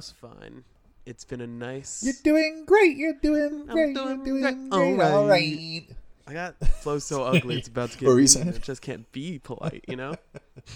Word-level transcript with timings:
just 0.00 0.16
fine. 0.16 0.64
It's 1.04 1.24
been 1.24 1.40
a 1.40 1.46
nice. 1.46 2.02
You're 2.02 2.14
doing 2.24 2.64
great. 2.66 2.96
You're 2.96 3.14
doing 3.20 3.66
I'm 3.68 3.74
great. 3.74 3.94
doing 3.94 4.24
You're 4.24 4.40
doing 4.40 4.70
great. 4.70 5.00
All 5.02 5.18
All 5.18 5.26
right. 5.26 5.86
right. 5.86 5.86
I 6.26 6.32
got 6.32 6.56
flow 6.82 6.98
so 6.98 7.24
ugly 7.24 7.58
it's 7.58 7.68
about 7.68 7.90
to 7.90 7.98
get 7.98 8.06
What 8.06 8.12
were 8.12 8.20
you 8.20 8.22
mean. 8.22 8.28
saying? 8.28 8.60
Just 8.62 8.80
can't 8.82 9.10
be 9.12 9.38
polite, 9.38 9.84
you 9.88 9.96
know. 9.96 10.14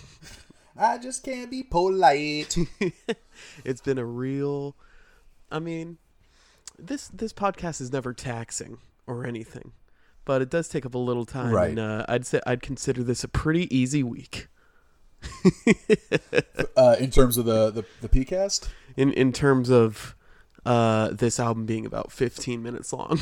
I 0.77 0.99
just 0.99 1.23
can't 1.23 1.51
be 1.51 1.63
polite. 1.63 2.57
it's 3.65 3.81
been 3.81 3.99
a 3.99 4.05
real. 4.05 4.77
I 5.51 5.59
mean, 5.59 5.99
this 6.79 7.09
this 7.09 7.33
podcast 7.33 7.81
is 7.81 7.93
never 7.93 8.13
taxing 8.13 8.79
or 9.07 9.25
anything, 9.25 9.73
but 10.25 10.43
it 10.43 10.51
does 10.51 10.69
take 10.69 10.85
up 10.85 10.95
a 10.95 10.99
little 10.99 11.25
time. 11.25 11.53
Right. 11.53 11.71
And, 11.71 11.79
uh, 11.79 12.05
I'd 12.09 12.27
say 12.27 12.41
I'd 12.47 12.61
consider 12.63 13.03
this 13.05 13.23
a 13.25 13.29
pretty 13.29 13.75
easy 13.75 14.03
week 14.03 14.49
uh, 16.77 16.97
in 16.99 17.11
terms 17.11 17.39
of 17.39 17.45
the 17.45 17.71
the, 17.71 17.85
the 18.01 18.09
PCast, 18.09 18.69
in 18.97 19.13
in 19.13 19.33
terms 19.33 19.71
of 19.71 20.15
uh, 20.67 21.11
this 21.11 21.39
album 21.39 21.67
being 21.67 21.87
about 21.87 22.11
15 22.11 22.63
minutes 22.63 22.93
long. 22.93 23.21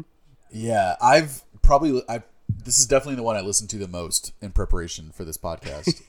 yeah, 0.50 0.96
I've 1.00 1.42
probably 1.62 2.02
I. 2.08 2.22
This 2.64 2.78
is 2.78 2.86
definitely 2.86 3.16
the 3.16 3.22
one 3.22 3.36
I 3.36 3.40
listened 3.40 3.70
to 3.70 3.78
the 3.78 3.88
most 3.88 4.32
in 4.42 4.52
preparation 4.52 5.10
for 5.10 5.24
this 5.24 5.38
podcast. 5.38 6.02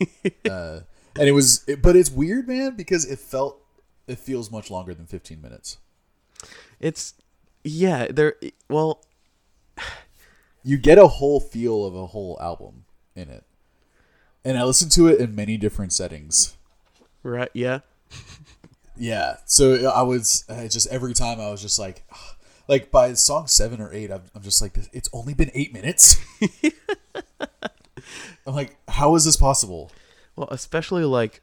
uh, 0.50 0.82
and 1.18 1.30
it 1.30 1.32
was, 1.32 1.64
it, 1.68 1.82
but 1.82 1.96
it's 1.96 2.12
weird, 2.12 2.48
man, 2.48 2.76
because 2.76 3.06
it 3.06 3.18
felt 3.18 3.64
it 4.08 4.20
feels 4.20 4.52
much 4.52 4.70
longer 4.70 4.94
than 4.94 5.06
15 5.06 5.42
minutes. 5.42 5.78
it's 6.80 7.14
yeah, 7.64 8.08
there. 8.10 8.36
Well, 8.70 9.06
you 10.64 10.78
get 10.78 10.98
a 10.98 11.08
whole 11.08 11.40
feel 11.40 11.86
of 11.86 11.96
a 11.96 12.08
whole 12.08 12.38
album 12.42 12.86
in 13.16 13.30
it. 13.30 13.44
And 14.46 14.58
I 14.58 14.64
listened 14.64 14.92
to 14.94 15.08
it 15.08 15.20
in 15.20 15.36
many 15.36 15.58
different 15.58 15.94
settings. 15.94 16.58
right? 17.22 17.50
Yeah. 17.54 17.80
Yeah. 18.96 19.38
So 19.46 19.90
I 19.90 20.02
was 20.04 20.46
I 20.50 20.68
just 20.68 20.88
every 20.88 21.14
time 21.14 21.40
I 21.40 21.50
was 21.50 21.62
just 21.62 21.80
like 21.80 22.04
like 22.68 22.92
by 22.92 23.14
song 23.14 23.48
7 23.48 23.82
or 23.82 23.94
8 23.94 24.12
I'm, 24.12 24.22
I'm 24.36 24.42
just 24.42 24.62
like 24.62 24.78
it's 24.94 25.10
only 25.14 25.34
been 25.34 25.52
8 25.54 25.74
minutes. 25.74 26.18
I'm 28.46 28.54
like 28.56 28.76
how 28.88 29.16
is 29.16 29.26
this 29.26 29.38
possible? 29.38 29.92
Well, 30.36 30.48
especially 30.52 31.06
like 31.06 31.42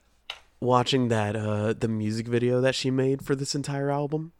watching 0.60 1.08
that 1.08 1.36
uh 1.36 1.72
the 1.72 1.88
music 1.88 2.26
video 2.28 2.60
that 2.60 2.74
she 2.74 2.90
made 2.90 3.24
for 3.24 3.34
this 3.34 3.54
entire 3.54 3.90
album. 3.90 4.32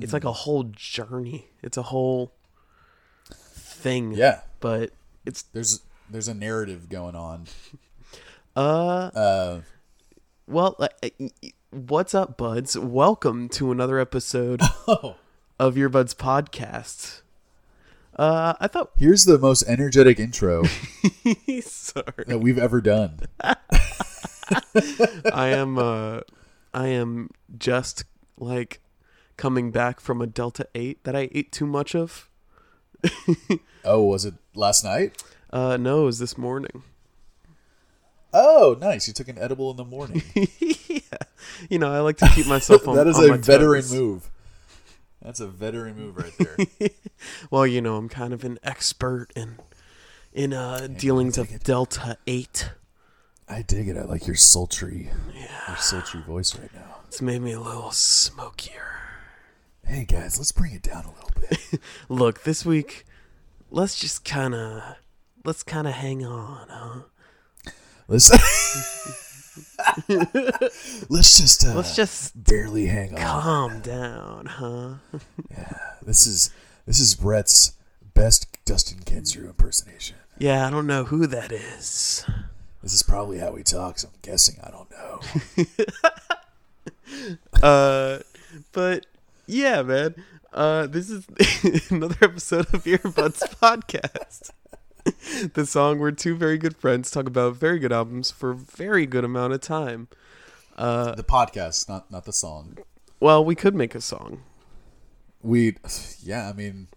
It's 0.00 0.12
like 0.12 0.24
a 0.24 0.28
Mm. 0.28 0.34
whole 0.34 0.64
journey. 0.74 1.46
It's 1.62 1.76
a 1.76 1.82
whole 1.82 2.32
thing. 3.30 4.12
Yeah. 4.12 4.40
But 4.60 4.90
it's 5.24 5.42
There's 5.42 5.80
there's 6.10 6.28
a 6.28 6.34
narrative 6.34 6.88
going 6.88 7.14
on. 7.14 7.46
uh 8.56 9.10
Uh 9.14 9.60
well, 10.46 10.76
uh, 10.78 10.88
uh, 11.02 11.28
what's 11.74 12.14
up, 12.14 12.36
buds? 12.36 12.78
Welcome 12.78 13.48
to 13.50 13.72
another 13.72 13.98
episode 13.98 14.60
oh, 14.86 15.16
of 15.58 15.74
Earbuds 15.74 16.14
podcast. 16.14 17.22
Uh 18.16 18.54
I 18.60 18.68
thought 18.68 18.92
here's 18.96 19.24
the 19.24 19.40
most 19.40 19.64
energetic 19.66 20.20
intro 20.20 20.62
sorry. 21.60 22.24
that 22.28 22.38
we've 22.40 22.58
ever 22.58 22.80
done. 22.80 23.18
I 23.40 23.56
am 25.48 25.76
uh 25.76 26.20
I 26.72 26.86
am 26.88 27.30
just 27.58 28.04
like 28.38 28.80
coming 29.36 29.72
back 29.72 29.98
from 29.98 30.22
a 30.22 30.28
Delta 30.28 30.68
8 30.76 31.02
that 31.02 31.16
I 31.16 31.28
ate 31.32 31.50
too 31.50 31.66
much 31.66 31.96
of. 31.96 32.30
Oh, 33.84 34.04
was 34.04 34.24
it 34.24 34.34
last 34.54 34.84
night? 34.84 35.20
Uh 35.50 35.76
no, 35.76 36.02
it 36.02 36.06
was 36.06 36.18
this 36.20 36.38
morning. 36.38 36.84
Oh, 38.34 38.76
nice. 38.80 39.06
You 39.06 39.14
took 39.14 39.28
an 39.28 39.38
edible 39.38 39.70
in 39.70 39.76
the 39.76 39.84
morning. 39.84 40.22
yeah. 40.34 41.00
You 41.70 41.78
know, 41.78 41.92
I 41.92 42.00
like 42.00 42.16
to 42.18 42.28
keep 42.28 42.46
myself 42.46 42.86
on 42.88 42.96
that 42.96 43.06
is 43.06 43.16
on 43.16 43.30
a 43.30 43.36
veteran 43.38 43.82
toes. 43.82 43.92
move. 43.94 44.30
That's 45.22 45.40
a 45.40 45.46
veteran 45.46 45.96
move 45.96 46.16
right 46.16 46.32
there. 46.38 46.90
Well, 47.50 47.66
you 47.66 47.80
know, 47.80 47.96
I'm 47.96 48.10
kind 48.10 48.34
of 48.34 48.44
an 48.44 48.58
expert 48.62 49.28
in 49.34 49.56
in 50.34 50.52
uh 50.52 50.88
dealings 50.88 51.38
of 51.38 51.62
Delta 51.62 52.18
8. 52.26 52.70
I 53.48 53.62
dig 53.62 53.88
it. 53.88 53.96
I 53.96 54.02
like 54.02 54.26
your 54.26 54.36
sultry, 54.36 55.10
your 55.66 55.76
sultry 55.76 56.20
voice 56.20 56.54
right 56.58 56.74
now. 56.74 56.96
It's 57.06 57.22
made 57.22 57.40
me 57.40 57.52
a 57.52 57.60
little 57.60 57.92
smokier. 57.92 58.98
Hey 59.86 60.04
guys, 60.04 60.36
let's 60.38 60.52
bring 60.52 60.72
it 60.74 60.82
down 60.82 61.04
a 61.04 61.12
little 61.12 61.30
bit. 61.40 61.80
Look, 62.10 62.42
this 62.42 62.66
week 62.66 63.06
let's 63.70 63.98
just 63.98 64.24
kind 64.24 64.54
of 64.54 64.82
let's 65.44 65.62
kind 65.62 65.86
of 65.86 65.94
hang 65.94 66.26
on, 66.26 66.66
huh? 66.68 67.00
Let's 68.08 68.30
let's 71.08 71.38
just 71.38 71.64
uh, 71.66 71.74
Let's 71.74 71.96
just 71.96 72.44
barely 72.44 72.86
hang 72.86 73.14
on. 73.14 73.20
calm 73.20 73.80
down, 73.80 74.46
huh? 74.46 74.94
Yeah, 75.50 75.78
this 76.02 76.26
is 76.26 76.50
this 76.86 77.00
is 77.00 77.14
Brett's 77.14 77.76
best 78.14 78.46
Dustin 78.64 78.98
Kensrue 79.00 79.46
impersonation. 79.46 80.16
Yeah, 80.38 80.66
I 80.66 80.70
don't 80.70 80.86
know 80.86 81.04
who 81.04 81.26
that 81.28 81.52
is. 81.52 82.24
This 82.82 82.92
is 82.92 83.02
probably 83.02 83.38
how 83.38 83.54
he 83.54 83.62
talks. 83.62 84.04
I'm 84.04 84.10
guessing. 84.22 84.56
I 84.62 84.70
don't 84.70 84.90
know. 84.90 85.20
Uh, 87.62 88.18
but 88.72 89.06
yeah, 89.46 89.82
man. 89.82 90.14
Uh, 90.52 90.86
this 90.86 91.10
is 91.10 91.26
another 91.90 92.16
episode 92.22 92.72
of 92.74 92.84
Earbuds 92.84 93.40
Podcast. 93.60 94.50
the 95.54 95.66
song 95.66 95.98
where 95.98 96.10
two 96.10 96.34
very 96.36 96.58
good 96.58 96.76
friends 96.76 97.10
talk 97.10 97.26
about 97.26 97.56
very 97.56 97.78
good 97.78 97.92
albums 97.92 98.30
for 98.30 98.50
a 98.52 98.54
very 98.56 99.06
good 99.06 99.24
amount 99.24 99.52
of 99.52 99.60
time. 99.60 100.08
Uh, 100.76 101.14
the 101.14 101.22
podcast, 101.22 101.88
not 101.88 102.10
not 102.10 102.24
the 102.24 102.32
song. 102.32 102.78
well, 103.20 103.44
we 103.44 103.54
could 103.54 103.74
make 103.74 103.94
a 103.94 104.00
song. 104.00 104.42
We, 105.42 105.76
yeah. 106.22 106.48
I 106.48 106.52
mean, 106.52 106.88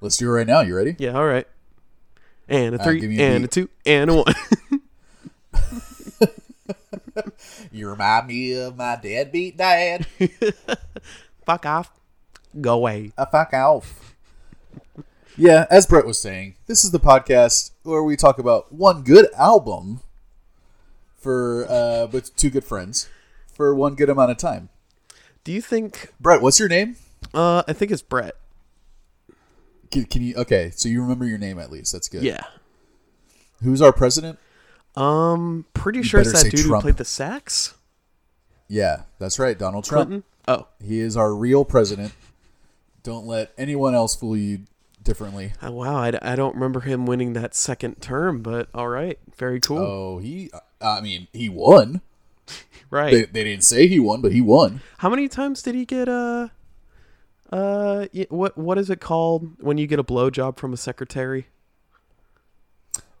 let's 0.00 0.16
do 0.18 0.26
it 0.28 0.32
right 0.32 0.46
now. 0.46 0.60
You 0.60 0.76
ready? 0.76 0.96
Yeah, 0.98 1.12
all 1.12 1.26
right. 1.26 1.46
And 2.48 2.74
a 2.74 2.80
Uh, 2.80 2.84
three, 2.84 3.00
me 3.00 3.18
a 3.20 3.22
and 3.22 3.44
a 3.44 3.48
two, 3.48 3.68
and 3.86 4.10
a 4.10 4.14
one. 4.16 4.34
You 7.72 7.88
remind 7.88 8.26
me 8.26 8.52
of 8.54 8.76
my 8.76 8.96
deadbeat 9.00 9.56
dad. 9.56 10.06
Fuck 11.46 11.66
off. 11.66 11.90
Go 12.60 12.74
away. 12.74 13.12
a 13.16 13.26
fuck 13.26 13.52
off. 13.54 14.09
Yeah, 15.36 15.66
as 15.70 15.86
Brett 15.86 16.06
was 16.06 16.18
saying, 16.18 16.56
this 16.66 16.84
is 16.84 16.90
the 16.90 17.00
podcast 17.00 17.70
where 17.82 18.02
we 18.02 18.16
talk 18.16 18.38
about 18.38 18.72
one 18.72 19.02
good 19.02 19.26
album 19.38 20.00
for 21.16 21.66
uh 21.70 22.06
with 22.10 22.34
two 22.36 22.50
good 22.50 22.64
friends 22.64 23.08
for 23.52 23.74
one 23.74 23.94
good 23.94 24.08
amount 24.10 24.30
of 24.30 24.36
time. 24.38 24.68
Do 25.44 25.52
you 25.52 25.60
think? 25.60 26.12
Brett, 26.20 26.42
what's 26.42 26.58
your 26.58 26.68
name? 26.68 26.96
Uh, 27.32 27.62
I 27.68 27.72
think 27.72 27.90
it's 27.90 28.02
Brett. 28.02 28.34
Can, 29.90 30.04
can 30.04 30.22
you 30.22 30.34
okay, 30.36 30.70
so 30.74 30.88
you 30.88 31.00
remember 31.02 31.24
your 31.26 31.38
name 31.38 31.58
at 31.58 31.70
least. 31.70 31.92
That's 31.92 32.08
good. 32.08 32.22
Yeah. 32.22 32.42
Who's 33.62 33.82
our 33.82 33.92
president? 33.92 34.38
Um, 34.96 35.66
pretty 35.74 36.02
sure 36.02 36.20
it's 36.20 36.32
that 36.32 36.50
dude 36.50 36.60
Trump. 36.66 36.82
who 36.82 36.88
played 36.88 36.96
the 36.96 37.04
sax. 37.04 37.74
Yeah, 38.68 39.02
that's 39.18 39.38
right, 39.38 39.58
Donald 39.58 39.84
Trump. 39.84 40.08
Clinton. 40.10 40.24
Oh, 40.48 40.66
He 40.84 41.00
is 41.00 41.16
our 41.16 41.34
real 41.34 41.64
president. 41.64 42.12
Don't 43.02 43.26
let 43.26 43.52
anyone 43.58 43.94
else 43.94 44.14
fool 44.16 44.36
you 44.36 44.60
differently. 45.02 45.52
Oh, 45.62 45.72
wow, 45.72 45.96
I, 45.96 46.12
I 46.22 46.36
don't 46.36 46.54
remember 46.54 46.80
him 46.80 47.06
winning 47.06 47.32
that 47.34 47.54
second 47.54 48.00
term, 48.00 48.42
but 48.42 48.68
all 48.74 48.88
right, 48.88 49.18
very 49.36 49.60
cool. 49.60 49.78
Oh, 49.78 50.18
he 50.18 50.50
I 50.80 51.00
mean, 51.00 51.28
he 51.32 51.48
won. 51.48 52.00
right. 52.90 53.12
They, 53.12 53.24
they 53.24 53.44
didn't 53.44 53.64
say 53.64 53.86
he 53.86 54.00
won, 54.00 54.20
but 54.20 54.32
he 54.32 54.40
won. 54.40 54.80
How 54.98 55.08
many 55.10 55.28
times 55.28 55.62
did 55.62 55.74
he 55.74 55.84
get 55.84 56.08
uh 56.08 56.48
uh 57.52 58.06
what 58.28 58.56
what 58.56 58.78
is 58.78 58.90
it 58.90 59.00
called 59.00 59.60
when 59.60 59.76
you 59.78 59.86
get 59.86 59.98
a 59.98 60.04
blowjob 60.04 60.56
from 60.58 60.72
a 60.72 60.76
secretary? 60.76 61.46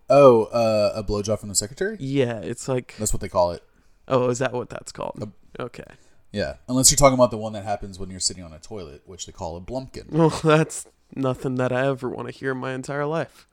Oh, 0.08 0.44
uh, 0.46 0.92
a 0.96 1.04
blowjob 1.04 1.38
from 1.38 1.50
the 1.50 1.54
secretary? 1.54 1.96
Yeah, 2.00 2.38
it's 2.40 2.66
like 2.68 2.96
That's 2.98 3.12
what 3.12 3.20
they 3.20 3.28
call 3.28 3.52
it. 3.52 3.62
oh, 4.08 4.28
is 4.28 4.40
that 4.40 4.52
what 4.52 4.68
that's 4.68 4.90
called? 4.90 5.32
Okay. 5.58 5.84
Yeah, 6.32 6.54
unless 6.68 6.90
you're 6.90 6.96
talking 6.96 7.14
about 7.14 7.30
the 7.30 7.36
one 7.38 7.52
that 7.54 7.64
happens 7.64 7.98
when 7.98 8.10
you're 8.10 8.20
sitting 8.20 8.42
on 8.44 8.52
a 8.52 8.58
toilet, 8.58 9.02
which 9.04 9.26
they 9.26 9.32
call 9.32 9.56
a 9.56 9.60
blumpkin. 9.60 10.10
Well, 10.12 10.30
that's 10.30 10.86
nothing 11.16 11.56
that 11.56 11.72
I 11.72 11.86
ever 11.86 12.08
want 12.08 12.28
to 12.28 12.34
hear 12.34 12.52
in 12.52 12.58
my 12.58 12.72
entire 12.72 13.06
life. 13.06 13.46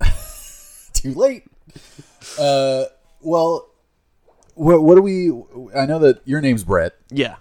Too 0.92 1.14
late. 1.14 1.44
Uh, 2.38 2.84
well, 3.20 3.68
what 4.54 4.82
what 4.82 4.94
do 4.96 5.02
we? 5.02 5.30
I 5.74 5.86
know 5.86 5.98
that 6.00 6.20
your 6.24 6.40
name's 6.40 6.64
Brett. 6.64 6.94
Yeah. 7.10 7.36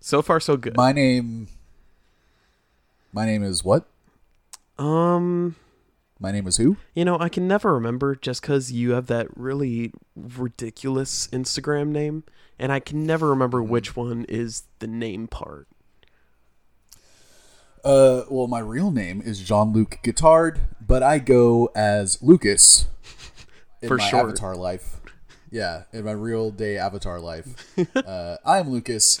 So 0.00 0.22
far 0.22 0.40
so 0.40 0.56
good. 0.56 0.76
My 0.76 0.92
name. 0.92 1.48
My 3.12 3.24
name 3.24 3.42
is 3.42 3.64
what? 3.64 3.86
um 4.78 5.56
My 6.20 6.30
name 6.32 6.46
is 6.46 6.58
who? 6.58 6.76
You 6.94 7.04
know, 7.04 7.18
I 7.18 7.28
can 7.30 7.48
never 7.48 7.72
remember 7.72 8.14
just 8.14 8.42
because 8.42 8.72
you 8.72 8.90
have 8.92 9.06
that 9.06 9.28
really 9.36 9.92
ridiculous 10.14 11.26
Instagram 11.28 11.88
name, 11.88 12.24
and 12.58 12.70
I 12.72 12.80
can 12.80 13.06
never 13.06 13.28
remember 13.30 13.62
which 13.62 13.96
one 13.96 14.26
is 14.28 14.64
the 14.80 14.86
name 14.86 15.28
part. 15.28 15.66
Uh, 17.86 18.24
well, 18.28 18.48
my 18.48 18.58
real 18.58 18.90
name 18.90 19.22
is 19.24 19.38
Jean 19.38 19.72
Luc 19.72 20.00
Guitard, 20.02 20.58
but 20.84 21.04
I 21.04 21.20
go 21.20 21.70
as 21.76 22.20
Lucas 22.20 22.86
in 23.80 23.86
For 23.86 23.96
my 23.96 24.08
avatar 24.08 24.56
life. 24.56 24.96
Yeah, 25.52 25.84
in 25.92 26.04
my 26.04 26.10
real 26.10 26.50
day 26.50 26.78
avatar 26.78 27.20
life. 27.20 27.46
uh, 27.96 28.38
I 28.44 28.58
am 28.58 28.70
Lucas. 28.70 29.20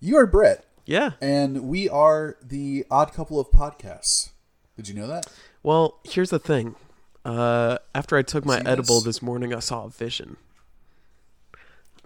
You 0.00 0.16
are 0.16 0.24
Brett, 0.24 0.64
Yeah. 0.86 1.10
and 1.20 1.68
we 1.68 1.90
are 1.90 2.38
the 2.42 2.86
odd 2.90 3.12
couple 3.12 3.38
of 3.38 3.50
podcasts. 3.50 4.30
Did 4.78 4.88
you 4.88 4.94
know 4.94 5.08
that? 5.08 5.26
Well, 5.62 5.98
here's 6.04 6.30
the 6.30 6.38
thing. 6.38 6.74
Uh, 7.22 7.76
after 7.94 8.16
I 8.16 8.22
took 8.22 8.46
my 8.46 8.60
See 8.60 8.66
edible 8.66 8.96
this? 8.96 9.16
this 9.16 9.22
morning, 9.22 9.52
I 9.52 9.58
saw 9.58 9.84
a 9.84 9.90
vision. 9.90 10.38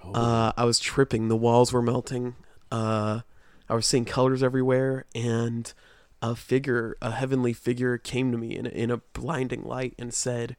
Oh. 0.03 0.13
Uh, 0.13 0.53
I 0.57 0.65
was 0.65 0.81
tripping. 0.81 1.29
The 1.29 1.37
walls 1.37 1.73
were 1.73 1.83
melting. 1.83 2.35
Uh, 2.73 3.21
I 3.69 3.75
was 3.75 3.87
seeing 3.87 4.05
colors 4.05 4.43
everywhere, 4.43 5.05
and 5.15 5.73
a 6.23 6.37
figure, 6.37 6.97
a 7.01 7.13
heavenly 7.13 7.53
figure, 7.53 7.99
came 7.99 8.33
to 8.33 8.39
me 8.39 8.57
in 8.57 8.67
a, 8.67 8.71
in 8.71 8.91
a 8.91 8.99
blinding 8.99 9.63
light 9.63 9.95
and 9.99 10.13
said, 10.13 10.57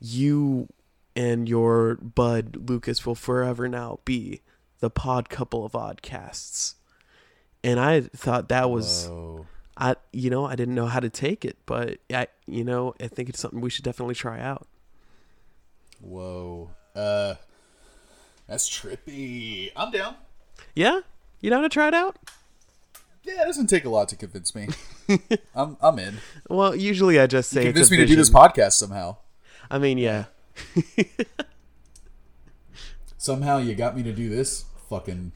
"You 0.00 0.68
and 1.14 1.48
your 1.48 1.96
bud 1.96 2.68
Lucas 2.68 3.04
will 3.04 3.14
forever 3.14 3.68
now 3.68 4.00
be 4.04 4.40
the 4.80 4.90
pod 4.90 5.28
couple 5.28 5.64
of 5.64 5.72
oddcasts." 5.72 6.74
And 7.62 7.78
I 7.80 8.00
thought 8.00 8.48
that 8.48 8.70
was. 8.70 9.06
Whoa. 9.08 9.46
I 9.80 9.94
you 10.12 10.28
know 10.28 10.44
I 10.44 10.56
didn't 10.56 10.74
know 10.74 10.86
how 10.86 10.98
to 10.98 11.08
take 11.08 11.44
it, 11.44 11.56
but 11.64 11.98
I 12.12 12.26
you 12.46 12.64
know 12.64 12.94
I 13.00 13.06
think 13.06 13.28
it's 13.28 13.38
something 13.38 13.60
we 13.60 13.70
should 13.70 13.84
definitely 13.84 14.16
try 14.16 14.40
out. 14.40 14.66
Whoa. 16.00 16.70
Uh, 16.96 17.34
that's 18.48 18.68
trippy. 18.68 19.70
I'm 19.76 19.92
down. 19.92 20.16
Yeah, 20.74 21.02
you 21.40 21.50
know 21.50 21.62
to 21.62 21.68
try 21.68 21.86
it 21.86 21.94
out. 21.94 22.16
Yeah, 23.28 23.42
it 23.42 23.46
doesn't 23.46 23.66
take 23.66 23.84
a 23.84 23.90
lot 23.90 24.08
to 24.08 24.16
convince 24.16 24.54
me. 24.54 24.68
I'm 25.54 25.76
I'm 25.80 25.98
in. 25.98 26.18
Well, 26.48 26.74
usually 26.74 27.20
I 27.20 27.26
just 27.26 27.50
say 27.50 27.64
Convince 27.64 27.86
it's 27.86 27.90
a 27.90 27.92
me 27.92 27.98
to 27.98 28.06
do 28.06 28.16
this 28.16 28.30
podcast 28.30 28.72
somehow. 28.72 29.16
I 29.70 29.78
mean, 29.78 29.98
yeah, 29.98 30.24
Somehow 33.18 33.58
you 33.58 33.74
got 33.74 33.96
me 33.96 34.02
to 34.02 34.12
do 34.12 34.28
this 34.28 34.64
fucking 34.88 35.32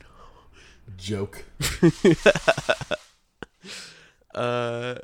joke. 0.96 1.44
Uh, 4.34 4.94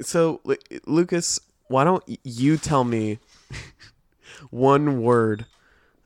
so 0.00 0.40
Lu- 0.44 0.54
Lucas, 0.86 1.40
why 1.66 1.82
don't 1.82 2.04
you 2.22 2.56
tell 2.56 2.84
me 2.84 3.18
one 4.50 5.02
word 5.02 5.46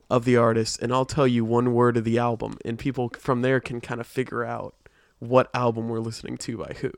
of 0.09 0.25
the 0.25 0.35
artist, 0.35 0.81
and 0.81 0.91
I'll 0.91 1.05
tell 1.05 1.27
you 1.27 1.45
one 1.45 1.75
word 1.75 1.95
of 1.95 2.05
the 2.05 2.17
album, 2.17 2.57
and 2.65 2.79
people 2.79 3.09
from 3.19 3.43
there 3.43 3.59
can 3.59 3.79
kind 3.81 4.01
of 4.01 4.07
figure 4.07 4.43
out 4.43 4.73
what 5.19 5.49
album 5.53 5.89
we're 5.89 5.99
listening 5.99 6.37
to 6.37 6.57
by 6.57 6.75
who. 6.81 6.91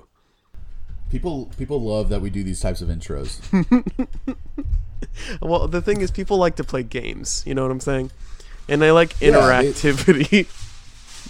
People 1.09 1.51
people 1.57 1.81
love 1.81 2.09
that 2.09 2.21
we 2.21 2.29
do 2.29 2.43
these 2.43 2.61
types 2.61 2.81
of 2.81 2.87
intros. 2.87 3.41
Well, 5.41 5.67
the 5.67 5.81
thing 5.81 6.01
is, 6.01 6.11
people 6.11 6.37
like 6.37 6.55
to 6.57 6.63
play 6.63 6.83
games. 6.83 7.43
You 7.45 7.53
know 7.53 7.63
what 7.63 7.71
I'm 7.71 7.79
saying? 7.79 8.11
And 8.69 8.81
they 8.81 8.91
like 8.91 9.15
Yeah, 9.19 9.31
interactivity. 9.31 10.47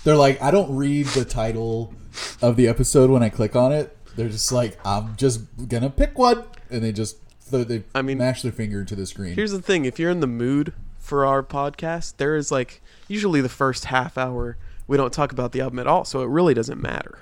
They're 0.03 0.15
like, 0.15 0.41
I 0.41 0.51
don't 0.51 0.75
read 0.75 1.07
the 1.07 1.25
title 1.25 1.93
of 2.41 2.55
the 2.55 2.67
episode 2.67 3.09
when 3.09 3.23
I 3.23 3.29
click 3.29 3.55
on 3.55 3.71
it. 3.71 3.95
They're 4.15 4.29
just 4.29 4.51
like, 4.51 4.77
I'm 4.85 5.15
just 5.15 5.41
gonna 5.67 5.89
pick 5.89 6.17
one, 6.17 6.43
and 6.69 6.83
they 6.83 6.91
just 6.91 7.17
they, 7.49 7.63
they 7.63 7.83
I 7.95 8.01
mean, 8.01 8.17
mash 8.17 8.41
their 8.41 8.51
finger 8.51 8.81
into 8.81 8.95
the 8.95 9.05
screen. 9.05 9.35
Here's 9.35 9.51
the 9.51 9.61
thing: 9.61 9.85
if 9.85 9.99
you're 9.99 10.11
in 10.11 10.19
the 10.19 10.27
mood 10.27 10.73
for 10.99 11.25
our 11.25 11.43
podcast, 11.43 12.17
there 12.17 12.35
is 12.35 12.51
like 12.51 12.81
usually 13.07 13.41
the 13.41 13.49
first 13.49 13.85
half 13.85 14.17
hour 14.17 14.57
we 14.91 14.97
don't 14.97 15.13
talk 15.13 15.31
about 15.31 15.53
the 15.53 15.61
album 15.61 15.79
at 15.79 15.87
all, 15.87 16.03
so 16.03 16.21
it 16.21 16.27
really 16.27 16.53
doesn't 16.53 16.81
matter. 16.81 17.19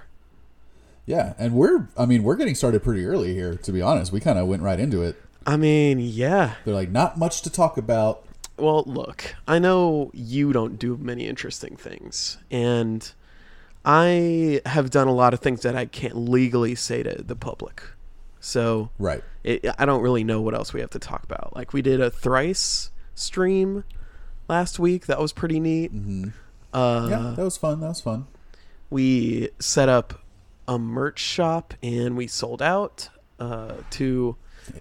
Yeah, 1.05 1.33
and 1.37 1.53
we're 1.53 1.87
I 1.95 2.07
mean 2.07 2.23
we're 2.23 2.35
getting 2.35 2.55
started 2.55 2.81
pretty 2.81 3.05
early 3.05 3.35
here. 3.35 3.53
To 3.57 3.71
be 3.71 3.79
honest, 3.79 4.11
we 4.11 4.19
kind 4.19 4.39
of 4.39 4.47
went 4.47 4.63
right 4.63 4.79
into 4.79 5.03
it. 5.03 5.21
I 5.45 5.55
mean, 5.55 5.99
yeah. 5.99 6.55
They're 6.65 6.73
like, 6.73 6.89
not 6.89 7.19
much 7.19 7.43
to 7.43 7.49
talk 7.51 7.77
about. 7.77 8.25
Well, 8.57 8.83
look, 8.87 9.35
I 9.47 9.59
know 9.59 10.09
you 10.15 10.51
don't 10.51 10.79
do 10.79 10.97
many 10.97 11.27
interesting 11.27 11.75
things, 11.75 12.39
and 12.49 13.09
I 13.85 14.61
have 14.65 14.89
done 14.89 15.07
a 15.07 15.13
lot 15.13 15.35
of 15.35 15.39
things 15.39 15.61
that 15.61 15.75
I 15.75 15.85
can't 15.85 16.17
legally 16.17 16.73
say 16.73 17.03
to 17.03 17.21
the 17.21 17.35
public. 17.35 17.83
So 18.39 18.89
Right. 18.97 19.23
it, 19.43 19.63
I 19.77 19.85
don't 19.85 20.01
really 20.01 20.23
know 20.23 20.41
what 20.41 20.55
else 20.55 20.73
we 20.73 20.79
have 20.81 20.89
to 20.91 20.99
talk 20.99 21.23
about. 21.23 21.55
Like 21.55 21.71
we 21.71 21.83
did 21.83 22.01
a 22.01 22.09
thrice 22.09 22.89
stream 23.13 23.83
last 24.47 24.79
week. 24.79 25.05
That 25.05 25.19
was 25.19 25.33
pretty 25.33 25.59
neat. 25.59 25.93
Mm-hmm. 25.93 26.29
Uh, 26.73 27.07
yeah, 27.09 27.33
that 27.35 27.43
was 27.43 27.57
fun. 27.57 27.79
That 27.81 27.87
was 27.89 28.01
fun. 28.01 28.27
we 28.89 29.49
set 29.59 29.89
up 29.89 30.21
a 30.67 30.77
merch 30.77 31.19
shop 31.19 31.73
and 31.81 32.15
we 32.15 32.27
sold 32.27 32.61
out 32.61 33.09
uh, 33.39 33.73
to 33.91 34.35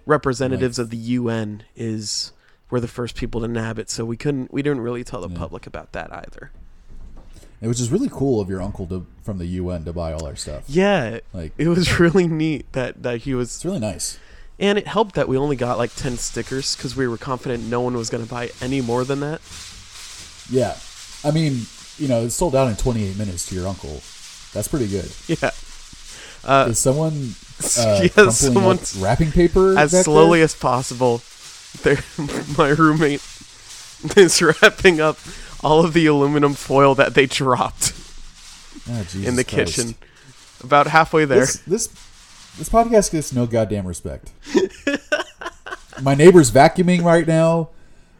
representatives 0.05 0.77
of 0.77 0.91
the 0.91 0.97
UN 0.97 1.63
is 1.75 2.31
we're 2.69 2.79
the 2.79 2.87
first 2.87 3.15
people 3.15 3.41
to 3.41 3.47
nab 3.47 3.79
it 3.79 3.89
so 3.89 4.05
we 4.05 4.15
couldn't 4.17 4.53
we 4.53 4.61
didn't 4.61 4.81
really 4.81 5.03
tell 5.03 5.19
the 5.21 5.29
Yeah. 5.29 5.37
public 5.39 5.65
about 5.65 5.93
that 5.93 6.13
either 6.13 6.51
It 7.61 7.67
was 7.67 7.79
just 7.79 7.89
really 7.91 8.09
cool 8.11 8.39
of 8.39 8.49
your 8.49 8.61
uncle 8.61 8.85
to, 8.87 9.07
from 9.23 9.39
the 9.39 9.47
UN 9.47 9.83
to 9.85 9.93
buy 9.93 10.13
all 10.13 10.25
our 10.27 10.35
stuff. 10.35 10.63
yeah 10.67 11.19
Like 11.33 11.53
it 11.57 11.67
was 11.69 11.99
really 12.03 12.27
neat 12.27 12.71
that 12.73 13.01
that 13.01 13.21
he 13.21 13.33
was 13.33 13.55
it's 13.55 13.65
really 13.65 13.79
nice. 13.79 14.19
and 14.59 14.77
it 14.77 14.85
helped 14.85 15.15
that 15.15 15.27
we 15.27 15.37
only 15.37 15.55
got 15.55 15.79
like 15.79 15.95
10 15.95 16.17
stickers 16.17 16.75
because 16.75 16.95
we 16.95 17.07
were 17.07 17.17
confident 17.17 17.63
no 17.63 17.81
one 17.81 17.95
was 17.95 18.11
going 18.11 18.23
to 18.23 18.29
buy 18.29 18.51
any 18.61 18.81
more 18.81 19.03
than 19.03 19.21
that 19.21 19.41
Yeah, 20.51 20.77
I 21.23 21.31
mean, 21.31 21.65
you 21.99 22.07
know, 22.07 22.21
it 22.23 22.29
sold 22.31 22.55
out 22.55 22.69
in 22.69 22.75
28 22.75 23.17
minutes 23.17 23.47
to 23.49 23.55
your 23.55 23.67
uncle. 23.67 24.01
That's 24.53 24.67
pretty 24.67 24.87
good. 24.87 25.11
yeah 25.27 25.51
uh, 26.43 26.67
Is 26.69 26.79
someone 26.79 27.13
uh, 27.77 27.99
yes, 28.01 28.13
crumpling 28.13 28.27
up 28.27 28.33
someone's- 28.33 28.95
wrapping 28.97 29.31
paper 29.31 29.77
as 29.77 29.91
slowly 30.03 30.39
there? 30.39 30.45
as 30.45 30.55
possible. 30.55 31.21
There, 31.83 31.97
my 32.57 32.69
roommate 32.69 33.21
is 34.17 34.41
wrapping 34.41 34.99
up 35.01 35.17
all 35.61 35.83
of 35.85 35.93
the 35.93 36.05
aluminum 36.07 36.53
foil 36.53 36.95
that 36.95 37.13
they 37.13 37.25
dropped 37.25 37.93
Oh, 38.89 39.05
in 39.13 39.35
the 39.35 39.43
Christ. 39.43 39.75
kitchen. 39.75 39.95
About 40.63 40.87
halfway 40.87 41.25
there. 41.25 41.41
This, 41.41 41.57
this 41.67 41.87
this 42.57 42.69
podcast 42.69 43.11
gets 43.11 43.31
no 43.31 43.45
goddamn 43.45 43.85
respect. 43.85 44.31
My 46.01 46.15
neighbor's 46.15 46.49
vacuuming 46.51 47.03
right 47.03 47.27
now. 47.27 47.69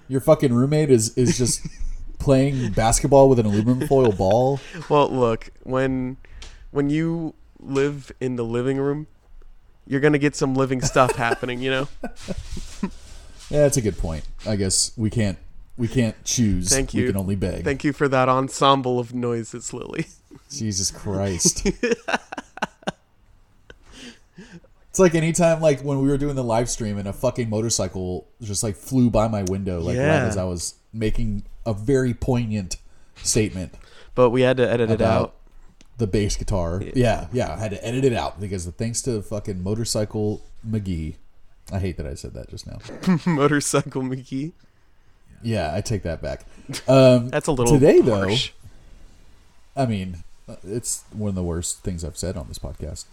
Your 0.08 0.22
fucking 0.22 0.54
roommate 0.54 0.90
is 0.92 1.18
is 1.18 1.38
just 1.38 1.66
playing 2.20 2.72
basketball 2.72 3.30
with 3.30 3.40
an 3.40 3.46
aluminum 3.46 3.88
foil 3.88 4.12
ball. 4.12 4.60
Well, 4.90 5.10
look 5.10 5.50
when 5.64 6.18
when 6.72 6.90
you 6.90 7.34
live 7.60 8.12
in 8.20 8.36
the 8.36 8.44
living 8.46 8.78
room, 8.78 9.08
you're 9.88 10.00
gonna 10.02 10.18
get 10.20 10.36
some 10.36 10.54
living 10.56 10.82
stuff 10.82 11.16
happening. 11.18 11.62
You 11.62 11.72
know. 11.72 11.88
Yeah, 13.50 13.62
that's 13.62 13.78
a 13.78 13.82
good 13.82 13.98
point. 13.98 14.24
I 14.46 14.56
guess 14.56 14.92
we 14.96 15.10
can't 15.10 15.38
we 15.78 15.88
can't 15.88 16.22
choose. 16.24 16.70
Thank 16.70 16.94
We 16.94 17.02
you. 17.02 17.08
can 17.08 17.18
only 17.18 17.36
beg. 17.36 17.64
Thank 17.64 17.84
you 17.84 17.94
for 17.94 18.08
that 18.10 18.30
ensemble 18.30 19.00
of 19.00 19.14
noises, 19.14 19.74
Lily. 19.74 20.06
Jesus 20.52 20.92
Christ. 20.92 21.66
it's 24.90 25.00
like 25.00 25.16
anytime 25.16 25.62
like 25.62 25.82
when 25.82 26.00
we 26.02 26.08
were 26.08 26.18
doing 26.18 26.36
the 26.36 26.44
live 26.44 26.70
stream 26.70 26.98
and 26.98 27.08
a 27.08 27.14
fucking 27.14 27.50
motorcycle 27.50 28.28
just 28.42 28.64
like 28.64 28.76
flew 28.76 29.10
by 29.10 29.28
my 29.28 29.44
window 29.44 29.80
like 29.82 29.96
Yeah. 29.96 30.08
right 30.20 30.28
as 30.28 30.38
I 30.38 30.44
was 30.44 30.76
making 30.94 31.44
a 31.70 31.74
very 31.74 32.14
poignant 32.14 32.78
statement 33.22 33.74
But 34.16 34.30
we 34.32 34.42
had 34.42 34.58
to 34.58 34.70
edit 34.70 34.90
it 34.90 35.02
out. 35.02 35.36
the 35.98 36.08
bass 36.08 36.36
guitar. 36.38 36.82
Yeah, 36.96 37.28
yeah, 37.32 37.54
I 37.54 37.58
had 37.58 37.72
to 37.72 37.86
edit 37.86 38.04
it 38.06 38.14
out 38.14 38.40
because 38.40 38.66
thanks 38.66 39.02
to 39.04 39.22
fucking 39.22 39.62
motorcycle 39.64 40.42
McGee. 40.68 41.16
I 41.72 41.80
hate 41.80 41.98
that 41.98 42.08
I 42.08 42.16
said 42.16 42.34
that 42.34 42.50
just 42.50 42.66
now. 42.66 42.80
Motorcycle 43.32 44.02
McGee. 44.02 44.54
Yeah, 45.44 45.72
I 45.74 45.82
take 45.82 46.04
that 46.04 46.22
back. 46.22 46.46
Um, 46.88 47.30
That's 47.34 47.48
a 47.48 47.52
little 47.52 47.74
Today, 47.74 48.02
though- 48.02 48.36
I 49.76 49.86
mean, 49.86 50.24
it's 50.64 51.04
one 51.14 51.30
of 51.30 51.36
the 51.36 51.44
worst 51.44 51.84
things 51.84 52.04
I've 52.04 52.18
said 52.18 52.36
on 52.36 52.48
this 52.48 52.58
podcast. 52.60 53.06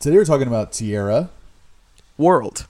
Today 0.00 0.16
we're 0.16 0.24
talking 0.24 0.48
about 0.48 0.72
Tierra. 0.72 1.30
World. 2.16 2.66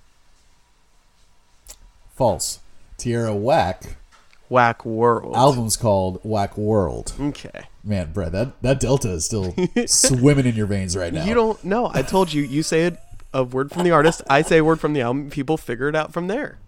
False. 2.14 2.58
Tierra 2.98 3.34
Whack. 3.34 3.96
Whack 4.52 4.84
world. 4.84 5.34
Album's 5.34 5.78
called 5.78 6.20
Whack 6.22 6.58
World. 6.58 7.14
Okay. 7.18 7.62
Man, 7.82 8.12
Brett, 8.12 8.32
that, 8.32 8.60
that 8.60 8.80
delta 8.80 9.08
is 9.08 9.24
still 9.24 9.54
swimming 9.86 10.44
in 10.44 10.54
your 10.54 10.66
veins 10.66 10.94
right 10.94 11.10
now. 11.10 11.24
You 11.24 11.32
don't 11.32 11.64
know. 11.64 11.90
I 11.92 12.02
told 12.02 12.34
you. 12.34 12.42
You 12.42 12.62
say 12.62 12.82
it, 12.84 12.98
a 13.32 13.44
word 13.44 13.72
from 13.72 13.84
the 13.84 13.92
artist. 13.92 14.20
I 14.28 14.42
say 14.42 14.58
a 14.58 14.64
word 14.64 14.78
from 14.78 14.92
the 14.92 15.00
album. 15.00 15.30
People 15.30 15.56
figure 15.56 15.88
it 15.88 15.96
out 15.96 16.12
from 16.12 16.26
there. 16.26 16.58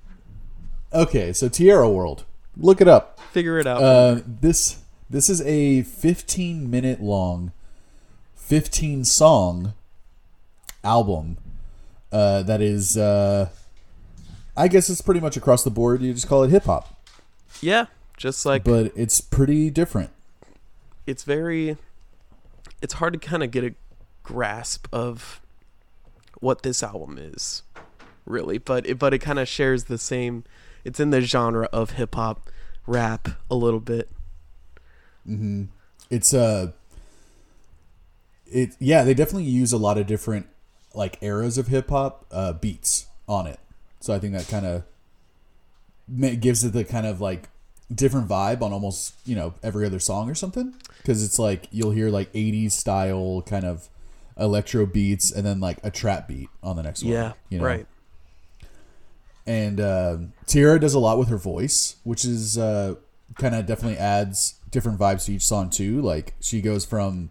Okay, 0.95 1.35
so 1.35 1.51
Tierra 1.51 1.91
World. 1.91 2.25
Look 2.57 2.81
it 2.81 2.89
up. 2.89 3.21
Figure 3.33 3.59
it 3.59 3.67
out. 3.67 3.83
Uh, 3.83 4.21
this 4.25 4.79
this 5.11 5.29
is 5.29 5.43
a 5.43 5.83
15 5.83 6.71
minute 6.71 7.03
long, 7.03 7.53
15 8.37 9.05
song 9.05 9.75
album 10.83 11.37
uh, 12.11 12.43
that 12.45 12.63
is. 12.63 12.97
Uh, 12.97 13.51
I 14.57 14.69
guess 14.69 14.89
it's 14.89 15.01
pretty 15.01 15.21
much 15.21 15.37
across 15.37 15.65
the 15.65 15.71
board. 15.71 16.01
You 16.01 16.15
just 16.15 16.29
call 16.29 16.45
it 16.45 16.51
hip 16.51 16.65
hop, 16.65 16.94
yeah. 17.61 17.87
Just 18.17 18.47
like 18.47 18.65
but 18.65 18.93
it's 18.95 19.21
pretty 19.21 19.71
different. 19.71 20.11
it's 21.07 21.25
very. 21.25 21.77
It's 22.81 22.95
hard 22.95 23.13
to 23.15 23.19
kind 23.19 23.43
of 23.43 23.51
get 23.51 23.65
a 23.65 23.75
grasp 24.23 24.87
of 24.93 25.41
what 26.41 26.63
this 26.63 26.83
album 26.83 27.19
is, 27.19 27.63
really. 28.27 28.59
But 28.59 28.87
it, 28.87 28.99
but 28.99 29.13
it 29.15 29.19
kind 29.19 29.39
of 29.39 29.49
shares 29.49 29.85
the 29.85 29.99
same. 29.99 30.45
It's 30.85 31.01
in 31.01 31.11
the 31.11 31.21
genre 31.23 31.69
of 31.73 31.91
hip 31.93 32.15
hop. 32.15 32.51
rap 32.87 33.29
a 33.51 33.55
little 33.55 33.81
bit. 33.81 34.11
Mhm. 35.27 35.69
It's 36.11 36.35
uh 36.35 36.73
it 38.47 38.77
yeah, 38.79 39.03
they 39.05 39.15
definitely 39.15 39.45
use 39.45 39.73
a 39.73 39.79
lot 39.79 39.99
of 39.99 40.07
different 40.07 40.47
like 40.95 41.19
eras 41.23 41.59
of 41.59 41.69
hip 41.69 41.89
hop 41.91 42.27
uh 42.31 42.53
beats 42.53 43.07
on 43.27 43.47
it. 43.47 43.59
So 44.01 44.15
I 44.15 44.19
think 44.19 44.35
that 44.35 44.47
kind 44.49 44.67
of 44.67 44.85
gives 46.41 46.65
it 46.65 46.73
the 46.73 46.85
kind 46.85 47.07
of 47.07 47.21
like 47.21 47.49
different 47.95 48.29
vibe 48.29 48.63
on 48.63 48.73
almost, 48.73 49.15
you 49.25 49.37
know, 49.37 49.55
every 49.63 49.87
other 49.87 49.99
song 49.99 50.31
or 50.31 50.35
something 50.35 50.75
because 50.99 51.23
it's 51.23 51.39
like 51.39 51.69
you'll 51.71 51.91
hear 51.91 52.09
like 52.11 52.33
80s 52.33 52.73
style 52.73 53.43
kind 53.47 53.65
of 53.65 53.89
electro 54.39 54.87
beats 54.87 55.31
and 55.31 55.47
then 55.47 55.61
like 55.61 55.79
a 55.83 55.91
trap 55.91 56.29
beat 56.29 56.49
on 56.63 56.77
the 56.77 56.83
next 56.83 57.03
one. 57.03 57.13
Yeah, 57.13 57.33
you 57.51 57.59
know? 57.59 57.65
right. 57.65 57.87
and 59.47 59.81
uh, 59.81 60.19
Tierra 60.47 60.81
does 60.81 60.95
a 60.95 60.99
lot 60.99 61.19
with 61.19 61.29
her 61.29 61.37
voice, 61.39 61.97
which 62.05 62.25
is 62.25 62.59
uh, 62.59 62.95
kind 63.39 63.55
of 63.55 63.67
definitely 63.67 63.99
adds 63.99 64.55
different 64.71 64.99
vibes 64.99 65.27
to 65.27 65.33
each 65.35 65.45
song 65.45 65.71
too. 65.71 66.01
Like 66.01 66.35
she 66.41 66.61
goes 66.61 66.85
from 66.85 67.31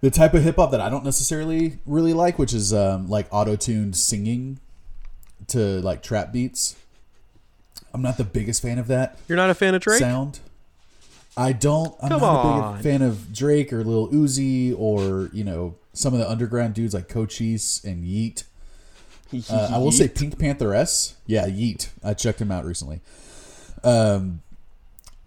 the 0.00 0.10
type 0.10 0.34
of 0.34 0.42
hip 0.42 0.56
hop 0.56 0.70
that 0.70 0.80
I 0.80 0.88
don't 0.90 1.04
necessarily 1.04 1.78
really 1.86 2.12
like, 2.12 2.38
which 2.38 2.54
is 2.54 2.72
um, 2.72 3.08
like 3.08 3.26
auto 3.30 3.56
tuned 3.56 3.96
singing, 3.96 4.60
to 5.48 5.80
like 5.80 6.02
trap 6.02 6.32
beats. 6.32 6.76
I'm 7.94 8.02
not 8.02 8.16
the 8.18 8.24
biggest 8.24 8.62
fan 8.62 8.78
of 8.78 8.86
that 8.88 9.18
You're 9.28 9.36
not 9.36 9.50
a 9.50 9.54
fan 9.54 9.74
of 9.74 9.82
Drake? 9.82 9.98
sound. 9.98 10.40
I 11.36 11.52
don't. 11.52 11.94
I'm 12.02 12.08
Come 12.08 12.20
not 12.20 12.70
a 12.70 12.74
big 12.74 12.82
fan 12.82 13.02
of 13.02 13.32
Drake 13.32 13.72
or 13.72 13.84
Lil 13.84 14.08
Uzi 14.08 14.74
or 14.78 15.30
you 15.32 15.44
know 15.44 15.76
some 15.92 16.12
of 16.12 16.18
the 16.20 16.28
underground 16.28 16.74
dudes 16.74 16.94
like 16.94 17.08
Cochise 17.08 17.82
and 17.84 18.04
Yeat. 18.04 18.44
Uh, 19.50 19.68
I 19.74 19.76
will 19.76 19.92
say 19.92 20.08
Pink 20.08 20.38
Pantheress. 20.38 21.12
Yeah, 21.26 21.44
Yeat. 21.44 21.90
I 22.02 22.14
checked 22.14 22.40
him 22.40 22.50
out 22.50 22.64
recently. 22.64 23.02
Um, 23.84 24.40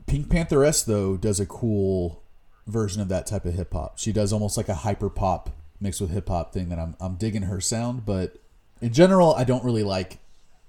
Pink 0.07 0.27
Pantheress 0.27 0.83
though 0.83 1.17
does 1.17 1.39
a 1.39 1.45
cool 1.45 2.23
version 2.65 2.99
of 3.01 3.09
that 3.09 3.27
type 3.27 3.45
of 3.45 3.53
hip 3.53 3.71
hop. 3.73 3.99
She 3.99 4.11
does 4.11 4.33
almost 4.33 4.57
like 4.57 4.69
a 4.69 4.73
hyper 4.73 5.07
pop 5.09 5.51
mixed 5.79 6.01
with 6.01 6.09
hip 6.09 6.29
hop 6.29 6.51
thing 6.51 6.69
that 6.69 6.79
I'm 6.79 6.95
I'm 6.99 7.13
digging 7.15 7.43
her 7.43 7.61
sound, 7.61 8.03
but 8.03 8.37
in 8.81 8.91
general 8.91 9.35
I 9.35 9.43
don't 9.43 9.63
really 9.63 9.83
like 9.83 10.17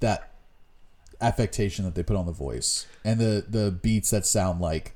that 0.01 0.32
affectation 1.23 1.85
that 1.85 1.95
they 1.95 2.03
put 2.03 2.17
on 2.17 2.27
the 2.27 2.33
voice 2.33 2.87
and 3.05 3.21
the 3.21 3.45
the 3.49 3.71
beats 3.71 4.11
that 4.11 4.27
sound 4.27 4.61
like 4.61 4.95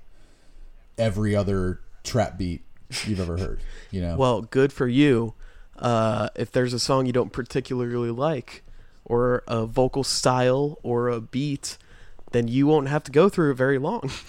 every 0.99 1.35
other 1.35 1.81
trap 2.05 2.37
beat 2.37 2.63
you've 3.05 3.21
ever 3.21 3.39
heard. 3.39 3.61
You 3.91 4.03
know. 4.03 4.17
Well, 4.17 4.43
good 4.43 4.73
for 4.73 4.89
you. 4.89 5.35
Uh, 5.79 6.29
if 6.35 6.51
there's 6.51 6.73
a 6.73 6.79
song 6.79 7.07
you 7.07 7.13
don't 7.13 7.33
particularly 7.33 8.11
like, 8.11 8.65
or 9.05 9.43
a 9.47 9.67
vocal 9.67 10.05
style, 10.05 10.79
or 10.83 11.09
a 11.09 11.21
beat, 11.21 11.77
then 12.33 12.49
you 12.49 12.67
won't 12.67 12.89
have 12.89 13.05
to 13.05 13.13
go 13.13 13.29
through 13.29 13.51
it 13.53 13.55
very 13.55 13.79
long. 13.79 14.11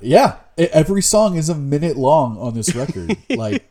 Yeah, 0.00 0.38
every 0.56 1.02
song 1.02 1.36
is 1.36 1.48
a 1.48 1.54
minute 1.54 1.96
long 1.96 2.36
on 2.38 2.54
this 2.54 2.74
record. 2.74 3.16
like, 3.30 3.64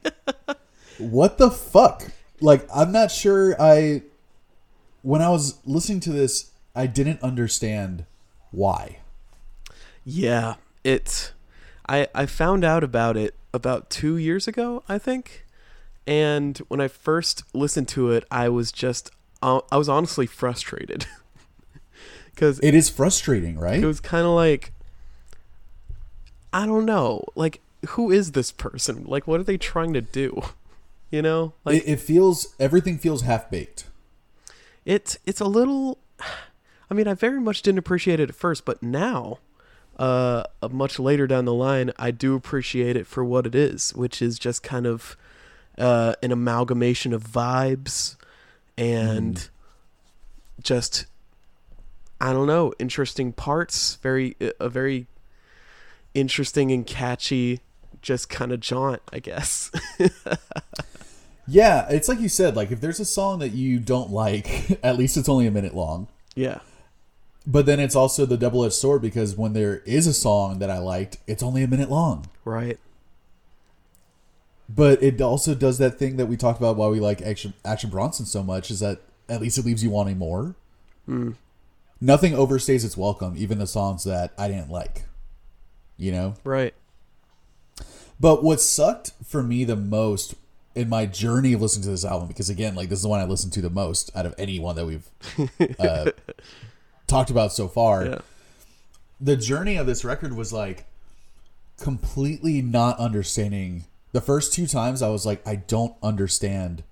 what 0.97 1.37
the 1.37 1.51
fuck? 1.51 2.09
Like, 2.39 2.65
I'm 2.73 2.91
not 2.91 3.11
sure. 3.11 3.61
I 3.61 4.03
when 5.01 5.21
I 5.21 5.29
was 5.29 5.57
listening 5.65 5.99
to 6.01 6.11
this, 6.11 6.50
I 6.75 6.87
didn't 6.87 7.21
understand 7.21 8.05
why. 8.51 8.99
Yeah, 10.03 10.55
it. 10.83 11.31
I 11.87 12.07
I 12.15 12.25
found 12.25 12.63
out 12.63 12.83
about 12.83 13.17
it 13.17 13.35
about 13.53 13.89
two 13.89 14.17
years 14.17 14.47
ago, 14.47 14.83
I 14.87 14.97
think, 14.97 15.45
and 16.07 16.57
when 16.69 16.79
I 16.79 16.87
first 16.87 17.43
listened 17.53 17.87
to 17.89 18.11
it, 18.11 18.23
I 18.31 18.49
was 18.49 18.71
just 18.71 19.11
uh, 19.41 19.61
I 19.71 19.77
was 19.77 19.89
honestly 19.89 20.25
frustrated 20.25 21.05
because 22.33 22.59
It 22.63 22.73
is 22.73 22.89
frustrating, 22.89 23.57
right? 23.59 23.81
it 23.83 23.85
was 23.85 23.99
kind 23.99 24.25
of 24.25 24.31
like 24.31 24.71
I 26.53 26.65
don't 26.65 26.85
know, 26.85 27.25
like 27.35 27.61
who 27.89 28.11
is 28.11 28.31
this 28.33 28.51
person? 28.51 29.03
Like, 29.05 29.27
what 29.27 29.39
are 29.39 29.43
they 29.43 29.57
trying 29.57 29.93
to 29.93 30.01
do? 30.01 30.41
You 31.13 31.21
know, 31.21 31.51
like 31.65 31.83
it, 31.83 31.89
it 31.89 31.99
feels 31.99 32.55
everything 32.57 32.97
feels 32.97 33.23
half 33.23 33.51
baked. 33.51 33.83
it's 34.85 35.17
it's 35.25 35.41
a 35.41 35.45
little 35.45 35.97
i 36.91 36.93
mean 36.93 37.07
i 37.07 37.13
very 37.15 37.39
much 37.39 37.63
didn't 37.63 37.79
appreciate 37.79 38.19
it 38.19 38.29
at 38.29 38.35
first 38.35 38.65
but 38.65 38.83
now 38.83 39.39
uh 39.97 40.43
uh, 40.61 40.67
much 40.69 40.99
later 40.99 41.25
down 41.25 41.45
the 41.45 41.53
line 41.53 41.91
i 41.97 42.11
do 42.11 42.35
appreciate 42.35 42.95
it 42.95 43.07
for 43.07 43.23
what 43.25 43.47
it 43.47 43.55
is 43.55 43.95
which 43.95 44.21
is 44.21 44.37
just 44.37 44.61
kind 44.61 44.85
of 44.85 45.17
uh 45.79 46.13
an 46.21 46.31
amalgamation 46.31 47.13
of 47.13 47.23
vibes 47.23 48.15
and 48.77 49.49
just 50.61 51.05
i 52.19 52.31
don't 52.31 52.47
know 52.47 52.73
interesting 52.77 53.31
parts 53.33 53.95
very 54.03 54.35
a 54.59 54.69
very 54.69 55.07
interesting 56.13 56.71
and 56.71 56.85
catchy 56.85 57.61
just 58.01 58.29
kind 58.29 58.51
of 58.51 58.59
jaunt 58.59 59.01
i 59.13 59.17
guess 59.19 59.71
Yeah, 61.47 61.87
it's 61.89 62.07
like 62.07 62.19
you 62.21 62.29
said. 62.29 62.55
Like, 62.55 62.71
if 62.71 62.79
there's 62.79 62.99
a 62.99 63.05
song 63.05 63.39
that 63.39 63.49
you 63.49 63.79
don't 63.79 64.09
like, 64.11 64.79
at 64.83 64.97
least 64.97 65.17
it's 65.17 65.27
only 65.27 65.47
a 65.47 65.51
minute 65.51 65.73
long. 65.75 66.07
yeah 66.35 66.59
But 67.45 67.65
then 67.65 67.79
it's 67.79 67.95
also 67.95 68.25
the 68.25 68.37
double 68.37 68.63
edged 68.63 68.75
sword 68.75 69.01
because 69.01 69.35
when 69.35 69.53
there 69.53 69.77
is 69.79 70.05
a 70.05 70.13
song 70.13 70.59
that 70.59 70.69
I 70.69 70.77
liked, 70.77 71.17
it's 71.25 71.41
only 71.41 71.63
a 71.63 71.67
minute 71.67 71.89
long. 71.89 72.27
right 72.45 72.79
But 74.69 75.01
it 75.01 75.19
also 75.21 75.55
does 75.55 75.77
that 75.79 75.97
thing 75.97 76.17
that 76.17 76.27
we 76.27 76.37
talked 76.37 76.59
about 76.59 76.75
why 76.75 76.87
we 76.87 76.99
like 76.99 77.21
Action, 77.21 77.53
Action 77.65 77.89
Bronson 77.89 78.25
so 78.25 78.43
much 78.43 78.69
is 78.69 78.79
that 78.79 79.01
at 79.27 79.41
least 79.41 79.57
it 79.57 79.65
leaves 79.65 79.83
you 79.83 79.89
wanting 79.89 80.17
more. 80.17 80.55
Nothing 81.99 82.33
overstays 82.33 82.85
its 82.85 82.95
welcome, 82.95 83.33
even 83.37 83.57
the 83.59 83.67
songs 83.67 84.03
that 84.03 84.33
I 84.37 84.47
didn't 84.47 84.69
like. 84.69 85.03
You 85.97 86.11
know? 86.11 86.35
right 86.43 86.73
But 88.19 88.43
what 88.43 88.61
sucked 88.61 89.13
for 89.25 89.41
me 89.41 89.63
the 89.63 89.75
most 89.75 90.35
in 90.73 90.89
my 90.89 91.05
journey 91.05 91.53
of 91.53 91.61
listening 91.61 91.83
to 91.83 91.89
this 91.89 92.05
album, 92.05 92.27
because 92.27 92.49
again, 92.49 92.75
like 92.75 92.89
this 92.89 92.99
is 92.99 93.03
the 93.03 93.09
one 93.09 93.19
I 93.19 93.25
listened 93.25 93.53
to 93.53 93.61
the 93.61 93.69
most 93.69 94.15
out 94.15 94.25
of 94.25 94.35
anyone 94.37 94.75
that 94.75 94.85
we've 94.85 95.09
uh, 95.79 96.11
talked 97.11 97.29
about 97.29 97.51
so 97.53 97.67
far. 97.67 98.05
yeah 98.05 98.19
the 99.19 99.35
journey 99.37 99.75
of 99.77 99.85
this 99.85 100.03
record 100.03 100.35
was 100.35 100.51
like 100.51 100.85
completely 101.77 102.61
not 102.61 102.97
understanding 102.97 103.85
the 104.13 104.21
first 104.21 104.51
two 104.53 104.65
times 104.65 105.01
i 105.01 105.09
was 105.09 105.25
like 105.25 105.45
i 105.47 105.55
don't 105.55 105.93
understand 106.01 106.83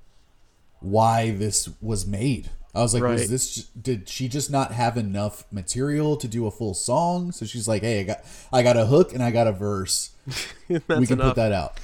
why 0.79 1.31
this 1.31 1.69
was 1.81 2.05
made 2.05 2.49
i 2.75 2.81
was 2.81 2.93
like 2.93 3.01
Right. 3.03 3.13
was 3.19 3.29
this 3.29 3.65
did 3.69 4.07
she 4.07 4.27
just 4.27 4.49
not 4.51 4.71
have 4.73 4.95
enough 4.97 5.43
material 5.51 6.15
to 6.17 6.27
do 6.27 6.45
a 6.47 6.51
full 6.51 6.73
song 6.73 7.31
so 7.31 7.45
she's 7.45 7.67
like 7.67 7.81
hey 7.81 7.99
i 8.01 8.03
got 8.03 8.19
i 8.53 8.61
got 8.63 8.77
a 8.77 8.85
hook 8.85 9.13
and 9.13 9.21
i 9.23 9.31
got 9.31 9.47
a 9.47 9.51
verse 9.51 10.11
we 10.69 10.79
can 10.79 11.03
enough. 11.13 11.29
put 11.29 11.35
that 11.35 11.51
out 11.51 11.79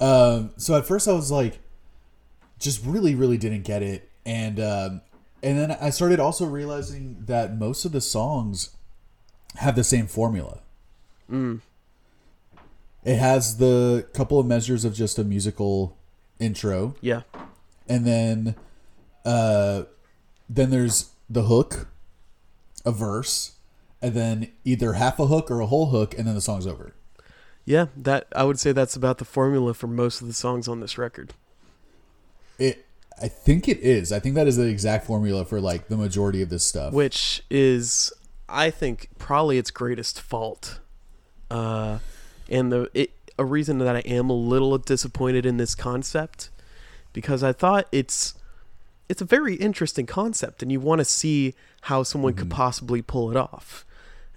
um 0.00 0.50
so 0.56 0.76
at 0.76 0.86
first 0.86 1.08
i 1.08 1.12
was 1.12 1.30
like 1.30 1.58
just 2.58 2.84
really 2.86 3.14
really 3.14 3.38
didn't 3.38 3.62
get 3.62 3.82
it 3.82 4.08
and 4.24 4.58
um 4.60 5.00
and 5.42 5.58
then 5.58 5.72
i 5.80 5.90
started 5.90 6.20
also 6.20 6.44
realizing 6.46 7.16
that 7.26 7.56
most 7.56 7.84
of 7.84 7.92
the 7.92 8.00
songs 8.00 8.76
have 9.56 9.76
the 9.76 9.84
same 9.84 10.06
formula. 10.06 10.60
It 13.04 13.16
has 13.16 13.56
the 13.56 14.06
couple 14.12 14.38
of 14.38 14.46
measures 14.46 14.84
of 14.84 14.94
just 14.94 15.18
a 15.18 15.24
musical 15.24 15.96
intro. 16.38 16.94
Yeah. 17.00 17.22
And 17.88 18.06
then 18.06 18.54
uh 19.24 19.84
then 20.48 20.70
there's 20.70 21.10
the 21.28 21.42
hook 21.42 21.88
a 22.84 22.92
verse 22.92 23.52
and 24.00 24.14
then 24.14 24.52
either 24.64 24.94
half 24.94 25.18
a 25.18 25.26
hook 25.26 25.50
or 25.50 25.60
a 25.60 25.66
whole 25.66 25.90
hook 25.90 26.16
and 26.16 26.26
then 26.26 26.34
the 26.34 26.40
song's 26.40 26.66
over. 26.66 26.94
Yeah, 27.64 27.86
that 27.96 28.26
I 28.34 28.44
would 28.44 28.58
say 28.58 28.72
that's 28.72 28.96
about 28.96 29.18
the 29.18 29.24
formula 29.24 29.74
for 29.74 29.86
most 29.86 30.20
of 30.20 30.26
the 30.26 30.34
songs 30.34 30.66
on 30.66 30.80
this 30.80 30.98
record. 30.98 31.34
It, 32.58 32.86
I 33.22 33.28
think 33.28 33.68
it 33.68 33.78
is. 33.80 34.10
I 34.12 34.18
think 34.18 34.34
that 34.34 34.48
is 34.48 34.56
the 34.56 34.66
exact 34.66 35.06
formula 35.06 35.44
for 35.44 35.60
like 35.60 35.88
the 35.88 35.96
majority 35.96 36.42
of 36.42 36.48
this 36.48 36.64
stuff. 36.64 36.92
Which 36.92 37.42
is 37.50 38.12
I 38.48 38.70
think 38.70 39.08
probably 39.18 39.58
its 39.58 39.70
greatest 39.70 40.20
fault. 40.20 40.80
Uh 41.50 41.98
and 42.48 42.72
the 42.72 42.90
it, 42.94 43.12
a 43.38 43.44
reason 43.44 43.78
that 43.78 43.96
I 43.96 44.00
am 44.00 44.28
a 44.28 44.34
little 44.34 44.76
disappointed 44.78 45.46
in 45.46 45.56
this 45.56 45.74
concept 45.74 46.50
because 47.12 47.42
I 47.42 47.52
thought 47.52 47.86
it's 47.92 48.34
it's 49.08 49.22
a 49.22 49.26
very 49.26 49.54
interesting 49.56 50.06
concept 50.06 50.62
and 50.62 50.72
you 50.72 50.80
want 50.80 51.00
to 51.00 51.04
see 51.04 51.54
how 51.82 52.02
someone 52.02 52.34
could 52.34 52.50
possibly 52.50 53.02
pull 53.02 53.30
it 53.30 53.36
off. 53.36 53.84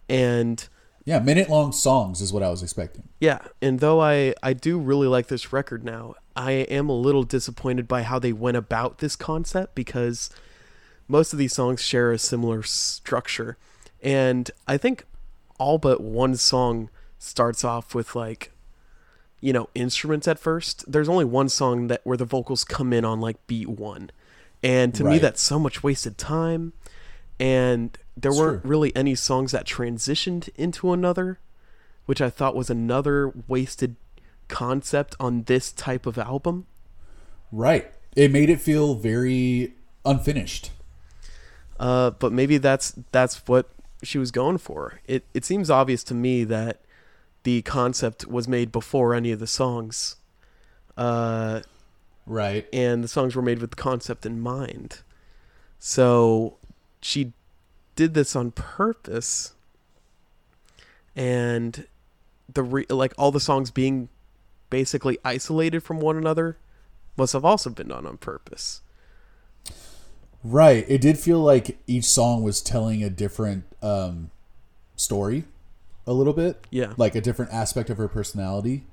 And 0.10 0.68
yeah, 1.06 1.20
minute 1.20 1.50
long 1.50 1.72
songs 1.72 2.20
is 2.22 2.34
what 2.34 2.44
I 2.44 2.50
was 2.50 2.62
expecting. 2.62 3.10
Yeah, 3.20 3.39
and 3.62 3.80
though 3.80 4.01
I 4.01 4.34
I 4.44 4.54
do 4.54 4.77
really 4.77 5.08
like 5.08 5.27
this 5.27 5.54
record 5.54 5.84
now, 5.84 6.15
I 6.36 6.51
am 6.51 6.89
a 6.89 6.94
little 6.98 7.24
disappointed 7.24 7.88
by 7.88 8.04
how 8.04 8.20
they 8.20 8.34
went 8.34 8.58
about 8.58 9.00
this 9.00 9.15
concept 9.15 9.75
because 9.75 10.30
most 11.08 11.34
of 11.34 11.39
these 11.39 11.54
songs 11.54 11.82
share 11.82 12.12
a 12.12 12.18
similar 12.18 12.63
structure. 12.63 13.58
And 14.01 14.51
I 14.68 14.77
think 14.77 15.06
all 15.58 15.77
but 15.77 16.01
one 16.01 16.36
song 16.36 16.89
starts 17.18 17.63
off 17.63 17.96
with 17.96 18.15
like 18.15 18.51
you 19.42 19.54
know, 19.54 19.70
instruments 19.75 20.27
at 20.27 20.39
first. 20.39 20.92
There's 20.92 21.08
only 21.08 21.25
one 21.25 21.50
song 21.50 21.86
that 21.88 22.01
where 22.04 22.18
the 22.18 22.25
vocals 22.25 22.63
come 22.63 22.92
in 22.92 23.06
on 23.06 23.22
like 23.22 23.46
beat 23.46 23.70
1. 23.70 24.10
And 24.63 24.96
to 24.96 25.04
me 25.04 25.20
that's 25.20 25.42
so 25.42 25.60
much 25.60 25.84
wasted 25.84 26.18
time 26.18 26.74
and 27.39 27.96
there 28.18 28.32
It's 28.32 28.39
weren't 28.39 28.62
true. 28.63 28.70
really 28.70 28.96
any 28.96 29.13
songs 29.13 29.51
that 29.51 29.68
transitioned 29.68 30.50
into 30.56 30.92
another, 30.94 31.38
which 32.08 32.22
I 32.22 32.30
thought 32.32 32.56
was 32.56 32.70
another 32.72 33.32
wasted 33.48 33.98
concept 34.47 35.15
on 35.19 35.43
this 35.43 35.71
type 35.71 36.05
of 36.05 36.17
album. 36.17 36.65
Right. 37.51 37.91
It 38.15 38.31
made 38.31 38.49
it 38.49 38.61
feel 38.61 38.95
very 38.95 39.73
unfinished. 40.05 40.71
Uh, 41.79 42.11
but 42.11 42.31
maybe 42.31 42.57
that's 42.57 42.93
that's 43.11 43.45
what 43.47 43.69
she 44.03 44.17
was 44.17 44.31
going 44.31 44.57
for. 44.59 45.01
It 45.05 45.25
it 45.33 45.43
seems 45.43 45.69
obvious 45.69 46.03
to 46.05 46.13
me 46.13 46.43
that 46.45 46.81
the 47.43 47.61
concept 47.63 48.25
was 48.27 48.47
made 48.47 48.71
before 48.71 49.13
any 49.13 49.31
of 49.31 49.39
the 49.39 49.47
songs, 49.47 50.15
uh, 50.97 51.61
Right. 52.25 52.65
and 52.73 53.03
the 53.03 53.07
songs 53.07 53.35
were 53.35 53.41
made 53.41 53.59
with 53.59 53.69
the 53.71 53.75
concept 53.75 54.25
in 54.25 54.39
mind. 54.39 55.01
So 55.77 56.57
she 57.01 57.33
did 57.95 58.13
this 58.13 58.35
on 58.35 58.51
purpose, 58.51 59.53
and 61.15 61.85
the 62.51 62.63
re- 62.63 62.85
like 62.89 63.13
all 63.17 63.31
the 63.31 63.39
songs 63.39 63.69
being 63.71 64.09
basically 64.69 65.17
isolated 65.24 65.81
from 65.81 66.00
one 66.00 66.17
another 66.17 66.57
must 67.17 67.34
have 67.34 67.45
also 67.45 67.69
been 67.69 67.88
done 67.88 68.05
on 68.05 68.17
purpose. 68.17 68.81
Right. 70.43 70.86
It 70.88 71.01
did 71.01 71.17
feel 71.17 71.39
like 71.39 71.77
each 71.88 72.05
song 72.05 72.43
was 72.43 72.62
telling 72.62 73.03
a 73.03 73.10
different 73.10 73.63
um, 73.81 74.29
story 74.95 75.45
a 76.05 76.13
little 76.13 76.34
bit. 76.34 76.65
Yeah. 76.69 76.93
Like 76.98 77.15
a 77.15 77.22
different 77.22 77.51
aspect 77.51 77.89
of 77.89 77.98
her 77.98 78.07
personality, 78.07 78.84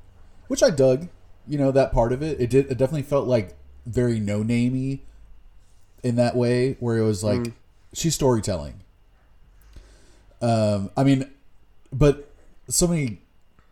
which 0.49 0.62
I 0.62 0.71
dug. 0.71 1.09
You 1.47 1.59
know, 1.59 1.73
that 1.73 1.93
part 1.93 2.12
of 2.12 2.23
it. 2.23 2.41
It 2.41 2.50
did 2.50 2.67
it 2.67 2.79
definitely 2.79 3.02
felt 3.02 3.26
like 3.26 3.57
very 3.85 4.21
no 4.21 4.45
namey 4.45 5.00
in 6.05 6.17
that 6.17 6.37
way 6.37 6.76
where 6.79 6.97
it 6.97 7.05
was 7.05 7.25
like 7.25 7.52
she's 7.93 8.14
storytelling. 8.14 8.81
Um 10.41 10.91
I 10.97 11.05
mean 11.05 11.31
but 11.93 12.31
so 12.69 12.87
many 12.87 13.22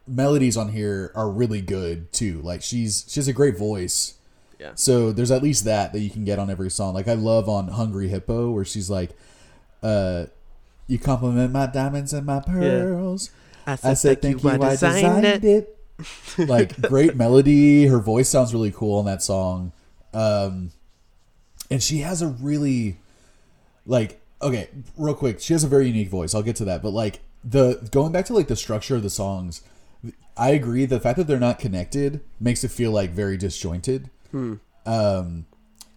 melodies 0.06 0.56
on 0.56 0.68
here 0.68 1.12
are 1.14 1.30
really 1.30 1.60
good 1.60 2.12
too. 2.12 2.40
Like 2.42 2.62
she's 2.62 3.04
she 3.08 3.20
has 3.20 3.28
a 3.28 3.32
great 3.32 3.56
voice. 3.56 4.14
Yeah. 4.58 4.72
So 4.74 5.12
there's 5.12 5.30
at 5.30 5.42
least 5.42 5.64
that 5.64 5.92
that 5.92 6.00
you 6.00 6.10
can 6.10 6.24
get 6.24 6.38
on 6.38 6.50
every 6.50 6.70
song. 6.70 6.94
Like 6.94 7.08
I 7.08 7.14
love 7.14 7.48
on 7.48 7.68
Hungry 7.68 8.08
Hippo 8.08 8.50
where 8.50 8.64
she's 8.64 8.90
like, 8.90 9.10
uh, 9.82 10.26
"You 10.86 10.98
compliment 10.98 11.52
my 11.52 11.66
diamonds 11.66 12.12
and 12.12 12.26
my 12.26 12.40
pearls." 12.40 13.30
I 13.66 13.94
said, 13.94 14.20
"Thank 14.20 14.42
you, 14.42 14.50
I 14.50 14.58
designed 14.58 15.44
it." 15.44 15.76
like 16.38 16.80
great 16.88 17.16
melody. 17.16 17.86
Her 17.86 17.98
voice 17.98 18.28
sounds 18.28 18.52
really 18.52 18.70
cool 18.70 18.98
on 18.98 19.04
that 19.06 19.22
song, 19.22 19.72
um, 20.12 20.70
and 21.70 21.82
she 21.82 21.98
has 21.98 22.22
a 22.22 22.28
really 22.28 22.98
like 23.86 24.20
okay, 24.42 24.68
real 24.96 25.14
quick. 25.14 25.40
She 25.40 25.52
has 25.52 25.64
a 25.64 25.68
very 25.68 25.86
unique 25.86 26.08
voice. 26.08 26.34
I'll 26.34 26.42
get 26.42 26.56
to 26.56 26.64
that, 26.66 26.82
but 26.82 26.90
like 26.90 27.20
the 27.44 27.88
going 27.90 28.12
back 28.12 28.26
to 28.26 28.34
like 28.34 28.48
the 28.48 28.56
structure 28.56 28.96
of 28.96 29.02
the 29.02 29.10
songs, 29.10 29.62
I 30.40 30.50
agree. 30.50 30.86
The 30.86 30.98
fact 30.98 31.18
that 31.18 31.26
they're 31.26 31.38
not 31.38 31.58
connected 31.58 32.20
makes 32.40 32.64
it 32.64 32.70
feel 32.70 32.90
like 32.92 33.10
very 33.10 33.36
disjointed. 33.36 34.08
Um, 34.86 35.46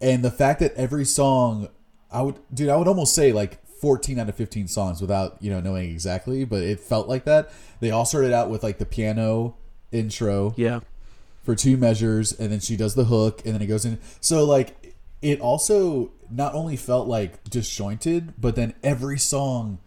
and 0.01 0.23
the 0.23 0.31
fact 0.31 0.59
that 0.59 0.73
every 0.75 1.05
song, 1.05 1.69
I 2.11 2.21
would, 2.21 2.35
dude, 2.53 2.69
I 2.69 2.75
would 2.75 2.87
almost 2.89 3.15
say 3.15 3.31
like 3.31 3.65
14 3.65 4.19
out 4.19 4.27
of 4.29 4.35
15 4.35 4.67
songs 4.67 4.99
without, 5.01 5.37
you 5.41 5.49
know, 5.49 5.61
knowing 5.61 5.89
exactly, 5.89 6.43
but 6.43 6.61
it 6.61 6.79
felt 6.79 7.07
like 7.07 7.23
that. 7.25 7.51
They 7.79 7.89
all 7.91 8.05
started 8.05 8.33
out 8.33 8.49
with 8.49 8.63
like 8.63 8.79
the 8.79 8.85
piano 8.85 9.55
intro 9.91 10.53
Yeah. 10.57 10.81
for 11.43 11.55
two 11.55 11.77
measures, 11.77 12.31
and 12.37 12.51
then 12.51 12.59
she 12.59 12.75
does 12.75 12.95
the 12.95 13.05
hook, 13.05 13.41
and 13.45 13.53
then 13.53 13.61
it 13.61 13.67
goes 13.67 13.85
in. 13.85 13.99
So, 14.19 14.43
like, 14.43 14.95
it 15.21 15.39
also 15.39 16.11
not 16.29 16.53
only 16.53 16.75
felt 16.75 17.07
like 17.07 17.43
disjointed, 17.49 18.33
but 18.39 18.55
then 18.55 18.73
every 18.83 19.19
song 19.19 19.79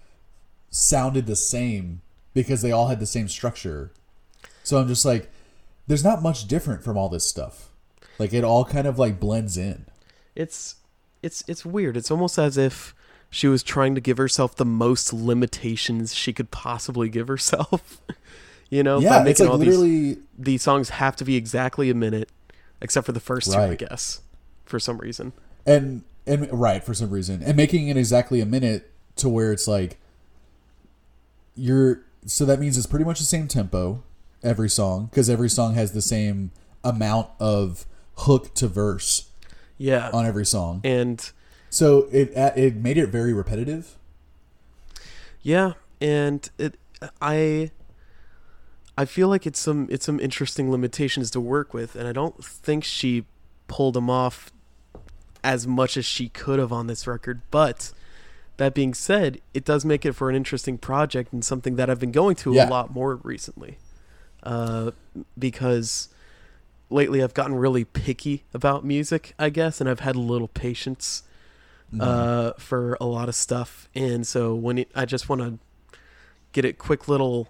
sounded 0.70 1.26
the 1.26 1.36
same 1.36 2.00
because 2.32 2.62
they 2.62 2.72
all 2.72 2.88
had 2.88 3.00
the 3.00 3.06
same 3.06 3.28
structure. 3.28 3.92
So 4.66 4.80
I'm 4.80 4.88
just 4.88 5.04
like, 5.04 5.30
there's 5.86 6.02
not 6.02 6.22
much 6.22 6.48
different 6.48 6.82
from 6.82 6.96
all 6.96 7.08
this 7.08 7.24
stuff. 7.24 7.70
Like 8.18 8.34
it 8.34 8.42
all 8.42 8.64
kind 8.64 8.88
of 8.88 8.98
like 8.98 9.20
blends 9.20 9.56
in. 9.56 9.86
it's 10.34 10.74
it's 11.22 11.44
it's 11.46 11.64
weird. 11.64 11.96
It's 11.96 12.10
almost 12.10 12.36
as 12.36 12.58
if 12.58 12.92
she 13.30 13.46
was 13.46 13.62
trying 13.62 13.94
to 13.94 14.00
give 14.00 14.16
herself 14.16 14.56
the 14.56 14.64
most 14.64 15.12
limitations 15.12 16.16
she 16.16 16.32
could 16.32 16.50
possibly 16.50 17.08
give 17.08 17.28
herself. 17.28 18.00
you 18.68 18.82
know, 18.82 18.98
yeah, 18.98 19.24
it's 19.24 19.38
like 19.38 19.48
all 19.48 19.56
literally 19.56 20.14
these 20.14 20.18
these 20.36 20.62
songs 20.62 20.88
have 20.88 21.14
to 21.14 21.24
be 21.24 21.36
exactly 21.36 21.88
a 21.88 21.94
minute, 21.94 22.30
except 22.80 23.06
for 23.06 23.12
the 23.12 23.20
first 23.20 23.52
two, 23.52 23.58
I 23.58 23.76
guess, 23.76 24.20
for 24.64 24.80
some 24.80 24.98
reason. 24.98 25.32
and 25.64 26.02
and 26.26 26.50
right 26.50 26.82
for 26.82 26.92
some 26.92 27.10
reason 27.10 27.40
and 27.40 27.56
making 27.56 27.86
it 27.86 27.96
exactly 27.96 28.40
a 28.40 28.46
minute 28.46 28.90
to 29.14 29.28
where 29.28 29.52
it's 29.52 29.68
like 29.68 29.96
you're 31.54 32.02
so 32.24 32.44
that 32.44 32.58
means 32.58 32.76
it's 32.76 32.88
pretty 32.88 33.04
much 33.04 33.20
the 33.20 33.24
same 33.24 33.46
tempo 33.46 34.02
every 34.46 34.68
song 34.70 35.06
because 35.06 35.28
every 35.28 35.48
song 35.50 35.74
has 35.74 35.92
the 35.92 36.00
same 36.02 36.50
amount 36.84 37.28
of 37.40 37.84
hook 38.18 38.54
to 38.54 38.68
verse 38.68 39.28
Yeah, 39.76 40.08
on 40.12 40.24
every 40.24 40.46
song 40.46 40.80
and 40.84 41.30
so 41.68 42.08
it 42.12 42.34
uh, 42.36 42.52
it 42.56 42.76
made 42.76 42.96
it 42.96 43.08
very 43.08 43.32
repetitive 43.34 43.96
yeah, 45.42 45.74
and 46.00 46.48
it 46.58 46.74
I 47.20 47.70
I 48.98 49.04
feel 49.04 49.28
like 49.28 49.46
it's 49.46 49.60
some 49.60 49.86
it's 49.90 50.04
some 50.06 50.18
interesting 50.18 50.70
limitations 50.72 51.30
to 51.32 51.40
work 51.40 51.72
with, 51.74 51.94
and 51.94 52.08
I 52.08 52.12
don't 52.12 52.42
think 52.44 52.82
she 52.82 53.24
pulled 53.68 53.94
them 53.94 54.10
off 54.10 54.50
as 55.44 55.66
much 55.66 55.96
as 55.96 56.04
she 56.04 56.28
could 56.30 56.58
have 56.58 56.72
on 56.72 56.86
this 56.88 57.06
record. 57.06 57.42
But 57.52 57.92
that 58.56 58.74
being 58.74 58.92
said, 58.94 59.40
it 59.54 59.64
does 59.64 59.84
make 59.84 60.04
it 60.04 60.14
for 60.14 60.28
an 60.30 60.34
interesting 60.34 60.78
project 60.78 61.32
and 61.32 61.44
something 61.44 61.76
that 61.76 61.88
I've 61.90 62.00
been 62.00 62.10
going 62.12 62.34
to 62.36 62.54
Yeah. 62.54 62.68
a 62.68 62.70
lot 62.70 62.92
more 62.92 63.16
recently, 63.22 63.78
uh, 64.46 64.92
because 65.38 66.08
lately 66.88 67.22
I've 67.22 67.34
gotten 67.34 67.54
really 67.56 67.84
picky 67.84 68.44
about 68.54 68.84
music, 68.84 69.34
I 69.38 69.50
guess, 69.50 69.80
and 69.80 69.90
I've 69.90 70.00
had 70.00 70.14
a 70.16 70.20
little 70.20 70.48
patience 70.48 71.22
uh, 72.00 72.52
for 72.58 72.96
a 73.00 73.06
lot 73.06 73.28
of 73.28 73.34
stuff. 73.34 73.88
And 73.94 74.26
so 74.26 74.54
when 74.54 74.78
it, 74.78 74.90
I 74.94 75.04
just 75.04 75.28
want 75.28 75.40
to 75.42 75.58
get 76.52 76.64
a 76.64 76.72
quick 76.72 77.08
little, 77.08 77.48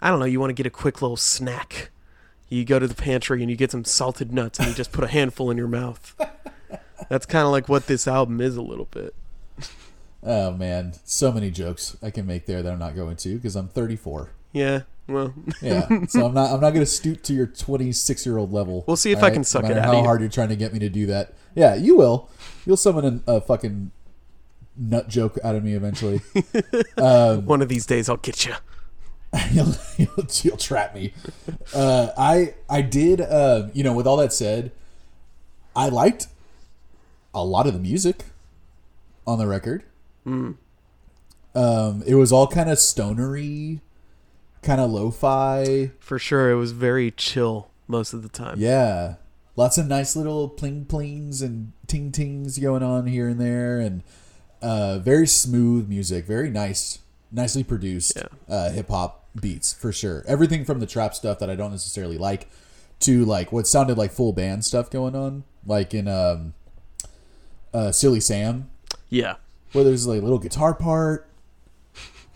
I 0.00 0.10
don't 0.10 0.18
know, 0.20 0.24
you 0.26 0.38
want 0.40 0.50
to 0.50 0.54
get 0.54 0.66
a 0.66 0.70
quick 0.70 1.02
little 1.02 1.16
snack. 1.16 1.90
You 2.48 2.64
go 2.64 2.78
to 2.78 2.86
the 2.86 2.94
pantry 2.94 3.40
and 3.42 3.50
you 3.50 3.56
get 3.56 3.70
some 3.72 3.84
salted 3.84 4.32
nuts 4.32 4.58
and 4.58 4.68
you 4.68 4.74
just 4.74 4.92
put 4.92 5.02
a 5.04 5.08
handful 5.08 5.50
in 5.50 5.56
your 5.56 5.68
mouth. 5.68 6.14
That's 7.08 7.26
kind 7.26 7.44
of 7.44 7.50
like 7.52 7.68
what 7.68 7.86
this 7.86 8.06
album 8.06 8.40
is 8.40 8.56
a 8.56 8.62
little 8.62 8.86
bit. 8.90 9.14
oh 10.26 10.50
man 10.52 10.94
so 11.04 11.30
many 11.30 11.50
jokes 11.50 11.98
i 12.02 12.10
can 12.10 12.26
make 12.26 12.46
there 12.46 12.62
that 12.62 12.72
i'm 12.72 12.78
not 12.78 12.96
going 12.96 13.14
to 13.14 13.34
because 13.34 13.54
i'm 13.56 13.68
34 13.68 14.30
Yeah, 14.54 14.82
well, 15.06 15.34
yeah 15.60 15.86
so 16.08 16.26
i'm 16.26 16.34
not 16.34 16.50
i'm 16.50 16.60
not 16.60 16.70
going 16.70 16.80
to 16.80 16.86
stoop 16.86 17.22
to 17.22 17.32
your 17.34 17.46
26 17.46 18.24
year 18.26 18.38
old 18.38 18.52
level 18.52 18.84
We'll 18.86 18.96
see 18.96 19.12
if 19.12 19.18
all 19.18 19.24
I 19.26 19.30
can 19.30 19.44
suck 19.44 19.64
no 19.64 19.70
it 19.70 19.76
out 19.78 19.84
how 19.86 19.92
you. 19.98 20.04
hard 20.04 20.20
you're 20.20 20.30
trying 20.30 20.48
to 20.48 20.56
get 20.56 20.72
me 20.72 20.78
to 20.78 20.88
do 20.88 21.06
that 21.06 21.34
yeah 21.54 21.74
you 21.74 21.96
will 21.96 22.30
you'll 22.64 22.76
summon 22.76 23.22
a, 23.26 23.32
a 23.34 23.40
fucking 23.40 23.90
nut 24.76 25.08
joke 25.08 25.38
out 25.44 25.54
of 25.54 25.62
me 25.62 25.74
eventually 25.74 26.20
one 26.96 27.60
of 27.62 27.68
these 27.68 27.86
days 27.86 28.08
I'll 28.08 28.16
get 28.16 28.44
you. 28.46 28.54
you'll, 29.50 29.74
you'll, 29.96 30.26
you'll 30.42 30.56
trap 30.56 30.94
me. 30.94 31.12
Uh, 31.74 32.10
I 32.16 32.54
I 32.70 32.82
did. 32.82 33.20
Uh, 33.20 33.68
you 33.74 33.82
know, 33.82 33.92
with 33.92 34.06
all 34.06 34.16
that 34.18 34.32
said, 34.32 34.70
I 35.74 35.88
liked 35.88 36.28
a 37.34 37.44
lot 37.44 37.66
of 37.66 37.72
the 37.72 37.80
music 37.80 38.26
on 39.26 39.38
the 39.38 39.46
record. 39.48 39.82
Um, 40.24 42.02
it 42.06 42.14
was 42.14 42.32
all 42.32 42.46
kind 42.46 42.70
of 42.70 42.78
stonery, 42.78 43.80
kind 44.64 44.80
of 44.80 44.90
lo-fi. 44.90 45.90
For 46.00 46.18
sure, 46.18 46.50
it 46.50 46.56
was 46.56 46.72
very 46.72 47.10
chill 47.12 47.68
most 47.86 48.12
of 48.12 48.22
the 48.22 48.28
time. 48.28 48.56
Yeah, 48.58 49.14
lots 49.56 49.78
of 49.78 49.86
nice 49.86 50.16
little 50.16 50.48
pling 50.48 50.86
plings 50.86 51.40
and 51.42 51.72
ting 51.86 52.10
tings 52.10 52.58
going 52.58 52.82
on 52.82 53.06
here 53.06 53.28
and 53.28 53.40
there, 53.40 53.78
and 53.78 54.02
uh, 54.62 54.98
very 54.98 55.26
smooth 55.26 55.88
music, 55.88 56.24
very 56.26 56.50
nice, 56.50 56.98
nicely 57.30 57.62
produced 57.62 58.14
Yeah. 58.16 58.28
uh, 58.48 58.70
hip 58.70 58.88
hop 58.88 59.26
beats 59.40 59.72
for 59.72 59.92
sure. 59.92 60.24
Everything 60.26 60.64
from 60.64 60.80
the 60.80 60.86
trap 60.86 61.14
stuff 61.14 61.38
that 61.40 61.50
I 61.50 61.54
don't 61.56 61.70
necessarily 61.72 62.18
like 62.18 62.48
to 63.00 63.24
like 63.24 63.52
what 63.52 63.66
sounded 63.66 63.98
like 63.98 64.12
full 64.12 64.32
band 64.32 64.64
stuff 64.64 64.88
going 64.90 65.14
on, 65.14 65.44
like 65.66 65.92
in 65.92 66.08
um, 66.08 66.54
uh, 67.72 67.92
Silly 67.92 68.20
Sam, 68.20 68.70
Yeah. 69.10 69.34
where 69.72 69.84
there's 69.84 70.06
like 70.06 70.20
a 70.20 70.22
little 70.24 70.38
guitar 70.38 70.72
part. 70.74 71.28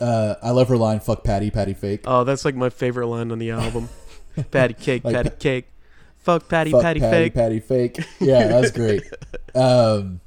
Uh, 0.01 0.35
I 0.43 0.51
love 0.51 0.69
her 0.69 0.77
line 0.77 1.01
"Fuck 1.01 1.25
Patty, 1.25 1.51
Patty 1.51 1.75
fake." 1.75 2.03
Oh, 2.07 2.25
that's 2.25 2.45
like 2.45 2.55
my 2.55 2.71
favorite 2.71 3.07
line 3.09 3.31
on 3.33 3.39
the 3.39 3.51
album. 3.51 3.89
patty 4.51 4.75
cake, 4.75 5.05
Like 5.05 5.15
patty 5.15 5.31
pa- 5.31 5.37
cake. 5.39 5.69
Fuck 6.19 6.49
patty, 6.49 6.71
Fuck 6.73 6.83
patty, 6.83 7.01
Patty, 7.01 7.11
fake. 7.31 7.35
Patty 7.35 7.61
fake. 7.61 7.99
Yeah, 8.21 8.47
that 8.49 8.61
was 8.61 8.71
great. 8.71 9.03
um, 9.55 10.21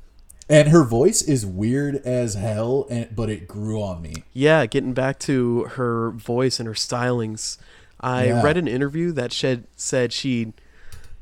and 0.50 0.68
her 0.70 0.84
voice 0.84 1.22
is 1.22 1.46
weird 1.46 1.96
as 1.98 2.34
hell, 2.34 2.88
and 2.90 3.16
but 3.16 3.30
it 3.30 3.48
grew 3.48 3.82
on 3.82 4.02
me. 4.02 4.24
Yeah, 4.34 4.66
getting 4.66 4.94
back 4.94 5.20
to 5.20 5.64
her 5.76 6.12
voice 6.12 6.60
and 6.60 6.68
her 6.68 6.74
stylings. 6.74 7.58
I 8.00 8.26
Yeah. 8.28 8.42
read 8.42 8.58
an 8.58 8.68
interview 8.68 9.12
that 9.14 9.32
shed, 9.32 9.66
said 9.76 10.12
she 10.12 10.54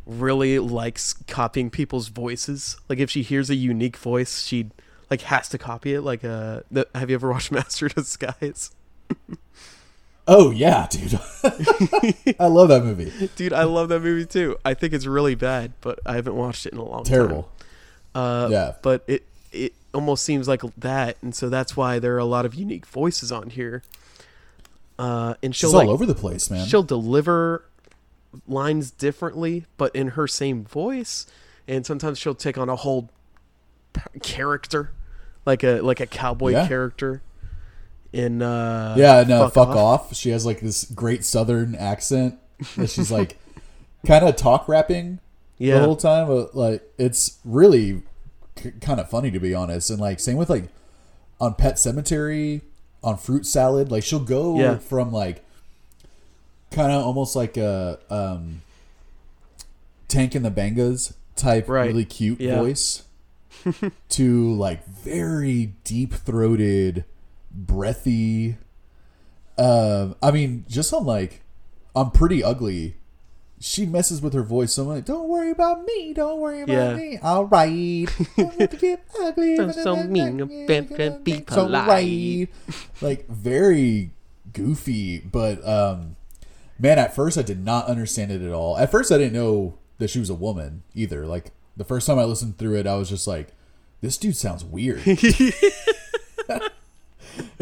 really 0.06 0.58
likes 0.60 1.14
copying 1.28 1.70
people's 1.70 2.08
voices. 2.08 2.78
Like 2.88 3.00
if 3.00 3.12
she 3.12 3.22
hears 3.22 3.50
a 3.50 3.56
unique 3.56 3.98
voice, 3.98 4.44
she 4.46 4.72
like 5.10 5.22
has 5.22 5.50
to 5.50 5.58
copy 5.58 5.94
it. 5.94 6.02
Like, 6.02 6.24
uh, 6.24 6.62
the, 6.72 6.88
have 6.96 7.10
you 7.10 7.16
ever 7.16 7.30
watched 7.32 7.52
Master 7.54 7.88
of 7.88 7.96
Disguise? 7.96 8.72
Oh 10.28 10.52
yeah, 10.52 10.88
dude. 10.90 11.14
I 12.40 12.46
love 12.48 12.70
that 12.70 12.84
movie. 12.84 13.12
Dude, 13.36 13.52
I 13.54 13.64
love 13.64 13.90
that 13.90 14.02
movie 14.02 14.26
too. 14.28 14.58
I 14.64 14.76
think 14.76 14.94
it's 14.94 15.08
really 15.08 15.34
bad, 15.36 15.74
but 15.82 16.00
I 16.06 16.14
haven't 16.16 16.36
watched 16.36 16.66
it 16.68 16.74
in 16.74 16.78
a 16.80 16.84
long 16.86 17.04
Terrible. 17.04 17.50
time. 18.14 18.22
Uh, 18.24 18.48
Yeah. 18.52 18.74
But 18.84 19.04
it 19.08 19.24
it 19.52 19.74
almost 19.94 20.24
seems 20.24 20.48
like 20.48 20.62
that, 20.78 21.18
and 21.24 21.34
so 21.34 21.50
that's 21.50 21.76
why 21.76 21.98
there 21.98 22.14
are 22.16 22.20
a 22.20 22.26
lot 22.26 22.46
of 22.46 22.54
unique 22.54 22.86
voices 22.86 23.32
on 23.32 23.50
here. 23.50 23.82
Uh, 25.00 25.34
and 25.42 25.56
she'll 25.56 25.70
She's 25.70 25.74
like 25.74 25.88
all 25.88 25.94
over 25.94 26.06
the 26.06 26.14
place, 26.14 26.52
man. 26.52 26.68
she'll 26.68 26.84
deliver 26.84 27.66
lines 28.48 28.92
differently, 28.92 29.66
but 29.78 29.96
in 29.96 30.10
her 30.10 30.28
same 30.28 30.64
voice, 30.66 31.26
and 31.68 31.84
sometimes 31.86 32.20
she'll 32.20 32.36
take 32.36 32.58
on 32.60 32.70
a 32.70 32.76
whole 32.76 33.10
character, 34.22 34.92
like 35.46 35.64
a 35.64 35.82
like 35.82 36.00
a 36.00 36.06
cowboy 36.08 36.52
Yeah. 36.52 36.68
character. 36.68 37.22
In 38.12 38.42
uh, 38.42 38.96
Yeah, 38.98 39.24
no, 39.28 39.48
fuck, 39.50 39.70
off. 39.70 40.16
She 40.16 40.32
has 40.32 40.46
like 40.46 40.62
this 40.62 40.84
great 40.86 41.24
southern 41.24 41.76
accent 41.76 42.36
that 42.76 42.90
she's 42.90 43.12
like 43.12 43.38
kind 44.08 44.26
of 44.26 44.36
talk 44.36 44.68
rapping 44.68 45.20
Yeah, 45.60 45.80
the 45.80 45.86
whole 45.86 45.96
time. 45.96 46.28
But, 46.28 46.56
like 46.56 46.82
it's 46.98 47.38
really 47.46 48.02
c- 48.58 48.72
kind 48.82 49.00
of 49.00 49.10
funny 49.10 49.30
to 49.32 49.40
be 49.40 49.54
honest. 49.54 49.90
And 49.92 50.00
like 50.00 50.20
same 50.20 50.38
with 50.38 50.50
like 50.50 50.70
on 51.40 51.54
Pet 51.54 51.78
Cemetery, 51.78 52.62
on 53.04 53.16
Fruit 53.18 53.46
Salad, 53.46 53.92
like 53.92 54.04
she'll 54.04 54.20
go 54.20 54.60
Yeah. 54.60 54.78
from 54.78 55.12
like 55.12 55.46
kind 56.72 56.92
of 56.92 57.04
almost 57.06 57.36
like 57.36 57.58
a 57.58 58.00
um 58.10 58.62
Tank 60.08 60.34
and 60.34 60.44
the 60.44 60.50
Bangas 60.52 61.14
type 61.36 61.70
Right. 61.70 61.88
really 61.88 62.06
cute 62.06 62.42
Yeah. 62.42 62.58
voice 62.60 63.04
to 64.10 64.54
like 64.54 64.86
very 64.86 65.74
deep 65.84 66.14
throated, 66.14 67.06
breathy. 67.52 68.58
Um, 69.58 70.16
I 70.22 70.32
mean, 70.32 70.66
just 70.70 70.94
on 70.94 71.06
like, 71.06 71.42
I'm 71.96 72.12
pretty 72.12 72.44
ugly. 72.44 72.96
She 73.62 73.86
messes 73.86 74.22
with 74.22 74.34
her 74.34 74.44
voice 74.44 74.72
so 74.74 74.86
much. 74.86 75.04
Don't 75.04 75.28
worry 75.28 75.52
about 75.52 75.84
me. 75.84 76.14
Don't 76.14 76.40
worry 76.40 76.62
about 76.62 76.74
Yeah. 76.74 76.94
me. 76.96 77.18
All 77.22 77.44
right. 77.46 78.08
Don't 78.38 78.54
have 78.60 78.70
to 78.70 78.78
get 78.78 79.04
ugly. 79.20 79.58
I'm 79.60 79.74
so 79.74 79.98
mean, 79.98 80.66
better 80.66 81.20
be 81.22 81.34
So 81.40 81.66
polite. 81.66 81.88
right. 81.88 82.48
Like 83.02 83.28
very 83.28 84.12
goofy, 84.54 85.20
but 85.20 85.66
um, 85.68 86.16
man, 86.80 87.00
at 87.00 87.14
first 87.14 87.38
I 87.38 87.42
did 87.42 87.64
not 87.64 87.88
understand 87.88 88.32
it 88.32 88.42
at 88.42 88.54
all. 88.54 88.78
At 88.78 88.92
first 88.92 89.12
I 89.12 89.18
didn't 89.18 89.34
know 89.34 89.78
that 89.98 90.10
she 90.10 90.20
was 90.20 90.30
a 90.30 90.34
woman 90.36 90.84
either. 90.96 91.26
Like 91.28 91.52
the 91.80 91.86
first 91.86 92.06
time 92.06 92.20
I 92.20 92.26
listened 92.26 92.58
through 92.58 92.76
it, 92.76 92.86
I 92.86 92.96
was 92.96 93.08
just 93.10 93.26
like, 93.26 93.54
this 94.02 94.18
dude 94.18 94.36
sounds 94.36 94.66
weird. 94.66 95.02
and, 95.08 95.26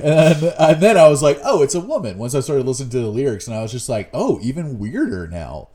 and 0.01 0.81
then 0.81 0.97
I 0.97 1.07
was 1.07 1.21
like, 1.21 1.39
oh, 1.43 1.61
it's 1.61 1.75
a 1.75 1.79
woman. 1.79 2.17
Once 2.17 2.33
I 2.33 2.39
started 2.39 2.65
listening 2.65 2.89
to 2.89 2.99
the 2.99 3.09
lyrics, 3.09 3.45
and 3.45 3.55
I 3.55 3.61
was 3.61 3.71
just 3.71 3.87
like, 3.87 4.09
oh, 4.15 4.39
even 4.41 4.79
weirder 4.79 5.27
now, 5.27 5.69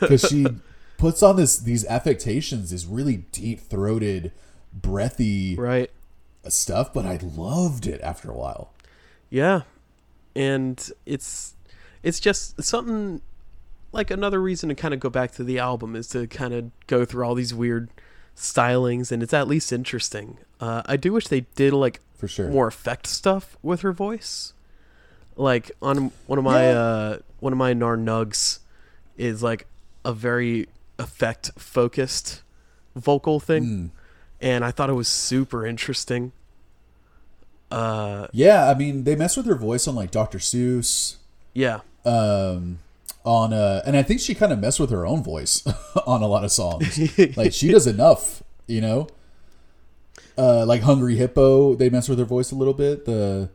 because 0.00 0.22
she 0.22 0.48
puts 0.98 1.22
on 1.22 1.36
this 1.36 1.58
these 1.58 1.86
affectations, 1.86 2.70
these 2.70 2.86
really 2.86 3.18
deep 3.30 3.60
throated, 3.60 4.32
breathy 4.72 5.54
right. 5.54 5.92
stuff. 6.48 6.92
But 6.92 7.06
I 7.06 7.20
loved 7.22 7.86
it 7.86 8.00
after 8.00 8.32
a 8.32 8.36
while. 8.36 8.72
Yeah, 9.30 9.62
and 10.34 10.90
it's 11.06 11.54
it's 12.02 12.18
just 12.18 12.60
something 12.64 13.20
like 13.92 14.10
another 14.10 14.40
reason 14.40 14.68
to 14.68 14.74
kind 14.74 14.92
of 14.94 15.00
go 15.00 15.08
back 15.10 15.32
to 15.32 15.44
the 15.44 15.58
album 15.58 15.96
is 15.96 16.08
to 16.08 16.26
kind 16.26 16.52
of 16.54 16.70
go 16.86 17.04
through 17.04 17.24
all 17.24 17.34
these 17.34 17.54
weird 17.54 17.88
stylings, 18.36 19.10
and 19.10 19.22
it's 19.22 19.32
at 19.34 19.48
least 19.48 19.72
interesting. 19.72 20.38
Uh, 20.60 20.82
I 20.86 20.96
do 20.96 21.12
wish 21.12 21.28
they 21.28 21.42
did 21.54 21.72
like 21.72 22.00
For 22.16 22.28
sure. 22.28 22.48
more 22.48 22.66
effect 22.66 23.06
stuff 23.06 23.56
with 23.62 23.80
her 23.80 23.92
voice. 23.92 24.52
Like 25.36 25.70
on 25.82 26.12
one 26.26 26.38
of 26.38 26.44
my 26.44 26.62
Yeah. 26.70 26.78
uh, 26.80 27.18
one 27.40 27.52
of 27.52 27.58
my 27.58 27.72
Narnugs 27.74 28.58
is 29.16 29.42
like 29.42 29.66
a 30.04 30.12
very 30.12 30.68
effect 30.98 31.50
focused 31.58 32.42
vocal 32.94 33.40
thing, 33.40 33.64
Mm. 33.64 33.90
and 34.40 34.64
I 34.64 34.70
thought 34.70 34.88
it 34.90 34.94
was 34.94 35.08
super 35.08 35.66
interesting. 35.66 36.32
Uh, 37.70 38.28
Yeah, 38.32 38.70
I 38.70 38.74
mean, 38.74 39.04
they 39.04 39.16
mess 39.16 39.36
with 39.36 39.46
her 39.46 39.54
voice 39.56 39.86
on 39.88 39.94
like 39.94 40.10
Dr. 40.10 40.38
Seuss, 40.38 41.16
yeah, 41.52 41.80
um, 42.04 42.78
on 43.26 43.52
uh, 43.52 43.82
and 43.84 43.96
I 43.96 44.02
think 44.02 44.20
she 44.20 44.34
kind 44.34 44.52
of 44.52 44.60
messed 44.60 44.78
with 44.78 44.90
her 44.90 45.04
own 45.04 45.22
voice 45.22 45.66
on 46.06 46.22
a 46.22 46.26
lot 46.26 46.44
of 46.44 46.52
songs. 46.52 46.98
like 47.36 47.52
she 47.52 47.72
does 47.72 47.86
enough, 47.86 48.42
you 48.66 48.80
know. 48.80 49.08
Uh, 50.38 50.64
like 50.64 50.82
Hungry 50.82 51.16
Hippo, 51.16 51.74
they 51.74 51.90
mess 51.90 52.08
with 52.08 52.18
her 52.18 52.24
voice 52.24 52.52
a 52.52 52.54
little 52.54 52.74
bit. 52.74 53.04
The 53.04 53.50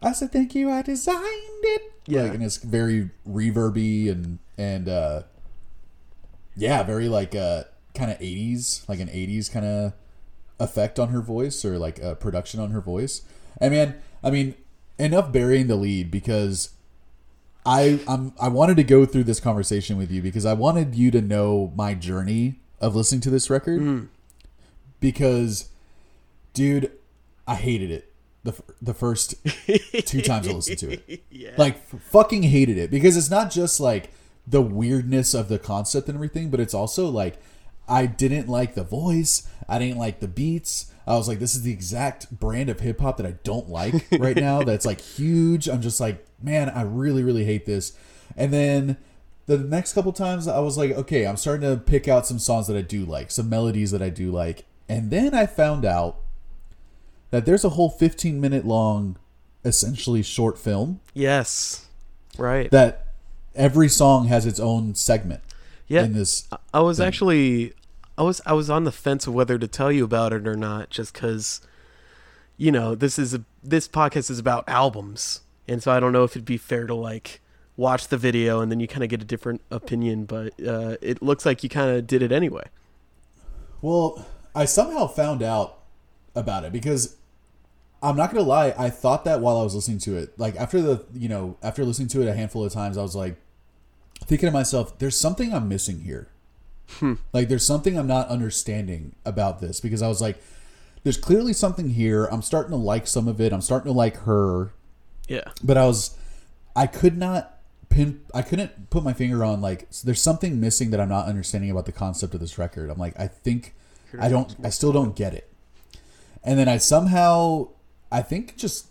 I 0.00 0.12
said 0.12 0.32
thank 0.32 0.54
you, 0.54 0.70
I 0.70 0.82
designed 0.82 1.20
it. 1.22 1.92
Yeah. 2.06 2.22
like, 2.22 2.34
and 2.34 2.42
it's 2.42 2.56
very 2.56 3.10
reverby 3.28 4.10
and 4.10 4.38
and 4.56 4.88
uh, 4.88 5.22
yeah, 6.56 6.82
very 6.82 7.08
like 7.08 7.34
uh, 7.34 7.64
kind 7.94 8.10
of 8.10 8.16
eighties, 8.20 8.84
like 8.88 8.98
an 8.98 9.10
eighties 9.10 9.48
kind 9.48 9.66
of 9.66 9.92
effect 10.58 10.98
on 10.98 11.08
her 11.08 11.20
voice 11.20 11.64
or 11.64 11.78
like 11.78 12.00
a 12.00 12.14
production 12.14 12.60
on 12.60 12.70
her 12.70 12.80
voice. 12.80 13.22
I 13.60 13.68
mean, 13.68 13.94
I 14.24 14.30
mean, 14.30 14.54
enough 14.98 15.32
burying 15.32 15.66
the 15.66 15.76
lead 15.76 16.10
because 16.10 16.70
I 17.64 18.00
I'm 18.08 18.32
I 18.40 18.48
wanted 18.48 18.76
to 18.76 18.84
go 18.84 19.06
through 19.06 19.24
this 19.24 19.40
conversation 19.40 19.96
with 19.96 20.10
you 20.10 20.20
because 20.20 20.44
I 20.44 20.52
wanted 20.52 20.94
you 20.94 21.10
to 21.12 21.20
know 21.20 21.72
my 21.76 21.94
journey 21.94 22.60
of 22.80 22.96
listening 22.96 23.20
to 23.22 23.30
this 23.30 23.48
record 23.48 23.80
hmm. 23.80 24.00
because 25.00 25.68
dude, 26.54 26.90
I 27.46 27.54
hated 27.54 27.90
it 27.90 28.12
the 28.44 28.54
the 28.80 28.94
first 28.94 29.34
two 30.06 30.22
times 30.22 30.48
I 30.48 30.52
listened 30.52 30.78
to 30.78 30.92
it. 30.92 31.24
yeah. 31.30 31.52
Like 31.56 31.76
f- 31.76 32.02
fucking 32.02 32.42
hated 32.44 32.78
it 32.78 32.90
because 32.90 33.16
it's 33.16 33.30
not 33.30 33.50
just 33.50 33.78
like 33.78 34.10
the 34.46 34.62
weirdness 34.62 35.34
of 35.34 35.48
the 35.48 35.58
concept 35.58 36.08
and 36.08 36.16
everything, 36.16 36.50
but 36.50 36.58
it's 36.58 36.74
also 36.74 37.08
like 37.08 37.36
I 37.92 38.06
didn't 38.06 38.48
like 38.48 38.74
the 38.74 38.84
voice, 38.84 39.46
I 39.68 39.78
didn't 39.78 39.98
like 39.98 40.20
the 40.20 40.28
beats. 40.28 40.86
I 41.06 41.16
was 41.16 41.26
like, 41.26 41.40
this 41.40 41.54
is 41.54 41.62
the 41.62 41.72
exact 41.72 42.30
brand 42.30 42.70
of 42.70 42.80
hip 42.80 43.00
hop 43.00 43.16
that 43.16 43.26
I 43.26 43.34
don't 43.42 43.68
like 43.68 44.06
right 44.12 44.36
now. 44.36 44.62
That's 44.64 44.86
like 44.86 45.00
huge. 45.00 45.68
I'm 45.68 45.82
just 45.82 46.00
like, 46.00 46.24
man, 46.40 46.70
I 46.70 46.82
really, 46.82 47.24
really 47.24 47.44
hate 47.44 47.66
this. 47.66 47.96
And 48.36 48.52
then 48.52 48.96
the 49.46 49.58
next 49.58 49.94
couple 49.94 50.12
times, 50.12 50.46
I 50.46 50.60
was 50.60 50.78
like, 50.78 50.92
okay, 50.92 51.26
I'm 51.26 51.36
starting 51.36 51.68
to 51.68 51.76
pick 51.76 52.06
out 52.06 52.26
some 52.26 52.38
songs 52.38 52.68
that 52.68 52.76
I 52.76 52.82
do 52.82 53.04
like, 53.04 53.30
some 53.30 53.48
melodies 53.48 53.90
that 53.90 54.00
I 54.00 54.10
do 54.10 54.30
like. 54.30 54.64
And 54.88 55.10
then 55.10 55.34
I 55.34 55.46
found 55.46 55.84
out 55.84 56.18
that 57.30 57.46
there's 57.46 57.64
a 57.64 57.70
whole 57.70 57.90
15 57.90 58.40
minute 58.40 58.64
long, 58.64 59.16
essentially 59.64 60.22
short 60.22 60.58
film 60.58 61.00
yes, 61.14 61.86
right. 62.38 62.70
that 62.70 63.08
every 63.54 63.88
song 63.88 64.26
has 64.26 64.46
its 64.46 64.60
own 64.60 64.94
segment 64.94 65.42
yeah, 65.88 66.04
in 66.04 66.12
this. 66.12 66.48
I 66.72 66.80
was 66.80 67.00
actually, 67.00 67.74
I 68.22 68.24
was 68.24 68.40
I 68.46 68.52
was 68.52 68.70
on 68.70 68.84
the 68.84 68.92
fence 68.92 69.26
of 69.26 69.34
whether 69.34 69.58
to 69.58 69.66
tell 69.66 69.90
you 69.90 70.04
about 70.04 70.32
it 70.32 70.46
or 70.46 70.54
not, 70.54 70.90
just 70.90 71.12
because, 71.12 71.60
you 72.56 72.70
know, 72.70 72.94
this 72.94 73.18
is 73.18 73.34
a 73.34 73.42
this 73.64 73.88
podcast 73.88 74.30
is 74.30 74.38
about 74.38 74.62
albums, 74.68 75.40
and 75.66 75.82
so 75.82 75.90
I 75.90 75.98
don't 75.98 76.12
know 76.12 76.22
if 76.22 76.30
it'd 76.30 76.44
be 76.44 76.56
fair 76.56 76.86
to 76.86 76.94
like 76.94 77.40
watch 77.76 78.06
the 78.06 78.16
video 78.16 78.60
and 78.60 78.70
then 78.70 78.78
you 78.78 78.86
kind 78.86 79.02
of 79.02 79.10
get 79.10 79.20
a 79.20 79.24
different 79.24 79.60
opinion, 79.72 80.26
but 80.26 80.52
uh, 80.64 80.96
it 81.02 81.20
looks 81.20 81.44
like 81.44 81.64
you 81.64 81.68
kind 81.68 81.90
of 81.90 82.06
did 82.06 82.22
it 82.22 82.30
anyway. 82.30 82.62
Well, 83.80 84.24
I 84.54 84.66
somehow 84.66 85.08
found 85.08 85.42
out 85.42 85.80
about 86.36 86.64
it 86.64 86.72
because 86.72 87.16
I'm 88.04 88.16
not 88.16 88.30
gonna 88.30 88.46
lie, 88.46 88.72
I 88.78 88.88
thought 88.88 89.24
that 89.24 89.40
while 89.40 89.56
I 89.56 89.64
was 89.64 89.74
listening 89.74 89.98
to 89.98 90.16
it. 90.16 90.38
Like 90.38 90.54
after 90.54 90.80
the 90.80 91.04
you 91.12 91.28
know, 91.28 91.56
after 91.60 91.84
listening 91.84 92.06
to 92.08 92.22
it 92.22 92.28
a 92.28 92.34
handful 92.34 92.64
of 92.64 92.72
times, 92.72 92.96
I 92.96 93.02
was 93.02 93.16
like 93.16 93.34
thinking 94.24 94.46
to 94.46 94.52
myself, 94.52 94.96
there's 95.00 95.18
something 95.18 95.52
I'm 95.52 95.68
missing 95.68 96.02
here. 96.02 96.28
Hmm. 96.98 97.14
Like 97.32 97.48
there's 97.48 97.64
something 97.66 97.98
I'm 97.98 98.06
not 98.06 98.28
understanding 98.28 99.14
about 99.24 99.60
this 99.60 99.80
because 99.80 100.02
I 100.02 100.08
was 100.08 100.20
like, 100.20 100.42
there's 101.04 101.16
clearly 101.16 101.52
something 101.52 101.90
here. 101.90 102.26
I'm 102.26 102.42
starting 102.42 102.70
to 102.70 102.76
like 102.76 103.06
some 103.06 103.28
of 103.28 103.40
it. 103.40 103.52
I'm 103.52 103.60
starting 103.60 103.92
to 103.92 103.96
like 103.96 104.16
her. 104.18 104.72
Yeah, 105.28 105.44
but 105.62 105.76
I 105.76 105.86
was 105.86 106.16
I 106.76 106.86
could 106.86 107.16
not 107.16 107.58
pin 107.88 108.20
I 108.34 108.42
couldn't 108.42 108.90
put 108.90 109.02
my 109.04 109.12
finger 109.12 109.44
on 109.44 109.60
like 109.60 109.84
s- 109.88 110.02
there's 110.02 110.20
something 110.20 110.60
missing 110.60 110.90
that 110.90 111.00
I'm 111.00 111.08
not 111.08 111.26
understanding 111.26 111.70
about 111.70 111.86
the 111.86 111.92
concept 111.92 112.34
of 112.34 112.40
this 112.40 112.58
record. 112.58 112.90
I'm 112.90 112.98
like 112.98 113.18
I 113.18 113.26
think 113.28 113.74
I 114.20 114.28
don't 114.28 114.54
I 114.64 114.70
still 114.70 114.92
don't 114.92 115.14
get 115.16 115.32
it. 115.34 115.48
And 116.44 116.58
then 116.58 116.68
I 116.68 116.76
somehow 116.78 117.68
I 118.10 118.20
think 118.22 118.56
just 118.56 118.86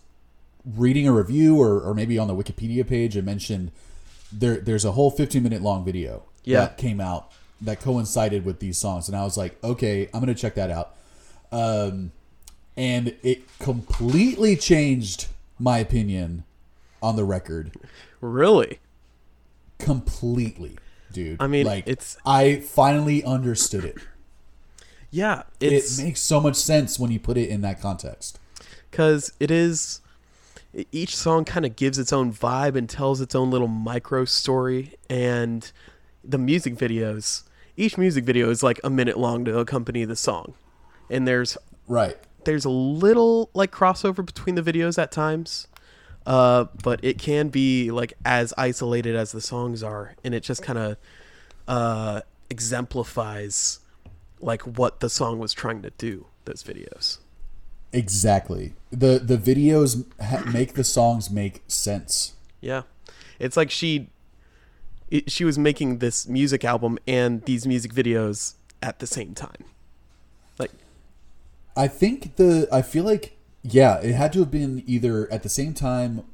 reading 0.64 1.06
a 1.08 1.12
review 1.12 1.56
or, 1.60 1.80
or 1.80 1.92
maybe 1.94 2.18
on 2.18 2.28
the 2.28 2.34
Wikipedia 2.34 2.86
page 2.86 3.16
it 3.16 3.24
mentioned 3.24 3.72
there 4.32 4.56
there's 4.56 4.84
a 4.84 4.92
whole 4.92 5.10
15 5.10 5.42
minute 5.42 5.60
long 5.62 5.84
video 5.84 6.22
Yeah. 6.44 6.60
that 6.60 6.78
came 6.78 7.00
out 7.00 7.30
that 7.62 7.80
coincided 7.80 8.44
with 8.44 8.58
these 8.60 8.76
songs 8.78 9.08
and 9.08 9.16
I 9.16 9.24
was 9.24 9.36
like 9.36 9.62
okay 9.64 10.08
I'm 10.12 10.20
going 10.22 10.34
to 10.34 10.40
check 10.40 10.54
that 10.56 10.70
out. 10.70 10.94
Um 11.50 12.12
and 12.76 13.14
it 13.22 13.42
completely 13.58 14.56
changed 14.56 15.26
my 15.58 15.78
opinion 15.78 16.44
on 17.02 17.16
the 17.16 17.24
record 17.24 17.72
really. 18.20 18.78
completely 19.78 20.76
dude 21.12 21.36
I 21.40 21.46
mean, 21.46 21.66
like 21.66 21.86
it's- 21.86 22.16
i 22.24 22.56
finally 22.60 23.22
understood 23.24 23.84
it 23.84 23.96
Yeah, 25.10 25.42
it's 25.60 25.98
it 25.98 26.04
makes 26.04 26.20
so 26.20 26.40
much 26.40 26.56
sense 26.56 26.98
when 26.98 27.10
you 27.10 27.20
put 27.20 27.36
it 27.36 27.48
in 27.50 27.60
that 27.62 27.80
context. 27.80 28.38
because 28.90 29.32
it 29.38 29.50
is 29.50 30.00
each 30.90 31.14
song 31.14 31.44
kind 31.44 31.66
of 31.66 31.76
gives 31.76 31.98
its 31.98 32.12
own 32.14 32.32
vibe 32.32 32.76
and 32.76 32.88
tells 32.88 33.20
its 33.20 33.34
own 33.34 33.50
little 33.50 33.68
micro 33.68 34.24
story 34.24 34.94
and 35.10 35.70
the 36.24 36.38
music 36.38 36.76
videos 36.76 37.42
each 37.76 37.96
music 37.98 38.24
video 38.24 38.50
is 38.50 38.62
like 38.62 38.80
a 38.84 38.90
minute 38.90 39.18
long 39.18 39.44
to 39.44 39.58
accompany 39.58 40.04
the 40.04 40.16
song 40.16 40.54
and 41.10 41.26
there's 41.26 41.56
Right. 41.88 42.16
there's 42.44 42.64
a 42.64 42.70
little 42.70 43.50
like 43.54 43.70
crossover 43.72 44.24
between 44.24 44.54
the 44.54 44.62
videos 44.62 45.00
at 45.02 45.10
times 45.10 45.66
uh, 46.26 46.66
but 46.82 47.00
it 47.04 47.18
can 47.18 47.48
be 47.48 47.90
like 47.90 48.12
as 48.24 48.54
isolated 48.56 49.16
as 49.16 49.32
the 49.32 49.40
songs 49.40 49.82
are 49.82 50.14
and 50.22 50.34
it 50.34 50.42
just 50.42 50.62
kind 50.62 50.78
of 50.78 50.96
uh, 51.68 52.20
exemplifies 52.50 53.80
like 54.40 54.62
what 54.62 55.00
the 55.00 55.08
song 55.10 55.38
was 55.38 55.52
trying 55.52 55.82
to 55.82 55.90
do 55.98 56.26
those 56.44 56.62
videos 56.62 57.18
Exactly. 57.94 58.72
The 58.90 59.18
the 59.18 59.36
videos 59.36 60.06
ha- 60.18 60.50
make 60.50 60.72
the 60.72 60.82
songs 60.82 61.30
make 61.30 61.62
sense. 61.68 62.32
Yeah, 62.62 62.84
it's 63.38 63.54
like 63.54 63.70
she 63.70 64.08
it, 65.12 65.30
she 65.30 65.44
was 65.44 65.58
making 65.58 65.98
this 65.98 66.26
music 66.26 66.64
album 66.64 66.98
and 67.06 67.44
these 67.44 67.66
music 67.66 67.92
videos 67.92 68.54
at 68.82 68.98
the 68.98 69.06
same 69.06 69.34
time. 69.34 69.64
Like, 70.58 70.70
I 71.76 71.86
think 71.86 72.36
the 72.36 72.66
I 72.72 72.80
feel 72.80 73.04
like 73.04 73.36
yeah, 73.62 73.98
it 73.98 74.14
had 74.14 74.32
to 74.32 74.40
have 74.40 74.50
been 74.50 74.82
either 74.86 75.30
at 75.30 75.42
the 75.42 75.50
same 75.50 75.74
time. 75.74 76.24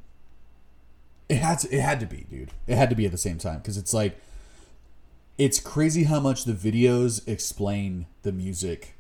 It 1.29 1.39
had 1.39 1.59
to, 1.59 1.77
it 1.77 1.81
had 1.81 2.01
to 2.01 2.07
be, 2.07 2.25
dude. 2.31 2.53
It 2.67 2.77
had 2.77 2.89
to 2.89 2.97
be 2.97 3.05
at 3.05 3.11
the 3.11 3.19
same 3.19 3.37
time 3.37 3.59
because 3.59 3.77
it's 3.77 3.93
like 3.93 4.19
it's 5.37 5.59
crazy 5.59 6.05
how 6.05 6.21
much 6.21 6.45
the 6.45 6.53
videos 6.53 7.27
explain 7.27 8.07
the 8.23 8.31
music. 8.31 8.95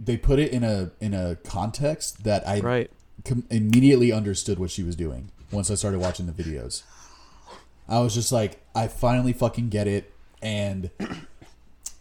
They 0.00 0.16
put 0.16 0.40
it 0.40 0.50
in 0.52 0.64
a 0.64 0.90
in 1.00 1.14
a 1.14 1.36
context 1.36 2.24
that 2.24 2.46
I 2.46 2.58
right? 2.58 2.90
com- 3.24 3.46
immediately 3.50 4.10
understood 4.10 4.58
what 4.58 4.70
she 4.70 4.82
was 4.82 4.96
doing 4.96 5.30
once 5.52 5.70
I 5.70 5.76
started 5.76 6.00
watching 6.00 6.26
the 6.26 6.32
videos. 6.32 6.82
I 7.90 8.00
was 8.00 8.14
just 8.14 8.32
like, 8.32 8.60
I 8.74 8.86
finally 8.88 9.32
fucking 9.32 9.68
get 9.68 9.86
it, 9.88 10.12
and 10.40 10.90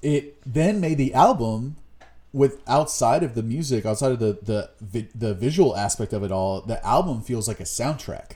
it 0.02 0.38
then 0.46 0.80
made 0.80 0.98
the 0.98 1.14
album 1.14 1.76
with 2.32 2.62
outside 2.68 3.24
of 3.24 3.34
the 3.36 3.44
music, 3.44 3.86
outside 3.86 4.12
of 4.12 4.20
the 4.20 4.38
the 4.82 5.08
the 5.16 5.34
visual 5.34 5.76
aspect 5.76 6.14
of 6.14 6.24
it 6.24 6.32
all. 6.32 6.62
The 6.62 6.86
album 6.86 7.22
feels 7.22 7.48
like 7.48 7.60
a 7.60 7.64
soundtrack 7.64 8.34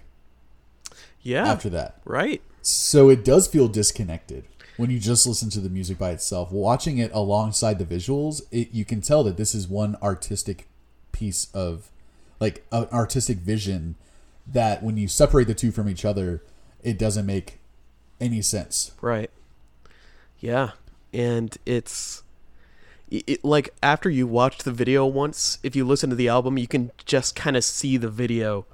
Yeah, 1.21 1.45
after 1.47 1.69
that, 1.69 1.99
right. 2.05 2.41
so 2.61 3.09
it 3.09 3.23
does 3.23 3.47
feel 3.47 3.67
disconnected 3.67 4.45
when 4.77 4.89
you 4.89 4.99
just 4.99 5.27
listen 5.27 5.49
to 5.51 5.59
the 5.59 5.69
music 5.69 5.97
by 5.99 6.09
itself. 6.11 6.51
Watching 6.51 6.97
it 6.97 7.11
alongside 7.13 7.77
the 7.79 7.85
visuals, 7.85 8.41
it, 8.51 8.71
you 8.73 8.83
can 8.83 9.01
tell 9.01 9.23
that 9.23 9.37
this 9.37 9.53
is 9.53 9.67
one 9.67 9.95
artistic 10.01 10.67
piece 11.11 11.47
of 11.53 11.89
like 12.39 12.65
an 12.71 12.87
artistic 12.91 13.37
vision 13.37 13.95
that 14.45 14.81
when 14.83 14.97
you 14.97 15.07
separate 15.07 15.45
the 15.47 15.53
two 15.53 15.71
from 15.71 15.87
each 15.87 16.03
other, 16.03 16.41
it 16.83 16.99
doesn't 16.99 17.25
make 17.25 17.59
any 18.19 18.41
sense. 18.41 18.91
Right. 19.01 19.31
Yeah. 20.39 20.71
And 21.13 21.57
it's 21.65 22.23
it, 23.09 23.43
like 23.43 23.73
after 23.81 24.09
you 24.09 24.27
watch 24.27 24.59
the 24.59 24.71
video 24.71 25.05
once, 25.05 25.59
if 25.63 25.75
you 25.75 25.85
listen 25.85 26.09
to 26.09 26.15
the 26.15 26.27
album, 26.27 26.57
you 26.57 26.67
can 26.67 26.91
just 27.05 27.35
kind 27.35 27.55
of 27.55 27.63
see 27.63 27.97
the 27.97 28.09
video 28.09 28.65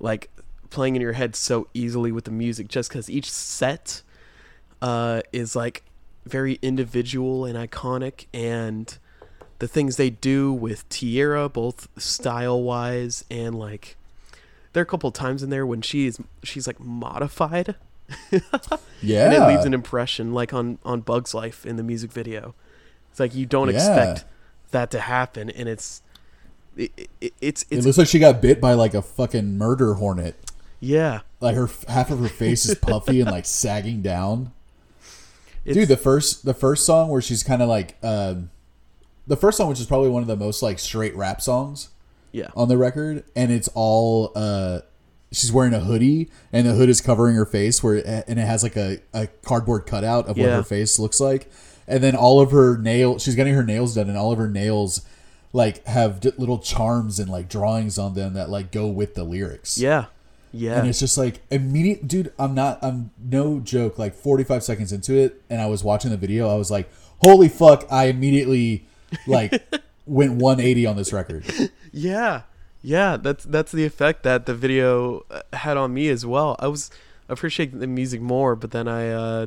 like 0.00 0.30
playing 0.70 0.96
in 0.96 1.02
your 1.02 1.12
head 1.12 1.34
so 1.34 1.68
easily 1.74 2.12
with 2.12 2.24
the 2.24 2.30
music 2.30 2.68
just 2.68 2.90
cuz 2.90 3.08
each 3.08 3.30
set 3.30 4.02
uh 4.82 5.22
is 5.32 5.56
like 5.56 5.82
very 6.26 6.58
individual 6.60 7.44
and 7.46 7.56
iconic 7.56 8.26
and 8.34 8.98
the 9.60 9.66
things 9.66 9.96
they 9.96 10.10
do 10.10 10.52
with 10.52 10.88
Tierra 10.88 11.48
both 11.48 11.88
style-wise 11.96 13.24
and 13.30 13.58
like 13.58 13.96
there 14.78 14.82
are 14.82 14.84
a 14.84 14.86
couple 14.86 15.10
times 15.10 15.42
in 15.42 15.50
there 15.50 15.66
when 15.66 15.82
she's 15.82 16.20
she's 16.44 16.68
like 16.68 16.78
modified 16.78 17.74
Yeah, 18.30 18.38
and 19.24 19.34
it 19.34 19.44
leaves 19.48 19.64
an 19.64 19.74
impression 19.74 20.32
like 20.32 20.54
on 20.54 20.78
on 20.84 21.00
Bug's 21.00 21.34
Life 21.34 21.66
in 21.66 21.74
the 21.74 21.82
music 21.82 22.12
video. 22.12 22.54
It's 23.10 23.18
like 23.18 23.34
you 23.34 23.44
don't 23.44 23.66
Yeah. 23.70 23.74
expect 23.74 24.24
that 24.70 24.92
to 24.92 25.00
happen, 25.00 25.50
and 25.50 25.68
it's 25.68 26.00
it, 26.76 26.92
it, 27.20 27.34
it's 27.40 27.64
it 27.70 27.84
looks 27.84 27.98
like 27.98 28.06
she 28.06 28.20
got 28.20 28.40
bit 28.40 28.60
by 28.60 28.74
like 28.74 28.94
a 28.94 29.02
fucking 29.02 29.58
murder 29.58 29.94
hornet. 29.94 30.36
yeah. 30.78 31.22
Like 31.40 31.56
her 31.56 31.68
half 31.88 32.12
of 32.12 32.20
her 32.20 32.28
face 32.28 32.64
is 32.64 32.76
puffy 32.76 33.20
and 33.20 33.28
like 33.30 33.46
sagging 33.46 34.00
down. 34.00 34.52
It's, 35.64 35.74
Dude, 35.76 35.88
the 35.88 35.96
first 35.96 36.44
the 36.44 36.54
first 36.54 36.86
song 36.86 37.08
where 37.08 37.20
she's 37.20 37.42
kind 37.42 37.62
of 37.62 37.68
like 37.68 37.96
um, 38.04 38.50
the 39.26 39.36
first 39.36 39.58
song, 39.58 39.68
which 39.68 39.80
is 39.80 39.86
probably 39.86 40.08
one 40.08 40.22
of 40.22 40.28
the 40.28 40.36
most 40.36 40.62
like 40.62 40.78
straight 40.78 41.16
rap 41.16 41.40
songs 41.42 41.88
yeah, 42.32 42.48
on 42.56 42.68
the 42.68 42.76
record, 42.78 43.24
and 43.36 43.50
it's 43.52 43.68
all 43.74 44.32
uh, 44.34 44.80
she's 45.32 45.52
wearing 45.52 45.74
a 45.74 45.80
hoodie, 45.80 46.30
and 46.52 46.66
the 46.66 46.74
hood 46.74 46.88
is 46.88 47.00
covering 47.00 47.36
her 47.36 47.46
face, 47.46 47.82
where 47.82 47.96
and 48.06 48.38
it 48.38 48.46
has 48.46 48.62
like 48.62 48.76
a, 48.76 48.98
a 49.14 49.26
cardboard 49.44 49.86
cutout 49.86 50.26
of 50.28 50.36
what 50.36 50.46
Yeah. 50.46 50.56
her 50.56 50.62
face 50.62 50.98
looks 50.98 51.20
like, 51.20 51.50
and 51.86 52.02
then 52.02 52.14
all 52.16 52.40
of 52.40 52.50
her 52.50 52.76
nail, 52.78 53.18
she's 53.18 53.34
getting 53.34 53.54
her 53.54 53.64
nails 53.64 53.94
done, 53.94 54.08
and 54.08 54.16
all 54.18 54.32
of 54.32 54.38
her 54.38 54.48
nails 54.48 55.02
like 55.54 55.84
have 55.86 56.20
d- 56.20 56.32
little 56.36 56.58
charms 56.58 57.18
and 57.18 57.30
like 57.30 57.48
drawings 57.48 57.98
on 57.98 58.12
them 58.14 58.34
that 58.34 58.50
like 58.50 58.70
go 58.70 58.86
with 58.86 59.14
the 59.14 59.24
lyrics. 59.24 59.78
yeah, 59.78 60.04
yeah. 60.52 60.78
And 60.78 60.86
it's 60.88 60.98
just 61.00 61.16
like 61.18 61.40
immediate, 61.50 62.06
dude. 62.06 62.32
I'm 62.38 62.54
not. 62.54 62.78
I'm 62.82 63.10
no 63.22 63.58
joke. 63.60 63.98
Like 63.98 64.14
45 64.14 64.62
seconds 64.62 64.92
into 64.92 65.14
it, 65.14 65.42
and 65.50 65.60
I 65.60 65.66
was 65.66 65.82
watching 65.82 66.10
the 66.10 66.16
video. 66.18 66.48
I 66.50 66.54
was 66.56 66.70
like, 66.70 66.90
"Holy 67.20 67.48
fuck!" 67.48 67.86
I 67.90 68.04
immediately 68.06 68.86
like 69.26 69.62
went 70.08 70.32
180 70.32 70.86
on 70.86 70.96
this 70.96 71.12
record. 71.12 71.44
Yeah, 71.90 72.42
yeah. 72.82 73.16
That's 73.16 73.44
that's 73.44 73.72
the 73.72 73.86
effect 73.86 74.22
that 74.22 74.44
the 74.44 74.54
video 74.54 75.24
uh, 75.30 75.40
had 75.54 75.76
on 75.78 75.94
me 75.94 76.08
as 76.10 76.26
well. 76.26 76.54
I 76.58 76.68
was 76.68 76.90
appreciating 77.30 77.78
the 77.80 77.86
music 77.86 78.20
more, 78.20 78.54
but 78.54 78.72
then 78.72 78.86
I 78.86 79.08
uh, 79.08 79.46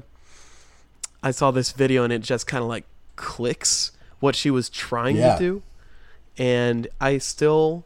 I 1.22 1.30
saw 1.32 1.52
this 1.52 1.72
video 1.72 2.04
and 2.04 2.12
it 2.12 2.20
just 2.24 2.48
kind 2.48 2.64
of 2.64 2.68
like 2.68 2.86
clicks 3.16 3.92
what 4.20 4.36
she 4.36 4.50
was 4.50 4.70
trying 4.70 5.18
Yeah. 5.18 5.36
to 5.36 5.40
do, 5.40 5.64
and 6.38 6.88
I 7.00 7.20
still 7.20 7.86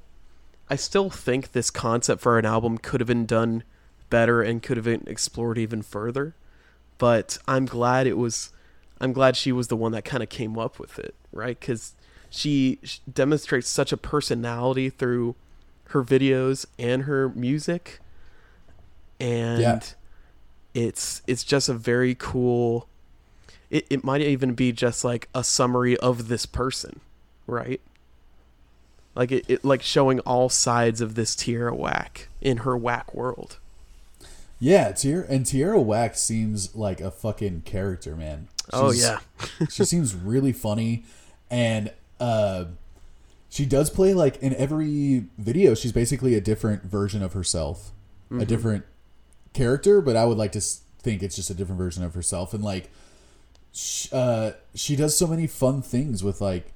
I 0.69 0.77
still 0.77 1.09
think 1.09 1.51
this 1.51 1.69
concept 1.69 2.21
for 2.21 2.39
an 2.39 2.45
album 2.45 2.77
could 2.77 3.01
have 3.01 3.07
been 3.07 3.25
done 3.25 3.63
better 4.09 4.41
and 4.41 4.63
could 4.63 4.77
have 4.77 4.85
been 4.85 5.03
explored 5.05 5.57
even 5.57 5.81
further. 5.81 6.33
But 6.97 7.37
I'm 7.45 7.65
glad 7.65 8.07
it 8.07 8.17
was. 8.17 8.51
I'm 9.01 9.11
glad 9.11 9.35
she 9.35 9.51
was 9.51 9.67
the 9.67 9.75
one 9.75 9.91
that 9.91 10.05
kind 10.05 10.23
of 10.23 10.29
came 10.29 10.57
up 10.57 10.79
with 10.79 10.97
it, 10.97 11.13
right? 11.33 11.59
Because 11.59 11.93
she 12.35 12.79
demonstrates 13.11 13.67
such 13.69 13.91
a 13.91 13.97
personality 13.97 14.89
through 14.89 15.35
her 15.89 16.03
videos 16.03 16.65
and 16.77 17.03
her 17.03 17.29
music, 17.29 17.99
and 19.19 19.61
Yeah. 19.61 19.79
it's 20.73 21.21
it's 21.27 21.43
just 21.43 21.69
a 21.69 21.73
very 21.73 22.15
cool. 22.15 22.87
It 23.69 23.85
it 23.89 24.03
might 24.03 24.21
even 24.21 24.53
be 24.53 24.71
just 24.71 25.03
like 25.03 25.29
a 25.33 25.43
summary 25.43 25.97
of 25.97 26.27
this 26.27 26.45
person, 26.45 26.99
right? 27.47 27.81
Like 29.15 29.31
it, 29.31 29.45
it 29.47 29.63
like 29.65 29.81
showing 29.81 30.19
all 30.21 30.49
sides 30.49 30.99
of 31.01 31.15
this 31.15 31.35
Tierra 31.35 31.73
whack 31.73 32.27
in 32.41 32.57
her 32.57 32.75
whack 32.75 33.13
world. 33.13 33.57
Yeah, 34.59 34.91
Tierra 34.91 35.25
and 35.29 35.45
Tierra 35.45 35.79
Wax 35.81 36.21
seems 36.21 36.75
like 36.75 37.01
a 37.01 37.11
fucking 37.11 37.61
character, 37.65 38.15
man. 38.15 38.47
oh 38.73 38.91
She's- 38.91 39.03
yeah, 39.59 39.67
she 39.69 39.83
seems 39.85 40.15
really 40.15 40.53
funny, 40.53 41.03
and 41.49 41.91
uh, 42.19 42.65
she 43.49 43.65
does 43.65 43.89
play 43.89 44.13
like 44.13 44.37
in 44.41 44.53
every 44.55 45.25
video. 45.37 45.73
She's 45.75 45.91
basically 45.91 46.35
a 46.35 46.41
different 46.41 46.83
version 46.83 47.21
of 47.23 47.33
herself, 47.33 47.91
a 48.31 48.45
different 48.45 48.85
character. 49.53 50.01
But 50.01 50.15
I 50.15 50.25
would 50.25 50.37
like 50.37 50.51
to 50.53 50.61
think 50.61 51.21
it's 51.23 51.35
just 51.35 51.49
a 51.49 51.53
different 51.53 51.77
version 51.77 52.03
of 52.03 52.13
herself, 52.15 52.53
and 52.53 52.63
like, 52.63 52.89
sh- 53.73 54.07
uh, 54.11 54.51
she 54.73 54.95
does 54.95 55.17
so 55.17 55.27
many 55.27 55.47
fun 55.47 55.81
things 55.81 56.23
with 56.23 56.41
like 56.41 56.71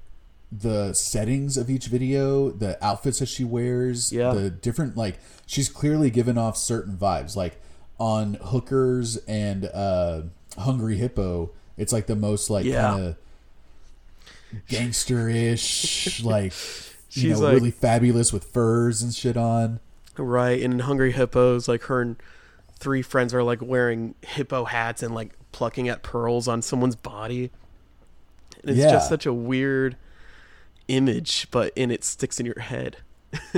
the 0.52 0.94
settings 0.94 1.58
of 1.58 1.70
each 1.70 1.88
video, 1.88 2.50
the 2.50 2.84
outfits 2.84 3.20
that 3.20 3.28
she 3.28 3.44
wears, 3.44 4.12
Yeah. 4.12 4.34
the 4.34 4.50
different 4.50 4.98
like 4.98 5.20
she's 5.46 5.70
clearly 5.70 6.10
given 6.10 6.38
off 6.38 6.58
certain 6.58 6.98
vibes. 6.98 7.36
Like 7.36 7.62
on 8.00 8.36
Hookers 8.36 9.18
and 9.28 9.66
uh, 9.66 10.22
Hungry 10.58 10.98
Hippo, 10.98 11.52
it's 11.78 11.92
like 11.94 12.08
the 12.08 12.16
most 12.16 12.50
like 12.50 12.66
Yeah. 12.66 12.82
kind 12.92 13.04
of 13.06 13.16
gangster-ish, 14.68 16.24
like 16.24 16.54
you 17.12 17.30
know, 17.32 17.40
like- 17.40 17.54
really 17.56 17.72
fabulous 17.72 18.32
with 18.34 18.46
furs 18.46 19.02
and 19.02 19.14
shit 19.14 19.38
on. 19.38 19.80
right. 20.18 20.62
And 20.62 20.74
in 20.74 20.80
Hungry 20.82 21.12
Hippos, 21.12 21.68
like 21.68 21.84
her 21.84 22.02
and 22.02 22.16
three 22.80 23.02
friends 23.02 23.34
are 23.34 23.44
like 23.44 23.62
wearing 23.62 24.16
hippo 24.22 24.66
hats 24.66 25.02
and 25.04 25.14
like 25.16 25.32
plucking 25.52 25.90
at 25.90 26.04
pearls 26.04 26.48
on 26.48 26.62
someone's 26.62 26.96
body. 26.96 27.52
And 28.62 28.72
it's 28.72 28.80
Yeah. 28.80 28.92
just 28.92 29.10
such 29.10 29.26
a 29.26 29.34
weird 29.34 29.96
image, 30.88 31.48
but 31.52 31.72
and 31.78 31.92
it 31.92 32.04
sticks 32.04 32.40
in 32.40 32.46
your 32.46 32.60
head. 32.60 32.98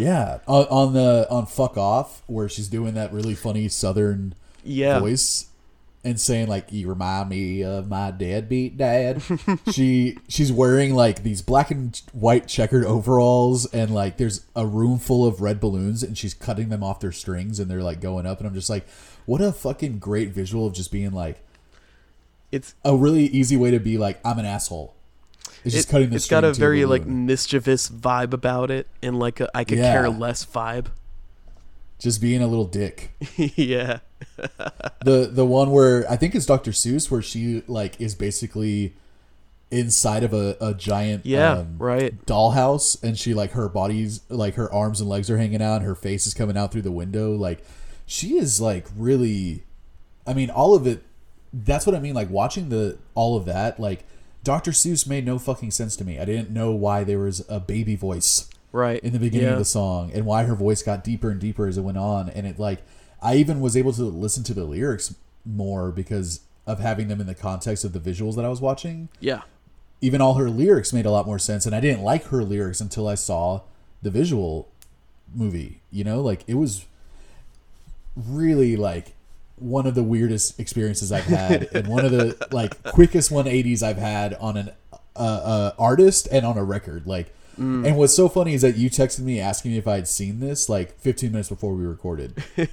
yeah, 0.00 0.38
on, 0.48 0.66
on 0.66 0.92
the 0.92 1.26
on 1.30 1.46
"Fuck 1.46 1.76
Off," 1.76 2.22
where 2.26 2.48
she's 2.48 2.66
doing 2.68 2.94
that 2.94 3.12
really 3.12 3.34
funny 3.36 3.68
Southern 3.68 4.34
Yeah, 4.64 4.98
voice, 4.98 5.46
and 6.06 6.20
saying 6.20 6.46
like 6.46 6.70
you 6.72 6.88
remind 6.88 7.28
me 7.28 7.62
of 7.64 7.88
my 7.88 8.10
deadbeat 8.10 8.76
dad 8.76 9.20
she 9.72 10.16
she's 10.28 10.52
wearing 10.52 10.94
like 10.94 11.22
these 11.22 11.42
black 11.42 11.70
and 11.70 12.00
white 12.12 12.46
checkered 12.46 12.84
overalls 12.84 13.66
and 13.74 13.92
like 13.92 14.16
there's 14.16 14.46
a 14.54 14.64
room 14.66 14.98
full 14.98 15.26
of 15.26 15.40
red 15.40 15.60
balloons 15.60 16.02
and 16.02 16.16
she's 16.16 16.32
cutting 16.32 16.68
them 16.68 16.82
off 16.82 17.00
their 17.00 17.12
strings 17.12 17.58
and 17.58 17.70
they're 17.70 17.82
like 17.82 18.00
going 18.00 18.24
up 18.24 18.38
and 18.38 18.46
i'm 18.46 18.54
just 18.54 18.70
like 18.70 18.86
what 19.26 19.40
a 19.40 19.52
fucking 19.52 19.98
great 19.98 20.30
visual 20.30 20.66
of 20.66 20.72
just 20.72 20.90
being 20.92 21.12
like 21.12 21.40
It's 22.52 22.74
a 22.84 22.96
really 22.96 23.24
easy 23.24 23.56
way 23.56 23.70
to 23.72 23.80
be 23.80 23.98
like 23.98 24.18
i'm 24.24 24.38
an 24.38 24.46
asshole 24.46 24.94
it's 25.64 25.74
just 25.74 25.88
it, 25.88 25.90
cutting 25.90 26.10
the 26.10 26.16
it's 26.16 26.28
got 26.28 26.44
a 26.44 26.52
very 26.52 26.84
like 26.84 27.04
mischievous 27.06 27.88
vibe 27.88 28.32
about 28.32 28.70
it 28.70 28.86
and 29.02 29.18
like 29.18 29.40
a 29.40 29.50
I 29.56 29.64
could 29.64 29.78
Yeah. 29.78 29.92
care 29.92 30.08
less 30.08 30.46
vibe. 30.46 30.86
Just 31.98 32.20
being 32.20 32.42
a 32.42 32.46
little 32.46 32.66
dick 32.66 33.12
yeah. 33.36 34.00
the 35.04 35.28
the 35.32 35.44
one 35.46 35.70
where 35.70 36.10
I 36.10 36.16
think 36.16 36.34
it's 36.34 36.46
Dr. 36.46 36.70
Seuss 36.70 37.10
where 37.10 37.22
she 37.22 37.62
like 37.66 38.00
is 38.00 38.14
basically 38.14 38.94
inside 39.70 40.22
of 40.22 40.32
a, 40.32 40.56
a 40.60 40.74
giant 40.74 41.26
Yeah, 41.26 41.52
um, 41.58 41.76
right. 41.78 42.24
dollhouse 42.26 43.02
and 43.02 43.18
she 43.18 43.34
like 43.34 43.52
her 43.52 43.68
body's 43.68 44.20
like 44.28 44.54
her 44.54 44.72
arms 44.72 45.00
and 45.00 45.08
legs 45.10 45.28
are 45.30 45.38
hanging 45.38 45.60
out 45.62 45.76
and 45.76 45.84
her 45.84 45.94
face 45.94 46.26
is 46.26 46.34
coming 46.34 46.56
out 46.56 46.70
through 46.70 46.82
the 46.82 46.92
window 46.92 47.32
like 47.32 47.64
she 48.06 48.36
is 48.38 48.60
like 48.60 48.86
really 48.96 49.64
I 50.26 50.34
mean 50.34 50.50
all 50.50 50.74
of 50.74 50.86
it 50.86 51.02
that's 51.52 51.84
what 51.86 51.94
I 51.96 52.00
mean 52.00 52.14
like 52.14 52.30
watching 52.30 52.68
the 52.68 52.98
all 53.14 53.36
of 53.36 53.44
that 53.46 53.80
like 53.80 54.04
Dr. 54.44 54.70
Seuss 54.70 55.08
made 55.08 55.26
no 55.26 55.38
fucking 55.38 55.72
sense 55.72 55.96
to 55.96 56.04
me 56.04 56.20
I 56.20 56.24
didn't 56.24 56.50
know 56.50 56.70
why 56.72 57.02
there 57.02 57.18
was 57.18 57.44
a 57.48 57.58
baby 57.58 57.96
voice 57.96 58.48
Right. 58.76 59.02
in 59.02 59.12
the 59.14 59.18
beginning 59.18 59.46
yeah. 59.46 59.52
of 59.54 59.58
the 59.58 59.64
song 59.64 60.10
and 60.12 60.26
why 60.26 60.44
her 60.44 60.54
voice 60.54 60.82
got 60.82 61.02
deeper 61.02 61.30
and 61.30 61.40
deeper 61.40 61.66
as 61.66 61.78
it 61.78 61.80
went 61.80 61.96
on 61.96 62.28
and 62.28 62.46
it 62.46 62.58
like 62.58 62.82
i 63.22 63.36
even 63.36 63.60
was 63.60 63.76
able 63.76 63.92
to 63.94 64.02
listen 64.02 64.42
to 64.44 64.54
the 64.54 64.64
lyrics 64.64 65.14
more 65.46 65.90
because 65.90 66.40
of 66.66 66.78
having 66.80 67.08
them 67.08 67.20
in 67.20 67.26
the 67.26 67.34
context 67.34 67.84
of 67.84 67.92
the 67.94 68.00
visuals 68.00 68.36
that 68.36 68.44
i 68.44 68.48
was 68.48 68.60
watching 68.60 69.08
Yeah. 69.20 69.42
even 70.02 70.20
all 70.20 70.34
her 70.34 70.50
lyrics 70.50 70.92
made 70.92 71.06
a 71.06 71.10
lot 71.10 71.24
more 71.26 71.38
sense 71.38 71.64
and 71.64 71.74
i 71.74 71.80
didn't 71.80 72.02
like 72.02 72.24
her 72.26 72.44
lyrics 72.44 72.80
until 72.82 73.08
i 73.08 73.14
saw 73.14 73.62
the 74.02 74.10
visual 74.10 74.68
movie 75.34 75.80
you 75.90 76.04
know 76.04 76.20
like 76.20 76.44
it 76.46 76.54
was 76.54 76.84
really 78.14 78.76
like 78.76 79.14
one 79.56 79.86
of 79.86 79.94
the 79.94 80.02
weirdest 80.02 80.60
experiences 80.60 81.10
i've 81.12 81.24
had 81.24 81.68
and 81.74 81.86
one 81.88 82.04
of 82.04 82.10
the 82.10 82.36
like 82.52 82.82
quickest 82.82 83.30
180s 83.30 83.82
i've 83.82 83.96
had 83.96 84.34
on 84.34 84.56
an 84.56 84.70
uh, 85.16 85.18
uh, 85.18 85.72
artist 85.78 86.28
and 86.30 86.44
on 86.44 86.58
a 86.58 86.64
record 86.64 87.06
like 87.06 87.32
and 87.56 87.96
what's 87.96 88.14
so 88.14 88.28
funny 88.28 88.54
is 88.54 88.62
that 88.62 88.76
you 88.76 88.90
texted 88.90 89.20
me 89.20 89.40
asking 89.40 89.72
me 89.72 89.78
if 89.78 89.88
i 89.88 89.94
had 89.94 90.08
seen 90.08 90.40
this 90.40 90.68
like 90.68 90.98
15 91.00 91.32
minutes 91.32 91.48
before 91.48 91.74
we 91.74 91.84
recorded. 91.84 92.42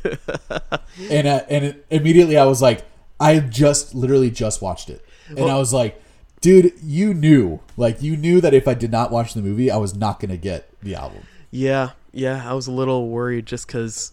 And 1.09 1.27
and 1.27 1.65
it, 1.65 1.85
immediately 1.89 2.37
i 2.37 2.45
was 2.45 2.61
like 2.61 2.85
i 3.19 3.39
just 3.39 3.95
literally 3.95 4.29
just 4.29 4.61
watched 4.61 4.89
it. 4.89 5.03
And 5.29 5.49
i 5.49 5.57
was 5.57 5.73
like 5.73 5.99
dude 6.41 6.73
you 6.83 7.13
knew. 7.13 7.61
Like 7.77 8.01
you 8.01 8.15
knew 8.15 8.41
that 8.41 8.53
if 8.53 8.67
i 8.67 8.73
did 8.73 8.91
not 8.91 9.11
watch 9.11 9.33
the 9.33 9.41
movie 9.41 9.71
i 9.71 9.77
was 9.77 9.95
not 9.95 10.19
gonna 10.19 10.37
get 10.37 10.69
the 10.81 10.95
album. 10.95 11.23
Yeah, 11.49 11.91
yeah, 12.11 12.49
I 12.49 12.53
was 12.53 12.67
a 12.67 12.71
little 12.71 13.09
worried 13.09 13.45
just 13.45 13.67
because 13.67 14.11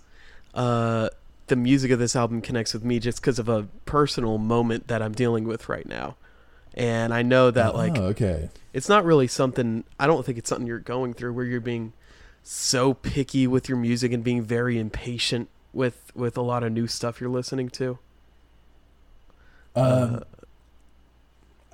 uh, 0.55 1.09
the 1.47 1.57
music 1.57 1.91
of 1.91 1.99
this 1.99 2.15
album 2.15 2.41
connects 2.41 2.73
with 2.75 2.85
me 2.85 2.99
just 2.99 3.21
because 3.21 3.39
of 3.39 3.49
a 3.49 3.67
personal 3.85 4.39
moment 4.39 4.89
that 4.89 5.03
I'm 5.03 5.13
dealing 5.13 5.45
with 5.45 5.69
right 5.69 5.87
now. 5.87 6.17
And 6.75 7.13
I 7.13 7.23
know 7.23 7.51
that, 7.51 7.75
like, 7.75 7.99
oh, 7.99 8.07
okay 8.09 8.49
it's 8.73 8.89
not 8.89 9.05
really 9.05 9.27
something, 9.27 9.85
I 9.99 10.07
don't 10.07 10.25
think 10.25 10.39
it's 10.39 10.49
something 10.49 10.67
you're 10.67 10.79
going 10.79 11.15
through 11.15 11.33
where 11.33 11.45
you're 11.45 11.61
being 11.61 11.93
so 12.43 12.95
picky 12.95 13.47
with 13.47 13.69
your 13.69 13.79
music 13.79 14.13
and 14.13 14.23
being 14.23 14.43
very 14.43 14.79
impatient 14.79 15.49
with, 15.73 16.13
with 16.15 16.37
a 16.37 16.43
lot 16.43 16.63
of 16.63 16.73
new 16.73 16.87
stuff 16.87 17.21
you're 17.21 17.31
listening 17.31 17.69
to. 17.71 17.99
Um, 19.75 20.25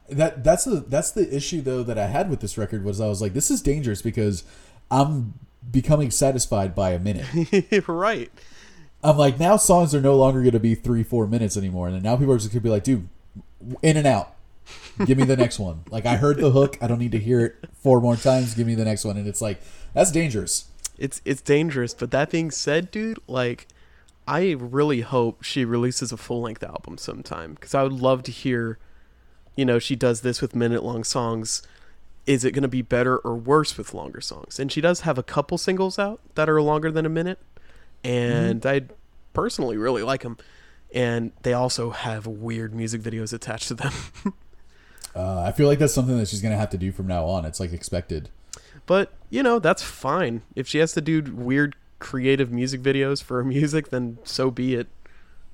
that 0.08 0.44
that's 0.44 0.64
the 0.64 0.84
that's 0.86 1.10
the 1.10 1.34
issue 1.34 1.62
though 1.62 1.82
that 1.82 1.98
I 1.98 2.06
had 2.06 2.28
with 2.28 2.40
this 2.40 2.56
record 2.58 2.84
was 2.84 3.00
I 3.00 3.08
was 3.08 3.22
like 3.22 3.32
this 3.32 3.50
is 3.50 3.62
dangerous 3.62 4.02
because 4.02 4.44
I'm 4.90 5.34
becoming 5.68 6.10
satisfied 6.10 6.74
by 6.74 6.90
a 6.90 6.98
minute. 6.98 7.88
right. 7.88 8.30
I'm 9.02 9.16
like 9.16 9.40
now 9.40 9.56
songs 9.56 9.94
are 9.94 10.00
no 10.00 10.14
longer 10.14 10.42
going 10.42 10.52
to 10.52 10.60
be 10.60 10.74
three 10.74 11.02
four 11.02 11.26
minutes 11.26 11.56
anymore, 11.56 11.86
and 11.86 11.96
then 11.96 12.02
now 12.02 12.16
people 12.16 12.34
are 12.34 12.38
just 12.38 12.50
going 12.50 12.60
to 12.60 12.64
be 12.64 12.68
like, 12.68 12.84
dude, 12.84 13.08
in 13.82 13.96
and 13.96 14.06
out. 14.06 14.35
Give 15.04 15.18
me 15.18 15.24
the 15.24 15.36
next 15.36 15.58
one. 15.58 15.82
Like 15.90 16.06
I 16.06 16.16
heard 16.16 16.38
the 16.38 16.50
hook, 16.50 16.78
I 16.80 16.86
don't 16.86 16.98
need 16.98 17.12
to 17.12 17.18
hear 17.18 17.40
it 17.44 17.56
four 17.74 18.00
more 18.00 18.16
times. 18.16 18.54
Give 18.54 18.66
me 18.66 18.74
the 18.74 18.84
next 18.84 19.04
one, 19.04 19.16
and 19.16 19.26
it's 19.26 19.42
like 19.42 19.60
that's 19.94 20.10
dangerous. 20.10 20.70
it's 20.98 21.20
it's 21.24 21.42
dangerous. 21.42 21.94
But 21.94 22.10
that 22.12 22.30
being 22.30 22.50
said, 22.50 22.90
dude, 22.90 23.18
like 23.26 23.66
I 24.26 24.52
really 24.52 25.02
hope 25.02 25.42
she 25.42 25.64
releases 25.64 26.12
a 26.12 26.16
full 26.16 26.40
length 26.40 26.62
album 26.62 26.98
sometime 26.98 27.54
because 27.54 27.74
I 27.74 27.82
would 27.82 27.92
love 27.92 28.22
to 28.24 28.32
hear. 28.32 28.78
You 29.56 29.64
know, 29.64 29.78
she 29.78 29.96
does 29.96 30.20
this 30.20 30.42
with 30.42 30.54
minute 30.54 30.84
long 30.84 31.02
songs. 31.02 31.62
Is 32.26 32.44
it 32.44 32.50
going 32.50 32.62
to 32.62 32.68
be 32.68 32.82
better 32.82 33.16
or 33.18 33.36
worse 33.36 33.78
with 33.78 33.94
longer 33.94 34.20
songs? 34.20 34.58
And 34.58 34.70
she 34.70 34.82
does 34.82 35.00
have 35.00 35.16
a 35.16 35.22
couple 35.22 35.56
singles 35.56 35.98
out 35.98 36.20
that 36.34 36.48
are 36.48 36.60
longer 36.60 36.90
than 36.90 37.06
a 37.06 37.08
minute, 37.08 37.38
and 38.04 38.60
mm-hmm. 38.60 38.68
I 38.68 38.94
personally 39.32 39.76
really 39.76 40.02
like 40.02 40.22
them. 40.22 40.36
And 40.94 41.32
they 41.42 41.52
also 41.52 41.90
have 41.90 42.26
weird 42.26 42.74
music 42.74 43.00
videos 43.00 43.32
attached 43.32 43.68
to 43.68 43.74
them. 43.74 43.92
Uh, 45.16 45.40
I 45.40 45.52
feel 45.52 45.66
like 45.66 45.78
that's 45.78 45.94
something 45.94 46.18
that 46.18 46.28
she's 46.28 46.42
going 46.42 46.52
to 46.52 46.58
have 46.58 46.70
to 46.70 46.78
do 46.78 46.92
from 46.92 47.06
now 47.06 47.24
on. 47.24 47.44
It's 47.46 47.58
like 47.58 47.72
expected. 47.72 48.28
But 48.84 49.12
you 49.30 49.42
know, 49.42 49.58
that's 49.58 49.82
fine. 49.82 50.42
If 50.54 50.68
she 50.68 50.78
has 50.78 50.92
to 50.92 51.00
do 51.00 51.22
weird 51.34 51.74
creative 51.98 52.52
music 52.52 52.82
videos 52.82 53.22
for 53.22 53.38
her 53.38 53.44
music, 53.44 53.88
then 53.88 54.18
so 54.24 54.50
be 54.50 54.74
it. 54.74 54.88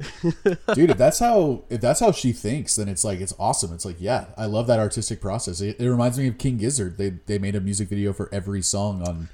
dude 0.74 0.90
if 0.90 0.98
that's 0.98 1.20
how 1.20 1.62
if 1.70 1.80
that's 1.80 2.00
how 2.00 2.10
she 2.10 2.32
thinks 2.32 2.74
then 2.74 2.88
it's 2.88 3.04
like 3.04 3.20
it's 3.20 3.34
awesome 3.38 3.72
it's 3.72 3.84
like 3.84 3.94
yeah 4.00 4.24
i 4.36 4.46
love 4.46 4.66
that 4.66 4.80
artistic 4.80 5.20
process 5.20 5.60
it, 5.60 5.78
it 5.78 5.88
reminds 5.88 6.18
me 6.18 6.26
of 6.26 6.38
king 6.38 6.56
gizzard 6.56 6.98
they 6.98 7.10
they 7.26 7.38
made 7.38 7.54
a 7.54 7.60
music 7.60 7.88
video 7.88 8.12
for 8.12 8.28
every 8.32 8.62
song 8.62 9.00
on 9.06 9.28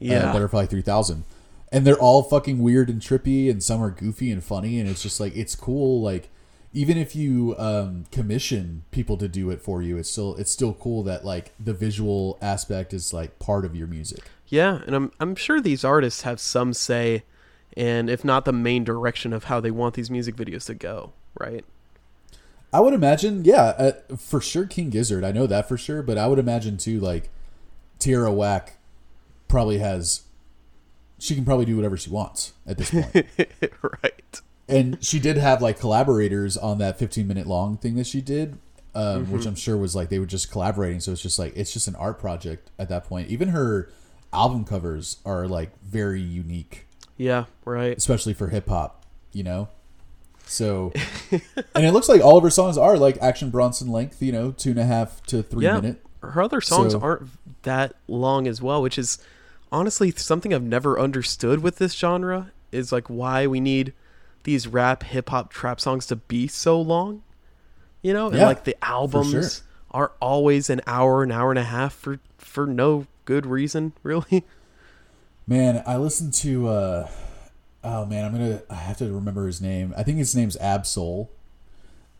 Yeah. 0.00 0.30
uh, 0.30 0.32
butterfly 0.32 0.66
3000 0.66 1.22
and 1.70 1.86
they're 1.86 1.98
all 1.98 2.24
fucking 2.24 2.58
weird 2.58 2.90
and 2.90 3.00
trippy 3.00 3.48
and 3.48 3.62
some 3.62 3.80
are 3.80 3.90
goofy 3.90 4.32
and 4.32 4.42
funny 4.42 4.80
and 4.80 4.88
it's 4.88 5.02
just 5.02 5.20
like 5.20 5.36
it's 5.36 5.54
cool 5.54 6.00
like 6.02 6.28
even 6.72 6.96
if 6.96 7.16
you 7.16 7.54
um, 7.58 8.04
commission 8.12 8.84
people 8.90 9.16
to 9.16 9.28
do 9.28 9.50
it 9.50 9.60
for 9.60 9.82
you 9.82 9.96
it's 9.96 10.10
still 10.10 10.34
it's 10.36 10.50
still 10.50 10.74
cool 10.74 11.02
that 11.02 11.24
like 11.24 11.52
the 11.58 11.74
visual 11.74 12.38
aspect 12.40 12.92
is 12.92 13.12
like 13.12 13.38
part 13.38 13.64
of 13.64 13.74
your 13.74 13.86
music 13.86 14.24
Yeah, 14.50 14.80
and 14.86 14.94
I'm 14.94 15.12
I'm 15.20 15.36
sure 15.36 15.60
these 15.60 15.84
artists 15.84 16.22
have 16.22 16.40
some 16.40 16.74
say 16.74 17.22
and 17.76 18.10
if 18.10 18.24
not 18.24 18.44
the 18.44 18.52
main 18.52 18.84
direction 18.84 19.32
of 19.32 19.44
how 19.44 19.60
they 19.60 19.70
want 19.70 19.94
these 19.94 20.10
music 20.10 20.34
videos 20.34 20.66
to 20.66 20.74
go, 20.74 21.12
right? 21.38 21.64
I 22.72 22.80
would 22.80 22.94
imagine, 22.94 23.44
yeah, 23.44 23.74
uh, 23.78 23.92
for 24.16 24.40
sure, 24.40 24.66
King 24.66 24.90
Gizzard. 24.90 25.24
I 25.24 25.32
know 25.32 25.46
that 25.46 25.68
for 25.68 25.76
sure, 25.76 26.02
but 26.02 26.18
I 26.18 26.26
would 26.26 26.38
imagine 26.38 26.76
too, 26.76 27.00
like 27.00 27.30
Tierra 27.98 28.32
Whack 28.32 28.78
probably 29.48 29.78
has. 29.78 30.22
She 31.18 31.34
can 31.34 31.44
probably 31.44 31.66
do 31.66 31.76
whatever 31.76 31.96
she 31.96 32.10
wants 32.10 32.54
at 32.66 32.78
this 32.78 32.90
point, 32.90 33.26
right. 34.02 34.40
And 34.70 35.04
she 35.04 35.18
did 35.18 35.36
have 35.36 35.60
like 35.60 35.78
collaborators 35.78 36.56
on 36.56 36.78
that 36.78 36.98
15 36.98 37.26
minute 37.26 37.46
long 37.46 37.76
thing 37.76 37.96
that 37.96 38.06
she 38.06 38.20
did, 38.20 38.58
um, 38.94 39.30
which 39.30 39.46
I'm 39.46 39.54
sure 39.56 39.76
was 39.76 39.94
like 39.94 40.08
they 40.08 40.18
were 40.18 40.26
just 40.26 40.50
collaborating. 40.50 41.00
So 41.00 41.12
it's 41.12 41.22
just 41.22 41.38
like 41.38 41.52
it's 41.56 41.72
just 41.72 41.88
an 41.88 41.96
art 41.96 42.18
project 42.18 42.70
at 42.78 42.88
that 42.88 43.04
point. 43.04 43.28
Even 43.28 43.48
her 43.50 43.90
album 44.32 44.64
covers 44.64 45.18
are 45.24 45.46
like 45.48 45.70
very 45.82 46.20
unique 46.22 46.86
Yeah, 47.16 47.44
right. 47.64 47.96
especially 47.96 48.32
for 48.34 48.48
hip 48.48 48.68
hop, 48.68 49.04
you 49.32 49.42
know. 49.42 49.68
So, 50.46 50.92
and 51.30 51.84
it 51.86 51.92
looks 51.92 52.08
like 52.08 52.20
all 52.22 52.36
of 52.36 52.42
her 52.42 52.50
songs 52.50 52.76
are 52.76 52.96
like 52.98 53.16
Action 53.22 53.50
Bronson 53.50 53.88
length, 53.88 54.20
you 54.22 54.32
know, 54.32 54.50
two 54.50 54.70
and 54.70 54.78
a 54.80 54.84
half 54.84 55.22
to 55.26 55.42
three 55.42 55.64
Yeah. 55.64 55.76
minute. 55.80 56.04
Her 56.22 56.42
other 56.42 56.60
songs 56.60 56.92
So- 56.92 57.00
aren't 57.00 57.28
that 57.62 57.94
long 58.08 58.46
as 58.48 58.60
well, 58.60 58.82
which 58.82 58.98
is 58.98 59.18
honestly 59.70 60.10
something 60.16 60.52
I've 60.52 60.62
never 60.62 60.98
understood 60.98 61.60
with 61.62 61.76
this 61.78 61.92
genre 61.94 62.50
is 62.72 62.90
like 62.92 63.06
why 63.08 63.46
we 63.46 63.60
need 63.60 63.92
these 64.44 64.66
rap 64.66 65.02
hip 65.02 65.30
hop 65.30 65.52
trap 65.52 65.80
songs 65.80 66.06
to 66.06 66.16
be 66.16 66.46
so 66.46 66.80
long. 66.80 67.22
You 68.02 68.14
know, 68.14 68.28
and 68.28 68.38
like 68.38 68.64
the 68.64 68.82
albums 68.82 69.30
sure. 69.30 69.66
are 69.90 70.12
always 70.20 70.70
an 70.70 70.80
hour, 70.86 71.22
an 71.22 71.30
hour 71.30 71.50
and 71.50 71.58
a 71.58 71.64
half 71.64 71.92
for 71.92 72.18
for 72.38 72.66
no 72.66 73.06
good 73.26 73.44
reason, 73.44 73.92
really. 74.02 74.44
Man, 75.46 75.82
I 75.86 75.96
listened 75.96 76.34
to. 76.34 76.68
uh 76.68 77.08
Oh 77.82 78.04
man, 78.04 78.24
I'm 78.26 78.32
gonna. 78.32 78.62
I 78.68 78.74
have 78.74 78.98
to 78.98 79.10
remember 79.10 79.46
his 79.46 79.60
name. 79.60 79.94
I 79.96 80.02
think 80.02 80.18
his 80.18 80.36
name's 80.36 80.56
Ab 80.58 80.84
Soul, 80.84 81.30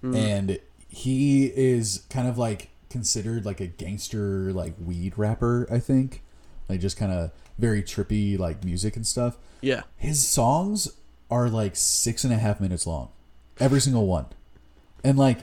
and 0.02 0.58
he 0.88 1.46
is 1.54 2.06
kind 2.08 2.26
of 2.26 2.38
like 2.38 2.70
considered 2.88 3.44
like 3.44 3.60
a 3.60 3.66
gangster, 3.66 4.52
like 4.54 4.74
weed 4.82 5.18
rapper. 5.18 5.66
I 5.70 5.78
think, 5.78 6.22
like 6.68 6.80
just 6.80 6.96
kind 6.96 7.12
of 7.12 7.30
very 7.58 7.82
trippy, 7.82 8.38
like 8.38 8.64
music 8.64 8.96
and 8.96 9.06
stuff. 9.06 9.36
Yeah. 9.60 9.82
his 9.96 10.26
songs 10.26 10.88
are 11.30 11.48
like 11.48 11.76
six 11.76 12.24
and 12.24 12.32
a 12.32 12.36
half 12.38 12.60
minutes 12.60 12.86
long 12.86 13.08
every 13.58 13.80
single 13.80 14.06
one 14.06 14.26
and 15.04 15.18
like 15.18 15.38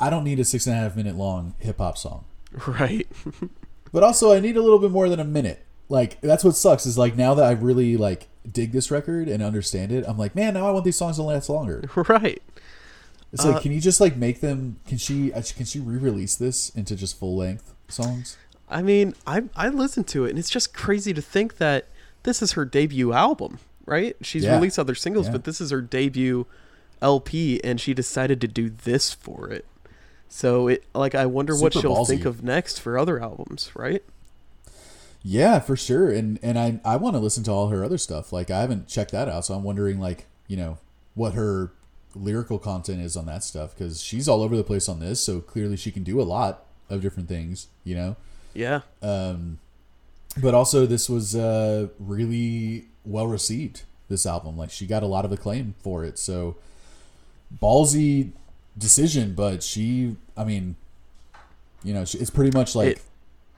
i 0.00 0.10
don't 0.10 0.24
need 0.24 0.38
a 0.40 0.44
six 0.44 0.66
and 0.66 0.74
a 0.76 0.78
half 0.78 0.96
minute 0.96 1.14
long 1.16 1.54
hip-hop 1.58 1.96
song 1.98 2.24
Right. 2.66 3.06
but 3.92 4.02
also 4.02 4.32
i 4.32 4.40
need 4.40 4.56
a 4.56 4.62
little 4.62 4.78
bit 4.78 4.90
more 4.90 5.08
than 5.08 5.20
a 5.20 5.24
minute 5.24 5.64
like 5.88 6.20
that's 6.20 6.44
what 6.44 6.56
sucks 6.56 6.86
is 6.86 6.96
like 6.98 7.16
now 7.16 7.34
that 7.34 7.44
i 7.44 7.52
really 7.52 7.96
like 7.96 8.26
dig 8.50 8.72
this 8.72 8.90
record 8.90 9.28
and 9.28 9.42
understand 9.42 9.92
it 9.92 10.04
i'm 10.08 10.16
like 10.18 10.34
man 10.34 10.54
now 10.54 10.66
i 10.66 10.70
want 10.70 10.84
these 10.84 10.96
songs 10.96 11.16
to 11.16 11.22
last 11.22 11.48
longer 11.48 11.84
right. 12.08 12.42
It's 13.30 13.44
like, 13.44 13.60
can 13.60 13.72
you 13.72 13.80
just 13.82 14.00
like 14.00 14.16
make 14.16 14.40
them? 14.40 14.80
Can 14.86 14.96
she? 14.96 15.30
uh, 15.34 15.42
Can 15.54 15.66
she 15.66 15.80
re-release 15.80 16.34
this 16.36 16.70
into 16.70 16.96
just 16.96 17.18
full 17.18 17.36
length 17.36 17.74
songs? 17.86 18.38
I 18.70 18.80
mean, 18.80 19.14
I 19.26 19.42
I 19.54 19.68
listened 19.68 20.06
to 20.08 20.24
it, 20.24 20.30
and 20.30 20.38
it's 20.38 20.48
just 20.48 20.72
crazy 20.72 21.12
to 21.12 21.20
think 21.20 21.58
that 21.58 21.88
this 22.22 22.40
is 22.40 22.52
her 22.52 22.64
debut 22.64 23.12
album, 23.12 23.58
right? 23.88 24.14
She's 24.20 24.44
Yeah. 24.44 24.54
released 24.54 24.78
other 24.78 24.94
singles, 24.94 25.26
Yeah. 25.26 25.32
but 25.32 25.44
this 25.44 25.60
is 25.60 25.70
her 25.70 25.80
debut 25.80 26.46
LP, 27.00 27.60
and 27.64 27.80
she 27.80 27.94
decided 27.94 28.40
to 28.42 28.48
do 28.48 28.70
this 28.70 29.12
for 29.12 29.50
it. 29.50 29.64
So 30.28 30.68
it 30.68 30.84
like 30.94 31.14
I 31.14 31.26
wonder 31.26 31.56
what 31.56 31.72
she'll 31.72 32.04
think 32.04 32.24
of 32.24 32.42
next 32.44 32.78
for 32.80 32.98
other 32.98 33.20
albums, 33.20 33.70
right? 33.74 34.02
Yeah, 35.22 35.58
for 35.60 35.76
sure. 35.76 36.10
And 36.10 36.38
and 36.42 36.58
I 36.58 36.80
I 36.84 36.96
want 36.96 37.14
to 37.16 37.20
listen 37.20 37.42
to 37.44 37.50
all 37.50 37.68
her 37.68 37.84
other 37.84 37.98
stuff. 37.98 38.32
Like 38.32 38.50
I 38.50 38.60
haven't 38.60 38.88
checked 38.88 39.12
that 39.12 39.28
out, 39.28 39.44
so 39.46 39.54
I'm 39.54 39.64
wondering 39.64 39.98
like 39.98 40.26
you 40.46 40.56
know 40.56 40.78
what 41.14 41.34
her 41.34 41.72
lyrical 42.14 42.58
content 42.58 43.00
is 43.00 43.16
on 43.16 43.26
that 43.26 43.42
stuff 43.44 43.74
because 43.76 44.02
she's 44.02 44.28
all 44.28 44.42
over 44.42 44.56
the 44.56 44.64
place 44.64 44.88
on 44.88 45.00
this. 45.00 45.20
So 45.20 45.40
clearly 45.40 45.76
she 45.76 45.90
can 45.90 46.02
do 46.04 46.20
a 46.20 46.24
lot 46.24 46.64
of 46.90 47.00
different 47.00 47.28
things. 47.28 47.68
You 47.84 47.94
know. 47.96 48.16
Yeah. 48.54 48.80
Um, 49.02 49.58
but 50.40 50.54
also 50.54 50.86
this 50.86 51.08
was 51.08 51.34
uh, 51.36 51.88
really 51.98 52.86
well 53.04 53.26
received. 53.26 53.82
This 54.08 54.24
album, 54.24 54.56
like 54.56 54.70
she 54.70 54.86
got 54.86 55.02
a 55.02 55.06
lot 55.06 55.24
of 55.26 55.32
acclaim 55.32 55.74
for 55.82 56.02
it. 56.02 56.18
So 56.18 56.56
ballsy 57.62 58.30
decision, 58.76 59.34
but 59.34 59.62
she, 59.62 60.16
I 60.36 60.44
mean, 60.44 60.76
you 61.84 61.92
know, 61.92 62.04
she, 62.06 62.16
it's 62.18 62.30
pretty 62.30 62.56
much 62.56 62.74
like 62.74 62.88
It- 62.96 63.02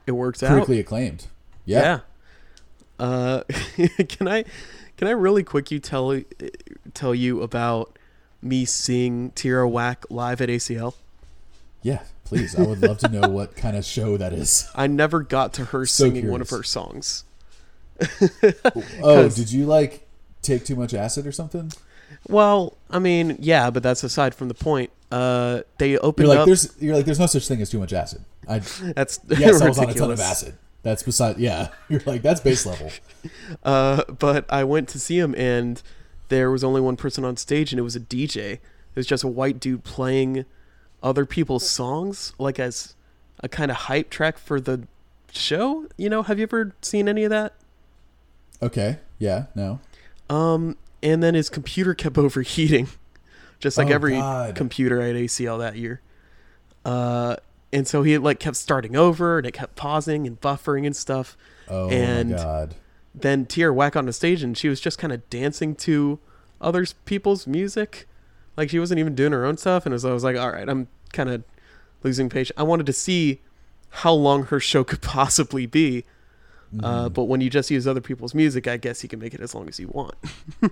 It 0.07 0.11
works 0.11 0.43
out. 0.43 0.49
critically 0.51 0.79
acclaimed. 0.79 1.27
Yeah. 1.65 1.81
Yeah. 2.99 3.05
Uh, 3.05 3.43
can 4.09 4.27
I 4.27 4.43
can 4.97 5.07
I 5.07 5.11
really 5.11 5.43
quick 5.43 5.71
you 5.71 5.79
tell 5.79 6.19
tell 6.93 7.15
you 7.15 7.41
about 7.41 7.97
me 8.41 8.65
seeing 8.65 9.31
Tierra 9.31 9.67
Whack 9.69 10.05
live 10.09 10.41
at 10.41 10.49
ACL? 10.49 10.95
Yeah, 11.81 12.03
please. 12.23 12.55
I 12.57 12.61
would 12.63 12.81
love 12.81 12.99
to 12.99 13.09
know 13.09 13.27
what 13.29 13.55
kind 13.55 13.75
of 13.75 13.85
show 13.85 14.17
that 14.17 14.33
is. 14.33 14.69
I 14.75 14.87
never 14.87 15.21
got 15.21 15.53
to 15.53 15.65
her 15.65 15.85
So 15.85 16.05
singing 16.05 16.29
one 16.29 16.41
of 16.41 16.49
her 16.49 16.63
songs. 16.63 17.23
oh, 19.03 19.29
did 19.29 19.51
you 19.51 19.65
like 19.65 20.07
take 20.41 20.65
too 20.65 20.75
much 20.75 20.93
acid 20.93 21.27
or 21.27 21.31
something? 21.31 21.71
Well, 22.27 22.77
I 22.89 22.99
mean, 22.99 23.37
yeah, 23.39 23.69
but 23.69 23.83
that's 23.83 24.03
aside 24.03 24.35
from 24.35 24.47
the 24.47 24.53
point. 24.53 24.91
Uh, 25.11 25.61
they 25.77 25.97
opened 25.97 26.27
You're 26.27 26.35
like, 26.35 26.39
up. 26.41 26.45
there's, 26.45 26.73
you're 26.81 26.95
like, 26.95 27.05
there's 27.05 27.19
no 27.19 27.25
such 27.25 27.47
thing 27.47 27.61
as 27.61 27.69
too 27.69 27.79
much 27.79 27.93
acid. 27.93 28.23
I, 28.47 28.59
That's 28.95 29.19
yes, 29.27 29.61
I 29.61 29.67
was 29.67 29.77
on 29.77 29.89
a 29.89 29.93
ton 29.93 30.11
of 30.11 30.19
acid. 30.19 30.55
That's 30.83 31.03
beside, 31.03 31.37
yeah. 31.37 31.69
You're 31.89 32.01
like, 32.07 32.23
that's 32.23 32.41
base 32.41 32.65
level. 32.65 32.89
Uh, 33.63 34.03
but 34.05 34.51
I 34.51 34.63
went 34.63 34.89
to 34.89 34.99
see 34.99 35.19
him, 35.19 35.35
and 35.37 35.79
there 36.29 36.49
was 36.49 36.63
only 36.63 36.81
one 36.81 36.95
person 36.97 37.23
on 37.23 37.37
stage, 37.37 37.71
and 37.71 37.79
it 37.79 37.83
was 37.83 37.95
a 37.95 37.99
DJ. 37.99 38.53
It 38.53 38.59
was 38.95 39.05
just 39.05 39.23
a 39.23 39.27
white 39.27 39.59
dude 39.59 39.83
playing 39.83 40.45
other 41.03 41.25
people's 41.25 41.67
songs, 41.69 42.33
like 42.37 42.59
as 42.59 42.95
a 43.39 43.49
kind 43.49 43.71
of 43.71 43.77
hype 43.77 44.09
track 44.09 44.37
for 44.37 44.59
the 44.61 44.87
show. 45.31 45.87
You 45.97 46.09
know, 46.09 46.23
have 46.23 46.37
you 46.39 46.43
ever 46.43 46.73
seen 46.81 47.07
any 47.09 47.23
of 47.23 47.29
that? 47.29 47.53
Okay. 48.61 48.99
Yeah. 49.19 49.45
No. 49.55 49.79
Um, 50.29 50.77
and 51.01 51.21
then 51.23 51.33
his 51.33 51.49
computer 51.49 51.93
kept 51.93 52.17
overheating, 52.19 52.87
just 53.59 53.77
like 53.77 53.87
Oh, 53.87 53.93
every 53.93 54.13
God. 54.13 54.55
computer 54.55 55.01
at 55.01 55.15
ACL 55.15 55.59
that 55.59 55.75
year. 55.75 56.01
Uh, 56.85 57.35
and 57.73 57.87
so 57.87 58.03
he 58.03 58.17
like 58.17 58.39
kept 58.39 58.57
starting 58.57 58.95
over, 58.95 59.37
and 59.37 59.47
it 59.47 59.51
kept 59.53 59.75
pausing 59.75 60.27
and 60.27 60.39
buffering 60.41 60.85
and 60.85 60.95
stuff. 60.95 61.37
Oh 61.67 61.89
And- 61.89 62.31
my 62.31 62.37
god. 62.37 62.75
then 63.15 63.45
Tierra 63.45 63.73
Whack 63.73 63.95
on 63.95 64.05
the 64.05 64.13
stage 64.13 64.41
and 64.43 64.57
she 64.57 64.67
was 64.69 64.79
just 64.79 64.97
kind 64.97 65.11
of 65.13 65.27
dancing 65.29 65.73
to 65.75 66.19
other 66.59 66.85
people's 67.05 67.45
music. 67.47 68.07
Like 68.61 68.69
she 68.69 68.77
wasn't 68.77 68.99
even 68.99 69.15
doing 69.15 69.31
her 69.31 69.43
own 69.43 69.57
stuff. 69.57 69.87
And 69.87 69.95
as 69.95 70.05
I 70.05 70.13
was 70.13 70.23
like, 70.23 70.37
all 70.37 70.51
right, 70.51 70.69
I'm 70.69 70.87
kind 71.13 71.29
of 71.31 71.43
losing 72.03 72.29
patience. 72.29 72.55
I 72.57 72.63
wanted 72.63 72.85
to 72.85 72.93
see 72.93 73.41
how 73.89 74.13
long 74.13 74.43
her 74.43 74.59
show 74.59 74.83
could 74.83 75.01
possibly 75.17 75.65
be. 75.65 76.05
Uh, 76.79 77.05
Mm-hmm. 77.05 77.13
but 77.13 77.23
when 77.23 77.41
you 77.41 77.49
just 77.49 77.71
use 77.71 77.87
other 77.87 77.99
people's 78.01 78.35
music, 78.35 78.67
I 78.67 78.77
guess 78.77 79.01
you 79.01 79.09
can 79.09 79.17
make 79.19 79.33
it 79.33 79.41
as 79.41 79.55
long 79.55 79.67
as 79.67 79.79
you 79.79 79.87
want. 79.87 80.13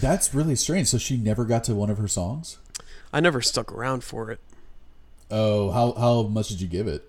That's 0.00 0.34
really 0.34 0.56
strange. 0.56 0.88
So 0.88 0.96
she 0.98 1.16
never 1.16 1.44
got 1.44 1.64
to 1.64 1.74
one 1.74 1.90
of 1.90 1.98
her 1.98 2.08
songs. 2.08 2.58
I 3.12 3.20
never 3.20 3.42
stuck 3.42 3.70
around 3.70 4.04
for 4.04 4.30
it. 4.30 4.40
Oh, 5.30 5.70
how 5.70 5.92
how 5.92 6.22
much 6.22 6.48
did 6.48 6.60
you 6.60 6.66
give 6.68 6.88
it? 6.88 7.08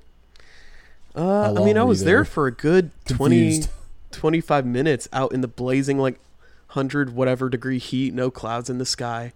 Uh, 1.15 1.53
I 1.57 1.63
mean, 1.63 1.77
I 1.77 1.83
was 1.83 2.03
there 2.03 2.17
there? 2.17 2.25
for 2.25 2.47
a 2.47 2.51
good 2.51 2.91
20, 3.05 3.63
25 4.11 4.65
minutes 4.65 5.07
out 5.13 5.31
in 5.31 5.41
the 5.41 5.47
blazing, 5.47 5.97
like, 5.99 6.19
100 6.73 7.15
whatever 7.15 7.49
degree 7.49 7.77
heat, 7.77 8.13
no 8.13 8.31
clouds 8.31 8.69
in 8.69 8.79
the 8.79 8.85
sky. 8.85 9.33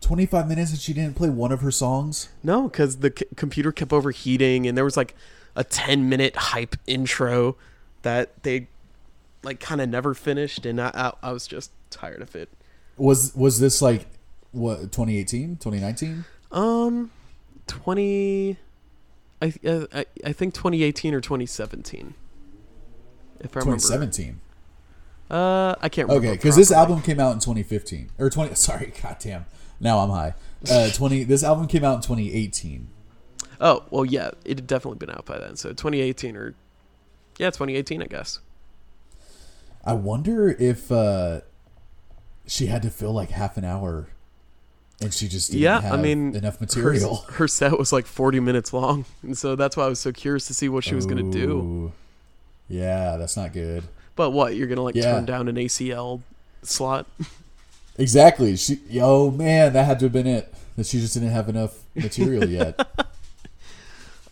Twenty 0.00 0.26
five 0.26 0.48
minutes 0.48 0.70
and 0.70 0.80
she 0.80 0.92
didn't 0.92 1.16
play 1.16 1.28
one 1.28 1.52
of 1.52 1.60
her 1.60 1.70
songs. 1.70 2.28
No, 2.42 2.64
because 2.68 2.98
the 2.98 3.12
c- 3.16 3.26
computer 3.36 3.70
kept 3.70 3.92
overheating, 3.92 4.66
and 4.66 4.76
there 4.76 4.84
was 4.84 4.96
like 4.96 5.14
a 5.54 5.64
ten 5.64 6.08
minute 6.08 6.36
hype 6.36 6.76
intro 6.86 7.56
that 8.02 8.42
they 8.42 8.68
like 9.42 9.60
kind 9.60 9.80
of 9.80 9.88
never 9.88 10.14
finished, 10.14 10.64
and 10.64 10.80
I, 10.80 10.90
I 10.94 11.12
I 11.28 11.32
was 11.32 11.46
just 11.46 11.70
tired 11.90 12.22
of 12.22 12.34
it. 12.34 12.48
Was 12.96 13.34
was 13.34 13.60
this 13.60 13.82
like 13.82 14.06
what 14.52 14.90
2018, 14.92 15.56
2019? 15.56 16.24
Um, 16.50 17.10
twenty, 17.66 18.56
I 19.42 19.52
I 19.64 20.06
I 20.24 20.32
think 20.32 20.54
twenty 20.54 20.82
eighteen 20.82 21.14
or 21.14 21.20
twenty 21.20 21.46
seventeen. 21.46 22.14
If 23.38 23.56
I 23.56 23.60
remember, 23.60 23.80
2017. 23.80 24.40
Uh, 25.30 25.76
I 25.80 25.88
can't 25.88 26.08
remember. 26.08 26.28
Okay, 26.28 26.36
because 26.36 26.56
this 26.56 26.70
properly. 26.70 26.92
album 26.92 27.04
came 27.04 27.20
out 27.20 27.32
in 27.32 27.38
2015 27.38 28.10
or 28.18 28.30
20. 28.30 28.54
Sorry, 28.54 28.92
goddamn. 29.02 29.46
Now 29.78 30.00
I'm 30.00 30.10
high. 30.10 30.34
Uh, 30.70 30.90
20. 30.90 31.24
This 31.24 31.42
album 31.42 31.66
came 31.66 31.84
out 31.84 31.96
in 31.96 32.02
2018. 32.02 32.88
Oh 33.60 33.84
well, 33.90 34.04
yeah, 34.04 34.30
it 34.44 34.58
had 34.58 34.66
definitely 34.66 34.98
been 34.98 35.10
out 35.10 35.26
by 35.26 35.38
then. 35.38 35.54
So 35.56 35.74
twenty 35.74 36.00
eighteen 36.00 36.34
or 36.34 36.54
yeah, 37.38 37.50
twenty 37.50 37.76
eighteen, 37.76 38.02
I 38.02 38.06
guess. 38.06 38.40
I 39.84 39.92
wonder 39.92 40.48
if 40.48 40.90
uh, 40.90 41.40
she 42.46 42.66
had 42.66 42.82
to 42.82 42.90
fill 42.90 43.12
like 43.12 43.30
half 43.30 43.58
an 43.58 43.64
hour, 43.64 44.08
and 45.00 45.12
she 45.12 45.28
just 45.28 45.50
didn't 45.50 45.62
yeah, 45.62 45.78
I 45.78 45.96
mean, 45.96 46.34
enough 46.34 46.60
material. 46.60 47.16
Her, 47.32 47.48
set 47.48 47.78
was 47.78 47.92
like 47.92 48.04
40 48.04 48.40
minutes 48.40 48.74
long, 48.74 49.06
and 49.22 49.36
so 49.38 49.56
that's 49.56 49.76
why 49.76 49.84
I 49.84 49.88
was 49.88 49.98
so 49.98 50.12
curious 50.12 50.46
to 50.48 50.54
see 50.54 50.68
what 50.68 50.84
she 50.84 50.94
was 50.94 51.06
gonna 51.06 51.30
do. 51.30 51.92
Yeah, 52.68 53.16
that's 53.16 53.38
not 53.38 53.54
good. 53.54 53.84
But 54.16 54.30
what 54.30 54.54
you're 54.56 54.66
gonna 54.66 54.82
like 54.82 54.94
Yeah. 54.94 55.12
turn 55.12 55.24
down 55.26 55.48
an 55.48 55.56
ACL 55.56 56.20
slot? 56.62 57.06
Exactly. 57.98 58.56
She. 58.56 58.80
Oh 59.00 59.30
man, 59.30 59.72
that 59.72 59.84
had 59.84 59.98
to 60.00 60.06
have 60.06 60.12
been 60.12 60.26
it. 60.26 60.52
That 60.76 60.86
she 60.86 61.00
just 61.00 61.14
didn't 61.14 61.30
have 61.30 61.48
enough 61.48 61.78
material 61.94 62.48
yet. 62.48 62.78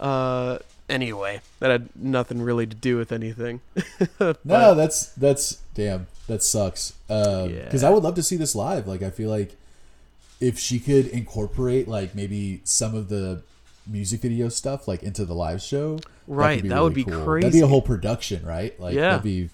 Uh, 0.01 0.59
anyway, 0.89 1.41
that 1.59 1.71
had 1.71 1.89
nothing 1.97 2.41
really 2.41 2.67
to 2.67 2.77
do 2.77 2.97
with 2.97 3.13
anything. 3.13 3.61
No, 4.45 4.75
that's 4.75 5.07
that's 5.15 5.55
damn. 5.75 6.07
That 6.29 6.43
sucks. 6.43 6.93
Because 7.09 7.83
Yeah. 7.83 7.89
I 7.89 7.91
would 7.91 8.03
love 8.05 8.15
to 8.17 8.23
see 8.23 8.37
this 8.37 8.55
live. 8.55 8.87
Like, 8.87 9.03
I 9.03 9.11
feel 9.11 9.29
like 9.31 9.57
if 10.41 10.59
she 10.59 10.79
could 10.79 11.09
incorporate 11.09 11.89
like 11.89 12.15
maybe 12.15 12.61
some 12.65 12.95
of 12.95 13.09
the 13.09 13.43
music 13.87 14.21
video 14.21 14.49
stuff 14.49 14.87
like 14.87 15.03
into 15.03 15.25
the 15.25 15.35
live 15.35 15.61
show, 15.63 15.99
Right, 16.29 16.61
could 16.63 16.71
that 16.71 16.81
would 16.83 16.95
be 16.95 17.05
crazy. 17.05 17.41
That'd 17.47 17.53
be 17.53 17.61
a 17.61 17.67
whole 17.67 17.83
production, 17.83 18.45
right? 18.47 18.79
Like, 18.79 18.95
Yeah. 18.95 19.11
that'd 19.11 19.23
be 19.25 19.49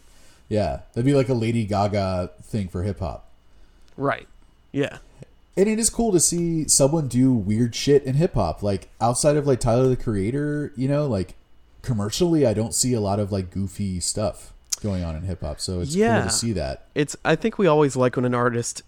yeah, 0.48 0.80
that'd 0.92 1.04
be 1.06 1.14
like 1.14 1.28
a 1.28 1.34
Lady 1.34 1.64
Gaga 1.64 2.30
thing 2.42 2.68
for 2.68 2.82
hip 2.82 3.00
hop. 3.00 3.28
Right. 3.96 4.28
Yeah. 4.72 4.98
And 5.56 5.68
it 5.68 5.78
is 5.78 5.88
cool 5.88 6.10
to 6.12 6.18
see 6.20 6.66
someone 6.66 7.06
do 7.06 7.32
weird 7.32 7.74
shit 7.74 8.02
in 8.04 8.14
hip 8.16 8.34
hop. 8.34 8.62
Like 8.62 8.88
outside 9.00 9.36
of 9.36 9.46
like 9.46 9.60
Tyler 9.60 9.86
the 9.88 9.96
Creator, 9.96 10.72
you 10.76 10.88
know, 10.88 11.06
like 11.06 11.34
commercially, 11.82 12.46
I 12.46 12.54
don't 12.54 12.74
see 12.74 12.92
a 12.92 13.00
lot 13.00 13.20
of 13.20 13.30
like 13.30 13.50
goofy 13.50 14.00
stuff 14.00 14.52
going 14.82 15.04
on 15.04 15.14
in 15.14 15.22
hip 15.22 15.42
hop. 15.42 15.60
So 15.60 15.80
it's 15.80 15.94
Yeah. 15.94 16.20
cool 16.22 16.30
to 16.30 16.34
see 16.36 16.52
that. 16.54 16.86
It's. 16.94 17.16
I 17.24 17.36
think 17.36 17.56
we 17.58 17.66
always 17.68 17.94
like 17.94 18.16
when 18.16 18.24
an 18.24 18.34
artist 18.34 18.82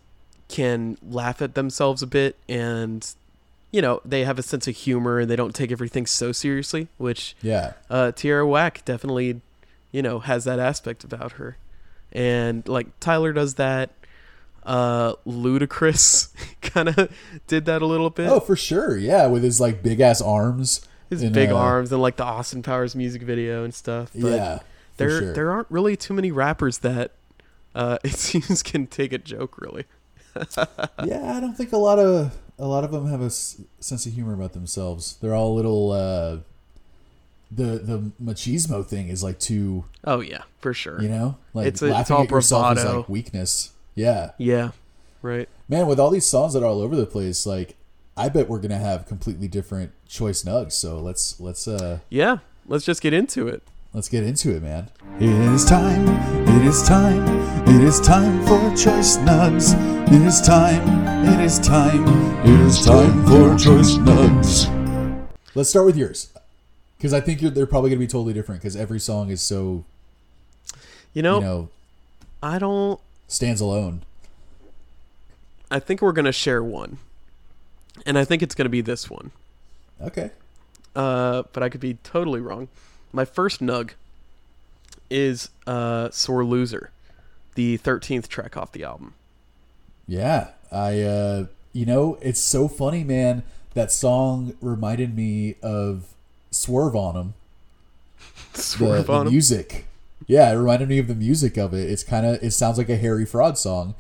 can 0.48 0.96
laugh 1.08 1.40
at 1.40 1.54
themselves 1.54 2.02
a 2.02 2.06
bit, 2.06 2.36
and 2.48 3.08
you 3.70 3.80
know 3.80 4.00
they 4.04 4.24
have 4.24 4.38
a 4.38 4.42
sense 4.42 4.66
of 4.66 4.74
humor 4.76 5.20
and 5.20 5.30
they 5.30 5.36
don't 5.36 5.54
take 5.54 5.70
everything 5.70 6.04
so 6.06 6.32
seriously. 6.32 6.88
Which 6.98 7.36
Yeah. 7.42 7.74
uh, 7.88 8.10
Tierra 8.12 8.46
Whack 8.46 8.82
definitely, 8.84 9.40
you 9.96 10.02
know, 10.02 10.18
has 10.18 10.44
that 10.44 10.58
aspect 10.58 11.04
about 11.04 11.32
her, 11.32 11.56
and 12.12 12.68
like 12.68 13.00
Tyler 13.00 13.32
does 13.32 13.54
that. 13.54 13.92
Uh, 14.62 15.14
Ludacris 15.26 16.34
kind 16.60 16.88
of 16.88 17.10
did 17.46 17.64
that 17.64 17.80
a 17.80 17.86
little 17.86 18.10
bit. 18.10 18.28
Oh, 18.28 18.40
for 18.40 18.56
sure. 18.56 18.98
Yeah, 18.98 19.26
with 19.28 19.42
his 19.42 19.58
like 19.58 19.82
big 19.82 20.00
ass 20.00 20.20
arms. 20.20 20.86
His 21.08 21.22
in, 21.22 21.32
big 21.32 21.48
uh, 21.48 21.56
arms 21.56 21.92
and 21.92 22.02
like 22.02 22.16
the 22.16 22.24
Austin 22.24 22.62
Powers 22.62 22.94
music 22.94 23.22
video 23.22 23.64
and 23.64 23.72
stuff. 23.72 24.10
But 24.14 24.32
yeah. 24.32 24.58
there 24.98 25.18
sure. 25.18 25.32
there 25.32 25.50
aren't 25.50 25.70
really 25.70 25.96
too 25.96 26.12
many 26.12 26.30
rappers 26.30 26.78
that 26.78 27.12
uh, 27.74 27.96
it 28.04 28.16
seems 28.16 28.62
can 28.62 28.86
take 28.86 29.14
a 29.14 29.18
joke 29.18 29.56
really. 29.58 29.86
yeah, 31.06 31.32
I 31.34 31.40
don't 31.40 31.56
think 31.56 31.72
a 31.72 31.78
lot 31.78 31.98
of 31.98 32.36
a 32.58 32.66
lot 32.66 32.84
of 32.84 32.92
them 32.92 33.06
have 33.08 33.22
a 33.22 33.26
s- 33.26 33.62
sense 33.80 34.04
of 34.04 34.12
humor 34.12 34.34
about 34.34 34.52
themselves. 34.52 35.16
They're 35.22 35.34
all 35.34 35.54
little. 35.54 35.92
uh 35.92 36.38
the 37.56 37.78
the 37.78 38.10
machismo 38.22 38.84
thing 38.86 39.08
is 39.08 39.22
like 39.22 39.38
too 39.38 39.84
Oh 40.04 40.20
yeah, 40.20 40.42
for 40.60 40.72
sure. 40.74 41.00
you 41.02 41.08
know 41.08 41.36
like 41.54 41.66
It's 41.68 41.82
a- 41.82 41.86
it's 41.86 41.94
laughing 41.94 42.16
all 42.16 42.22
at 42.22 42.30
yourself 42.30 42.78
is 42.78 42.84
like 42.84 43.08
weakness. 43.08 43.72
Yeah, 43.94 44.32
Yeah, 44.38 44.70
Right. 45.22 45.48
Man, 45.68 45.86
with 45.86 45.98
all 45.98 46.10
these 46.10 46.26
songs 46.26 46.52
that 46.52 46.62
are 46.62 46.66
all 46.66 46.80
over 46.82 46.94
the 46.94 47.06
place, 47.06 47.46
like 47.46 47.76
I 48.16 48.28
bet 48.28 48.48
we're 48.48 48.60
gonna 48.60 48.78
have 48.78 49.06
completely 49.06 49.48
different 49.48 49.92
choice 50.06 50.42
nugs. 50.42 50.72
So 50.72 50.98
let's 51.00 51.40
let's 51.40 51.66
uh 51.66 51.98
Yeah. 52.10 52.38
Let's 52.68 52.84
just 52.84 53.00
get 53.00 53.12
into 53.14 53.48
it. 53.48 53.62
let's 53.94 54.08
get 54.10 54.22
into 54.24 54.54
it, 54.54 54.62
man. 54.62 54.90
It 55.18 55.30
is 55.54 55.64
time. 55.64 56.06
It 56.56 56.66
is 56.66 56.82
time. 56.82 57.24
It 57.68 57.82
is 57.82 58.00
time 58.00 58.44
for 58.46 58.60
choice 58.76 59.16
nugs. 59.18 59.72
It 60.12 60.22
is 60.22 60.40
time. 60.42 60.82
It 61.26 61.40
is 61.40 61.58
time. 61.58 62.04
It 62.44 62.60
is 62.60 62.84
time 62.84 63.24
for 63.24 63.56
choice 63.56 63.92
nugs. 63.98 64.68
Let's 65.54 65.70
start 65.70 65.86
with 65.86 65.96
yours, 65.96 66.28
because 66.96 67.12
I 67.12 67.20
think 67.20 67.42
you're, 67.42 67.50
they're 67.50 67.66
probably 67.66 67.90
gonna 67.90 68.00
be 68.00 68.06
totally 68.06 68.32
different. 68.32 68.60
Because 68.60 68.76
every 68.76 69.00
song 69.00 69.30
is 69.30 69.40
so 69.42 69.84
You 71.14 71.22
know, 71.22 71.36
you 71.38 71.44
know 71.44 71.68
I 72.42 72.58
don't. 72.58 73.00
stands 73.28 73.60
alone. 73.60 74.02
I 75.70 75.78
think 75.80 76.00
we're 76.00 76.12
gonna 76.12 76.32
share 76.32 76.62
one, 76.62 76.98
and 78.04 78.16
I 78.18 78.24
think 78.24 78.42
it's 78.42 78.54
gonna 78.54 78.68
be 78.68 78.80
this 78.80 79.10
one. 79.10 79.32
Okay. 80.00 80.30
Uh, 80.94 81.42
but 81.52 81.62
I 81.62 81.68
could 81.68 81.80
be 81.80 81.94
totally 82.04 82.40
wrong. 82.40 82.68
My 83.12 83.24
first 83.24 83.60
nug 83.60 83.90
is 85.10 85.50
uh, 85.66 86.10
"Sore 86.10 86.44
Loser," 86.44 86.90
the 87.54 87.76
thirteenth 87.76 88.28
track 88.28 88.56
off 88.56 88.72
the 88.72 88.84
album. 88.84 89.14
Yeah, 90.06 90.50
I 90.70 91.02
uh 91.02 91.46
you 91.72 91.84
know, 91.84 92.16
it's 92.22 92.40
so 92.40 92.68
funny, 92.68 93.04
man. 93.04 93.42
That 93.74 93.92
song 93.92 94.54
reminded 94.62 95.14
me 95.14 95.56
of 95.62 96.14
Swerve 96.56 96.96
on 96.96 97.16
'Em. 97.16 97.34
The, 98.54 98.62
Swerve 98.62 99.06
the 99.06 99.12
on 99.12 99.26
'em. 99.26 99.32
music. 99.32 99.86
Yeah, 100.26 100.50
it 100.50 100.56
reminded 100.56 100.88
me 100.88 100.98
of 100.98 101.08
the 101.08 101.14
music 101.14 101.56
of 101.56 101.72
it. 101.74 101.90
It's 101.90 102.02
kind 102.02 102.24
of 102.26 102.42
it 102.42 102.52
sounds 102.52 102.78
like 102.78 102.88
a 102.88 102.96
Harry 102.96 103.26
Fraud 103.26 103.58
song. 103.58 103.94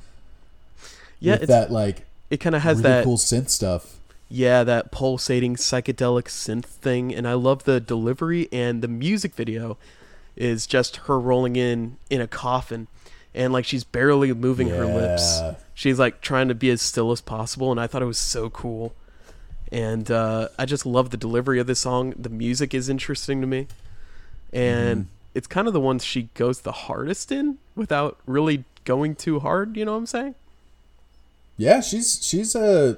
Yeah, 1.20 1.34
it's, 1.34 1.46
that 1.46 1.70
like 1.70 2.06
it 2.30 2.38
kind 2.38 2.54
of 2.54 2.62
has 2.62 2.78
really 2.78 2.90
that. 2.90 3.04
cool 3.04 3.16
synth 3.18 3.50
stuff. 3.50 3.98
Yeah, 4.28 4.64
that 4.64 4.90
pulsating 4.90 5.54
psychedelic 5.56 6.24
synth 6.24 6.64
thing, 6.64 7.14
and 7.14 7.28
I 7.28 7.34
love 7.34 7.64
the 7.64 7.80
delivery 7.80 8.48
and 8.50 8.82
the 8.82 8.88
music 8.88 9.34
video 9.34 9.78
is 10.34 10.66
just 10.66 10.96
her 10.96 11.18
rolling 11.20 11.54
in 11.56 11.96
in 12.10 12.20
a 12.20 12.26
coffin, 12.26 12.88
and 13.34 13.52
like 13.52 13.64
she's 13.64 13.84
barely 13.84 14.32
moving 14.32 14.68
her 14.70 14.84
lips. 14.86 15.40
She's 15.74 15.98
like 15.98 16.20
trying 16.22 16.48
to 16.48 16.54
be 16.54 16.70
as 16.70 16.82
still 16.82 17.12
as 17.12 17.20
possible, 17.20 17.70
and 17.70 17.78
I 17.80 17.86
thought 17.86 18.02
it 18.02 18.06
was 18.06 18.18
so 18.18 18.50
cool. 18.50 18.94
And 19.72 20.10
uh, 20.10 20.48
I 20.58 20.64
just 20.66 20.86
love 20.86 21.10
the 21.10 21.16
delivery 21.16 21.58
of 21.58 21.66
this 21.66 21.80
song. 21.80 22.14
The 22.16 22.28
music 22.28 22.74
is 22.74 22.88
interesting 22.88 23.40
to 23.40 23.46
me, 23.46 23.68
and 24.52 25.02
Mm-hmm. 25.02 25.08
it's 25.34 25.46
kind 25.48 25.68
of 25.68 25.74
the 25.74 25.80
ones 25.80 26.04
she 26.04 26.24
goes 26.34 26.62
the 26.62 26.72
hardest 26.72 27.32
in 27.32 27.58
without 27.76 28.18
really 28.26 28.64
going 28.84 29.16
too 29.16 29.40
hard. 29.40 29.76
You 29.76 29.84
know 29.86 29.92
what 29.92 29.98
I'm 29.98 30.06
saying? 30.06 30.34
Yeah, 31.56 31.80
she's 31.80 32.22
she's 32.24 32.54
uh 32.54 32.96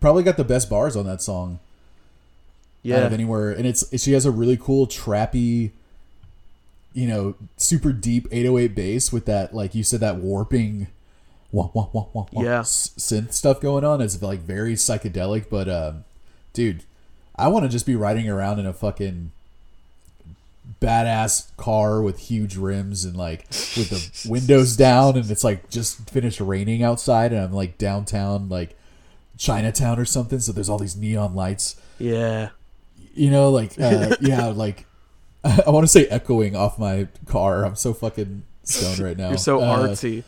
probably 0.00 0.22
got 0.22 0.36
the 0.36 0.44
best 0.44 0.70
bars 0.70 0.96
on 0.96 1.06
that 1.06 1.22
song 1.22 1.60
out 2.90 3.02
Yeah, 3.02 3.04
of 3.04 3.12
anywhere, 3.12 3.50
and 3.50 3.66
it's 3.66 3.84
she 4.00 4.12
has 4.12 4.24
a 4.24 4.30
really 4.30 4.56
cool 4.56 4.86
trappy, 4.86 5.70
you 6.94 7.06
know, 7.06 7.34
super 7.56 7.92
deep 7.92 8.26
808 8.32 8.74
bass 8.74 9.12
with 9.12 9.26
that 9.26 9.54
like 9.54 9.74
you 9.74 9.84
said 9.84 10.00
that 10.00 10.16
warping, 10.16 10.88
wah, 11.50 11.70
wah, 11.72 11.88
wah, 11.92 12.06
wah, 12.12 12.26
wah, 12.32 12.42
Yeah. 12.42 12.60
synth 12.60 13.32
stuff 13.32 13.60
going 13.60 13.84
on. 13.84 14.00
It's 14.00 14.20
like 14.22 14.40
very 14.40 14.74
psychedelic, 14.74 15.46
but 15.50 15.68
um, 15.68 16.04
dude, 16.52 16.82
I 17.36 17.48
want 17.48 17.64
to 17.64 17.68
just 17.68 17.86
be 17.86 17.96
riding 17.96 18.28
around 18.28 18.58
in 18.58 18.66
a 18.66 18.72
fucking 18.72 19.30
badass 20.82 21.56
car 21.56 22.02
with 22.02 22.18
huge 22.18 22.56
rims 22.56 23.04
and 23.04 23.16
like 23.16 23.40
with 23.76 23.88
the 23.90 24.28
windows 24.30 24.76
down 24.76 25.16
and 25.16 25.30
it's 25.30 25.42
like 25.42 25.70
just 25.70 26.08
finished 26.10 26.40
raining 26.40 26.82
outside 26.82 27.32
and 27.32 27.40
I'm 27.42 27.52
like 27.52 27.78
downtown 27.78 28.48
like 28.50 28.76
Chinatown 29.38 29.98
or 29.98 30.04
something 30.04 30.38
so 30.40 30.52
there's 30.52 30.68
all 30.68 30.78
these 30.78 30.94
neon 30.96 31.34
lights 31.34 31.76
yeah. 31.98 32.50
you 33.14 33.30
know 33.30 33.50
like 33.50 33.80
uh, 33.80 34.14
yeah 34.20 34.46
like 34.46 34.84
I 35.44 35.70
want 35.70 35.84
to 35.84 35.88
say 35.88 36.06
echoing 36.06 36.54
off 36.54 36.78
my 36.78 37.08
car 37.26 37.64
I'm 37.64 37.74
so 37.76 37.94
fucking 37.94 38.42
stoned 38.64 38.98
right 38.98 39.16
now 39.16 39.30
You're 39.30 39.38
so 39.38 39.60
Uh, 39.62 39.88
artsy. 39.88 40.18
I'm 40.18 40.24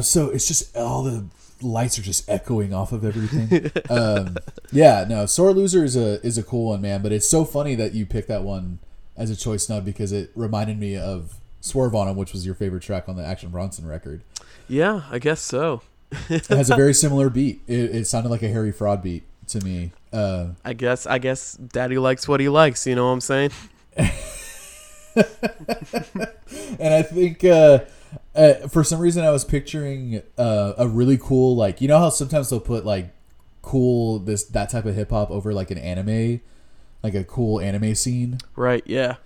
so 0.00 0.30
it's 0.30 0.48
just 0.48 0.76
all 0.76 1.02
the 1.02 1.26
lights 1.60 1.98
are 1.98 2.02
just 2.02 2.28
echoing 2.28 2.72
off 2.74 2.92
of 2.92 3.04
everything. 3.04 3.70
um, 3.90 4.36
yeah, 4.72 5.04
no, 5.08 5.26
sore 5.26 5.52
loser 5.52 5.84
is 5.84 5.96
a 5.96 6.24
is 6.26 6.38
a 6.38 6.42
cool 6.42 6.68
one, 6.68 6.80
man. 6.80 7.02
But 7.02 7.12
it's 7.12 7.28
so 7.28 7.44
funny 7.44 7.74
that 7.74 7.94
you 7.94 8.06
picked 8.06 8.28
that 8.28 8.42
one 8.42 8.78
as 9.16 9.30
a 9.30 9.36
choice 9.36 9.66
nug 9.66 9.84
because 9.84 10.12
it 10.12 10.30
reminded 10.34 10.78
me 10.78 10.96
of 10.96 11.34
Swerve 11.60 11.94
on 11.94 12.08
'Em, 12.08 12.16
which 12.16 12.32
was 12.32 12.44
your 12.46 12.54
favorite 12.54 12.82
track 12.82 13.08
on 13.08 13.16
the 13.16 13.24
Action 13.24 13.50
Bronson 13.50 13.86
record. 13.86 14.22
Yeah, 14.68 15.02
I 15.10 15.18
guess 15.18 15.40
so. 15.40 15.82
It 16.28 16.46
has 16.48 16.70
a 16.70 16.76
very 16.76 16.94
similar 17.04 17.30
beat. 17.30 17.60
It, 17.66 17.94
it 17.94 18.06
sounded 18.06 18.30
like 18.30 18.42
a 18.42 18.48
Harry 18.48 18.72
Fraud 18.72 19.02
beat 19.02 19.24
to 19.48 19.64
me. 19.64 19.92
Uh, 20.12 20.48
I 20.64 20.72
guess 20.72 21.06
I 21.06 21.18
guess 21.18 21.54
Daddy 21.54 21.98
likes 21.98 22.26
what 22.28 22.40
he 22.40 22.48
likes. 22.48 22.86
You 22.86 22.94
know 22.94 23.06
what 23.06 23.12
I'm 23.12 23.20
saying? 23.20 23.50
and 23.96 24.08
I 26.94 27.02
think 27.02 27.44
uh, 27.44 27.80
uh, 28.34 28.54
for 28.68 28.82
some 28.82 29.00
reason 29.00 29.24
I 29.24 29.30
was 29.30 29.44
picturing 29.44 30.22
uh, 30.38 30.72
a 30.78 30.88
really 30.88 31.18
cool 31.18 31.54
like 31.54 31.80
you 31.80 31.88
know 31.88 31.98
how 31.98 32.08
sometimes 32.08 32.50
they'll 32.50 32.60
put 32.60 32.84
like 32.84 33.14
cool 33.62 34.18
this 34.18 34.44
that 34.44 34.70
type 34.70 34.84
of 34.84 34.94
hip 34.94 35.10
hop 35.10 35.30
over 35.30 35.52
like 35.54 35.70
an 35.70 35.78
anime, 35.78 36.40
like 37.02 37.14
a 37.14 37.24
cool 37.24 37.60
anime 37.60 37.94
scene. 37.94 38.38
Right. 38.56 38.82
Yeah. 38.86 39.16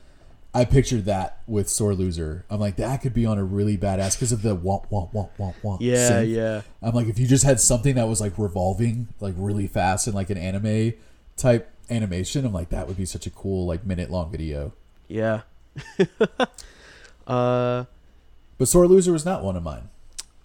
I 0.54 0.64
pictured 0.64 1.04
that 1.04 1.40
with 1.46 1.68
Sore 1.68 1.94
Loser. 1.94 2.46
I'm 2.48 2.60
like 2.60 2.76
that 2.76 3.02
could 3.02 3.12
be 3.14 3.26
on 3.26 3.38
a 3.38 3.44
really 3.44 3.76
badass 3.76 4.16
because 4.16 4.32
of 4.32 4.42
the 4.42 4.56
womp 4.56 4.88
womp 4.90 5.12
womp 5.12 5.30
womp 5.38 5.54
womp. 5.62 5.78
Yeah. 5.80 6.10
synth. 6.10 6.34
Yeah. 6.34 6.62
I'm 6.82 6.94
like 6.94 7.08
if 7.08 7.18
you 7.18 7.26
just 7.26 7.44
had 7.44 7.60
something 7.60 7.94
that 7.96 8.08
was 8.08 8.20
like 8.20 8.38
revolving 8.38 9.08
like 9.20 9.34
really 9.36 9.66
fast 9.66 10.06
and 10.06 10.14
like 10.14 10.30
an 10.30 10.38
anime 10.38 10.94
type 11.36 11.70
animation, 11.90 12.44
I'm 12.44 12.52
like 12.52 12.70
that 12.70 12.86
would 12.88 12.96
be 12.96 13.06
such 13.06 13.26
a 13.26 13.30
cool 13.30 13.66
like 13.66 13.84
minute 13.84 14.10
long 14.10 14.30
video. 14.30 14.72
Yeah. 15.08 15.42
uh, 17.26 17.84
But 18.58 18.68
Sore 18.68 18.86
Loser 18.86 19.12
was 19.12 19.24
not 19.24 19.42
one 19.44 19.56
of 19.56 19.62
mine. 19.62 19.88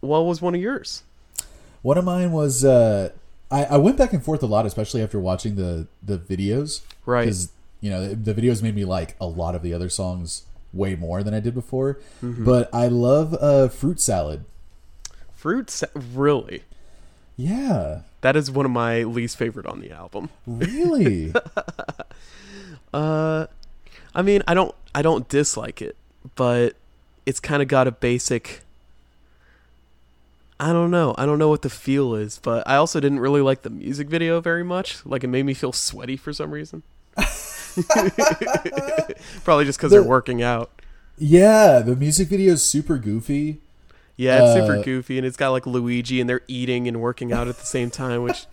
what 0.02 0.22
was 0.26 0.42
one 0.42 0.56
of 0.56 0.62
yours? 0.62 1.04
One 1.82 1.98
of 1.98 2.06
mine 2.06 2.32
was 2.32 2.64
uh, 2.66 3.10
I, 3.50 3.66
I 3.66 3.78
went 3.78 3.98
back 3.98 4.14
and 4.14 4.24
forth 4.24 4.44
a 4.44 4.46
lot, 4.48 4.66
especially 4.66 5.02
after 5.02 5.20
watching 5.20 5.56
the 5.56 5.88
the 6.04 6.18
videos. 6.18 6.82
Right. 7.06 7.22
Because 7.26 7.52
you 7.80 7.90
know 7.90 8.10
the, 8.10 8.16
the 8.34 8.34
videos 8.42 8.62
made 8.62 8.76
me 8.76 8.86
like 8.86 9.16
a 9.20 9.26
lot 9.26 9.56
of 9.56 9.62
the 9.64 9.74
other 9.74 9.90
songs 9.90 10.44
way 10.74 10.96
more 10.96 11.24
than 11.24 11.34
I 11.34 11.40
did 11.40 11.54
before. 11.54 12.00
Mm-hmm. 12.24 12.44
But 12.46 12.70
I 12.74 12.88
love 12.88 13.34
uh, 13.42 13.68
fruit 13.70 14.00
salad. 14.00 14.46
Fruit. 15.34 15.70
Sa- 15.70 15.88
really. 16.14 16.64
Yeah, 17.38 18.02
That 18.22 18.36
is 18.36 18.52
one 18.52 18.66
of 18.68 18.72
my 18.72 19.02
least 19.04 19.36
favorite 19.36 19.66
on 19.66 19.80
the 19.82 19.90
album. 19.92 20.30
really. 20.46 21.34
Uh, 22.94 23.48
I 24.14 24.22
mean, 24.22 24.44
I 24.48 24.54
don't, 24.54 24.76
I 24.94 25.02
don't 25.02 25.28
dislike 25.30 25.82
it, 25.82 25.96
but 26.36 26.76
it's 27.26 27.40
kind 27.40 27.62
of 27.62 27.68
got 27.68 27.88
a 27.88 27.92
basic. 27.92 28.62
I 30.60 30.72
don't 30.74 30.92
know. 30.92 31.16
I 31.18 31.26
don't 31.26 31.40
know 31.40 31.50
what 31.50 31.64
the 31.64 31.70
feel 31.70 32.14
is, 32.16 32.40
but 32.42 32.68
I 32.68 32.76
also 32.76 33.00
didn't 33.00 33.20
really 33.20 33.42
like 33.42 33.64
the 33.64 33.70
music 33.72 34.08
video 34.10 34.40
very 34.42 34.64
much. 34.64 35.04
Like 35.06 35.24
it 35.24 35.28
made 35.28 35.44
me 35.44 35.54
feel 35.56 35.74
sweaty 35.74 36.18
for 36.18 36.32
some 36.34 36.52
reason. 36.52 36.84
Probably 39.44 39.66
just 39.66 39.80
because 39.80 39.92
they're 39.92 40.02
The- 40.02 40.08
working 40.08 40.42
out. 40.42 40.72
yeah, 41.18 41.80
the 41.80 41.96
music 41.96 42.28
video 42.30 42.54
is 42.54 42.64
super 42.64 42.98
goofy. 42.98 43.60
Yeah, 44.18 44.44
it's 44.44 44.54
super 44.60 44.78
Uh, 44.80 44.84
goofy, 44.84 45.18
and 45.18 45.26
it's 45.26 45.38
got 45.38 45.50
like 45.50 45.66
Luigi, 45.66 46.22
and 46.22 46.30
they're 46.30 46.42
eating 46.48 46.88
and 46.88 47.02
working 47.02 47.32
out 47.34 47.48
at 47.48 47.58
the 47.58 47.66
same 47.66 47.90
time, 47.90 48.22
which 48.22 48.46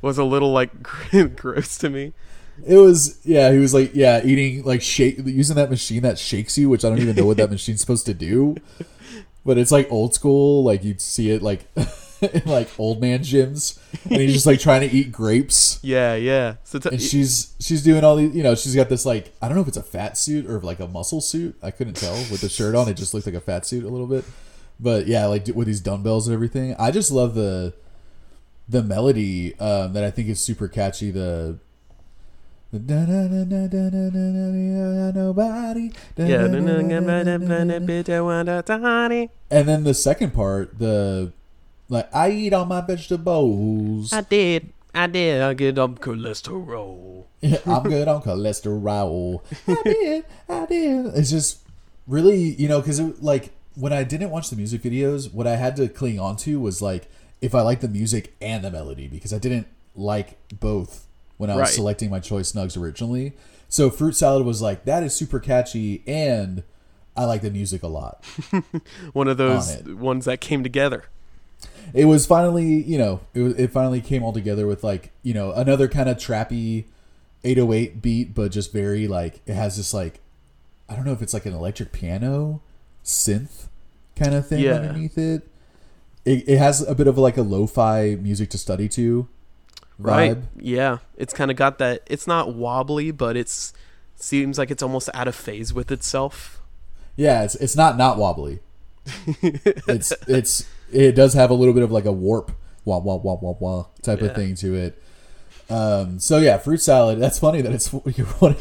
was 0.00 0.16
a 0.16 0.22
little 0.24 0.52
like 0.52 0.70
gross 1.36 1.76
to 1.78 1.90
me. 1.90 2.12
It 2.66 2.76
was 2.76 3.18
yeah, 3.24 3.52
he 3.52 3.58
was 3.58 3.72
like 3.74 3.94
yeah, 3.94 4.20
eating 4.24 4.64
like 4.64 4.82
shake 4.82 5.18
using 5.24 5.56
that 5.56 5.70
machine 5.70 6.02
that 6.02 6.18
shakes 6.18 6.58
you, 6.58 6.68
which 6.68 6.84
I 6.84 6.88
don't 6.88 6.98
even 6.98 7.16
know 7.16 7.26
what 7.26 7.36
that 7.38 7.50
machine's 7.56 7.80
supposed 7.80 8.06
to 8.06 8.14
do. 8.14 8.56
But 9.44 9.58
it's 9.58 9.72
like 9.72 9.90
old 9.90 10.14
school, 10.14 10.64
like 10.64 10.84
you'd 10.84 11.00
see 11.00 11.30
it 11.30 11.42
like 11.42 11.66
in 12.20 12.42
like 12.44 12.68
old 12.78 13.00
man 13.00 13.20
gyms, 13.20 13.78
and 14.04 14.20
he's 14.20 14.32
just 14.32 14.46
like 14.46 14.60
trying 14.60 14.88
to 14.88 14.94
eat 14.94 15.12
grapes. 15.12 15.78
Yeah, 15.82 16.14
yeah. 16.16 16.56
So 16.64 16.78
t- 16.78 16.90
And 16.90 17.00
she's 17.00 17.54
she's 17.60 17.82
doing 17.82 18.04
all 18.04 18.16
these, 18.16 18.34
you 18.34 18.42
know, 18.42 18.54
she's 18.54 18.74
got 18.74 18.88
this 18.88 19.06
like 19.06 19.32
I 19.40 19.48
don't 19.48 19.54
know 19.56 19.62
if 19.62 19.68
it's 19.68 19.76
a 19.76 19.82
fat 19.82 20.18
suit 20.18 20.46
or 20.46 20.60
like 20.60 20.80
a 20.80 20.88
muscle 20.88 21.20
suit. 21.20 21.56
I 21.62 21.70
couldn't 21.70 21.94
tell 21.94 22.14
with 22.30 22.40
the 22.40 22.48
shirt 22.48 22.74
on. 22.74 22.88
It 22.88 22.94
just 22.94 23.14
looked 23.14 23.26
like 23.26 23.34
a 23.34 23.40
fat 23.40 23.64
suit 23.66 23.84
a 23.84 23.88
little 23.88 24.06
bit. 24.06 24.24
But 24.80 25.06
yeah, 25.06 25.26
like 25.26 25.46
with 25.54 25.66
these 25.66 25.80
dumbbells 25.80 26.28
and 26.28 26.34
everything. 26.34 26.74
I 26.78 26.90
just 26.90 27.10
love 27.10 27.34
the 27.34 27.74
the 28.68 28.82
melody 28.82 29.58
um, 29.58 29.94
that 29.94 30.04
I 30.04 30.10
think 30.10 30.28
is 30.28 30.40
super 30.40 30.68
catchy. 30.68 31.10
The 31.10 31.58
And 39.50 39.68
then 39.68 39.84
the 39.84 39.94
second 39.94 40.34
part, 40.34 40.78
the 40.78 41.32
like 41.88 42.14
I 42.14 42.30
eat 42.30 42.52
all 42.52 42.66
my 42.66 42.82
vegetables. 42.82 44.12
I 44.12 44.20
did. 44.20 44.72
I 44.94 45.06
did. 45.06 45.40
I 45.40 45.54
get 45.54 45.78
up 45.78 45.98
cholesterol. 46.00 47.24
I'm 47.66 47.82
good 47.84 48.08
on 48.08 48.20
cholesterol. 48.22 49.40
I 49.66 49.82
did. 49.82 50.24
I 50.48 50.66
did. 50.66 51.06
It's 51.14 51.30
just 51.30 51.60
really, 52.06 52.54
you 52.54 52.68
know, 52.68 52.80
because 52.80 53.00
like 53.22 53.52
when 53.76 53.94
I 53.94 54.04
didn't 54.04 54.30
watch 54.30 54.50
the 54.50 54.56
music 54.56 54.82
videos, 54.82 55.32
what 55.32 55.46
I 55.46 55.56
had 55.56 55.76
to 55.76 55.88
cling 55.88 56.20
on 56.20 56.36
to 56.38 56.60
was 56.60 56.82
like 56.82 57.08
if 57.40 57.54
I 57.54 57.62
like 57.62 57.80
the 57.80 57.88
music 57.88 58.34
and 58.42 58.62
the 58.62 58.70
melody 58.70 59.08
because 59.08 59.32
I 59.32 59.38
didn't 59.38 59.68
like 59.94 60.36
both 60.60 61.07
when 61.38 61.48
I 61.50 61.54
was 61.54 61.60
Right. 61.62 61.70
selecting 61.74 62.10
my 62.10 62.20
choice 62.20 62.52
nugs 62.52 62.80
originally. 62.80 63.32
So 63.68 63.90
fruit 63.90 64.14
salad 64.14 64.44
was 64.46 64.60
like 64.62 64.84
that 64.84 65.02
is 65.02 65.14
super 65.16 65.40
catchy 65.40 66.02
and 66.06 66.62
I 67.16 67.24
like 67.24 67.42
the 67.42 67.50
music 67.50 67.82
a 67.82 67.88
lot. 67.88 68.24
One 69.12 69.26
of 69.28 69.36
those 69.38 69.70
it. 69.76 69.96
ones 69.96 70.24
that 70.26 70.40
came 70.40 70.62
together. 70.62 71.04
it 71.94 72.04
was 72.04 72.26
finally 72.26 72.82
you 72.82 72.98
know 72.98 73.20
it, 73.34 73.40
was, 73.40 73.54
it 73.54 73.70
finally 73.72 74.00
came 74.00 74.22
all 74.22 74.32
together 74.32 74.66
with 74.66 74.84
like 74.84 75.10
you 75.22 75.32
know 75.34 75.50
another 75.52 75.88
kind 75.88 76.08
of 76.08 76.16
trappy 76.18 76.84
808 77.44 78.02
beat 78.02 78.34
but 78.34 78.50
just 78.52 78.72
very 78.72 79.08
like 79.08 79.40
it 79.46 79.54
has 79.54 79.76
this 79.76 79.92
like 79.94 80.20
i 80.88 80.94
don't 80.94 81.04
know 81.06 81.12
if 81.12 81.22
it's 81.22 81.32
like 81.34 81.46
an 81.46 81.54
electric 81.54 81.90
piano 81.92 82.60
synth 83.04 83.66
kind 84.16 84.34
of 84.34 84.46
thing 84.46 84.60
Yeah. 84.60 84.74
underneath 84.74 85.16
it. 85.18 85.48
it 86.24 86.48
it 86.48 86.58
has 86.58 86.82
a 86.86 86.94
bit 86.94 87.06
of 87.06 87.16
like 87.18 87.36
a 87.38 87.42
lo-fi 87.42 88.16
music 88.20 88.50
to 88.50 88.58
study 88.58 88.88
to 88.90 89.26
vibe 90.00 90.06
Right. 90.06 90.38
Yeah. 90.60 90.98
It's 91.16 91.32
kind 91.34 91.50
of 91.50 91.56
got 91.56 91.78
that. 91.78 92.02
It's 92.06 92.26
not 92.26 92.54
wobbly, 92.54 93.10
but 93.10 93.36
it's 93.36 93.72
seems 94.16 94.58
like 94.58 94.70
it's 94.70 94.82
almost 94.82 95.08
out 95.14 95.28
of 95.28 95.34
phase 95.34 95.72
with 95.72 95.90
itself. 95.92 96.60
yeah 97.16 97.42
it's 97.44 97.54
it's 97.56 97.76
not 97.76 97.96
not 97.96 98.16
wobbly 98.18 98.58
it's 99.42 100.12
it's 100.26 100.68
it 100.92 101.12
does 101.12 101.34
have 101.34 101.50
a 101.50 101.54
little 101.54 101.72
bit 101.74 101.82
of 101.82 101.90
like 101.92 102.04
a 102.04 102.12
warp 102.12 102.50
wah 102.84 102.98
wah 102.98 103.14
wah 103.16 103.34
wah 103.40 103.54
wah 103.60 103.86
type 104.02 104.20
Yeah. 104.20 104.26
of 104.28 104.34
thing 104.36 104.54
to 104.56 104.74
it. 104.74 105.02
Um, 105.70 106.18
so 106.18 106.38
yeah, 106.38 106.56
fruit 106.58 106.80
salad. 106.80 107.20
That's 107.20 107.38
funny 107.38 107.60
that 107.60 107.72
it's 107.72 107.92
what 107.92 108.04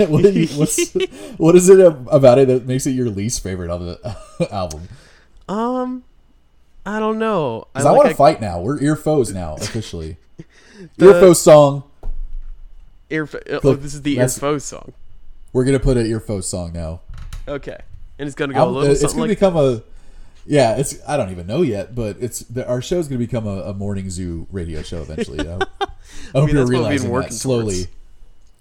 what, 0.09 0.33
you, 0.33 0.47
what's, 0.59 0.93
what 1.37 1.55
is 1.55 1.69
it 1.69 1.79
about 1.79 2.37
it 2.37 2.47
that 2.49 2.65
makes 2.67 2.85
it 2.85 2.91
your 2.91 3.09
least 3.09 3.41
favorite 3.41 3.69
on 3.71 3.85
the 3.85 4.47
album? 4.51 4.89
Um, 5.47 6.03
I 6.85 6.99
don't 6.99 7.17
know. 7.17 7.67
I, 7.73 7.81
like 7.81 7.95
want 7.95 8.09
to 8.09 8.15
fight 8.15 8.41
now. 8.41 8.59
We're 8.59 8.81
ear 8.81 8.95
foes 8.97 9.33
now 9.33 9.55
officially. 9.55 10.17
The- 10.97 11.05
ear 11.05 11.19
foe 11.19 11.33
song. 11.33 11.83
Ear, 13.09 13.23
uh, 13.33 13.59
oh, 13.63 13.73
this 13.75 13.93
is 13.93 14.01
the 14.01 14.17
ear 14.17 14.27
foe 14.27 14.57
song. 14.57 14.93
We're 15.53 15.63
gonna 15.65 15.79
put 15.79 15.97
an 15.97 16.05
ear 16.05 16.19
foe 16.19 16.41
song 16.41 16.73
now. 16.73 17.01
Okay, 17.47 17.77
and 18.19 18.27
it's 18.27 18.35
gonna 18.35 18.53
go 18.53 18.59
I'm- 18.59 18.67
a 18.69 18.71
little 18.71 18.89
uh, 18.89 18.91
it's 18.91 19.01
something 19.01 19.17
gonna 19.17 19.29
like 19.29 19.37
become 19.37 19.55
a. 19.57 19.81
Yeah, 20.45 20.77
it's. 20.77 20.97
I 21.07 21.17
don't 21.17 21.31
even 21.31 21.45
know 21.47 21.61
yet, 21.61 21.93
but 21.95 22.17
it's 22.19 22.39
the, 22.39 22.67
our 22.67 22.81
show's 22.81 23.07
gonna 23.07 23.19
become 23.19 23.45
a, 23.47 23.61
a 23.63 23.73
morning 23.73 24.09
zoo 24.09 24.47
radio 24.51 24.81
show 24.81 25.01
eventually. 25.01 25.39
I 25.47 25.51
hope, 25.53 25.63
I 25.79 25.85
hope 25.87 25.87
mean, 25.87 25.89
you're 26.33 26.33
that's 26.33 26.45
what 26.45 26.53
we've 26.53 26.55
been 26.55 26.67
realizing 26.67 27.09
working 27.11 27.29
that 27.31 27.35
slowly. 27.35 27.75
towards. 27.75 27.87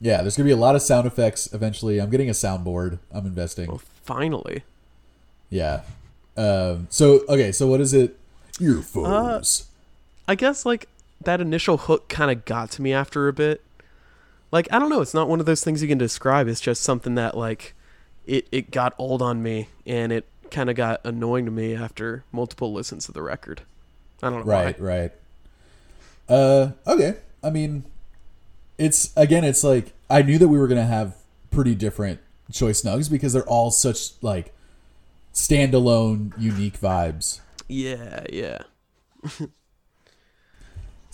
Yeah, 0.01 0.23
there's 0.23 0.37
gonna 0.37 0.47
be 0.49 0.53
a 0.53 0.57
lot 0.57 0.75
of 0.77 0.83
sound 0.83 1.07
effects 1.07 1.53
eventually. 1.53 1.99
I'm 2.01 2.11
getting 2.11 2.29
a 2.29 2.33
soundboard. 2.33 2.99
I'm 3.13 3.25
investing. 3.27 3.71
oh, 3.71 3.81
finally. 4.03 4.63
Yeah. 5.51 5.83
Um, 6.37 6.87
so 6.91 7.21
okay, 7.29 7.51
so 7.53 7.67
what 7.67 7.81
is 7.81 7.95
it? 7.95 8.19
Earphones. 8.61 9.07
Uh, 9.69 10.31
I 10.33 10.35
guess 10.35 10.67
like 10.67 10.89
that 11.27 11.41
initial 11.41 11.77
hook 11.77 12.09
kind 12.09 12.31
of 12.31 12.45
got 12.45 12.71
to 12.73 12.83
me 12.83 12.93
after 12.93 13.29
a 13.29 13.33
bit. 13.33 13.63
Like 14.51 14.67
I 14.73 14.79
don't 14.79 14.89
know, 14.89 15.01
it's 15.01 15.15
not 15.15 15.29
one 15.29 15.41
of 15.41 15.47
those 15.47 15.63
things 15.63 15.83
you 15.83 15.89
can 15.89 15.99
describe. 15.99 16.49
It's 16.49 16.61
just 16.61 16.83
something 16.83 17.15
that 17.17 17.37
like 17.37 17.75
it 18.25 18.49
it 18.51 18.71
got 18.71 18.95
old 18.99 19.23
on 19.23 19.43
me 19.43 19.69
and 19.87 20.13
it 20.13 20.27
kind 20.51 20.71
of 20.71 20.77
got 20.77 21.01
annoying 21.05 21.45
to 21.45 21.51
me 21.51 21.75
after 21.75 22.25
multiple 22.33 22.73
listens 22.73 23.07
to 23.07 23.13
the 23.13 23.23
record. 23.23 23.63
I 24.23 24.31
don't 24.31 24.47
know 24.47 24.53
right, 24.53 24.81
why. 24.81 24.87
right. 24.87 25.13
Uh, 26.29 26.71
okay. 26.87 27.17
I 27.43 27.51
mean, 27.51 27.85
it's 28.79 29.13
again, 29.17 29.45
it's 29.45 29.63
like 29.63 29.93
I 30.09 30.23
knew 30.23 30.39
that 30.39 30.49
we 30.49 30.59
were 30.59 30.69
gonna 30.69 30.87
have 30.87 31.17
pretty 31.51 31.75
different 31.75 32.21
choice 32.53 32.83
nugs 32.83 33.11
because 33.11 33.33
they're 33.33 33.43
all 33.49 33.71
such 33.71 34.23
like 34.23 34.55
standalone, 35.35 36.33
unique 36.39 36.81
vibes. 36.81 37.41
Yeah, 37.69 38.25
yeah. 38.33 38.59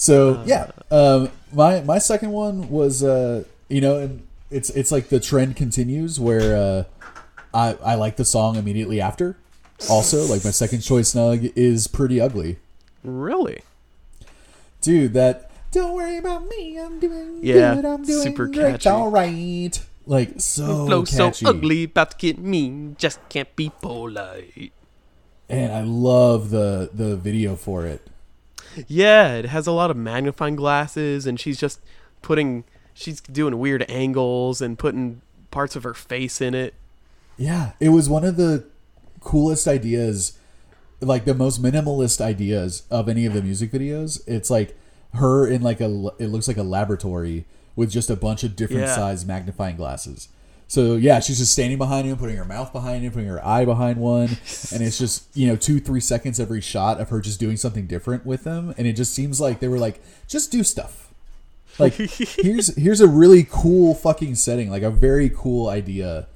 So 0.02 0.42
yeah, 0.44 0.72
um, 0.90 1.30
my 1.52 1.80
my 1.82 1.98
second 1.98 2.32
one 2.32 2.68
was 2.68 3.04
uh, 3.04 3.44
you 3.68 3.80
know, 3.80 3.98
and 3.98 4.26
it's 4.50 4.68
it's 4.70 4.90
like 4.90 5.10
the 5.10 5.20
trend 5.20 5.54
continues 5.54 6.18
where 6.18 6.56
uh, 6.56 6.84
I 7.54 7.74
I 7.84 7.94
like 7.94 8.16
the 8.16 8.24
song 8.24 8.56
immediately 8.56 9.00
after. 9.00 9.36
Also, 9.88 10.24
like 10.26 10.42
my 10.44 10.50
second 10.50 10.80
choice 10.80 11.14
nug 11.14 11.52
is 11.54 11.86
pretty 11.86 12.20
ugly, 12.20 12.58
Really? 13.04 13.62
dude. 14.80 15.14
That 15.14 15.50
don't 15.70 15.94
worry 15.94 16.16
about 16.18 16.48
me, 16.48 16.78
I'm 16.80 16.98
doing 16.98 17.38
Yeah, 17.40 17.76
good, 17.76 17.84
I'm 17.84 18.02
doing 18.02 18.22
super 18.22 18.46
great, 18.48 18.82
catchy. 18.82 18.88
all 18.88 19.08
right. 19.08 19.70
Like 20.04 20.40
so 20.40 20.86
Flow 20.86 21.04
so 21.04 21.30
ugly, 21.46 21.84
about 21.84 22.10
to 22.12 22.16
get 22.18 22.38
mean, 22.38 22.96
just 22.98 23.20
can't 23.28 23.54
be 23.54 23.70
polite. 23.80 24.72
and 25.48 25.70
I 25.72 25.82
love 25.82 26.50
the 26.50 26.90
the 26.92 27.14
video 27.16 27.54
for 27.54 27.86
it. 27.86 28.02
Yeah, 28.88 29.34
it 29.34 29.46
has 29.46 29.66
a 29.66 29.72
lot 29.72 29.90
of 29.90 29.96
magnifying 29.96 30.56
glasses, 30.56 31.26
and 31.26 31.38
she's 31.38 31.58
just 31.58 31.80
putting, 32.22 32.64
she's 32.94 33.20
doing 33.20 33.58
weird 33.58 33.84
angles 33.90 34.60
and 34.60 34.78
putting 34.78 35.22
parts 35.50 35.76
of 35.76 35.82
her 35.82 35.94
face 35.94 36.40
in 36.40 36.54
it. 36.54 36.74
Yeah, 37.36 37.72
it 37.80 37.90
was 37.90 38.08
one 38.08 38.24
of 38.24 38.36
the 38.36 38.64
coolest 39.20 39.66
ideas, 39.66 40.38
like 41.00 41.24
the 41.24 41.34
most 41.34 41.62
minimalist 41.62 42.20
ideas 42.20 42.84
of 42.90 43.08
any 43.08 43.26
of 43.26 43.32
the 43.34 43.42
music 43.42 43.72
videos. 43.72 44.20
It's 44.26 44.50
like 44.50 44.76
her 45.14 45.46
in 45.46 45.62
like 45.62 45.80
a 45.80 46.10
it 46.18 46.28
looks 46.28 46.48
like 46.48 46.56
a 46.56 46.62
laboratory 46.62 47.44
with 47.76 47.90
just 47.90 48.08
a 48.10 48.16
bunch 48.16 48.44
of 48.44 48.54
different 48.56 48.82
Yeah. 48.82 48.94
size 48.94 49.24
magnifying 49.24 49.76
glasses. 49.76 50.28
So 50.72 50.96
yeah, 50.96 51.20
she's 51.20 51.36
just 51.36 51.52
standing 51.52 51.76
behind 51.76 52.08
him, 52.08 52.16
putting 52.16 52.36
her 52.36 52.46
mouth 52.46 52.72
behind 52.72 53.04
him, 53.04 53.12
putting 53.12 53.28
her 53.28 53.44
eye 53.46 53.66
behind 53.66 53.98
one, 53.98 54.38
and 54.72 54.82
it's 54.82 54.96
just 54.96 55.26
you 55.36 55.46
know 55.46 55.54
two 55.54 55.78
three 55.80 56.00
seconds 56.00 56.40
every 56.40 56.62
shot 56.62 56.98
of 56.98 57.10
her 57.10 57.20
just 57.20 57.38
doing 57.38 57.58
something 57.58 57.86
different 57.86 58.24
with 58.24 58.44
them, 58.44 58.72
and 58.78 58.86
it 58.86 58.94
just 58.94 59.12
seems 59.12 59.38
like 59.38 59.60
they 59.60 59.68
were 59.68 59.76
like 59.78 60.00
just 60.26 60.50
do 60.50 60.64
stuff. 60.64 61.12
Like 61.78 61.92
here's 61.96 62.74
here's 62.74 63.02
a 63.02 63.06
really 63.06 63.46
cool 63.50 63.94
fucking 63.94 64.34
setting, 64.36 64.70
like 64.70 64.82
a 64.82 64.90
very 64.90 65.28
cool 65.28 65.68
idea, 65.68 66.26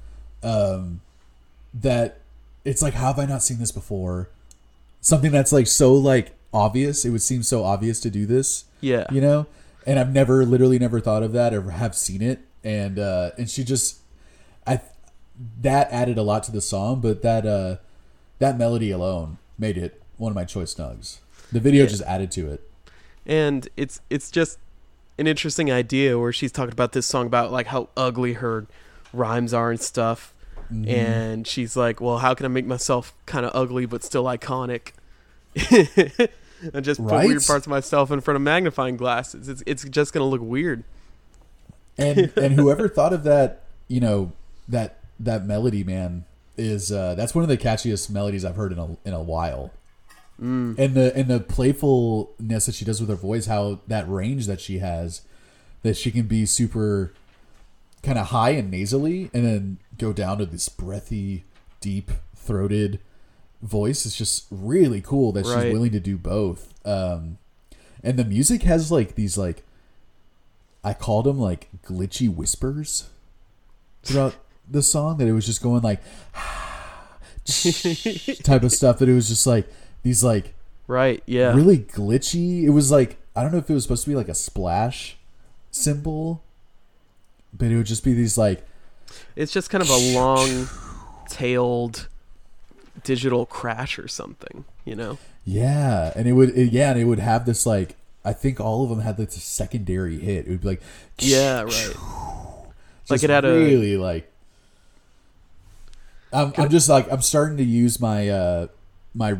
um, 0.43 1.01
that 1.73 2.19
it's 2.63 2.83
like 2.83 2.93
how 2.93 3.07
have 3.07 3.17
I 3.17 3.25
not 3.25 3.41
seen 3.41 3.57
this 3.57 3.71
before? 3.71 4.29
Something 5.01 5.31
that's 5.31 5.51
like 5.51 5.65
so 5.65 5.95
like 5.95 6.33
obvious. 6.53 7.05
It 7.05 7.09
would 7.09 7.23
seem 7.23 7.41
so 7.41 7.63
obvious 7.63 7.99
to 8.01 8.11
do 8.11 8.27
this 8.27 8.65
Yeah. 8.81 9.07
you 9.11 9.19
know 9.19 9.47
and 9.87 9.97
i've 9.97 10.13
never 10.13 10.45
literally 10.45 10.77
never 10.77 10.99
thought 10.99 11.23
of 11.23 11.31
that 11.33 11.53
or 11.55 11.71
have 11.71 11.95
seen 11.95 12.21
it 12.21 12.39
and 12.63 12.99
uh 12.99 13.31
and 13.37 13.49
she 13.49 13.63
just 13.63 13.99
that 15.61 15.91
added 15.91 16.17
a 16.17 16.23
lot 16.23 16.43
to 16.43 16.51
the 16.51 16.61
song 16.61 16.99
but 16.99 17.21
that 17.21 17.45
uh 17.45 17.77
that 18.39 18.57
melody 18.57 18.91
alone 18.91 19.37
made 19.57 19.77
it 19.77 20.01
one 20.17 20.31
of 20.31 20.35
my 20.35 20.43
choice 20.45 20.73
nugs 20.75 21.19
the 21.51 21.59
video 21.59 21.83
Yeah. 21.83 21.89
just 21.89 22.03
added 22.03 22.31
to 22.31 22.49
it 22.51 22.69
and 23.25 23.67
it's 23.77 23.99
it's 24.09 24.31
just 24.31 24.57
an 25.19 25.27
interesting 25.27 25.71
idea 25.71 26.17
where 26.17 26.31
she's 26.33 26.51
talking 26.51 26.71
about 26.71 26.91
this 26.93 27.05
song 27.05 27.25
about 27.27 27.51
like 27.51 27.67
how 27.67 27.89
ugly 27.97 28.33
her 28.33 28.67
rhymes 29.13 29.53
are 29.53 29.71
and 29.71 29.79
stuff 29.79 30.33
Mm-hmm. 30.73 30.89
and 30.89 31.47
she's 31.47 31.77
like 31.77 32.01
well 32.01 32.17
how 32.17 32.33
can 32.33 32.45
i 32.45 32.49
make 32.49 32.65
myself 32.65 33.13
kind 33.25 33.45
of 33.45 33.53
ugly 33.55 33.85
but 33.85 34.03
still 34.03 34.25
iconic 34.25 34.91
and 36.73 36.83
just 36.83 36.99
put 37.01 37.09
Right? 37.11 37.25
weird 37.27 37.41
parts 37.45 37.65
of 37.65 37.69
myself 37.69 38.11
in 38.11 38.19
front 38.19 38.35
of 38.35 38.41
magnifying 38.41 38.97
glasses 38.97 39.47
it's, 39.47 39.63
it's 39.65 39.83
just 39.85 40.11
gonna 40.13 40.25
look 40.25 40.41
weird 40.41 40.83
and 41.97 42.33
and 42.35 42.53
whoever 42.59 42.89
thought 42.89 43.13
of 43.13 43.23
that 43.23 43.63
you 43.87 44.01
know 44.01 44.33
that 44.67 44.99
that 45.19 45.45
melody 45.45 45.83
man 45.83 46.25
is 46.57 46.91
uh 46.91 47.15
that's 47.15 47.33
one 47.35 47.43
of 47.43 47.49
the 47.49 47.57
catchiest 47.57 48.09
melodies 48.09 48.43
i've 48.45 48.55
heard 48.55 48.71
in 48.71 48.79
a 48.79 48.97
in 49.05 49.13
a 49.13 49.21
while. 49.21 49.71
Mm. 50.41 50.77
and 50.77 50.93
the 50.93 51.15
and 51.15 51.27
the 51.27 51.39
playfulness 51.39 52.67
that 52.67 52.75
she 52.75 52.85
does 52.85 52.99
with 53.01 53.09
her 53.09 53.15
voice 53.15 53.47
how 53.47 53.79
that 53.87 54.07
range 54.07 54.45
that 54.45 54.61
she 54.61 54.77
has 54.77 55.21
that 55.81 55.97
she 55.97 56.11
can 56.11 56.27
be 56.27 56.45
super 56.45 57.11
kind 58.03 58.19
of 58.19 58.27
high 58.27 58.51
and 58.51 58.69
nasally 58.69 59.31
and 59.33 59.43
then 59.43 59.77
go 59.97 60.13
down 60.13 60.37
to 60.37 60.45
this 60.45 60.69
breathy 60.69 61.43
deep 61.81 62.11
throated 62.35 62.99
voice 63.63 64.05
is 64.05 64.15
just 64.15 64.45
really 64.51 65.01
cool 65.01 65.31
that 65.31 65.43
she's 65.45 65.73
willing 65.73 65.91
to 65.91 65.99
do 65.99 66.17
both. 66.17 66.71
Um 66.85 67.39
and 68.03 68.17
the 68.19 68.23
music 68.25 68.61
has 68.61 68.91
like 68.91 69.15
these 69.15 69.39
like 69.39 69.63
i 70.83 70.93
called 70.93 71.25
them 71.25 71.39
like 71.39 71.67
glitchy 71.83 72.31
whispers 72.33 73.09
throughout 74.03 74.35
the 74.69 74.81
song 74.81 75.17
that 75.17 75.27
it 75.27 75.33
was 75.33 75.45
just 75.45 75.61
going 75.61 75.81
like 75.81 76.01
type 78.43 78.63
of 78.63 78.71
stuff 78.71 78.99
that 78.99 79.07
it 79.07 79.13
was 79.13 79.29
just 79.29 79.47
like 79.47 79.67
these 80.03 80.23
like 80.23 80.53
right 80.87 81.23
yeah 81.25 81.53
really 81.53 81.77
glitchy. 81.79 82.63
It 82.63 82.71
was 82.71 82.91
like 82.91 83.17
I 83.35 83.43
don't 83.43 83.51
know 83.51 83.59
if 83.59 83.69
it 83.69 83.73
was 83.73 83.83
supposed 83.83 84.03
to 84.03 84.09
be 84.09 84.15
like 84.15 84.29
a 84.29 84.35
splash 84.35 85.17
cymbal, 85.71 86.43
but 87.53 87.67
it 87.69 87.77
would 87.77 87.85
just 87.85 88.03
be 88.03 88.13
these 88.13 88.37
like 88.37 88.65
it's 89.35 89.51
just 89.53 89.69
kind 89.69 89.81
of 89.81 89.89
a 89.89 90.13
long 90.13 90.67
tailed 91.29 92.07
digital 93.03 93.45
crash 93.45 93.99
or 93.99 94.07
something 94.07 94.65
you 94.83 94.95
know 94.95 95.17
yeah, 95.49 96.11
and 96.13 96.27
it 96.27 96.33
would 96.33 96.49
it, 96.57 96.73
yeah, 96.73 96.91
and 96.91 96.99
it 96.99 97.05
would 97.05 97.19
have 97.19 97.45
this 97.45 97.65
like 97.65 97.95
I 98.25 98.33
think 98.33 98.59
all 98.59 98.83
of 98.83 98.89
them 98.89 98.99
had 98.99 99.15
this 99.15 99.41
secondary 99.41 100.19
hit. 100.19 100.45
It 100.45 100.49
would 100.49 100.61
be 100.61 100.67
like 100.67 100.81
yeah 101.19 101.61
right 101.61 101.95
Like 103.09 103.23
it 103.23 103.29
had 103.29 103.45
a- 103.45 103.53
really 103.53 103.95
like. 103.95 104.29
I'm, 106.33 106.53
I'm 106.57 106.69
just 106.69 106.89
like 106.89 107.11
I'm 107.11 107.21
starting 107.21 107.57
to 107.57 107.63
use 107.63 107.99
my 107.99 108.29
uh 108.29 108.67
my 109.13 109.37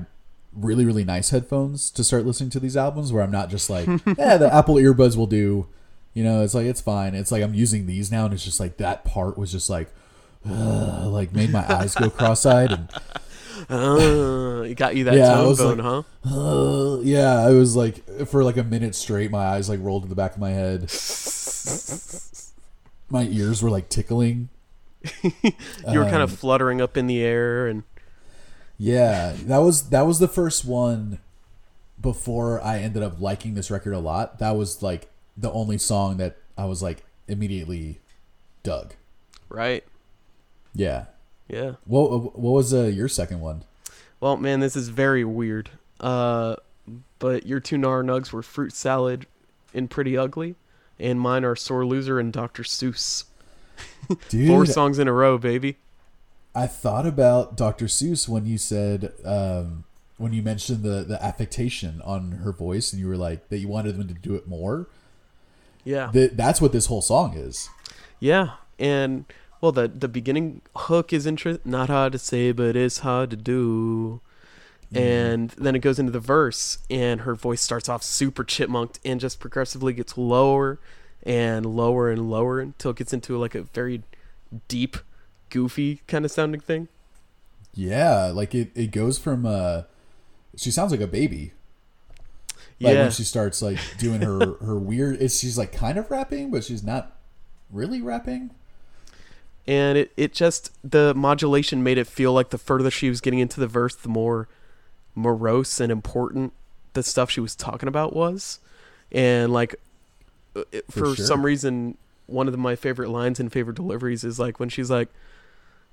really 0.53 0.85
really 0.85 1.03
nice 1.03 1.29
headphones 1.29 1.91
to 1.91 2.03
start 2.03 2.25
listening 2.25 2.49
to 2.51 2.59
these 2.59 2.75
albums 2.77 3.11
where 3.13 3.21
I'm 3.23 3.31
not 3.31 3.49
just 3.49 3.69
like, 3.69 3.87
yeah, 4.17 4.37
the 4.37 4.49
Apple 4.53 4.75
earbuds 4.75 5.15
will 5.17 5.27
do. 5.27 5.67
You 6.13 6.23
know, 6.23 6.43
it's 6.43 6.53
like 6.55 6.65
it's 6.65 6.81
fine. 6.81 7.13
It's 7.13 7.31
like 7.31 7.43
I'm 7.43 7.53
using 7.53 7.85
these 7.85 8.11
now, 8.11 8.25
and 8.25 8.33
it's 8.33 8.43
just 8.43 8.59
like 8.59 8.77
that 8.77 9.05
part 9.05 9.37
was 9.37 9.51
just 9.51 9.69
like, 9.69 9.89
uh, 10.49 11.07
like 11.09 11.31
made 11.33 11.51
my 11.51 11.63
eyes 11.71 11.93
go 11.93 12.09
cross-eyed, 12.09 12.71
and 12.71 12.89
Uh, 13.69 14.61
it 14.61 14.75
got 14.75 14.95
you 14.95 15.03
that 15.05 15.15
Yeah, 15.15 15.33
tone 15.33 15.55
bone, 15.55 15.77
like- 15.79 16.05
huh? 16.25 16.39
uh, 16.39 16.99
yeah, 17.01 17.39
I 17.41 17.51
was 17.51 17.75
like 17.75 18.07
for 18.27 18.43
like 18.43 18.55
a 18.57 18.63
minute 18.63 18.95
straight, 18.95 19.29
my 19.29 19.45
eyes 19.45 19.67
like 19.67 19.79
rolled 19.81 20.03
to 20.03 20.09
the 20.09 20.15
back 20.15 20.33
of 20.35 20.39
my 20.39 20.51
head. 20.51 20.81
my 23.09 23.23
ears 23.23 23.61
were 23.61 23.69
like 23.69 23.89
tickling. 23.89 24.49
You 25.43 25.99
were 25.99 26.05
kind 26.05 26.15
Um, 26.17 26.21
of 26.23 26.31
fluttering 26.37 26.81
up 26.81 26.97
in 26.97 27.07
the 27.07 27.21
air, 27.21 27.67
and 27.67 27.83
Yeah, 28.77 29.33
that 29.45 29.59
was 29.59 29.89
that 29.89 30.01
was 30.05 30.19
the 30.19 30.27
first 30.27 30.65
one 30.65 31.19
before 31.99 32.61
I 32.61 32.79
ended 32.79 33.01
up 33.03 33.19
liking 33.19 33.53
this 33.55 33.71
record 33.71 33.93
a 33.93 33.99
lot. 33.99 34.39
That 34.39 34.51
was 34.51 34.81
like 34.83 35.09
the 35.35 35.51
only 35.51 35.77
song 35.77 36.17
that 36.17 36.37
I 36.57 36.65
was 36.65 36.81
like 36.83 37.03
immediately 37.27 37.99
dug. 38.63 38.93
right? 39.49 39.83
Yeah. 40.73 41.05
Yeah. 41.47 41.73
What 41.85 42.37
what 42.37 42.51
was 42.51 42.73
uh, 42.73 42.83
your 42.83 43.07
second 43.07 43.39
one? 43.39 43.63
Well, 44.19 44.37
man, 44.37 44.59
this 44.59 44.75
is 44.75 44.89
very 44.89 45.23
weird. 45.23 45.69
Uh, 45.99 46.55
but 47.19 47.45
your 47.45 47.59
two 47.59 47.77
Nar 47.77 48.03
Nugs 48.03 48.31
were 48.31 48.43
Fruit 48.43 48.73
Salad 48.73 49.25
and 49.73 49.89
Pretty 49.89 50.17
Ugly, 50.17 50.55
and 50.99 51.19
mine 51.19 51.43
are 51.45 51.55
Sore 51.55 51.85
Loser 51.85 52.19
and 52.19 52.31
Dr. 52.33 52.63
Seuss. 52.63 53.23
Dude, 54.29 54.47
Four 54.47 54.65
songs 54.65 54.99
in 54.99 55.07
a 55.07 55.13
row, 55.13 55.37
baby. 55.37 55.77
I 56.55 56.67
thought 56.67 57.05
about 57.05 57.55
Dr. 57.55 57.85
Seuss 57.85 58.27
when 58.27 58.45
you 58.45 58.57
said 58.57 59.13
um, 59.23 59.83
when 60.17 60.33
you 60.33 60.41
mentioned 60.41 60.83
the 60.83 61.03
the 61.03 61.23
affectation 61.23 62.01
on 62.03 62.31
her 62.43 62.51
voice 62.51 62.91
and 62.91 62.99
you 62.99 63.07
were 63.07 63.17
like 63.17 63.49
that 63.49 63.59
you 63.59 63.67
wanted 63.67 63.97
them 63.97 64.07
to 64.07 64.13
do 64.13 64.35
it 64.35 64.47
more. 64.47 64.87
Yeah. 65.83 66.09
That 66.13 66.35
that's 66.35 66.59
what 66.59 66.71
this 66.71 66.87
whole 66.87 67.01
song 67.01 67.35
is. 67.37 67.69
Yeah, 68.19 68.53
and 68.79 69.25
well, 69.61 69.71
the 69.71 69.87
the 69.87 70.07
beginning 70.07 70.61
hook 70.75 71.13
is 71.13 71.25
interest 71.25 71.65
not 71.65 71.89
hard 71.89 72.13
to 72.13 72.19
say, 72.19 72.51
but 72.51 72.75
it's 72.75 72.99
hard 72.99 73.29
to 73.31 73.37
do. 73.37 74.21
And 74.93 75.49
then 75.51 75.75
it 75.75 75.79
goes 75.79 75.99
into 75.99 76.13
the 76.13 76.19
verse, 76.21 76.77
and 76.89 77.21
her 77.21 77.35
voice 77.35 77.61
starts 77.61 77.89
off 77.89 78.03
super 78.03 78.45
chipmunked 78.45 78.99
and 79.03 79.19
just 79.19 79.37
progressively 79.37 79.91
gets 79.91 80.17
lower 80.17 80.79
and 81.27 81.65
lower 81.65 82.09
and 82.09 82.31
lower 82.31 82.59
until 82.61 82.91
it 82.91 82.97
gets 82.97 83.11
into 83.13 83.37
like 83.37 83.53
a 83.53 83.63
very 83.63 84.01
deep, 84.69 84.97
goofy 85.49 86.01
kind 86.07 86.23
of 86.25 86.31
sounding 86.31 86.61
thing. 86.61 86.87
Yeah, 87.73 88.31
like 88.33 88.55
it, 88.55 88.71
it 88.73 88.91
goes 88.91 89.19
from 89.19 89.45
uh 89.45 89.83
she 90.55 90.71
sounds 90.71 90.91
like 90.91 91.01
a 91.01 91.07
baby. 91.07 91.51
Like 92.79 92.93
yeah, 92.93 93.01
when 93.03 93.11
she 93.11 93.23
starts 93.23 93.61
like 93.61 93.77
doing 93.99 94.21
her 94.21 94.55
her 94.61 94.79
weird 94.79 95.21
it's 95.21 95.37
she's 95.37 95.57
like 95.57 95.71
kind 95.71 95.97
of 95.97 96.09
rapping, 96.09 96.49
but 96.49 96.63
she's 96.63 96.83
not 96.83 97.17
really 97.69 98.01
rapping. 98.01 98.51
and 99.67 99.97
it, 99.97 100.11
it 100.15 100.31
just 100.33 100.71
the 100.89 101.13
modulation 101.13 101.83
made 101.83 101.97
it 101.97 102.07
feel 102.07 102.31
like 102.31 102.49
the 102.51 102.57
further 102.57 102.89
she 102.89 103.09
was 103.09 103.19
getting 103.19 103.39
into 103.39 103.59
the 103.59 103.67
verse 103.67 103.95
the 103.95 104.07
more 104.07 104.47
morose 105.13 105.81
and 105.81 105.91
important 105.91 106.53
the 106.93 107.03
stuff 107.03 107.29
she 107.29 107.41
was 107.41 107.55
talking 107.55 107.89
about 107.89 108.15
was 108.15 108.59
and 109.11 109.51
like 109.51 109.75
For 110.89 110.91
for, 110.91 111.15
sure. 111.15 111.25
some 111.25 111.45
reason 111.45 111.97
one 112.27 112.47
of 112.47 112.57
my 112.57 112.75
favorite 112.75 113.09
lines 113.09 113.39
and 113.39 113.51
favorite 113.51 113.75
deliveries 113.75 114.23
is 114.23 114.39
like 114.39 114.59
when 114.59 114.69
she's 114.69 114.89
like 114.91 115.09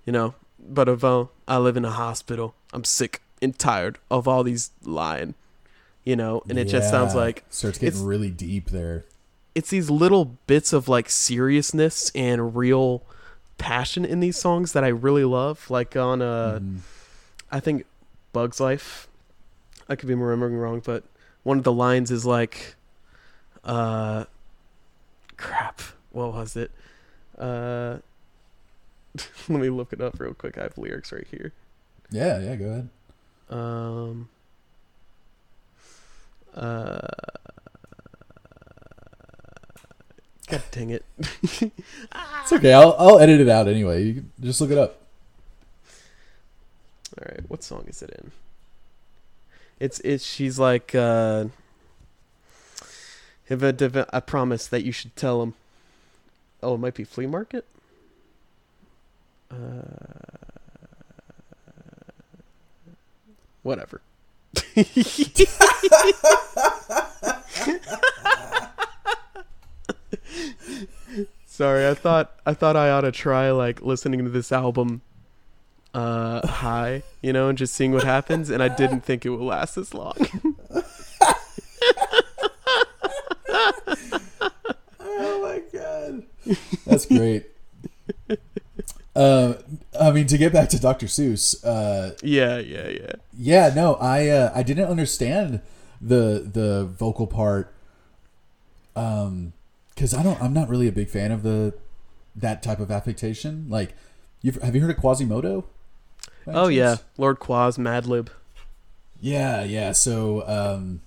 you 0.05 0.13
know 0.13 0.35
but 0.59 0.89
i 1.47 1.57
live 1.59 1.77
in 1.77 1.85
a 1.85 1.91
hospital 1.91 2.55
i'm 2.73 2.85
sick 2.85 3.21
and 3.43 3.59
tired 3.59 3.99
of 4.11 4.27
all 4.27 4.43
these 4.43 4.71
lying 4.83 5.35
you 6.05 6.17
know 6.17 6.43
and 6.49 6.59
it 6.59 6.65
just 6.67 6.91
sounds 6.91 7.15
Yeah, 7.15 7.21
like 7.21 7.45
starts 7.51 7.79
getting 7.79 7.89
it's- 7.89 8.03
really 8.03 8.31
deep 8.31 8.71
there. 8.71 9.05
it's 9.55 9.71
these 9.71 9.91
little 9.91 10.25
bits 10.47 10.73
of 10.73 10.89
like 10.89 11.09
seriousness 11.11 12.11
and 12.15 12.57
real 12.57 13.03
passion 13.59 14.05
in 14.05 14.19
these 14.21 14.37
songs 14.37 14.73
that 14.73 14.83
I 14.83 14.89
really 14.89 15.25
love. 15.25 15.71
Like 15.71 15.95
on 15.97 16.21
uh 16.21 16.59
Mhm. 16.61 16.79
I 17.53 17.61
think 17.61 17.85
Bugs 18.33 18.59
Life. 18.61 19.07
I 19.89 19.95
could 19.95 20.09
be 20.09 20.15
remembering 20.15 20.57
wrong, 20.57 20.83
but 20.85 21.05
one 21.45 21.57
of 21.59 21.65
the 21.65 21.73
lines 21.73 22.11
is 22.11 22.27
like 22.27 22.75
uh 23.65 24.25
crap. 25.45 25.81
What 26.11 26.33
was 26.33 26.57
it? 26.57 26.71
Uh 27.39 27.99
let 29.49 29.61
me 29.61 29.69
look 29.69 29.93
it 29.93 30.01
up 30.01 30.19
real 30.19 30.35
quick. 30.35 30.59
I 30.59 30.63
have 30.63 30.79
lyrics 30.79 31.13
right 31.13 31.27
here. 31.31 31.53
Yeah, 32.11 32.41
yeah, 32.41 32.57
go 32.57 32.65
ahead. 32.67 32.89
Um 33.51 34.29
uh 36.55 37.09
God 40.49 40.63
dang 40.71 40.91
it. 40.91 41.05
It's 42.43 42.53
okay. 42.53 42.75
I'll 42.75 42.95
I'll 42.99 43.19
edit 43.19 43.41
it 43.41 43.49
out 43.49 43.69
anyway. 43.69 44.03
You 44.03 44.15
can 44.15 44.33
just 44.41 44.61
look 44.61 44.71
it 44.71 44.77
up. 44.77 45.01
All 47.19 47.25
right, 47.27 47.41
what 47.49 47.63
song 47.63 47.85
is 47.89 48.03
it 48.03 48.11
in? 48.11 48.33
It's 49.81 49.99
it's 50.01 50.25
she's 50.25 50.59
like 50.59 50.95
uh 50.95 51.47
if 53.49 53.63
a 53.63 53.73
div- 53.73 54.09
I 54.13 54.21
promise 54.21 54.67
that 54.67 54.85
you 54.85 54.93
should 54.93 55.15
tell 55.17 55.43
him. 55.43 55.55
Oh, 56.63 56.75
it 56.75 56.79
might 56.79 56.95
be 56.95 57.05
flea 57.05 57.27
market. 57.27 57.67
Uh, 59.51 59.83
whatever. 63.63 64.01
Sorry, 71.47 71.87
I 71.87 71.95
thought 71.95 72.33
I 72.45 72.55
thought 72.55 72.77
I 72.77 72.91
ought 72.91 73.03
to 73.03 73.13
try 73.13 73.51
like 73.51 73.81
listening 73.83 74.25
to 74.25 74.31
this 74.31 74.51
album 74.51 75.03
uh 75.93 76.45
high, 76.47 77.03
you 77.23 77.33
know, 77.33 77.49
and 77.49 77.57
just 77.57 77.75
seeing 77.75 77.93
what 77.93 78.03
happens 78.03 78.51
and 78.51 78.63
I 78.63 78.69
didn't 78.69 79.03
think 79.03 79.25
it 79.25 79.31
would 79.31 79.41
last 79.41 79.77
this 79.77 79.95
long. 79.95 80.17
Oh 85.01 85.41
my 85.43 85.63
god, 85.73 86.25
that's 86.87 87.07
great. 87.07 87.47
uh, 89.17 89.55
I 89.99 90.11
mean, 90.11 90.27
to 90.27 90.39
get 90.39 90.53
back 90.53 90.69
to 90.71 90.81
Dr. 90.81 91.07
Seuss, 91.07 91.65
uh, 91.65 92.15
yeah, 92.23 92.59
yeah, 92.59 92.89
yeah. 92.89 93.13
yeah, 93.37 93.73
no, 93.75 93.95
I 93.95 94.29
uh, 94.29 94.53
I 94.55 94.63
didn't 94.63 94.89
understand 94.89 95.61
the 96.01 96.49
the 96.53 96.85
vocal 96.85 97.27
part, 97.27 97.75
um, 98.97 99.53
because 99.95 100.15
I 100.15 100.23
don't, 100.23 100.41
I'm 100.43 100.53
not 100.53 100.69
really 100.69 100.89
a 100.89 100.93
big 100.93 101.09
fan 101.09 101.33
of 101.33 101.43
the 101.43 101.75
that 102.37 102.63
type 102.63 102.81
of 102.81 102.91
affectation. 102.91 103.67
Like, 103.69 103.95
you've 104.43 104.57
have 104.63 104.75
you 104.75 104.81
heard 104.81 104.91
of 104.91 104.97
Quasimodo? 104.97 105.65
Oh 106.47 106.69
yeah. 106.69 106.97
Lord 107.17 107.39
Quas, 107.39 107.79
Madlib. 107.79 108.29
Yeah, 109.21 109.65
yeah. 109.65 109.93
So 109.93 110.47
um, 110.47 111.01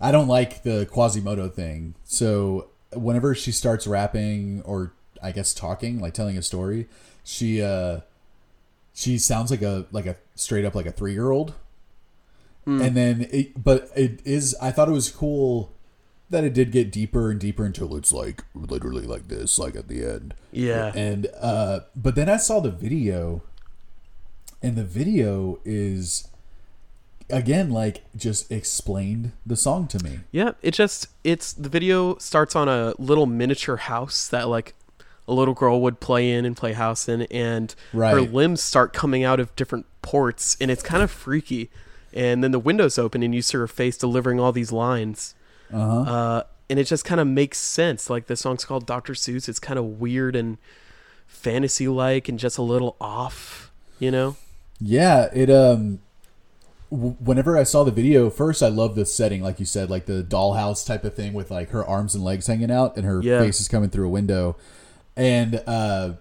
I 0.00 0.12
don't 0.12 0.28
like 0.28 0.62
the 0.62 0.86
Quasimodo 0.90 1.48
thing. 1.48 1.94
So 2.04 2.68
whenever 2.96 3.34
she 3.34 3.52
starts 3.52 3.86
rapping 3.86 4.62
or 4.64 4.92
I 5.22 5.32
guess 5.32 5.54
talking, 5.54 6.00
like 6.00 6.14
telling 6.14 6.36
a 6.36 6.42
story, 6.42 6.88
she 7.22 7.62
uh, 7.62 8.00
she 8.92 9.18
sounds 9.18 9.50
like 9.50 9.62
a 9.62 9.86
like 9.92 10.06
a 10.06 10.16
straight 10.34 10.64
up 10.64 10.74
like 10.74 10.86
a 10.86 10.92
three 10.92 11.12
year 11.12 11.30
old. 11.30 11.54
And 12.80 12.96
then, 12.96 13.28
it, 13.30 13.62
but 13.62 13.90
it 13.94 14.20
is. 14.24 14.56
I 14.60 14.70
thought 14.70 14.88
it 14.88 14.92
was 14.92 15.10
cool 15.10 15.74
that 16.30 16.44
it 16.44 16.54
did 16.54 16.72
get 16.72 16.90
deeper 16.90 17.30
and 17.30 17.38
deeper 17.38 17.64
until 17.64 17.94
it's 17.94 18.12
like 18.12 18.42
literally 18.54 19.06
like 19.06 19.28
this, 19.28 19.58
like 19.58 19.76
at 19.76 19.88
the 19.88 20.04
end. 20.04 20.34
Yeah. 20.50 20.90
And 20.94 21.28
uh 21.40 21.80
but 21.94 22.14
then 22.14 22.28
I 22.28 22.38
saw 22.38 22.60
the 22.60 22.70
video 22.70 23.42
and 24.62 24.76
the 24.76 24.84
video 24.84 25.60
is 25.64 26.26
again 27.30 27.70
like 27.70 28.02
just 28.16 28.50
explained 28.50 29.32
the 29.44 29.56
song 29.56 29.86
to 29.88 30.02
me. 30.02 30.20
Yeah, 30.30 30.52
it 30.62 30.72
just 30.72 31.08
it's 31.22 31.52
the 31.52 31.68
video 31.68 32.16
starts 32.18 32.54
on 32.54 32.68
a 32.68 32.94
little 32.98 33.26
miniature 33.26 33.76
house 33.76 34.28
that 34.28 34.48
like 34.48 34.74
a 35.26 35.32
little 35.32 35.54
girl 35.54 35.80
would 35.80 36.00
play 36.00 36.30
in 36.30 36.44
and 36.44 36.56
play 36.56 36.74
house 36.74 37.08
in 37.08 37.22
and 37.22 37.74
her 38.12 38.20
limbs 38.20 38.62
start 38.62 38.92
coming 38.92 39.24
out 39.24 39.40
of 39.40 39.54
different 39.56 39.86
ports 40.02 40.56
and 40.60 40.70
it's 40.70 40.82
kind 40.82 41.02
of 41.02 41.10
freaky. 41.10 41.70
And 42.12 42.44
then 42.44 42.52
the 42.52 42.58
windows 42.58 42.98
open 42.98 43.22
and 43.22 43.34
you 43.34 43.42
see 43.42 43.56
her 43.56 43.66
face 43.66 43.96
delivering 43.96 44.38
all 44.38 44.52
these 44.52 44.70
lines. 44.70 45.34
Uh-huh. 45.72 46.00
Uh 46.00 46.42
and 46.70 46.78
it 46.78 46.84
just 46.84 47.04
kind 47.04 47.20
of 47.20 47.26
makes 47.26 47.58
sense. 47.58 48.08
Like 48.08 48.26
the 48.26 48.36
song's 48.36 48.64
called 48.64 48.86
Dr. 48.86 49.12
Seuss. 49.14 49.48
It's 49.48 49.58
kind 49.58 49.78
of 49.78 50.00
weird 50.00 50.34
and 50.36 50.58
fantasy 51.26 51.88
like 51.88 52.28
and 52.28 52.38
just 52.38 52.58
a 52.58 52.62
little 52.62 52.96
off, 53.00 53.70
you 53.98 54.10
know? 54.10 54.36
Yeah, 54.80 55.28
it 55.34 55.50
um 55.50 56.00
whenever 56.94 57.56
I 57.58 57.62
saw 57.64 57.82
the 57.84 57.90
video 57.90 58.30
first 58.30 58.62
I 58.62 58.68
love 58.68 58.94
the 58.94 59.04
setting 59.04 59.42
like 59.42 59.58
you 59.58 59.66
said 59.66 59.90
like 59.90 60.06
the 60.06 60.22
dollhouse 60.22 60.86
type 60.86 61.04
of 61.04 61.14
thing 61.14 61.32
with 61.32 61.50
like 61.50 61.70
her 61.70 61.84
arms 61.84 62.14
and 62.14 62.22
legs 62.22 62.46
hanging 62.46 62.70
out 62.70 62.96
and 62.96 63.04
her 63.04 63.20
Yeah. 63.22 63.40
face 63.40 63.60
is 63.60 63.68
coming 63.68 63.90
through 63.90 64.06
a 64.06 64.10
window. 64.10 64.56
And 65.16 65.62
uh 65.66 66.12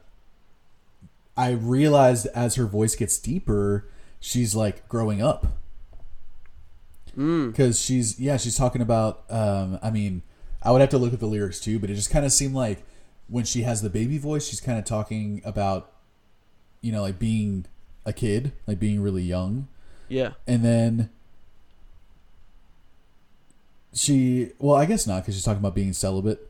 I 1.38 1.52
realized 1.52 2.28
as 2.36 2.56
her 2.56 2.66
voice 2.66 2.96
gets 2.96 3.18
deeper 3.18 3.88
she's 4.20 4.56
like 4.56 4.88
growing 4.88 5.22
up. 5.22 5.48
because 7.16 7.80
she's 7.80 8.20
yeah 8.20 8.38
she's 8.38 8.58
talking 8.58 8.82
about. 8.82 9.24
Um, 9.30 9.78
I 9.84 9.92
mean, 9.92 10.22
I 10.64 10.72
would 10.72 10.82
have 10.82 10.90
to 10.92 10.98
look 10.98 11.14
at 11.14 11.20
the 11.20 11.28
lyrics 11.28 11.60
too, 11.60 11.78
but 11.80 11.90
it 11.90 11.96
just 11.96 12.10
kind 12.10 12.26
of 12.26 12.32
seemed 12.32 12.56
like 12.56 12.84
when 13.28 13.44
she 13.46 13.62
has 13.64 13.82
the 13.82 13.90
baby 13.90 14.18
voice, 14.18 14.48
she's 14.48 14.62
kind 14.62 14.80
of 14.80 14.86
talking 14.86 15.42
about, 15.46 15.92
you 16.82 16.92
know, 16.92 17.02
like 17.02 17.20
being 17.20 17.66
a 18.06 18.14
kid, 18.14 18.52
like 18.68 18.80
being 18.80 19.02
really 19.02 19.24
young, 19.24 19.68
Yeah. 20.14 20.32
and 20.48 20.64
then 20.64 21.10
she 23.94 24.52
well 24.60 24.76
i 24.76 24.86
guess 24.86 25.06
not 25.06 25.22
because 25.22 25.36
she's 25.36 25.44
talking 25.44 25.60
about 25.60 25.76
being 25.76 25.94
celibate. 25.94 26.50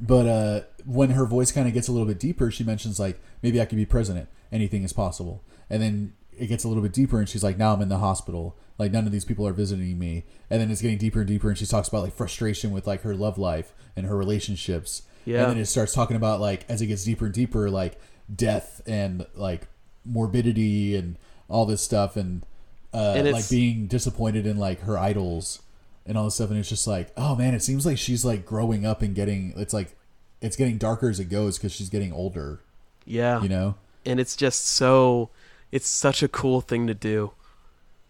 But 0.00 0.26
uh 0.26 0.60
when 0.86 1.10
her 1.10 1.26
voice 1.26 1.50
kind 1.50 1.66
of 1.66 1.74
gets 1.74 1.88
a 1.88 1.92
little 1.92 2.06
bit 2.06 2.20
deeper 2.20 2.50
she 2.50 2.62
mentions 2.64 3.00
like 3.00 3.20
maybe 3.42 3.60
i 3.60 3.64
could 3.64 3.76
be 3.76 3.84
president. 3.86 4.28
Anything 4.52 4.84
is 4.84 4.92
possible. 4.92 5.42
And 5.68 5.82
then 5.82 6.12
it 6.38 6.46
gets 6.46 6.64
a 6.64 6.68
little 6.68 6.82
bit 6.82 6.92
deeper 6.92 7.18
and 7.18 7.28
she's 7.28 7.42
like 7.42 7.58
now 7.58 7.72
i'm 7.74 7.82
in 7.82 7.88
the 7.88 7.98
hospital. 7.98 8.56
Like 8.78 8.92
none 8.92 9.06
of 9.06 9.12
these 9.12 9.24
people 9.24 9.46
are 9.46 9.52
visiting 9.52 9.98
me. 9.98 10.24
And 10.48 10.60
then 10.60 10.70
it's 10.70 10.80
getting 10.80 10.98
deeper 10.98 11.18
and 11.20 11.28
deeper 11.28 11.48
and 11.48 11.58
she 11.58 11.66
talks 11.66 11.88
about 11.88 12.04
like 12.04 12.14
frustration 12.14 12.70
with 12.70 12.86
like 12.86 13.02
her 13.02 13.14
love 13.14 13.36
life 13.38 13.74
and 13.96 14.06
her 14.06 14.16
relationships. 14.16 15.02
Yeah. 15.24 15.42
and 15.42 15.50
then 15.52 15.58
it 15.58 15.66
starts 15.66 15.92
talking 15.92 16.16
about 16.16 16.40
like 16.40 16.64
as 16.70 16.80
it 16.80 16.86
gets 16.86 17.04
deeper 17.04 17.26
and 17.26 17.34
deeper 17.34 17.68
like 17.68 18.00
death 18.34 18.80
and 18.86 19.26
like 19.34 19.66
morbidity 20.06 20.94
and 20.96 21.16
all 21.48 21.66
this 21.66 21.82
stuff. 21.82 22.16
And 22.16 22.46
uh 22.94 23.20
like 23.32 23.48
being 23.50 23.86
disappointed 23.86 24.46
in 24.46 24.56
like 24.56 24.80
her 24.80 24.98
idols 24.98 25.60
and 26.06 26.16
all 26.16 26.24
this 26.24 26.36
stuff 26.36 26.50
and 26.50 26.58
it's 26.58 26.68
just 26.68 26.86
like 26.86 27.10
oh 27.16 27.34
man 27.34 27.54
it 27.54 27.62
seems 27.62 27.84
like 27.84 27.98
she's 27.98 28.24
like 28.24 28.46
growing 28.46 28.86
up 28.86 29.02
and 29.02 29.14
getting 29.14 29.52
it's 29.56 29.74
like 29.74 29.94
it's 30.40 30.56
getting 30.56 30.78
darker 30.78 31.08
as 31.08 31.18
it 31.20 31.26
goes 31.26 31.58
because 31.58 31.72
she's 31.72 31.88
getting 31.88 32.12
older. 32.12 32.60
Yeah. 33.04 33.42
you 33.42 33.48
know? 33.48 33.74
And 34.06 34.20
it's 34.20 34.36
just 34.36 34.66
so 34.66 35.30
it's 35.72 35.88
such 35.88 36.22
a 36.22 36.28
cool 36.28 36.60
thing 36.60 36.86
to 36.86 36.94
do 36.94 37.32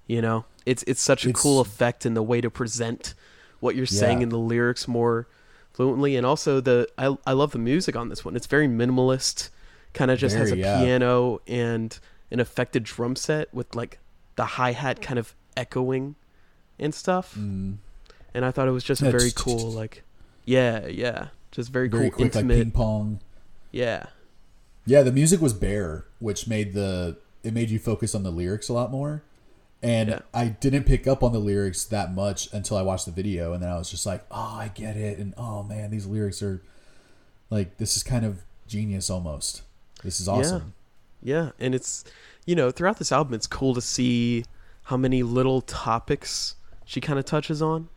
you 0.06 0.22
know? 0.22 0.44
It's 0.66 0.82
it's 0.86 1.00
such 1.00 1.24
a 1.24 1.30
It's- 1.30 1.42
cool 1.42 1.60
effect 1.60 2.04
in 2.04 2.14
the 2.14 2.22
way 2.22 2.40
to 2.40 2.50
present 2.50 3.14
what 3.60 3.76
you're 3.76 3.86
saying 3.86 4.22
in 4.22 4.28
the 4.28 4.38
lyrics 4.38 4.86
more 4.86 5.26
fluently 5.72 6.16
and 6.16 6.24
also 6.26 6.60
the 6.60 6.88
I, 6.96 7.16
I 7.26 7.32
love 7.32 7.52
the 7.52 7.58
music 7.58 7.94
on 7.96 8.08
this 8.08 8.24
one. 8.24 8.36
It's 8.36 8.46
very 8.46 8.68
minimalist 8.68 9.50
kind 9.92 10.10
of 10.10 10.18
just 10.18 10.36
has 10.36 10.52
a 10.52 10.56
yeah. 10.56 10.80
piano 10.80 11.40
and 11.46 11.98
an 12.30 12.40
affected 12.40 12.84
drum 12.84 13.16
set 13.16 13.52
with 13.52 13.74
like 13.74 13.98
the 14.38 14.44
hi-hat 14.46 15.02
kind 15.02 15.18
of 15.18 15.34
echoing 15.56 16.14
and 16.78 16.94
stuff. 16.94 17.34
Mm, 17.36 17.76
and 18.32 18.44
i 18.44 18.50
thought 18.52 18.68
it 18.68 18.70
was 18.70 18.84
just 18.84 19.02
Yeah, 19.02 19.10
very 19.10 19.24
just- 19.24 19.36
cool 19.36 19.70
like 19.72 20.04
yeah 20.44 20.86
yeah 20.86 21.28
just 21.50 21.70
very, 21.70 21.88
very 21.88 22.04
cool 22.10 22.18
quick 22.30 22.34
like 22.34 22.46
ping 22.48 22.70
pong 22.70 23.20
yeah. 23.72 24.06
Yeah 24.86 25.02
the 25.02 25.12
music 25.12 25.40
was 25.42 25.52
bare 25.52 26.04
which 26.20 26.46
made 26.46 26.72
the 26.72 27.16
it 27.42 27.52
made 27.52 27.68
you 27.70 27.78
focus 27.78 28.14
on 28.14 28.22
the 28.22 28.30
lyrics 28.30 28.68
a 28.68 28.72
lot 28.72 28.90
more. 28.90 29.22
And 29.82 30.08
Yeah. 30.10 30.20
i 30.32 30.44
didn't 30.48 30.84
pick 30.84 31.06
up 31.06 31.22
on 31.22 31.32
the 31.32 31.38
lyrics 31.38 31.84
that 31.86 32.14
much 32.14 32.52
until 32.52 32.76
i 32.78 32.82
watched 32.82 33.06
the 33.06 33.12
video 33.12 33.52
and 33.52 33.62
then 33.62 33.70
i 33.70 33.76
was 33.78 33.90
just 33.90 34.06
like 34.06 34.24
oh 34.30 34.56
i 34.64 34.70
get 34.74 34.96
it 34.96 35.18
and 35.18 35.34
oh 35.36 35.62
man 35.64 35.90
these 35.90 36.06
lyrics 36.06 36.42
are 36.42 36.62
like 37.50 37.76
this 37.78 37.96
is 37.96 38.02
kind 38.02 38.24
of 38.24 38.42
genius 38.66 39.08
almost. 39.10 39.62
This 40.04 40.20
is 40.20 40.28
awesome. 40.28 40.74
Yeah, 41.22 41.50
and 41.58 41.74
it's 41.74 42.04
you 42.48 42.54
know 42.56 42.70
throughout 42.70 42.98
this 42.98 43.12
album, 43.12 43.34
it's 43.34 43.46
cool 43.46 43.74
to 43.74 43.80
see 43.82 44.42
how 44.84 44.96
many 44.96 45.22
little 45.22 45.60
topics 45.60 46.56
she 46.86 46.98
kind 47.00 47.18
of 47.18 47.26
touches 47.26 47.60
on, 47.60 47.88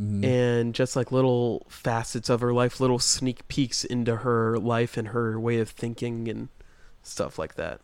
Mhm. 0.00 0.24
and 0.24 0.74
just 0.74 0.96
like 0.96 1.12
little 1.12 1.64
facets 1.68 2.28
of 2.28 2.40
her 2.40 2.52
life, 2.52 2.80
little 2.80 2.98
sneak 2.98 3.46
peeks 3.46 3.84
into 3.84 4.16
her 4.16 4.58
life 4.58 4.96
and 4.96 5.08
her 5.08 5.38
way 5.38 5.60
of 5.60 5.68
thinking 5.70 6.28
and 6.28 6.48
stuff 7.04 7.38
like 7.38 7.54
that. 7.54 7.80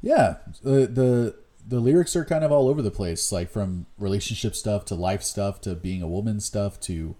Yeah, 0.00 0.36
the 0.62 0.86
the 0.86 1.34
the 1.68 1.80
lyrics 1.80 2.14
are 2.14 2.24
kind 2.24 2.44
of 2.44 2.52
all 2.52 2.68
over 2.68 2.80
the 2.82 2.92
place, 2.92 3.32
like 3.32 3.50
from 3.50 3.86
relationship 3.98 4.54
stuff 4.54 4.84
to 4.84 4.94
life 4.94 5.24
stuff 5.24 5.60
to 5.62 5.74
being 5.74 6.00
a 6.02 6.06
woman 6.06 6.38
stuff 6.38 6.78
to, 6.82 7.16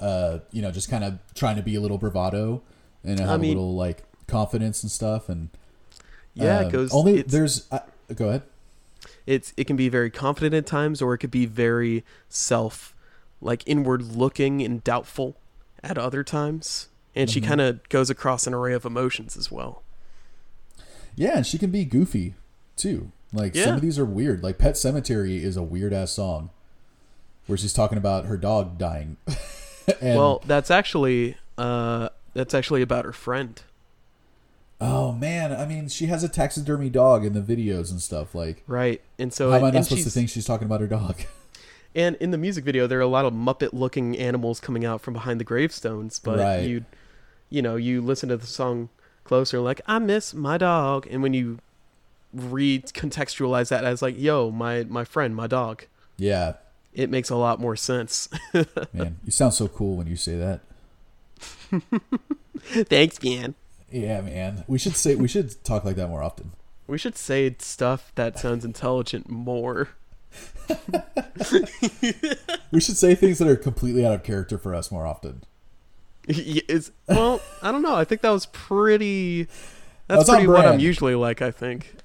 uh, 0.00 0.38
you 0.50 0.60
know, 0.60 0.72
just 0.72 0.90
kind 0.90 1.04
of 1.04 1.18
trying 1.34 1.54
to 1.54 1.62
be 1.62 1.76
a 1.76 1.80
little 1.80 1.98
bravado 1.98 2.62
and 3.04 3.20
have 3.20 3.40
mean- 3.40 3.56
a 3.56 3.60
little 3.60 3.76
like 3.76 4.02
confidence 4.26 4.82
and 4.82 4.90
stuff. 4.90 5.28
And 5.28 5.50
Yeah, 6.34 6.58
um, 6.58 6.66
it 6.66 6.72
goes. 6.72 6.92
only 6.92 7.18
it's, 7.20 7.32
there's. 7.32 7.66
Uh, 7.70 7.80
go 8.14 8.28
ahead. 8.28 8.42
it's 9.26 9.52
it 9.56 9.66
can 9.66 9.76
be 9.76 9.88
very 9.88 10.10
confident 10.10 10.54
at 10.54 10.66
times, 10.66 11.00
or 11.00 11.14
it 11.14 11.18
could 11.18 11.30
be 11.30 11.46
very 11.46 12.04
self, 12.28 12.94
like 13.40 13.62
inward 13.66 14.02
looking 14.02 14.60
and 14.62 14.82
doubtful 14.84 15.36
at 15.82 15.96
other 15.98 16.22
times. 16.24 16.88
And 17.14 17.30
she 17.30 17.40
Mhm. 17.40 17.46
kind 17.46 17.60
of 17.60 17.88
goes 17.88 18.10
across 18.10 18.46
an 18.48 18.54
array 18.54 18.72
of 18.74 18.84
emotions 18.84 19.36
as 19.36 19.50
well. 19.50 19.82
Yeah, 21.16 21.36
and 21.36 21.46
she 21.46 21.58
can 21.58 21.70
be 21.70 21.84
goofy 21.84 22.34
too. 22.76 23.12
Like 23.32 23.54
some 23.56 23.74
of 23.76 23.80
these 23.80 23.98
are 23.98 24.04
weird. 24.04 24.42
Like 24.42 24.58
Pet 24.58 24.76
Cemetery 24.76 25.42
is 25.42 25.56
a 25.56 25.62
weird 25.62 25.92
ass 25.92 26.12
song, 26.12 26.50
where 27.46 27.56
she's 27.58 27.72
talking 27.72 27.98
about 27.98 28.26
her 28.26 28.36
dog 28.36 28.78
dying. 28.78 29.16
and, 30.00 30.18
well, 30.18 30.42
that's 30.46 30.70
actually 30.70 31.36
uh, 31.58 32.08
that's 32.32 32.54
actually 32.54 32.82
about 32.82 33.04
her 33.04 33.12
friend. 33.12 33.60
Oh 34.80 35.12
man, 35.12 35.52
I 35.52 35.66
mean, 35.66 35.88
she 35.88 36.06
has 36.06 36.22
a 36.24 36.28
taxidermy 36.28 36.90
dog 36.90 37.24
in 37.24 37.32
the 37.32 37.40
videos 37.40 37.90
and 37.90 38.00
stuff. 38.00 38.34
Like, 38.34 38.62
Right. 38.66 39.00
And 39.18 39.32
so 39.32 39.50
how 39.50 39.58
am 39.58 39.64
I 39.64 39.70
not 39.70 39.84
supposed 39.84 40.04
to 40.04 40.10
think 40.10 40.28
she's 40.28 40.44
talking 40.46 40.66
about 40.66 40.80
her 40.80 40.86
dog? 40.86 41.16
and 41.94 42.16
in 42.16 42.30
the 42.32 42.38
music 42.38 42.64
video 42.64 42.86
there 42.86 42.98
are 42.98 43.02
a 43.02 43.06
lot 43.06 43.24
of 43.24 43.32
muppet 43.32 43.72
looking 43.72 44.18
animals 44.18 44.60
coming 44.60 44.84
out 44.84 45.00
from 45.00 45.14
behind 45.14 45.40
the 45.40 45.44
gravestones, 45.44 46.18
but 46.18 46.38
Right. 46.38 46.68
you 46.68 46.84
you 47.50 47.62
know, 47.62 47.76
you 47.76 48.00
listen 48.00 48.28
to 48.30 48.36
the 48.36 48.46
song 48.46 48.88
closer 49.22 49.60
like 49.60 49.80
I 49.86 49.98
miss 50.00 50.34
my 50.34 50.58
dog 50.58 51.06
and 51.10 51.22
when 51.22 51.32
you 51.34 51.58
recontextualize 52.36 53.68
that 53.68 53.84
as 53.84 54.02
like, 54.02 54.18
yo, 54.18 54.50
my 54.50 54.84
my 54.84 55.04
friend, 55.04 55.36
my 55.36 55.46
dog, 55.46 55.84
yeah, 56.16 56.54
it 56.92 57.10
makes 57.10 57.30
a 57.30 57.36
lot 57.36 57.60
more 57.60 57.76
sense. 57.76 58.28
man, 58.92 59.18
you 59.24 59.30
sound 59.30 59.54
so 59.54 59.68
cool 59.68 59.96
when 59.96 60.06
you 60.08 60.16
say 60.16 60.36
that. 60.36 60.60
Thanks, 62.88 63.22
man. 63.22 63.54
Yeah, 63.94 64.20
man. 64.22 64.64
We 64.66 64.78
should 64.78 64.96
say 64.96 65.14
we 65.14 65.28
should 65.28 65.62
talk 65.64 65.84
like 65.84 65.96
that 65.96 66.08
more 66.08 66.22
often. 66.22 66.50
We 66.86 66.98
should 66.98 67.16
say 67.16 67.54
stuff 67.60 68.12
that 68.16 68.38
sounds 68.38 68.64
intelligent 68.64 69.28
more. 69.28 69.90
We 72.72 72.80
should 72.80 72.96
say 72.96 73.14
things 73.14 73.38
that 73.38 73.46
are 73.46 73.54
completely 73.56 74.04
out 74.04 74.14
of 74.14 74.24
character 74.24 74.58
for 74.58 74.74
us 74.74 74.90
more 74.90 75.06
often. 75.06 75.44
it's 76.26 76.90
well, 77.08 77.40
I 77.62 77.70
don't 77.70 77.82
know. 77.82 77.94
I 77.94 78.04
think 78.04 78.22
that 78.22 78.30
was 78.30 78.46
pretty. 78.46 79.44
That's 80.08 80.26
That's, 80.26 80.30
pretty 80.30 80.48
what 80.48 80.66
I'm 80.66 80.80
usually 80.80 81.14
like. 81.14 81.40
I 81.40 81.50
think. 81.52 81.94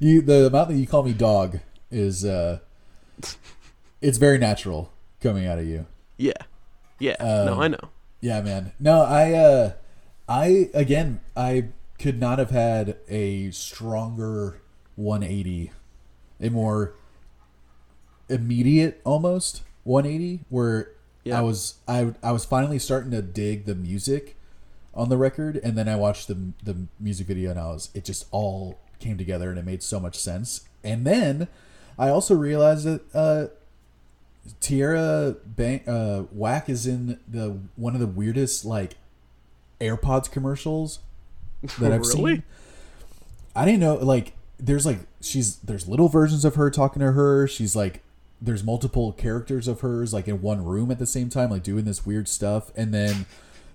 You 0.00 0.20
the 0.20 0.46
amount 0.46 0.68
that 0.68 0.76
you 0.76 0.86
call 0.86 1.02
me 1.02 1.12
dog 1.12 1.60
is 1.90 2.24
uh 2.24 2.58
it's 4.02 4.18
very 4.18 4.38
natural 4.38 4.92
coming 5.20 5.46
out 5.46 5.58
of 5.58 5.66
you. 5.66 5.86
Yeah, 6.16 6.32
yeah. 6.98 7.16
no, 7.20 7.54
Um, 7.54 7.58
I 7.60 7.68
know. 7.68 7.88
Yeah, 8.20 8.40
man. 8.40 8.72
No, 8.80 9.02
I 9.02 9.32
uh 9.32 9.72
I 10.28 10.70
again 10.74 11.20
I 11.36 11.68
could 11.98 12.20
not 12.20 12.38
have 12.38 12.50
had 12.50 12.96
a 13.08 13.50
stronger 13.50 14.60
180 14.96 15.72
a 16.40 16.48
more 16.50 16.94
immediate 18.28 19.00
almost 19.04 19.62
180 19.84 20.44
where 20.48 20.90
Yeah. 21.24 21.38
I 21.38 21.42
was 21.42 21.74
I 21.86 22.14
I 22.22 22.32
was 22.32 22.44
finally 22.44 22.78
starting 22.78 23.10
to 23.12 23.22
dig 23.22 23.64
the 23.64 23.74
music 23.74 24.36
on 24.94 25.08
the 25.08 25.16
record 25.16 25.56
and 25.62 25.76
then 25.78 25.88
I 25.88 25.96
watched 25.96 26.28
the 26.28 26.52
the 26.62 26.86
music 27.00 27.26
video 27.26 27.50
and 27.50 27.58
I 27.60 27.66
was 27.68 27.90
it 27.94 28.04
just 28.04 28.26
all 28.30 28.78
came 28.98 29.16
together 29.16 29.50
and 29.50 29.58
it 29.58 29.64
made 29.64 29.82
so 29.82 30.00
much 30.00 30.16
sense. 30.16 30.62
And 30.84 31.06
then 31.06 31.48
I 31.98 32.08
also 32.08 32.34
realized 32.34 32.84
that 32.84 33.02
uh 33.14 33.46
Tierra 34.60 35.36
Bank 35.44 35.86
uh 35.86 36.20
Whack 36.32 36.68
is 36.68 36.86
in 36.86 37.18
the 37.28 37.58
one 37.76 37.94
of 37.94 38.00
the 38.00 38.06
weirdest 38.06 38.64
like 38.64 38.96
AirPods 39.80 40.30
commercials 40.30 41.00
that 41.78 41.92
I've 41.92 42.00
Really? 42.14 42.34
seen. 42.36 42.42
I 43.54 43.64
didn't 43.64 43.80
know 43.80 43.96
like 43.96 44.32
there's 44.58 44.86
like 44.86 45.00
she's 45.20 45.56
there's 45.56 45.86
little 45.88 46.08
versions 46.08 46.44
of 46.44 46.54
her 46.56 46.70
talking 46.70 47.00
to 47.00 47.12
her. 47.12 47.46
She's 47.46 47.76
like 47.76 48.02
there's 48.40 48.62
multiple 48.64 49.12
characters 49.12 49.66
of 49.68 49.80
hers 49.80 50.12
like 50.12 50.28
in 50.28 50.40
one 50.40 50.64
room 50.64 50.90
at 50.90 50.98
the 50.98 51.06
same 51.06 51.28
time 51.28 51.50
like 51.50 51.62
doing 51.62 51.84
this 51.84 52.06
weird 52.06 52.28
stuff 52.28 52.70
and 52.76 52.94
then 52.94 53.26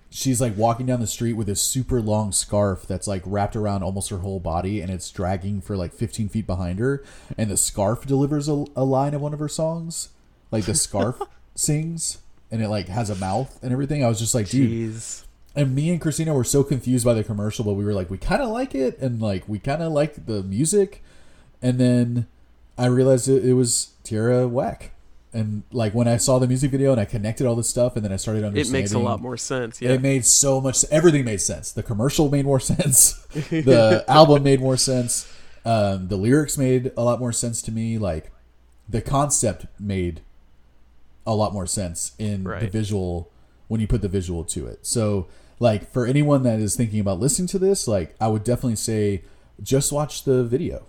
she's 0.08 0.40
like 0.40 0.56
walking 0.56 0.86
down 0.86 1.00
the 1.00 1.06
street 1.06 1.34
with 1.34 1.46
this 1.46 1.60
super 1.60 2.00
long 2.00 2.32
scarf 2.32 2.86
that's 2.86 3.06
like 3.06 3.20
wrapped 3.26 3.54
around 3.56 3.82
almost 3.82 4.08
her 4.08 4.18
whole 4.18 4.40
body 4.40 4.80
and 4.80 4.90
it's 4.90 5.10
dragging 5.10 5.60
for 5.60 5.76
like 5.76 5.92
15 5.92 6.30
feet 6.30 6.46
behind 6.46 6.78
her 6.78 7.04
and 7.36 7.50
the 7.50 7.58
scarf 7.58 8.06
delivers 8.06 8.48
a, 8.48 8.64
a 8.74 8.84
line 8.84 9.12
of 9.12 9.20
one 9.20 9.34
of 9.34 9.38
her 9.38 9.48
songs 9.50 10.08
like 10.54 10.64
the 10.64 10.74
scarf 10.74 11.20
sings 11.54 12.18
and 12.50 12.62
it 12.62 12.68
like 12.68 12.88
has 12.88 13.10
a 13.10 13.14
mouth 13.16 13.58
and 13.62 13.72
everything 13.72 14.04
i 14.04 14.08
was 14.08 14.18
just 14.18 14.34
like 14.34 14.48
dude 14.48 14.92
Jeez. 14.92 15.24
and 15.54 15.74
me 15.74 15.90
and 15.90 16.00
Christina 16.00 16.34
were 16.34 16.44
so 16.44 16.64
confused 16.64 17.04
by 17.04 17.14
the 17.14 17.22
commercial, 17.22 17.64
but 17.64 17.74
we 17.74 17.84
were 17.84 17.92
like, 17.92 18.10
we 18.10 18.18
kind 18.18 18.42
of 18.42 18.48
like 18.48 18.74
it, 18.74 18.98
and 18.98 19.22
like 19.22 19.48
we 19.48 19.60
kind 19.60 19.82
of 19.82 19.92
like 19.92 20.26
the 20.26 20.42
music, 20.42 21.00
and 21.62 21.78
then 21.78 22.26
I 22.76 22.86
realized 22.86 23.28
it, 23.28 23.44
it 23.44 23.54
was 23.54 23.92
Tierra 24.02 24.48
Whack, 24.48 24.90
and 25.34 25.64
like 25.72 25.94
when 25.94 26.06
I 26.06 26.16
saw 26.16 26.38
the 26.38 26.46
music 26.46 26.70
video 26.70 26.92
and 26.92 27.00
I 27.00 27.04
connected 27.04 27.46
all 27.46 27.56
this 27.56 27.68
stuff, 27.68 27.96
and 27.96 28.04
then 28.04 28.12
I 28.12 28.16
started 28.16 28.44
understanding. 28.44 28.80
It 28.80 28.82
makes 28.82 28.92
a 28.92 28.98
lot 29.00 29.20
more 29.20 29.36
sense. 29.36 29.82
Yeah. 29.82 29.90
It 29.90 30.00
made 30.00 30.24
so 30.24 30.60
much. 30.60 30.84
Everything 30.90 31.24
made 31.24 31.40
sense. 31.40 31.72
The 31.72 31.82
commercial 31.82 32.30
made 32.30 32.44
more 32.44 32.60
sense. 32.72 33.12
the 33.50 34.04
album 34.08 34.44
made 34.44 34.60
more 34.60 34.76
sense. 34.76 35.30
Um, 35.64 36.08
the 36.08 36.16
lyrics 36.16 36.56
made 36.56 36.92
a 36.96 37.02
lot 37.02 37.18
more 37.18 37.32
sense 37.32 37.62
to 37.62 37.72
me. 37.72 37.98
Like 37.98 38.30
the 38.88 39.02
concept 39.02 39.66
made 39.78 40.20
a 41.26 41.34
lot 41.34 41.52
more 41.52 41.66
sense 41.66 42.12
in 42.18 42.44
the 42.44 42.68
visual 42.68 43.30
when 43.68 43.80
you 43.80 43.86
put 43.86 44.02
the 44.02 44.08
visual 44.08 44.44
to 44.44 44.66
it. 44.66 44.84
So, 44.86 45.26
like 45.60 45.90
for 45.90 46.06
anyone 46.06 46.42
that 46.42 46.58
is 46.60 46.76
thinking 46.76 47.00
about 47.00 47.20
listening 47.20 47.48
to 47.48 47.58
this, 47.58 47.86
like 47.88 48.14
I 48.20 48.28
would 48.28 48.44
definitely 48.44 48.76
say 48.76 49.22
just 49.62 49.92
watch 49.92 50.24
the 50.24 50.44
video. 50.44 50.86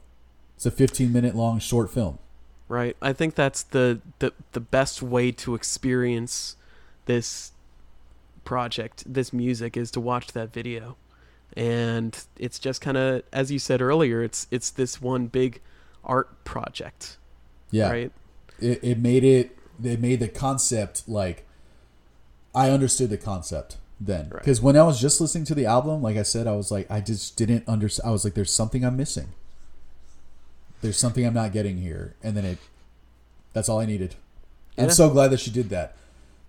It's 0.56 0.66
a 0.66 0.72
15 0.72 1.12
minute 1.14 1.36
long 1.36 1.60
short 1.60 1.90
film. 1.92 2.20
Right. 2.68 2.98
I 3.02 3.14
think 3.14 3.36
that's 3.36 3.62
the, 3.64 4.02
the 4.20 4.34
the 4.54 4.60
best 4.60 5.02
way 5.02 5.32
to 5.34 5.54
experience 5.56 6.56
this 7.06 7.52
project, 8.44 9.04
this 9.12 9.32
music 9.34 9.78
is 9.78 9.92
to 9.92 10.00
watch 10.00 10.28
that 10.34 10.52
video. 10.54 10.98
And 11.56 12.18
it's 12.38 12.60
just 12.60 12.82
kind 12.82 12.98
of 12.98 13.22
as 13.32 13.52
you 13.52 13.60
said 13.60 13.82
earlier, 13.82 14.24
it's 14.24 14.48
it's 14.52 14.70
this 14.72 15.02
one 15.02 15.28
big 15.28 15.62
art 16.04 16.44
project, 16.44 17.18
Yeah. 17.72 17.90
right? 17.90 18.12
It, 18.60 18.80
it 18.84 18.98
made 19.00 19.24
it 19.24 19.55
it 19.84 20.00
made 20.00 20.20
the 20.20 20.28
concept 20.28 21.08
like 21.08 21.46
I 22.54 22.70
understood 22.70 23.10
the 23.10 23.18
concept 23.18 23.78
then 24.00 24.30
Right. 24.30 24.40
because 24.42 24.62
when 24.62 24.76
I 24.78 24.84
was 24.84 25.00
just 25.00 25.20
listening 25.22 25.46
to 25.46 25.56
the 25.56 25.66
album, 25.66 26.02
like 26.02 26.18
I 26.18 26.24
said, 26.24 26.48
I 26.48 26.56
was 26.56 26.72
like 26.72 26.90
I 26.92 27.02
just 27.02 27.36
didn't 27.38 27.68
understand. 27.68 28.08
I 28.08 28.12
was 28.12 28.24
like, 28.24 28.34
there's 28.34 28.52
something 28.52 28.84
I'm 28.86 28.98
missing. 28.98 29.30
There's 30.82 30.98
something 30.98 31.26
I'm 31.26 31.34
not 31.34 31.52
getting 31.52 31.78
here, 31.78 32.16
and 32.24 32.36
then 32.38 32.46
it. 32.46 32.58
That's 33.54 33.70
all 33.70 33.80
I 33.80 33.86
needed. 33.86 34.16
I'm 34.78 34.90
so 34.92 35.10
glad 35.10 35.30
that 35.32 35.40
she 35.40 35.50
did 35.50 35.70
that 35.70 35.96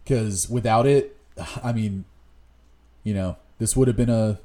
because 0.05 0.51
without 0.51 0.85
it, 0.87 1.17
I 1.63 1.73
mean, 1.73 2.05
you 3.05 3.15
know, 3.15 3.37
this 3.59 3.77
would 3.77 3.87
have 3.89 3.97
been 3.97 4.11
a 4.11 4.39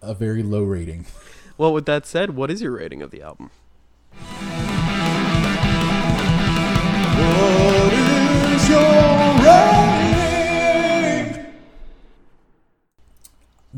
a 0.00 0.14
very 0.14 0.42
low 0.42 0.62
rating. 0.62 1.06
Well, 1.58 1.72
with 1.72 1.86
that 1.86 2.06
said, 2.06 2.34
what 2.34 2.50
is 2.50 2.62
your 2.62 2.72
rating 2.72 3.02
of 3.02 3.10
the 3.10 3.22
album? 3.22 3.50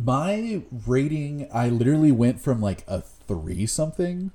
My 0.05 0.63
rating, 0.87 1.49
I 1.53 1.69
literally 1.71 2.13
went 2.13 2.41
from 2.41 2.61
like 2.61 2.85
a 2.87 3.01
three 3.01 3.65
something, 3.65 4.33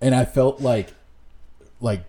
and 0.00 0.14
I 0.14 0.24
felt 0.24 0.60
like, 0.60 0.94
like 1.80 2.04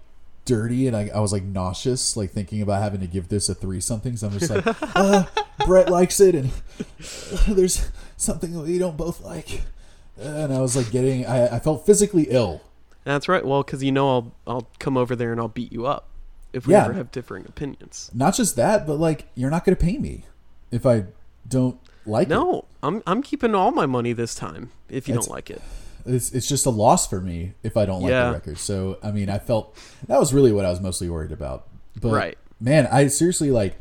dirty, 0.46 0.86
and 0.86 0.96
I, 0.96 1.10
I 1.16 1.22
was 1.22 1.32
like 1.32 1.44
nauseous, 1.44 2.16
like 2.16 2.30
thinking 2.30 2.62
about 2.62 2.84
having 2.84 3.00
to 3.00 3.08
give 3.08 3.30
this 3.30 3.50
a 3.50 3.56
three 3.56 3.82
something. 3.82 4.16
So 4.16 4.28
I'm 4.28 4.38
just 4.38 4.52
like, 4.52 4.64
uh, 4.96 5.26
Brett 5.66 5.90
likes 5.90 6.20
it, 6.20 6.36
and 6.36 6.52
uh, 6.52 7.54
there's 7.54 7.90
something 8.16 8.54
that 8.54 8.62
we 8.62 8.78
don't 8.78 8.98
both 8.98 9.22
like, 9.22 9.62
and 10.20 10.54
I 10.54 10.60
was 10.60 10.76
like 10.76 10.92
getting, 10.92 11.26
I, 11.26 11.56
I 11.56 11.60
felt 11.60 11.84
physically 11.84 12.28
ill. 12.30 12.62
That's 13.06 13.28
right. 13.28 13.44
Well, 13.44 13.64
because 13.64 13.84
you 13.84 13.92
know 13.92 14.10
I'll 14.10 14.32
I'll 14.46 14.68
come 14.78 14.98
over 14.98 15.16
there 15.16 15.32
and 15.32 15.42
I'll 15.42 15.48
beat 15.48 15.72
you 15.72 15.88
up 15.88 16.10
if 16.54 16.68
we 16.68 16.74
Yeah. 16.74 16.86
ever 16.86 16.94
have 16.94 17.12
differing 17.12 17.46
opinions. 17.48 18.10
Not 18.14 18.36
just 18.36 18.56
that, 18.56 18.86
but 18.88 19.00
like 19.00 19.28
you're 19.36 19.50
not 19.50 19.66
going 19.66 19.76
to 19.76 19.84
pay 19.84 19.98
me 19.98 20.26
if 20.72 20.86
I 20.86 21.06
don't 21.48 21.78
like 22.06 22.28
it. 22.28 22.32
No, 22.32 22.66
I'm 22.82 23.04
I'm 23.06 23.22
keeping 23.22 23.54
all 23.56 23.72
my 23.72 23.86
money 23.86 24.14
this 24.14 24.36
time. 24.36 24.72
If 24.90 25.08
you 25.08 25.14
It's- 25.16 25.28
don't 25.28 25.34
like 25.36 25.50
it, 25.50 25.62
It's 26.06 26.32
it's 26.32 26.48
just 26.48 26.66
a 26.66 26.70
loss 26.70 27.08
for 27.08 27.22
me 27.22 27.54
if 27.64 27.78
I 27.78 27.86
don't 27.86 28.02
like 28.02 28.12
Yeah. 28.12 28.28
the 28.28 28.34
record. 28.34 28.58
So 28.58 28.98
I 29.04 29.12
mean, 29.12 29.30
I 29.30 29.40
felt 29.40 29.76
that 30.08 30.20
was 30.20 30.34
really 30.34 30.52
what 30.52 30.66
I 30.66 30.70
was 30.70 30.82
mostly 30.82 31.10
worried 31.10 31.32
about. 31.32 31.68
But 32.00 32.14
Right. 32.14 32.38
man, 32.60 32.88
I 32.92 33.08
seriously 33.08 33.52
like 33.52 33.78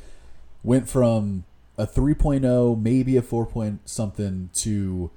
went 0.63 0.89
from 0.89 1.45
a 1.77 1.87
3.0, 1.87 2.77
maybe 2.81 3.17
a 3.17 3.23
4 3.23 3.47
point 3.47 3.81
something 3.89 4.51
to 4.55 5.11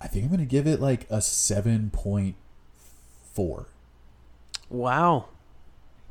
I 0.00 0.06
think 0.06 0.24
I'm 0.24 0.30
going 0.30 0.40
to 0.40 0.46
give 0.46 0.66
it 0.66 0.80
like 0.80 1.06
a 1.10 1.20
7.4. 1.20 3.66
wow, 4.70 5.26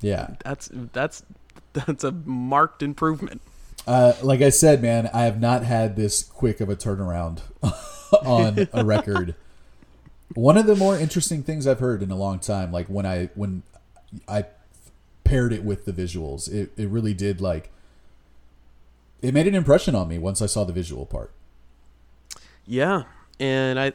Yeah. 0.02 0.36
that's 0.43 0.70
that's 0.93 1.24
that's 1.74 2.04
a 2.04 2.12
marked 2.12 2.82
improvement. 2.82 3.41
Uh, 3.88 4.14
like 4.22 4.41
I 4.41 4.50
said, 4.50 4.82
man, 4.82 5.10
I 5.14 5.24
have 5.24 5.39
not 5.39 5.64
had 5.64 5.95
this 5.95 6.24
quick 6.24 6.62
of 6.62 6.70
a 6.70 6.76
turnaround 6.76 7.41
on 8.26 8.68
a 8.74 8.86
record. 8.86 9.36
One 10.36 10.58
of 10.58 10.68
the 10.68 10.76
more 10.76 10.97
interesting 10.97 11.41
things 11.41 11.66
I've 11.66 11.80
heard 11.80 12.04
in 12.04 12.12
a 12.12 12.16
long 12.16 12.39
time, 12.39 12.72
like 12.72 12.88
when 12.88 13.06
I 13.06 13.30
when 13.36 13.64
I 14.28 14.45
paired 15.24 15.54
it 15.54 15.64
with 15.64 15.86
the 15.86 15.91
visuals, 15.91 16.52
it, 16.54 16.72
it 16.78 16.88
really 16.89 17.14
did 17.14 17.41
like 17.41 17.72
it 19.22 19.34
made 19.34 19.47
an 19.47 19.56
impression 19.56 19.95
on 19.95 20.08
me 20.08 20.18
once 20.18 20.41
I 20.41 20.45
saw 20.45 20.64
the 20.64 20.74
visual 20.74 21.06
part. 21.06 21.32
Yeah, 22.66 23.04
and 23.39 23.80
I, 23.80 23.93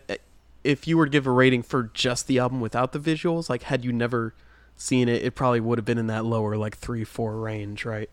if 0.65 0.89
you 0.89 0.97
were 0.99 1.07
to 1.07 1.11
give 1.11 1.27
a 1.27 1.31
rating 1.31 1.63
for 1.63 1.91
just 1.95 2.27
the 2.27 2.39
album 2.39 2.61
without 2.61 2.93
the 2.93 2.99
visuals, 2.99 3.49
like 3.49 3.65
had 3.65 3.85
you 3.85 3.93
never 3.93 4.35
seen 4.77 5.09
it, 5.09 5.23
it 5.23 5.35
probably 5.35 5.61
would 5.61 5.79
have 5.79 5.85
been 5.85 5.99
in 5.99 6.07
that 6.09 6.25
lower 6.25 6.57
like 6.57 6.77
three 6.77 7.05
four 7.05 7.37
range, 7.37 7.85
right? 7.85 8.11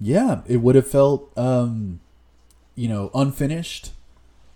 Yeah, 0.00 0.42
it 0.46 0.58
would 0.58 0.74
have 0.74 0.86
felt 0.86 1.36
um 1.36 2.00
you 2.74 2.88
know, 2.88 3.10
unfinished. 3.14 3.92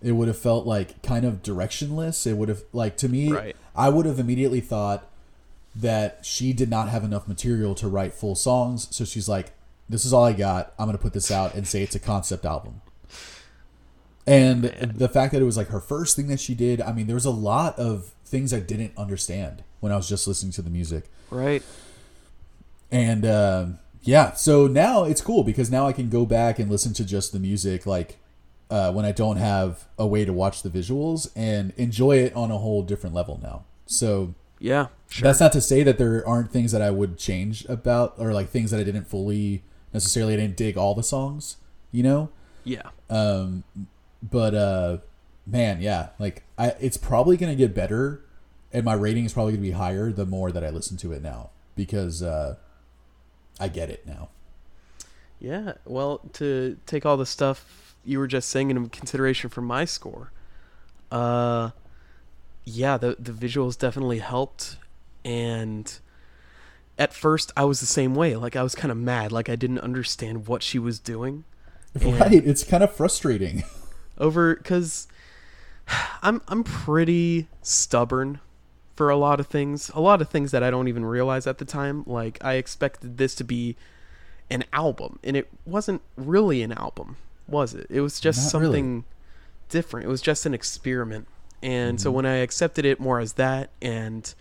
It 0.02 0.12
would 0.12 0.28
have 0.28 0.38
felt 0.38 0.66
like 0.66 1.02
kind 1.02 1.24
of 1.24 1.42
directionless. 1.42 2.26
It 2.26 2.34
would 2.34 2.48
have 2.48 2.62
like 2.72 2.96
to 2.98 3.08
me 3.08 3.32
Right. 3.32 3.56
I 3.74 3.88
would 3.88 4.06
have 4.06 4.18
immediately 4.18 4.60
thought 4.60 5.08
that 5.74 6.20
she 6.22 6.52
did 6.52 6.68
not 6.68 6.88
have 6.88 7.04
enough 7.04 7.28
material 7.28 7.74
to 7.76 7.88
write 7.88 8.12
full 8.12 8.34
songs, 8.34 8.88
so 8.90 9.04
she's 9.04 9.28
like, 9.28 9.52
"This 9.88 10.04
is 10.04 10.12
all 10.12 10.24
I 10.24 10.32
got. 10.32 10.74
I'm 10.78 10.86
going 10.86 10.96
to 10.96 11.02
put 11.02 11.12
this 11.12 11.30
out 11.30 11.54
and 11.54 11.66
say 11.66 11.82
it's 11.82 11.94
a 11.94 12.00
concept 12.00 12.44
album." 12.44 12.80
And 14.26 14.64
the 14.64 15.08
fact 15.08 15.32
that 15.32 15.40
it 15.40 15.44
was 15.44 15.56
like 15.56 15.68
her 15.68 15.80
first 15.80 16.16
thing 16.16 16.28
that 16.28 16.40
she 16.40 16.54
did, 16.54 16.80
I 16.80 16.92
mean, 16.92 17.06
there 17.06 17.14
was 17.14 17.24
a 17.24 17.30
lot 17.30 17.78
of 17.78 18.12
things 18.24 18.52
I 18.52 18.60
didn't 18.60 18.92
understand 18.96 19.64
when 19.80 19.92
I 19.92 19.96
was 19.96 20.08
just 20.08 20.26
listening 20.28 20.52
to 20.52 20.62
the 20.62 20.70
music. 20.70 21.04
Right. 21.30 21.62
And 22.90 23.24
um 23.26 23.78
yeah, 24.02 24.32
so 24.32 24.66
now 24.66 25.04
it's 25.04 25.20
cool 25.20 25.44
because 25.44 25.70
now 25.70 25.86
I 25.86 25.92
can 25.92 26.08
go 26.08 26.24
back 26.24 26.58
and 26.58 26.70
listen 26.70 26.94
to 26.94 27.04
just 27.04 27.32
the 27.32 27.38
music, 27.38 27.84
like 27.84 28.16
uh, 28.70 28.90
when 28.92 29.04
I 29.04 29.12
don't 29.12 29.36
have 29.36 29.84
a 29.98 30.06
way 30.06 30.24
to 30.24 30.32
watch 30.32 30.62
the 30.62 30.70
visuals 30.70 31.30
and 31.36 31.74
enjoy 31.76 32.16
it 32.18 32.34
on 32.34 32.50
a 32.50 32.56
whole 32.56 32.82
different 32.82 33.14
level 33.14 33.38
now. 33.42 33.64
So 33.84 34.34
Yeah. 34.58 34.86
Sure. 35.10 35.26
that's 35.26 35.40
not 35.40 35.52
to 35.52 35.60
say 35.60 35.82
that 35.82 35.98
there 35.98 36.26
aren't 36.26 36.50
things 36.50 36.72
that 36.72 36.80
I 36.80 36.90
would 36.90 37.18
change 37.18 37.64
about, 37.68 38.14
or 38.16 38.32
like 38.32 38.48
things 38.48 38.70
that 38.70 38.80
I 38.80 38.84
didn't 38.84 39.04
fully 39.08 39.64
necessarily 39.92 40.34
I 40.34 40.36
didn't 40.36 40.56
dig 40.56 40.78
all 40.78 40.94
the 40.94 41.02
songs, 41.02 41.56
you 41.92 42.02
know. 42.02 42.30
yeah. 42.64 42.88
Um, 43.10 43.64
but 44.22 44.54
uh, 44.54 44.98
man, 45.46 45.82
yeah, 45.82 46.10
like 46.18 46.44
I, 46.56 46.68
it's 46.80 46.96
probably 46.96 47.36
gonna 47.36 47.56
get 47.56 47.74
better, 47.74 48.22
and 48.72 48.84
my 48.84 48.94
rating 48.94 49.24
is 49.24 49.32
probably 49.32 49.52
gonna 49.52 49.62
be 49.62 49.70
higher 49.72 50.12
the 50.12 50.26
more 50.26 50.52
that 50.52 50.64
I 50.64 50.70
listen 50.70 50.96
to 50.98 51.12
it 51.12 51.22
now 51.22 51.50
because 51.76 52.22
uh, 52.22 52.56
I 53.58 53.68
get 53.68 53.90
it 53.90 54.06
now. 54.06 54.28
Yeah. 55.38 55.72
Well, 55.84 56.20
to 56.34 56.76
take 56.86 57.06
all 57.06 57.16
the 57.16 57.26
stuff 57.26 57.94
you 58.04 58.18
were 58.18 58.26
just 58.26 58.48
saying 58.48 58.70
into 58.70 58.88
consideration 58.90 59.50
for 59.50 59.60
my 59.62 59.84
score, 59.84 60.32
uh, 61.10 61.70
yeah, 62.64 62.96
the 62.96 63.16
the 63.18 63.32
visuals 63.32 63.78
definitely 63.78 64.18
helped, 64.18 64.76
and 65.24 65.98
at 66.98 67.12
first 67.14 67.52
I 67.56 67.64
was 67.64 67.80
the 67.80 67.86
same 67.86 68.14
way. 68.14 68.36
Like 68.36 68.54
I 68.56 68.62
was 68.62 68.74
kind 68.74 68.92
of 68.92 68.98
mad. 68.98 69.32
Like 69.32 69.48
I 69.48 69.56
didn't 69.56 69.80
understand 69.80 70.46
what 70.46 70.62
she 70.62 70.78
was 70.78 70.98
doing. 70.98 71.44
And- 72.00 72.20
Right? 72.20 72.32
It's 72.46 72.62
kind 72.62 72.84
of 72.84 72.94
frustrating. 72.94 73.64
over 74.18 74.54
because 74.54 75.08
I'm 76.22 76.40
I'm 76.46 76.62
pretty 76.62 77.48
stubborn 77.62 78.38
for 79.00 79.08
a 79.08 79.16
lot 79.16 79.40
of 79.40 79.46
things. 79.46 79.90
A 79.94 80.00
lot 80.00 80.20
of 80.20 80.28
things 80.28 80.50
that 80.50 80.62
I 80.62 80.70
don't 80.70 80.86
even 80.86 81.06
realize 81.06 81.46
at 81.46 81.56
the 81.56 81.64
time. 81.64 82.04
Like 82.06 82.36
I 82.44 82.56
expected 82.56 83.16
this 83.16 83.34
to 83.36 83.44
be 83.44 83.74
an 84.50 84.62
album, 84.74 85.18
and 85.24 85.38
it 85.38 85.48
wasn't 85.64 86.02
really 86.18 86.60
an 86.60 86.72
album, 86.72 87.16
was 87.48 87.72
it? 87.72 87.86
It 87.88 88.02
was 88.02 88.20
just 88.20 88.52
Not 88.52 88.60
really. 88.60 88.76
something 88.76 89.04
different. 89.70 90.04
It 90.04 90.10
was 90.10 90.20
just 90.20 90.44
an 90.44 90.52
experiment. 90.52 91.28
And 91.62 91.98
so 91.98 92.10
when 92.10 92.26
I 92.26 92.36
accepted 92.44 92.84
it 92.84 93.00
more 93.00 93.20
as 93.20 93.32
that, 93.34 93.70
and 93.80 94.34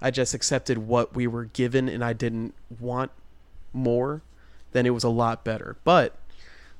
I 0.00 0.12
just 0.12 0.32
accepted 0.32 0.78
what 0.78 1.16
we 1.16 1.26
were 1.26 1.46
given, 1.46 1.88
and 1.88 2.04
I 2.04 2.12
didn't 2.12 2.54
want 2.78 3.10
more, 3.72 4.22
then 4.70 4.86
it 4.86 4.90
was 4.90 5.02
a 5.02 5.08
lot 5.08 5.42
better. 5.42 5.76
But 5.82 6.14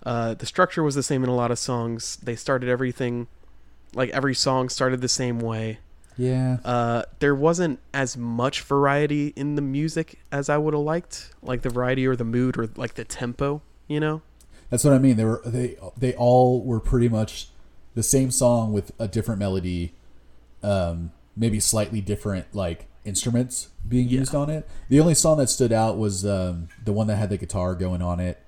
uh, 0.07 0.35
the 0.35 0.47
structure 0.47 0.85
was 0.85 0.95
the 0.95 1.03
same 1.03 1.25
in 1.25 1.29
a 1.29 1.35
lot 1.35 1.51
of 1.51 1.59
songs. 1.59 2.15
They 2.15 2.37
started 2.37 2.69
everything, 2.69 3.27
like 3.93 4.11
every 4.11 4.37
song 4.37 4.69
started 4.69 5.01
the 5.01 5.09
same 5.09 5.41
way. 5.41 5.81
Yeah. 6.17 6.59
Uh, 6.65 7.03
there 7.19 7.35
wasn't 7.35 7.81
as 7.93 8.17
much 8.17 8.61
variety 8.63 9.33
in 9.37 9.57
the 9.57 9.63
music 9.63 10.21
as 10.31 10.49
I 10.49 10.57
would 10.59 10.75
have 10.75 10.83
liked, 10.83 11.33
like 11.43 11.63
the 11.63 11.71
variety 11.71 12.07
or 12.07 12.15
the 12.17 12.25
mood 12.25 12.57
or 12.57 12.69
like 12.77 12.95
the 12.95 13.05
tempo, 13.05 13.63
you 13.89 14.01
know? 14.01 14.23
That's 14.71 14.85
what 14.85 14.93
I 14.95 14.99
mean. 14.99 15.17
They 15.17 15.25
were 15.25 15.43
they 15.45 15.77
they 15.97 16.15
all 16.15 16.63
were 16.63 16.81
pretty 16.81 17.09
much 17.09 17.49
the 17.95 18.03
same 18.03 18.31
song 18.31 18.73
with 18.73 18.93
a 18.99 19.07
different 19.07 19.39
melody, 19.39 19.93
um, 20.63 21.13
maybe 21.37 21.61
slightly 21.61 22.01
different 22.01 22.55
like 22.55 22.87
instruments 23.05 23.69
being 23.87 24.09
Yeah. 24.09 24.21
used 24.21 24.35
on 24.35 24.51
it. 24.51 24.67
The 24.89 24.99
only 25.01 25.15
song 25.15 25.39
that 25.39 25.49
stood 25.49 25.73
out 25.73 25.99
was 25.99 26.25
um, 26.25 26.69
the 26.85 26.93
one 26.93 27.07
that 27.09 27.17
had 27.17 27.29
the 27.31 27.37
guitar 27.37 27.75
going 27.75 28.03
on 28.03 28.19
it. 28.21 28.41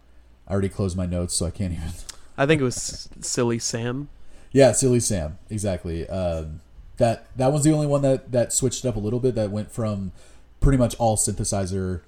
I 0.49 0.53
already 0.53 0.69
closed 0.69 0.97
my 0.97 1.07
notes, 1.07 1.35
so 1.35 1.47
I 1.47 1.51
can't 1.51 1.73
even. 1.73 1.91
I 2.39 2.47
think 2.47 2.61
it 2.61 2.65
was 2.65 3.09
Silly 3.21 3.59
Sam. 3.59 4.09
Yeah, 4.53 4.73
Silly 4.73 5.01
Sam, 5.01 5.39
exactly. 5.51 6.09
Um, 6.09 6.61
that 6.99 7.27
that 7.37 7.53
was 7.53 7.65
the 7.65 7.73
only 7.73 7.87
one 7.87 8.03
that 8.03 8.33
that 8.33 8.53
switched 8.53 8.85
up 8.85 8.97
a 8.97 9.01
little 9.01 9.21
bit. 9.21 9.35
That 9.35 9.51
went 9.51 9.71
from 9.71 10.13
pretty 10.61 10.79
much 10.79 10.95
all 10.97 11.17
synthesizer 11.17 12.01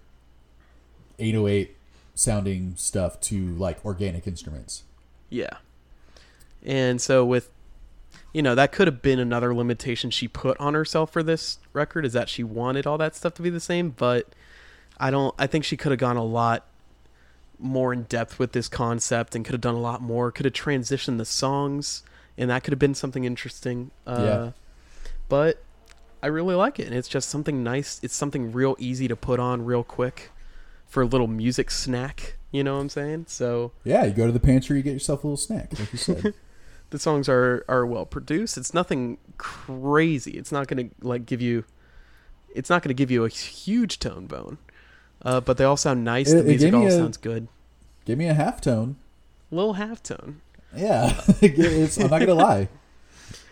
808 1.19 1.77
sounding 2.15 2.75
stuff 2.77 3.21
to 3.21 3.55
like 3.57 3.85
organic 3.85 4.27
instruments. 4.27 4.83
Yeah. 5.31 5.59
And 6.65 7.01
so 7.01 7.25
with 7.25 7.51
you 8.33 8.43
know, 8.43 8.55
that 8.55 8.73
could 8.73 8.87
have 8.87 9.01
been 9.01 9.19
another 9.19 9.55
limitation 9.55 10.11
she 10.11 10.29
put 10.29 10.59
on 10.61 10.75
herself 10.75 11.13
for 11.13 11.23
this 11.23 11.59
record 11.73 12.05
is 12.05 12.13
that 12.13 12.29
she 12.29 12.45
wanted 12.45 12.87
all 12.87 12.99
that 12.99 13.17
stuff 13.17 13.35
to 13.35 13.43
be 13.43 13.51
the 13.51 13.61
same, 13.61 13.91
but 13.91 14.27
I 14.99 15.11
don't 15.11 15.35
I 15.39 15.47
think 15.47 15.65
she 15.65 15.77
could 15.77 15.93
have 15.93 16.01
gone 16.01 16.17
a 16.17 16.25
lot 16.25 16.67
more 17.59 17.93
in 17.93 18.05
depth 18.05 18.39
with 18.39 18.53
this 18.53 18.69
concept 18.69 19.35
and 19.35 19.45
could 19.45 19.53
have 19.53 19.61
done 19.61 19.75
a 19.75 19.81
lot 19.81 20.01
more, 20.01 20.31
could 20.31 20.45
have 20.45 20.55
transitioned 20.55 21.19
the 21.19 21.25
songs 21.25 22.03
and 22.37 22.51
that 22.51 22.63
could 22.63 22.73
have 22.73 22.79
been 22.79 22.95
something 22.95 23.25
interesting. 23.25 23.91
Uh 24.07 24.23
Yeah. 24.23 24.51
But 25.29 25.63
I 26.23 26.27
really 26.27 26.55
like 26.55 26.79
it 26.79 26.87
and 26.87 26.95
it's 26.97 27.09
just 27.09 27.29
something 27.29 27.63
nice. 27.63 28.01
It's 28.03 28.15
something 28.15 28.53
real 28.53 28.77
easy 28.79 29.09
to 29.09 29.17
put 29.17 29.39
on 29.41 29.65
real 29.65 29.85
quick 29.85 30.31
for 30.87 31.03
a 31.03 31.07
little 31.07 31.27
music 31.27 31.71
snack, 31.71 32.37
you 32.51 32.65
know 32.65 32.75
what 32.77 32.81
I'm 32.83 32.89
saying? 32.89 33.27
So 33.29 33.73
Yeah, 33.85 34.05
you 34.05 34.13
go 34.13 34.27
to 34.27 34.33
the 34.33 34.41
pantry, 34.41 34.79
you 34.79 34.83
get 34.83 34.93
yourself 34.95 35.23
a 35.25 35.27
little 35.27 35.37
snack, 35.37 35.79
like 35.79 35.93
you 35.93 35.99
said. 35.99 36.35
the 36.91 36.99
songs 36.99 37.29
are 37.29 37.65
are 37.69 37.85
well 37.87 38.07
produced. 38.07 38.57
It's 38.57 38.73
nothing 38.75 39.19
crazy. 39.37 40.33
It's 40.33 40.51
not 40.53 40.67
gonna 40.69 40.89
like 41.03 41.27
give 41.27 41.41
you. 41.43 41.65
It's 42.55 42.71
not 42.71 42.83
gonna 42.83 42.95
give 42.95 43.11
you 43.11 43.25
a 43.25 43.29
huge 43.29 43.99
tone 43.99 44.27
bone, 44.27 44.57
uh, 45.23 45.41
but 45.41 45.59
they 45.59 45.65
all 45.65 45.77
sound 45.77 46.03
nice. 46.05 46.33
It- 46.33 46.43
the 46.43 46.49
music 46.49 46.75
all 46.75 46.87
a- 46.87 46.91
sounds 46.91 47.17
good. 47.19 47.49
Give 48.07 48.17
me 48.19 48.27
a 48.27 48.35
half 48.35 48.61
tone. 48.63 48.97
Little 49.51 49.75
half 49.75 50.03
tone. 50.03 50.41
Yeah, 50.75 51.21
I'm 51.43 52.11
not 52.11 52.21
gonna 52.21 52.35
lie. 52.35 52.69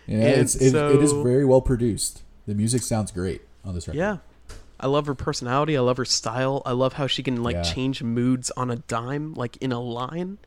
Yeah, 0.07 0.15
And 0.19 0.41
it's 0.41 0.55
it, 0.55 0.73
it 0.73 1.01
is 1.01 1.11
very 1.11 1.45
well 1.45 1.61
produced. 1.61 2.23
The 2.47 2.55
music 2.55 2.81
sounds 2.81 3.11
great 3.11 3.41
on 3.65 3.75
this 3.75 3.87
record. 3.87 3.97
Yeah, 3.99 4.17
I 4.79 4.87
love 4.87 5.05
her 5.07 5.15
personality. 5.15 5.75
I 5.75 5.81
love 5.81 5.97
her 5.97 6.05
style. 6.05 6.61
I 6.65 6.71
love 6.71 6.93
how 6.93 7.07
she 7.07 7.23
can 7.23 7.43
like 7.43 7.55
Yeah. 7.55 7.61
change 7.63 8.01
moods 8.01 8.49
on 8.55 8.71
a 8.71 8.77
dime, 8.77 9.33
like 9.33 9.57
in 9.57 9.71
a 9.73 9.81
line, 9.81 10.37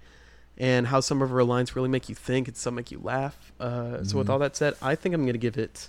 and 0.57 0.87
how 0.87 1.01
some 1.01 1.21
of 1.21 1.29
her 1.31 1.45
lines 1.45 1.77
really 1.77 1.89
make 1.91 2.09
you 2.09 2.15
think 2.15 2.49
and 2.49 2.57
some 2.57 2.75
make 2.75 2.91
you 2.91 3.01
laugh. 3.03 3.53
Uh, 3.61 4.03
So 4.05 4.17
with 4.19 4.29
Mhm. 4.29 4.31
all 4.31 4.39
that 4.39 4.57
said, 4.57 4.75
I 4.81 4.95
think 4.95 5.15
I'm 5.15 5.27
gonna 5.27 5.37
give 5.39 5.59
it 5.59 5.89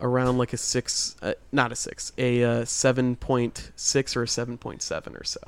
around 0.00 0.38
like 0.38 0.52
a 0.52 0.56
six, 0.58 1.16
uh, 1.22 1.34
not 1.52 1.72
a 1.72 1.76
six, 1.76 2.12
a 2.16 2.42
uh, 2.44 2.64
seven 2.64 3.16
point 3.16 3.72
six 3.76 4.16
or 4.16 4.22
a 4.22 4.28
seven 4.28 4.56
point 4.58 4.80
seven 4.82 5.14
or 5.16 5.24
so. 5.24 5.40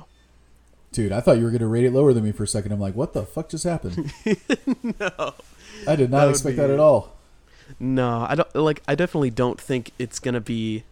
Dude, 0.91 1.11
I 1.11 1.19
thought 1.21 1.37
you 1.37 1.43
were 1.45 1.51
gonna 1.51 1.67
rate 1.67 1.85
it 1.85 1.93
lower 1.93 2.13
than 2.13 2.23
me 2.23 2.31
for 2.31 2.43
a 2.43 2.47
second. 2.47 2.71
I'm 2.71 2.79
like, 2.79 2.95
what 2.95 3.13
the 3.13 3.23
fuck 3.23 3.49
just 3.49 3.63
happened? 3.63 4.11
no. 4.99 5.33
I 5.87 5.95
did 5.95 6.09
not 6.11 6.25
would 6.25 6.31
expect 6.31 6.57
that 6.57 6.69
at 6.69 6.79
all. 6.79 7.15
No, 7.79 8.25
I 8.27 8.35
don't 8.35 8.55
like 8.55 8.81
I 8.87 8.95
definitely 8.95 9.29
don't 9.31 9.59
think 9.59 9.91
it's 9.99 10.19
going 10.19 10.33
to 10.33 10.41
be 10.41 10.83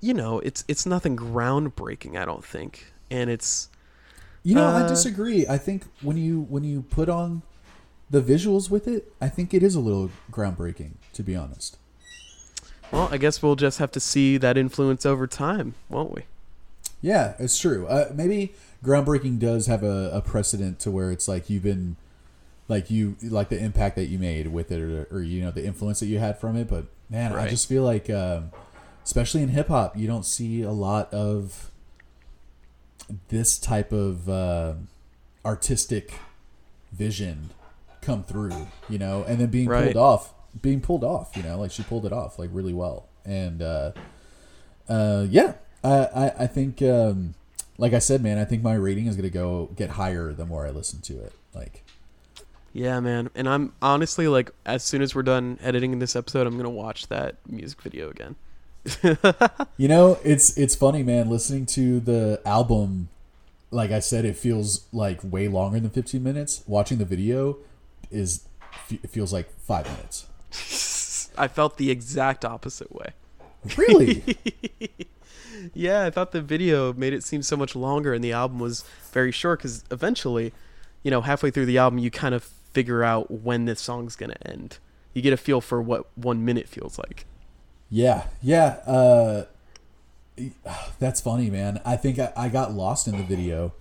you 0.00 0.12
know, 0.14 0.40
it's 0.40 0.64
it's 0.68 0.84
nothing 0.84 1.16
groundbreaking, 1.16 2.16
I 2.16 2.24
don't 2.24 2.44
think. 2.44 2.92
And 3.10 3.30
it's 3.30 3.68
You 4.42 4.54
know, 4.56 4.66
I 4.66 4.82
Uh, 4.82 4.88
disagree. 4.88 5.46
I 5.46 5.58
think 5.58 5.84
when 6.02 6.16
you 6.16 6.40
when 6.48 6.64
you 6.64 6.82
put 6.82 7.08
on 7.08 7.42
the 8.10 8.20
visuals 8.20 8.68
with 8.68 8.88
it, 8.88 9.12
I 9.20 9.28
think 9.28 9.54
it 9.54 9.62
is 9.62 9.74
a 9.74 9.80
little 9.80 10.10
groundbreaking, 10.30 10.92
to 11.14 11.22
be 11.22 11.34
honest. 11.36 11.78
well, 12.90 13.08
I 13.10 13.16
guess 13.16 13.42
we'll 13.42 13.56
just 13.56 13.78
have 13.78 13.90
to 13.92 14.00
see 14.00 14.36
that 14.38 14.58
influence 14.58 15.06
over 15.06 15.26
time, 15.26 15.74
won't 15.88 16.12
we? 16.14 16.24
Yeah, 17.00 17.34
it's 17.38 17.58
true. 17.58 17.86
Uh, 17.86 18.10
maybe 18.14 18.52
groundbreaking 18.84 19.38
does 19.38 19.66
have 19.66 19.82
a, 19.82 20.10
a 20.12 20.20
precedent 20.20 20.78
to 20.80 20.90
where 20.90 21.10
it's 21.10 21.26
like 21.26 21.48
you've 21.48 21.62
been, 21.62 21.96
like 22.72 22.90
you 22.90 23.16
like 23.22 23.48
the 23.48 23.58
impact 23.58 23.96
that 23.96 24.06
you 24.06 24.18
made 24.18 24.46
with 24.48 24.72
it, 24.72 24.80
or, 24.80 25.06
or 25.10 25.22
you 25.22 25.42
know 25.42 25.50
the 25.50 25.64
influence 25.64 26.00
that 26.00 26.06
you 26.06 26.18
had 26.18 26.38
from 26.38 26.56
it. 26.56 26.68
But 26.68 26.86
man, 27.10 27.32
I 27.32 27.48
just 27.50 27.68
feel 27.68 27.82
like, 27.84 28.08
um, 28.10 28.50
especially 29.04 29.42
in 29.42 29.48
hip 29.50 29.68
hop, 29.68 29.96
you 29.96 30.06
don't 30.06 30.24
see 30.26 30.62
a 30.62 30.72
lot 30.72 31.12
of 31.12 31.70
this 33.28 33.58
type 33.58 33.92
of 33.92 34.28
uh, 34.28 34.74
artistic 35.44 36.14
vision 36.92 37.50
come 38.00 38.22
through. 38.22 38.66
You 38.88 38.98
know, 38.98 39.24
and 39.28 39.38
then 39.40 39.48
being 39.50 39.68
Right. 39.68 39.84
pulled 39.92 39.96
off, 39.96 40.34
being 40.60 40.80
pulled 40.80 41.04
off. 41.04 41.36
You 41.36 41.42
know, 41.42 41.58
like 41.58 41.70
she 41.70 41.82
pulled 41.82 42.06
it 42.06 42.12
off 42.12 42.38
like 42.38 42.50
really 42.52 42.74
well, 42.74 43.08
and. 43.24 43.62
uh 43.62 43.92
uh, 44.88 45.24
yeah, 45.30 45.54
I, 45.84 45.90
I, 46.14 46.32
I 46.40 46.46
think, 46.48 46.82
um, 46.82 47.34
like 47.78 47.92
I 47.94 48.00
said, 48.00 48.20
man, 48.20 48.36
I 48.36 48.44
think 48.44 48.62
my 48.64 48.74
rating 48.74 49.06
is 49.06 49.14
gonna 49.16 49.30
go 49.30 49.70
get 49.76 49.90
higher 49.90 50.32
the 50.32 50.44
more 50.44 50.66
I 50.66 50.70
listen 50.70 51.00
to 51.02 51.14
it. 51.22 51.32
Like, 51.54 51.81
Yeah, 52.72 53.00
man. 53.00 53.30
And 53.34 53.48
I'm 53.48 53.72
honestly 53.82 54.28
like 54.28 54.50
as 54.64 54.82
soon 54.82 55.02
as 55.02 55.14
we're 55.14 55.22
done 55.22 55.58
editing 55.62 55.98
this 55.98 56.16
episode, 56.16 56.46
I'm 56.46 56.54
going 56.54 56.64
to 56.64 56.70
watch 56.70 57.08
that 57.08 57.36
music 57.46 57.82
video 57.82 58.10
again. 58.10 58.36
you 59.76 59.88
know, 59.88 60.18
it's 60.24 60.56
it's 60.56 60.74
funny, 60.74 61.02
man. 61.02 61.30
Listening 61.30 61.66
to 61.66 62.00
the 62.00 62.40
album, 62.44 63.08
like 63.70 63.90
I 63.90 64.00
said, 64.00 64.24
it 64.24 64.36
feels 64.36 64.86
like 64.92 65.20
way 65.22 65.48
longer 65.48 65.78
than 65.78 65.90
15 65.90 66.22
minutes. 66.22 66.64
Watching 66.66 66.98
the 66.98 67.04
video 67.04 67.58
is 68.10 68.46
it 68.90 69.10
feels 69.10 69.32
like 69.32 69.50
five 69.60 69.86
minutes. 69.86 71.30
I 71.38 71.48
felt 71.48 71.76
the 71.76 71.90
exact 71.90 72.44
opposite 72.44 72.92
way. 72.92 73.12
Really? 73.76 74.36
Yeah, 75.74 76.04
I 76.04 76.10
thought 76.10 76.32
the 76.32 76.42
video 76.42 76.92
made 76.92 77.12
it 77.12 77.22
seem 77.22 77.42
so 77.42 77.56
much 77.56 77.76
longer, 77.76 78.12
and 78.14 78.22
the 78.22 78.32
album 78.32 78.58
was 78.58 78.84
very 79.12 79.30
short. 79.30 79.60
Because 79.60 79.84
eventually, 79.90 80.52
you 81.02 81.10
know, 81.10 81.20
halfway 81.20 81.50
through 81.50 81.66
the 81.66 81.78
album, 81.78 81.98
you 81.98 82.10
kind 82.10 82.34
of 82.34 82.50
figure 82.72 83.02
out 83.02 83.30
when 83.30 83.64
this 83.64 83.80
song's 83.80 84.16
gonna 84.16 84.36
end. 84.44 84.78
You 85.14 85.22
get 85.22 85.32
a 85.32 85.36
feel 85.36 85.60
for 85.60 85.80
what 85.82 86.06
one 86.16 86.44
minute 86.44 86.68
feels 86.68 86.98
like. 86.98 87.26
Yeah, 87.90 88.24
yeah. 88.40 88.78
Uh, 88.86 89.44
that's 90.98 91.20
funny, 91.20 91.50
man. 91.50 91.80
I 91.84 91.96
think 91.96 92.18
I, 92.18 92.32
I 92.36 92.48
got 92.48 92.72
lost 92.72 93.06
in 93.06 93.16
the 93.16 93.24
video. 93.24 93.74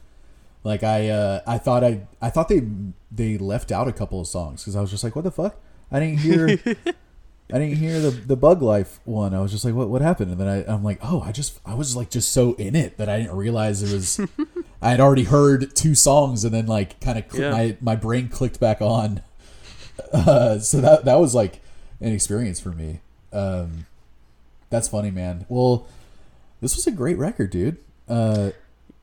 Like 0.63 0.83
I, 0.83 1.09
uh, 1.09 1.41
I 1.47 1.57
thought 1.57 1.83
I, 1.83 2.01
I 2.21 2.29
thought 2.29 2.47
they 2.47 2.67
they 3.11 3.37
left 3.37 3.71
out 3.71 3.87
a 3.87 3.91
couple 3.91 4.21
of 4.21 4.27
songs 4.27 4.61
because 4.61 4.75
I 4.75 4.81
was 4.81 4.91
just 4.91 5.03
like, 5.03 5.15
what 5.15 5.23
the 5.23 5.31
fuck? 5.31 5.55
I 5.91 5.99
didn't 5.99 6.19
hear, 6.19 6.59
I 7.53 7.59
didn't 7.59 7.77
hear 7.77 7.99
the 7.99 8.11
the 8.11 8.35
Bug 8.35 8.61
Life 8.61 8.99
one. 9.05 9.33
I 9.33 9.41
was 9.41 9.51
just 9.51 9.65
like, 9.65 9.73
what 9.73 9.89
what 9.89 10.01
happened? 10.01 10.31
And 10.31 10.39
then 10.39 10.47
I, 10.47 10.65
I'm 10.73 10.83
like, 10.83 10.99
oh, 11.01 11.21
I 11.21 11.31
just 11.31 11.59
I 11.65 11.73
was 11.73 11.95
like 11.95 12.09
just 12.09 12.31
so 12.31 12.53
in 12.53 12.75
it 12.75 12.97
that 12.97 13.09
I 13.09 13.17
didn't 13.19 13.35
realize 13.35 13.83
it 13.83 13.93
was. 13.93 14.19
I 14.81 14.89
had 14.89 14.99
already 14.99 15.25
heard 15.25 15.75
two 15.75 15.93
songs 15.93 16.43
and 16.43 16.53
then 16.53 16.65
like 16.65 16.99
kind 17.01 17.19
of 17.19 17.25
Yeah. 17.37 17.51
my 17.51 17.77
my 17.81 17.95
brain 17.95 18.29
clicked 18.29 18.59
back 18.59 18.81
on. 18.81 19.21
Uh, 20.11 20.57
so 20.59 20.81
that 20.81 21.05
that 21.05 21.15
was 21.19 21.35
like 21.35 21.61
an 21.99 22.11
experience 22.13 22.59
for 22.59 22.69
me. 22.71 23.01
Um, 23.31 23.85
that's 24.69 24.87
funny, 24.87 25.11
man. 25.11 25.45
Well, 25.49 25.87
this 26.61 26.75
was 26.75 26.87
a 26.87 26.91
great 26.91 27.17
record, 27.17 27.51
dude. 27.51 27.77
Uh, 28.09 28.51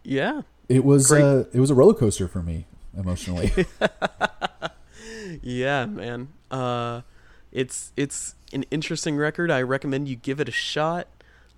Yeah, 0.02 0.42
it 0.68 0.84
was 0.84 1.12
uh, 1.12 1.44
it 1.52 1.60
was 1.60 1.70
a 1.70 1.74
roller 1.74 1.94
coaster 1.94 2.26
for 2.26 2.42
me 2.42 2.64
emotionally. 2.96 3.52
yeah, 5.42 5.86
man. 5.86 6.28
Uh, 6.50 7.02
it's 7.52 7.92
it's 7.96 8.34
an 8.52 8.64
interesting 8.70 9.16
record. 9.16 9.50
I 9.50 9.62
recommend 9.62 10.08
you 10.08 10.16
give 10.16 10.40
it 10.40 10.48
a 10.48 10.52
shot. 10.52 11.08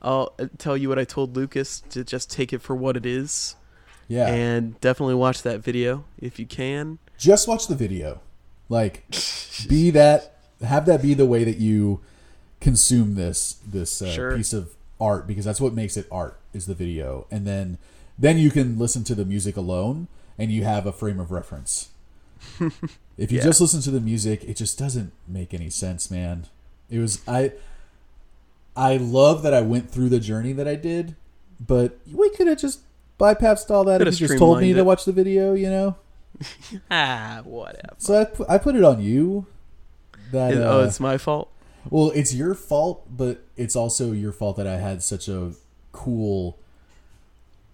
I'll 0.02 0.32
uh, 0.38 0.46
tell 0.58 0.76
you 0.76 0.88
what 0.88 0.98
I 0.98 1.04
told 1.04 1.36
Lucas 1.36 1.80
to 1.90 2.04
just 2.04 2.30
take 2.30 2.52
it 2.52 2.62
for 2.62 2.74
what 2.74 2.96
it 2.96 3.04
is, 3.04 3.54
yeah, 4.08 4.28
and 4.28 4.80
definitely 4.80 5.14
watch 5.14 5.42
that 5.42 5.60
video 5.60 6.04
if 6.18 6.38
you 6.38 6.46
can. 6.46 6.98
just 7.18 7.46
watch 7.46 7.66
the 7.66 7.74
video. 7.74 8.20
Like, 8.68 9.04
be 9.68 9.90
that 9.90 10.36
have 10.62 10.86
that 10.86 11.02
be 11.02 11.12
the 11.14 11.26
way 11.26 11.44
that 11.44 11.56
you 11.58 12.00
consume 12.60 13.14
this 13.14 13.58
this 13.66 14.00
uh, 14.00 14.10
Sure. 14.10 14.36
piece 14.36 14.52
of 14.52 14.74
art 15.00 15.26
because 15.26 15.44
that's 15.44 15.60
what 15.60 15.72
makes 15.74 15.96
it 15.96 16.06
art 16.10 16.38
is 16.52 16.66
the 16.66 16.74
video, 16.74 17.26
and 17.30 17.46
then 17.46 17.78
then 18.18 18.38
you 18.38 18.50
can 18.50 18.78
listen 18.78 19.02
to 19.04 19.14
the 19.14 19.24
music 19.24 19.56
alone 19.56 20.06
and 20.38 20.50
you 20.50 20.64
have 20.64 20.86
a 20.86 20.92
frame 20.92 21.18
of 21.20 21.30
reference. 21.30 21.88
if 23.20 23.30
you 23.30 23.38
Yeah. 23.38 23.44
just 23.44 23.60
listen 23.60 23.80
to 23.82 23.90
the 23.90 24.00
music, 24.00 24.42
it 24.44 24.54
just 24.56 24.76
doesn't 24.78 25.12
make 25.28 25.52
any 25.54 25.70
sense, 25.70 26.10
man. 26.10 26.46
It 26.88 26.98
was 26.98 27.20
I 27.28 27.52
I 28.76 28.96
love 28.96 29.42
that 29.42 29.52
I 29.54 29.60
went 29.60 29.90
through 29.90 30.08
the 30.08 30.20
journey 30.20 30.52
that 30.54 30.66
I 30.66 30.74
did, 30.76 31.14
but 31.64 31.98
we 32.12 32.30
could 32.30 32.46
have 32.48 32.58
just 32.58 32.80
bypassed 33.18 33.70
all 33.70 33.84
that 33.84 33.98
Coulda 33.98 34.08
if 34.10 34.20
you 34.20 34.26
just 34.28 34.38
told 34.38 34.58
me 34.58 34.64
streamlined 34.70 34.76
to 34.76 34.84
watch 34.84 35.04
the 35.04 35.12
video, 35.12 35.54
you 35.54 35.68
know. 35.70 35.96
Ah, 36.90 37.40
whatever. 37.44 37.94
So 37.98 38.20
I, 38.20 38.24
pu- 38.24 38.46
I 38.48 38.56
put 38.58 38.74
it 38.74 38.82
on 38.84 39.00
you. 39.02 39.46
That 40.32 40.52
It- 40.54 40.62
uh, 40.62 40.76
oh, 40.78 40.80
it's 40.84 41.00
my 41.00 41.18
fault. 41.18 41.50
well, 41.90 42.10
it's 42.14 42.32
your 42.34 42.54
fault, 42.54 43.04
but 43.14 43.42
it's 43.56 43.76
also 43.76 44.12
your 44.12 44.32
fault 44.32 44.56
that 44.56 44.66
I 44.66 44.76
had 44.78 45.02
such 45.02 45.28
a 45.28 45.52
cool 45.92 46.56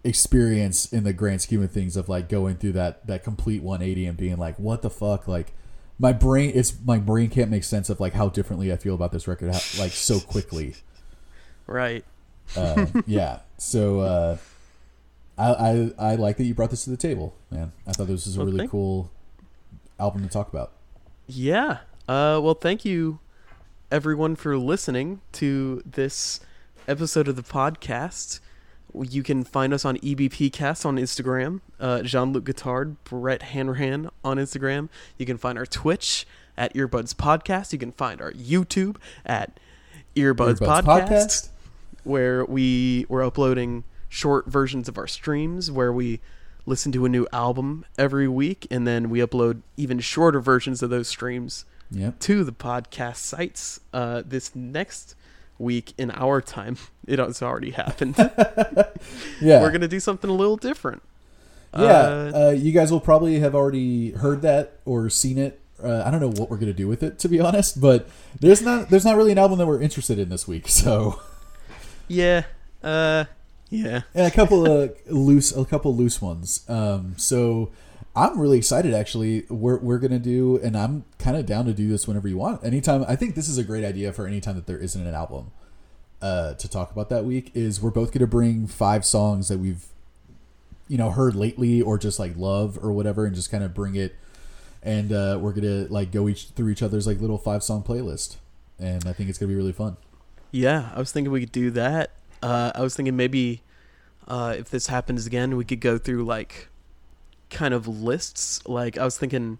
experience 0.07 0.93
in 0.93 1.05
the 1.05 1.13
grand 1.13 1.43
scheme 1.43 1.63
of 1.63 1.71
things 1.71 1.97
of 1.97 2.09
like 2.09 2.29
going 2.29 2.57
through 2.57 2.73
that 2.73 3.07
that 3.07 3.23
complete 3.25 3.63
180 3.63 4.07
and 4.07 4.17
being 4.17 4.37
like, 4.39 4.59
what 4.59 4.83
the 4.83 4.91
fuck, 4.91 5.27
like. 5.29 5.53
My 5.99 6.13
brain, 6.13 6.53
it's 6.55 6.75
my 6.85 6.99
brain 6.99 7.31
can't 7.31 7.51
make 7.51 7.65
sense 7.65 7.89
of 7.89 8.01
like 8.01 8.13
how 8.13 8.29
differently 8.29 8.71
I 8.71 8.77
feel 8.77 8.95
about 8.95 9.13
this 9.13 9.27
record, 9.27 9.55
how, 9.55 9.61
like 9.83 9.93
so 9.93 10.21
quickly. 10.21 10.75
Right. 11.67 12.05
Uh, 12.55 12.85
yeah, 13.07 13.39
so 13.57 14.01
uh, 14.01 14.37
I, 15.39 15.49
I 15.55 15.91
I 15.99 16.15
like 16.17 16.37
that 16.37 16.45
you 16.45 16.53
brought 16.53 16.69
this 16.71 16.85
to 16.85 16.91
the 16.91 16.99
table, 16.99 17.35
man. 17.51 17.73
I 17.87 17.93
thought 17.93 18.09
this 18.09 18.27
was 18.27 18.37
a 18.37 18.41
Well, 18.41 18.47
really 18.47 18.59
thank- 18.59 18.71
cool 18.73 19.11
album 19.99 20.23
to 20.23 20.29
talk 20.29 20.51
about. 20.53 20.73
Yeah. 21.27 21.79
Uh, 22.07 22.41
well, 22.43 22.53
thank 22.53 22.85
you, 22.85 23.19
everyone, 23.91 24.37
for 24.37 24.59
listening 24.59 25.23
to 25.33 25.83
this 25.87 26.41
episode 26.87 27.27
of 27.27 27.37
the 27.37 27.43
podcast. 27.43 28.41
You 28.95 29.23
can 29.23 29.45
find 29.45 29.75
us 29.75 29.85
on 29.85 29.99
EBPcast 29.99 30.87
on 30.87 30.97
Instagram, 30.97 31.61
uh, 31.79 32.03
Jean 32.03 32.33
Luc 32.33 32.45
Guitard, 32.45 32.97
Brett 33.05 33.43
Hanrahan 33.43 34.09
on 34.25 34.39
Instagram. 34.39 34.89
You 35.19 35.27
can 35.27 35.37
find 35.37 35.59
our 35.59 35.67
Twitch 35.67 36.27
at 36.57 36.73
Earbuds 36.75 37.15
Podcast. 37.15 37.73
You 37.73 37.79
can 37.79 37.93
find 37.93 38.21
our 38.23 38.33
YouTube 38.33 38.97
at 39.27 39.59
Earbuds, 40.15 40.59
Earbuds 40.61 40.83
Podcast, 40.83 41.49
where 42.05 42.45
we 42.45 43.05
we're 43.09 43.25
uploading 43.25 43.85
short 44.09 44.47
versions 44.47 44.89
of 44.89 44.97
our 44.97 45.07
streams 45.07 45.71
where 45.71 45.93
we 45.93 46.21
listen 46.65 46.91
to 46.93 47.05
a 47.05 47.09
new 47.09 47.27
album 47.33 47.85
every 47.99 48.27
week, 48.29 48.67
and 48.71 48.87
then 48.87 49.11
we 49.11 49.19
upload 49.21 49.61
even 49.77 50.01
shorter 50.01 50.41
versions 50.41 50.83
of 50.83 50.89
those 50.91 51.07
streams 51.09 51.65
Yep. 51.91 52.19
to 52.21 52.43
the 52.45 52.53
podcast 52.53 53.17
sites. 53.17 53.79
Uh, 53.93 54.23
this 54.27 54.55
next 54.57 55.15
week 55.59 55.93
in 55.99 56.11
our 56.13 56.41
time, 56.41 56.77
it 57.07 57.19
has 57.19 57.43
already 57.43 57.71
happened. 57.73 58.17
Yeah. 59.41 59.61
We're 59.61 59.71
gonna 59.71 59.89
do 59.89 60.01
something 60.01 60.31
a 60.31 60.33
little 60.33 60.57
different. 60.57 61.03
yeah. 61.77 61.83
Uh, 62.33 62.33
Uh, 62.35 62.51
you 62.51 62.73
guys 62.73 62.91
will 62.91 63.01
probably 63.01 63.39
have 63.41 63.55
already 63.55 64.13
heard 64.13 64.43
that 64.43 64.79
or 64.85 65.11
seen 65.11 65.37
it. 65.39 65.61
Uh, 65.83 66.03
I 66.07 66.11
don't 66.11 66.21
know 66.21 66.31
what 66.31 66.49
we're 66.51 66.57
gonna 66.57 66.73
do 66.73 66.89
with 66.89 67.03
it, 67.03 67.19
to 67.21 67.29
be 67.29 67.39
honest. 67.39 67.81
But 67.81 68.09
there's 68.41 68.63
not 68.63 68.89
there's 68.89 69.05
not 69.05 69.17
really 69.17 69.33
an 69.33 69.39
album 69.39 69.59
that 69.59 69.67
we're 69.67 69.83
interested 69.83 70.19
in 70.19 70.29
this 70.31 70.49
week. 70.49 70.69
So 70.69 71.21
yeah. 72.09 72.45
Uh, 72.83 73.25
yeah. 73.69 74.03
and 74.15 74.27
a 74.27 74.31
couple 74.31 74.65
of 74.71 74.95
loose 75.07 75.55
a 75.55 75.65
couple 75.65 75.95
loose 75.95 76.23
ones. 76.23 76.65
Um, 76.69 77.15
so 77.19 77.71
I'm 78.17 78.41
really 78.41 78.57
excited. 78.57 78.95
Actually, 78.95 79.45
we're 79.51 79.79
we're 79.79 79.99
gonna 79.99 80.19
do, 80.19 80.59
and 80.63 80.77
I'm 80.77 81.05
kind 81.19 81.37
of 81.37 81.45
down 81.45 81.67
to 81.67 81.75
do 81.75 81.87
this 81.89 82.09
whenever 82.09 82.29
you 82.29 82.39
want. 82.39 82.65
Anytime. 82.65 83.05
I 83.07 83.15
think 83.15 83.35
this 83.35 83.49
is 83.49 83.59
a 83.59 83.65
great 83.65 83.85
idea 83.85 84.13
for 84.13 84.27
any 84.27 84.41
time 84.41 84.57
that 84.57 84.67
there 84.67 84.79
isn't 84.79 85.07
an 85.07 85.15
album 85.15 85.53
uh, 86.23 86.55
to 86.55 86.69
talk 86.69 86.91
about 86.91 87.11
that 87.11 87.27
week. 87.27 87.51
Is 87.55 87.83
we're 87.83 87.91
both 87.91 88.13
gonna 88.13 88.27
bring 88.27 88.67
five 88.67 89.05
songs 89.05 89.49
that 89.49 89.59
we've 89.59 89.87
you 90.89 90.97
know 90.97 91.11
heard 91.11 91.35
lately 91.35 91.83
or 91.83 91.99
just 91.99 92.19
like 92.19 92.37
love 92.37 92.79
or 92.83 92.91
whatever, 92.91 93.27
and 93.27 93.35
just 93.35 93.51
kind 93.51 93.63
of 93.63 93.75
bring 93.75 93.95
it. 93.95 94.17
And 94.83 95.13
uh, 95.13 95.39
we're 95.41 95.53
gonna 95.53 95.87
like 95.91 96.11
go 96.11 96.27
each 96.27 96.49
through 96.49 96.71
each 96.71 96.83
other's 96.83 97.07
like 97.07 97.21
little 97.21 97.39
five 97.39 97.63
song 97.63 97.83
playlist, 97.83 98.37
and 98.79 99.07
I 99.07 99.13
think 99.13 99.29
it's 99.29 99.39
gonna 99.39 99.51
be 99.51 99.57
really 99.57 99.73
fun. 99.73 99.99
Yeah. 100.51 100.91
I 100.95 100.99
was 100.99 101.13
thinking 101.13 101.31
we 101.31 101.41
could 101.41 101.53
do 101.53 101.71
that. 101.73 102.13
Uh, 102.43 102.73
I 102.75 102.81
was 102.81 102.97
thinking 102.97 103.17
maybe 103.17 103.63
uh, 104.27 104.55
if 104.57 104.71
this 104.71 104.87
happens 104.87 105.27
again, 105.27 105.57
we 105.57 105.65
could 105.65 105.81
go 105.81 105.99
through 105.99 106.25
like 106.25 106.69
kind 107.51 107.73
of 107.75 107.87
lists. 107.87 108.67
Like 108.67 108.99
I 108.99 109.05
was 109.05 109.17
thinking 109.19 109.59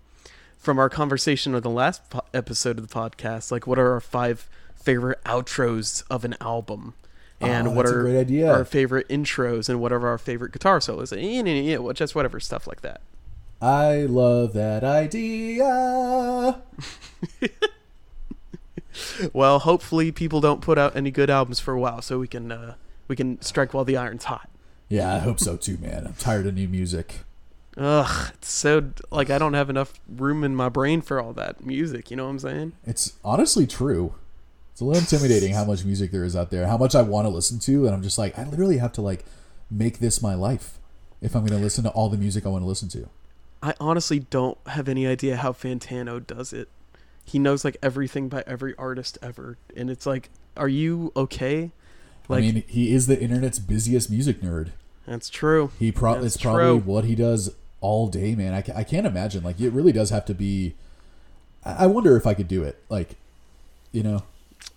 from 0.59 0.79
our 0.79 0.89
conversation 0.89 1.55
of 1.55 1.63
the 1.63 1.71
last 1.71 2.09
po- 2.11 2.23
episode 2.35 2.79
of 2.79 2.89
the 2.89 2.95
podcast, 2.95 3.51
like 3.53 3.67
what 3.67 3.79
are 3.79 3.93
our 3.93 4.01
five 4.01 4.49
favorite 4.75 5.23
outros 5.25 6.03
of 6.11 6.25
an 6.25 6.35
album, 6.41 6.95
and 7.41 7.69
Oh, 7.69 7.71
what 7.73 7.87
are 7.87 8.07
our 8.49 8.65
favorite 8.65 9.09
intros, 9.09 9.69
and 9.69 9.81
what 9.81 9.93
are 9.93 10.07
our 10.07 10.19
favorite 10.19 10.53
guitar 10.53 10.81
solos, 10.81 11.13
and 11.13 11.97
just 11.97 12.15
whatever 12.15 12.41
stuff 12.41 12.67
like 12.67 12.83
that. 12.83 13.01
I 13.61 14.03
love 14.03 14.53
that 14.55 14.85
idea. 14.85 16.63
Well, 19.33 19.59
hopefully 19.59 20.11
people 20.11 20.41
don't 20.41 20.63
put 20.63 20.79
out 20.79 20.97
any 20.97 21.11
good 21.11 21.29
albums 21.29 21.61
for 21.61 21.75
a 21.75 21.79
while, 21.79 22.01
so 22.01 22.19
we 22.19 22.27
can 22.29 22.51
uh, 22.51 22.75
we 23.09 23.17
can 23.17 23.41
strike 23.43 23.75
while 23.75 23.85
the 23.85 23.97
iron's 23.97 24.25
hot. 24.25 24.49
Yeah, 24.89 25.15
I 25.15 25.19
hope 25.19 25.39
so 25.39 25.57
too, 25.57 25.77
man. 25.79 26.07
I'm 26.07 26.15
tired 26.15 26.47
of 26.47 26.55
new 26.55 26.67
music. 26.69 27.21
Ugh, 27.79 28.31
it's 28.35 28.51
so 28.51 28.91
like 29.11 29.29
I 29.29 29.39
don't 29.39 29.55
have 29.55 29.69
enough 29.69 30.01
room 30.09 30.45
in 30.45 30.55
my 30.57 30.69
brain 30.69 31.03
for 31.03 31.21
all 31.21 31.33
that 31.35 31.65
music. 31.65 32.11
You 32.11 32.17
know 32.17 32.25
what 32.25 32.31
I'm 32.31 32.39
saying? 32.39 32.73
It's 32.87 33.15
honestly 33.25 33.67
true. 33.67 34.15
It's 34.73 34.81
a 34.81 34.85
little 34.85 35.01
intimidating 35.01 35.53
how 35.55 35.65
much 35.65 35.85
music 35.85 36.11
there 36.11 36.25
is 36.25 36.37
out 36.37 36.51
there, 36.51 36.67
how 36.67 36.77
much 36.77 36.95
I 36.95 37.03
want 37.03 37.27
to 37.27 37.31
listen 37.31 37.59
to, 37.61 37.87
and 37.87 37.95
I'm 37.95 38.03
just 38.03 38.19
like, 38.19 38.39
I 38.39 38.45
literally 38.45 38.79
have 38.79 38.93
to 38.93 39.03
like 39.03 39.25
make 39.71 39.99
this 39.99 40.23
my 40.23 40.35
life 40.35 40.79
if 41.21 41.35
I'm 41.35 41.47
going 41.47 41.59
to 41.59 41.65
listen 41.65 41.85
to 41.85 41.91
all 41.91 42.09
the 42.09 42.19
music 42.19 42.45
I 42.47 42.51
want 42.51 42.63
to 42.63 42.69
listen 42.69 42.89
to. 42.91 43.09
I 43.63 43.75
honestly 43.81 44.21
don't 44.21 44.59
have 44.69 44.89
any 44.89 45.07
idea 45.07 45.37
how 45.37 45.53
Fantano 45.53 46.25
does 46.25 46.53
it. 46.53 46.69
He 47.25 47.39
knows 47.39 47.65
like 47.65 47.77
everything 47.83 48.29
by 48.29 48.45
every 48.47 48.75
artist 48.77 49.19
ever, 49.23 49.59
and 49.77 49.91
it's 49.91 50.07
like, 50.07 50.31
are 50.57 50.69
you 50.69 51.11
okay? 51.17 51.73
Like 52.29 52.39
I 52.39 52.53
mean, 52.53 52.65
he 52.69 52.95
is 52.95 53.07
the 53.07 53.19
internet's 53.21 53.59
busiest 53.59 54.11
music 54.11 54.41
nerd. 54.43 54.71
that's 55.07 55.29
true. 55.31 55.71
He 55.79 55.91
pro- 55.91 56.15
That's 56.21 56.35
it's 56.37 56.43
probably 56.43 56.65
true. 56.65 56.79
what 56.81 57.05
he 57.05 57.15
does 57.15 57.55
all 57.81 58.07
day, 58.09 58.35
man. 58.35 58.53
I, 58.55 58.65
I 58.81 58.85
can't 58.85 59.07
imagine. 59.07 59.43
Like, 59.45 59.61
it 59.61 59.71
really 59.71 59.93
does 59.93 60.11
have 60.11 60.25
to 60.27 60.35
be. 60.35 60.75
I 61.65 61.85
I 61.85 61.87
wonder 61.87 62.17
if 62.17 62.27
I 62.27 62.35
could 62.35 62.49
do 62.49 62.63
it. 62.63 62.83
Like, 62.89 63.17
you 63.93 64.03
know, 64.03 64.23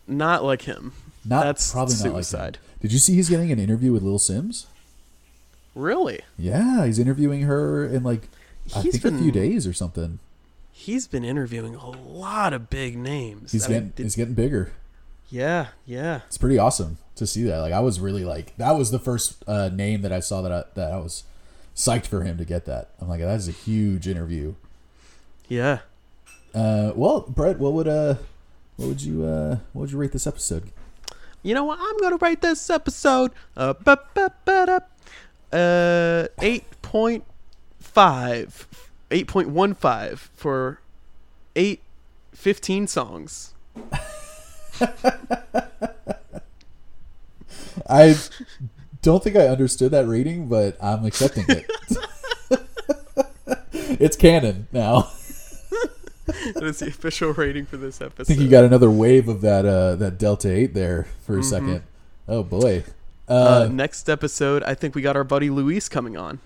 Not 0.07 0.43
like 0.43 0.63
him. 0.63 0.93
not 1.26 1.43
That's 1.45 1.71
probably 1.71 1.95
not 1.95 1.99
like 2.03 2.07
him. 2.09 2.13
suicide. 2.23 2.57
Did 2.81 2.91
you 2.93 2.99
see 2.99 3.15
he's 3.15 3.30
getting 3.30 3.51
an 3.51 3.59
interview 3.59 3.91
with 3.91 4.03
Lil 4.03 4.19
Simz? 4.19 4.65
Really? 5.76 6.21
Yeah, 6.38 6.85
he's 6.85 6.99
interviewing 6.99 7.41
her 7.43 7.85
in 7.85 8.03
like 8.03 8.27
I 8.76 8.81
He's 8.81 8.99
think 8.99 9.13
a 9.13 9.17
few 9.17 9.31
days 9.31 9.65
or 9.67 9.73
something. 9.73 10.19
He's 10.71 11.07
been 11.07 11.23
interviewing 11.26 11.76
a 11.76 11.89
lot 11.89 12.53
of 12.53 12.69
big 12.69 12.97
names. 12.97 13.51
He's 13.51 13.65
I 13.65 13.67
mean, 13.69 13.73
getting 13.77 13.89
did- 13.95 14.03
he's 14.03 14.15
getting 14.15 14.34
bigger. 14.34 14.71
yeah, 15.30 15.67
yeah. 15.85 16.21
It's 16.27 16.38
pretty 16.38 16.57
awesome 16.57 16.97
to 17.15 17.27
see 17.27 17.43
that. 17.43 17.57
Like 17.59 17.73
I 17.73 17.80
was 17.81 17.99
really 17.99 18.23
like 18.23 18.55
that 18.57 18.71
was 18.77 18.91
the 18.91 18.99
first 18.99 19.43
uh, 19.47 19.69
name 19.69 20.01
that 20.01 20.11
I 20.11 20.19
saw 20.21 20.41
that 20.41 20.51
I, 20.51 20.63
that 20.76 20.91
I 20.93 20.97
was 20.97 21.23
psyched 21.80 22.07
for 22.07 22.23
him 22.23 22.38
to 22.38 22.43
get 22.43 22.65
that. 22.65 22.89
I'm 22.99 23.07
like 23.07 23.22
that 23.22 23.38
is 23.38 23.47
a 23.47 23.53
huge 23.53 24.06
interview. 24.07 24.56
Yeah. 25.47 25.80
Uh, 26.53 26.91
well, 26.93 27.22
Brett, 27.22 27.57
what 27.57 27.72
would 27.73 27.88
uh 27.88 28.15
what 28.76 28.88
would 28.89 29.01
you 29.01 29.23
uh 29.23 29.60
what 29.72 29.84
would 29.84 29.91
you 29.91 29.97
rate 29.97 30.11
this 30.11 30.27
episode? 30.27 30.72
You 31.41 31.53
know 31.53 31.64
what? 31.64 31.80
I'm 31.81 31.97
gonna 31.99 32.18
rate 32.18 32.41
this 32.41 32.69
episode 32.69 33.31
uh, 33.56 33.73
ba- 33.73 34.03
ba- 34.14 34.34
ba- 34.43 34.84
uh 35.53 36.27
eight 36.41 36.65
point 36.81 37.23
five, 37.80 38.68
eight 39.10 39.27
point 39.27 39.47
one 39.49 39.73
five 39.73 40.30
for 40.35 40.81
eight 41.56 41.81
fifteen 42.34 42.88
songs. 42.88 43.53
I 47.88 48.15
don't 49.01 49.23
think 49.23 49.35
I 49.35 49.47
understood 49.47 49.91
that 49.91 50.07
rating, 50.07 50.47
but 50.47 50.77
I'm 50.84 51.05
accepting 51.05 51.45
it. 51.47 51.65
it's 53.73 54.15
canon 54.15 54.67
now. 54.71 55.09
that 56.53 56.63
is 56.63 56.80
the 56.80 56.88
official 56.88 57.34
rating 57.34 57.65
for 57.65 57.77
this 57.77 58.01
episode. 58.01 58.21
I 58.23 58.26
think 58.26 58.39
you 58.41 58.49
got 58.49 58.63
another 58.63 58.89
wave 58.89 59.27
of 59.27 59.41
that 59.41 59.65
uh 59.65 59.95
that 59.95 60.17
Delta 60.17 60.51
Eight 60.51 60.73
there 60.73 61.07
for 61.26 61.38
a 61.38 61.43
second. 61.43 61.81
Oh 62.27 62.43
boy. 62.43 62.84
uh, 63.27 63.31
Uh, 63.65 63.69
next 63.71 64.09
episode, 64.09 64.63
I 64.63 64.73
think 64.76 64.95
we 64.95 65.01
got 65.01 65.15
our 65.15 65.23
buddy 65.23 65.49
Luis 65.49 65.89
coming 65.89 66.17
on. 66.17 66.39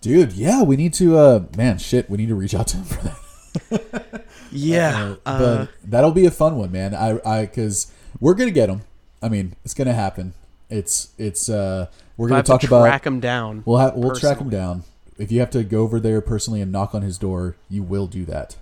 dude, 0.00 0.32
yeah, 0.32 0.62
we 0.62 0.76
need 0.76 0.92
to 0.94 1.16
uh 1.16 1.44
man, 1.56 1.78
shit, 1.78 2.08
we 2.10 2.16
need 2.18 2.28
to 2.28 2.34
reach 2.34 2.54
out 2.54 2.66
to 2.68 2.76
him 2.78 2.84
for 2.84 3.02
that. 3.02 4.24
Yeah, 4.56 5.16
Uh, 5.26 5.28
uh, 5.30 5.38
but 5.66 5.68
that'll 5.90 6.12
be 6.12 6.26
a 6.26 6.30
fun 6.30 6.56
one, 6.56 6.70
man. 6.70 6.94
I 6.94 7.18
I 7.26 7.46
cuz 7.46 7.90
we're 8.20 8.34
going 8.34 8.48
to 8.48 8.54
get 8.54 8.68
him. 8.68 8.82
I 9.20 9.28
mean, 9.28 9.56
it's 9.64 9.74
going 9.74 9.88
to 9.88 9.94
happen. 9.94 10.34
It's 10.74 11.12
it's 11.18 11.48
uh 11.48 11.86
we're 12.16 12.28
going 12.28 12.42
to 12.42 12.46
talk 12.46 12.64
about 12.64 12.82
track 12.82 13.06
him 13.06 13.20
down. 13.20 13.62
we'll 13.64 13.78
have 13.78 13.94
we'll 13.94 14.14
track 14.14 14.38
him 14.38 14.50
down. 14.50 14.84
If 15.18 15.30
you 15.30 15.40
have 15.40 15.50
to 15.50 15.62
go 15.62 15.82
over 15.82 16.00
there 16.00 16.20
personally 16.20 16.60
and 16.60 16.72
knock 16.72 16.94
on 16.94 17.02
his 17.02 17.18
door, 17.18 17.56
you 17.70 17.82
will 17.82 18.06
do 18.06 18.24
that. 18.24 18.56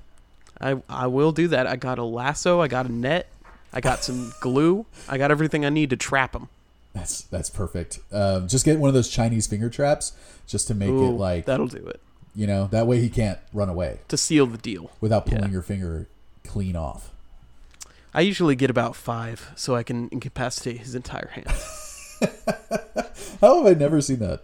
I 0.60 0.82
I 0.88 1.06
will 1.06 1.32
do 1.32 1.48
that. 1.48 1.66
I 1.66 1.76
got 1.76 1.98
a 1.98 2.04
lasso. 2.04 2.60
I 2.60 2.68
got 2.68 2.86
a 2.86 2.92
net. 2.92 3.28
I 3.72 3.80
got 3.80 4.04
some 4.04 4.32
glue. 4.40 4.86
I 5.08 5.16
got 5.18 5.30
everything 5.30 5.64
I 5.64 5.70
need 5.70 5.90
to 5.90 5.96
trap 5.96 6.34
him. 6.34 6.48
That's 6.92 7.22
that's 7.22 7.48
perfect. 7.48 8.00
Um, 8.12 8.48
just 8.48 8.64
get 8.64 8.78
one 8.78 8.88
of 8.88 8.94
those 8.94 9.08
Chinese 9.08 9.46
finger 9.46 9.70
traps 9.70 10.12
just 10.46 10.66
to 10.68 10.74
make 10.74 10.90
Ooh, 10.90 11.08
it 11.08 11.12
like 11.12 11.46
that'll 11.46 11.68
do 11.68 11.86
it 11.86 12.00
you 12.34 12.46
know 12.46 12.66
that 12.68 12.86
way 12.86 13.00
he 13.00 13.08
can't 13.08 13.38
run 13.52 13.68
away 13.68 14.00
to 14.08 14.16
seal 14.16 14.46
the 14.46 14.58
deal. 14.58 14.90
without 15.00 15.26
pulling 15.26 15.44
Yeah. 15.44 15.50
your 15.50 15.62
finger 15.62 16.08
clean 16.44 16.76
off. 16.76 17.10
I 18.14 18.20
usually 18.20 18.56
get 18.56 18.68
about 18.68 18.94
five, 18.94 19.50
so 19.56 19.74
I 19.74 19.82
can 19.82 20.08
incapacitate 20.12 20.78
his 20.78 20.94
entire 20.94 21.28
hand. 21.28 21.46
How 23.40 23.62
have 23.62 23.66
I 23.66 23.78
never 23.78 24.00
seen 24.00 24.20
that? 24.20 24.42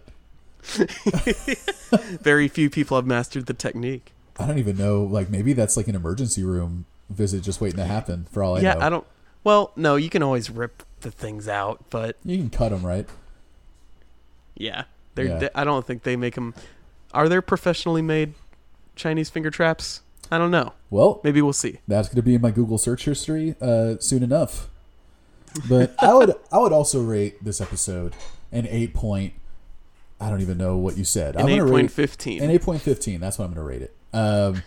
Very 2.21 2.47
few 2.47 2.69
people 2.69 2.97
have 2.97 3.05
mastered 3.05 3.45
the 3.45 3.53
technique. 3.53 4.11
I 4.37 4.45
don't 4.45 4.59
even 4.59 4.77
know. 4.77 5.03
Like 5.03 5.29
maybe 5.29 5.53
that's 5.53 5.75
like 5.77 5.87
an 5.87 5.95
emergency 5.95 6.43
room 6.43 6.85
visit 7.09 7.41
just 7.43 7.59
waiting 7.61 7.77
to 7.77 7.85
happen. 7.85 8.27
For 8.31 8.43
all 8.43 8.57
I 8.57 8.61
yeah, 8.61 8.73
know, 8.75 8.79
I 8.81 8.89
don't. 8.89 9.07
Well, 9.43 9.71
no, 9.75 9.95
you 9.95 10.09
can 10.09 10.21
always 10.21 10.49
rip 10.49 10.83
the 11.01 11.11
things 11.11 11.47
out, 11.47 11.85
but 11.89 12.17
you 12.23 12.37
can 12.37 12.49
cut 12.49 12.69
them 12.69 12.85
right. 12.85 13.07
yeah, 14.55 14.83
they're. 15.15 15.25
Yeah. 15.27 15.37
they- 15.39 15.49
I 15.55 15.63
don't 15.63 15.85
think 15.85 16.03
they 16.03 16.15
make 16.15 16.35
them. 16.35 16.53
Are 17.13 17.27
there 17.27 17.41
professionally 17.41 18.01
made 18.01 18.33
Chinese 18.95 19.29
finger 19.29 19.49
traps? 19.49 20.01
I 20.31 20.37
don't 20.37 20.51
know. 20.51 20.73
Well, 20.91 21.21
Maybe 21.23 21.41
we'll 21.41 21.53
see. 21.53 21.79
that's 21.87 22.07
going 22.07 22.17
to 22.17 22.21
be 22.21 22.35
in 22.35 22.41
my 22.41 22.51
Google 22.51 22.77
search 22.77 23.05
history 23.05 23.55
uh, 23.59 23.95
soon 23.99 24.21
enough. 24.21 24.69
But 25.67 25.95
I 25.99 26.13
would 26.13 26.33
I 26.51 26.57
would 26.59 26.71
also 26.71 27.01
rate 27.01 27.43
this 27.43 27.59
episode 27.61 28.15
an 28.51 28.67
eight 28.69 28.93
point. 28.93 29.33
I 30.21 30.29
don't 30.29 30.41
even 30.41 30.57
know 30.57 30.77
what 30.77 30.97
you 30.97 31.03
said. 31.03 31.35
An 31.35 31.43
I'm 31.43 31.49
eight 31.49 31.59
point 31.59 31.71
rate 31.71 31.91
fifteen. 31.91 32.43
an 32.43 32.49
eight 32.49 32.61
point 32.61 32.81
fifteen. 32.81 33.19
That's 33.19 33.37
what 33.39 33.45
I'm 33.45 33.53
going 33.53 33.65
to 33.65 33.69
rate 33.69 33.81
it. 33.81 33.95
Um, 34.13 34.63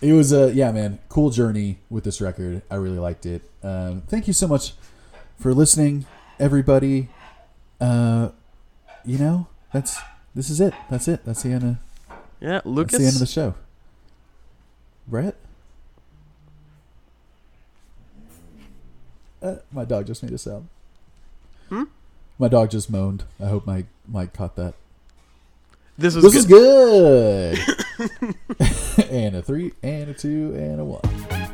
it 0.00 0.12
was 0.12 0.32
a 0.32 0.52
yeah, 0.52 0.70
man, 0.70 0.98
cool 1.08 1.30
journey 1.30 1.78
with 1.88 2.04
this 2.04 2.20
record. 2.20 2.62
I 2.70 2.74
really 2.76 2.98
liked 2.98 3.26
it. 3.26 3.42
Um, 3.62 4.02
thank 4.06 4.26
you 4.26 4.32
so 4.32 4.46
much 4.46 4.74
for 5.38 5.54
listening. 5.54 6.06
everybody. 6.38 7.08
Uh, 7.80 8.30
you 9.04 9.18
know, 9.18 9.48
that's 9.72 9.98
this 10.34 10.50
is 10.50 10.60
it. 10.60 10.74
That's 10.90 11.08
it. 11.08 11.24
That's 11.24 11.42
the 11.42 11.50
end 11.50 11.64
of 11.64 11.76
Yeah, 12.40 12.60
that's 12.64 12.98
the 12.98 13.04
end 13.04 13.14
of 13.14 13.20
the 13.20 13.26
show. 13.26 13.54
Brett. 15.06 15.36
Uh, 19.44 19.56
my 19.70 19.84
dog 19.84 20.06
just 20.06 20.22
made 20.22 20.32
a 20.32 20.38
sound. 20.38 20.68
Hmm? 21.68 21.82
My 22.38 22.48
dog 22.48 22.70
just 22.70 22.88
moaned. 22.90 23.24
I 23.38 23.46
hope 23.46 23.66
my 23.66 23.84
mic 24.08 24.32
caught 24.32 24.56
that. 24.56 24.72
This 25.98 26.14
was 26.14 26.24
This 26.24 26.46
good. 26.46 27.58
is 27.58 27.74
good. 27.98 28.34
and 29.10 29.36
a 29.36 29.42
three, 29.42 29.72
and 29.82 30.08
a 30.08 30.14
two, 30.14 30.54
and 30.56 30.80
a 30.80 30.84
one. 30.84 31.53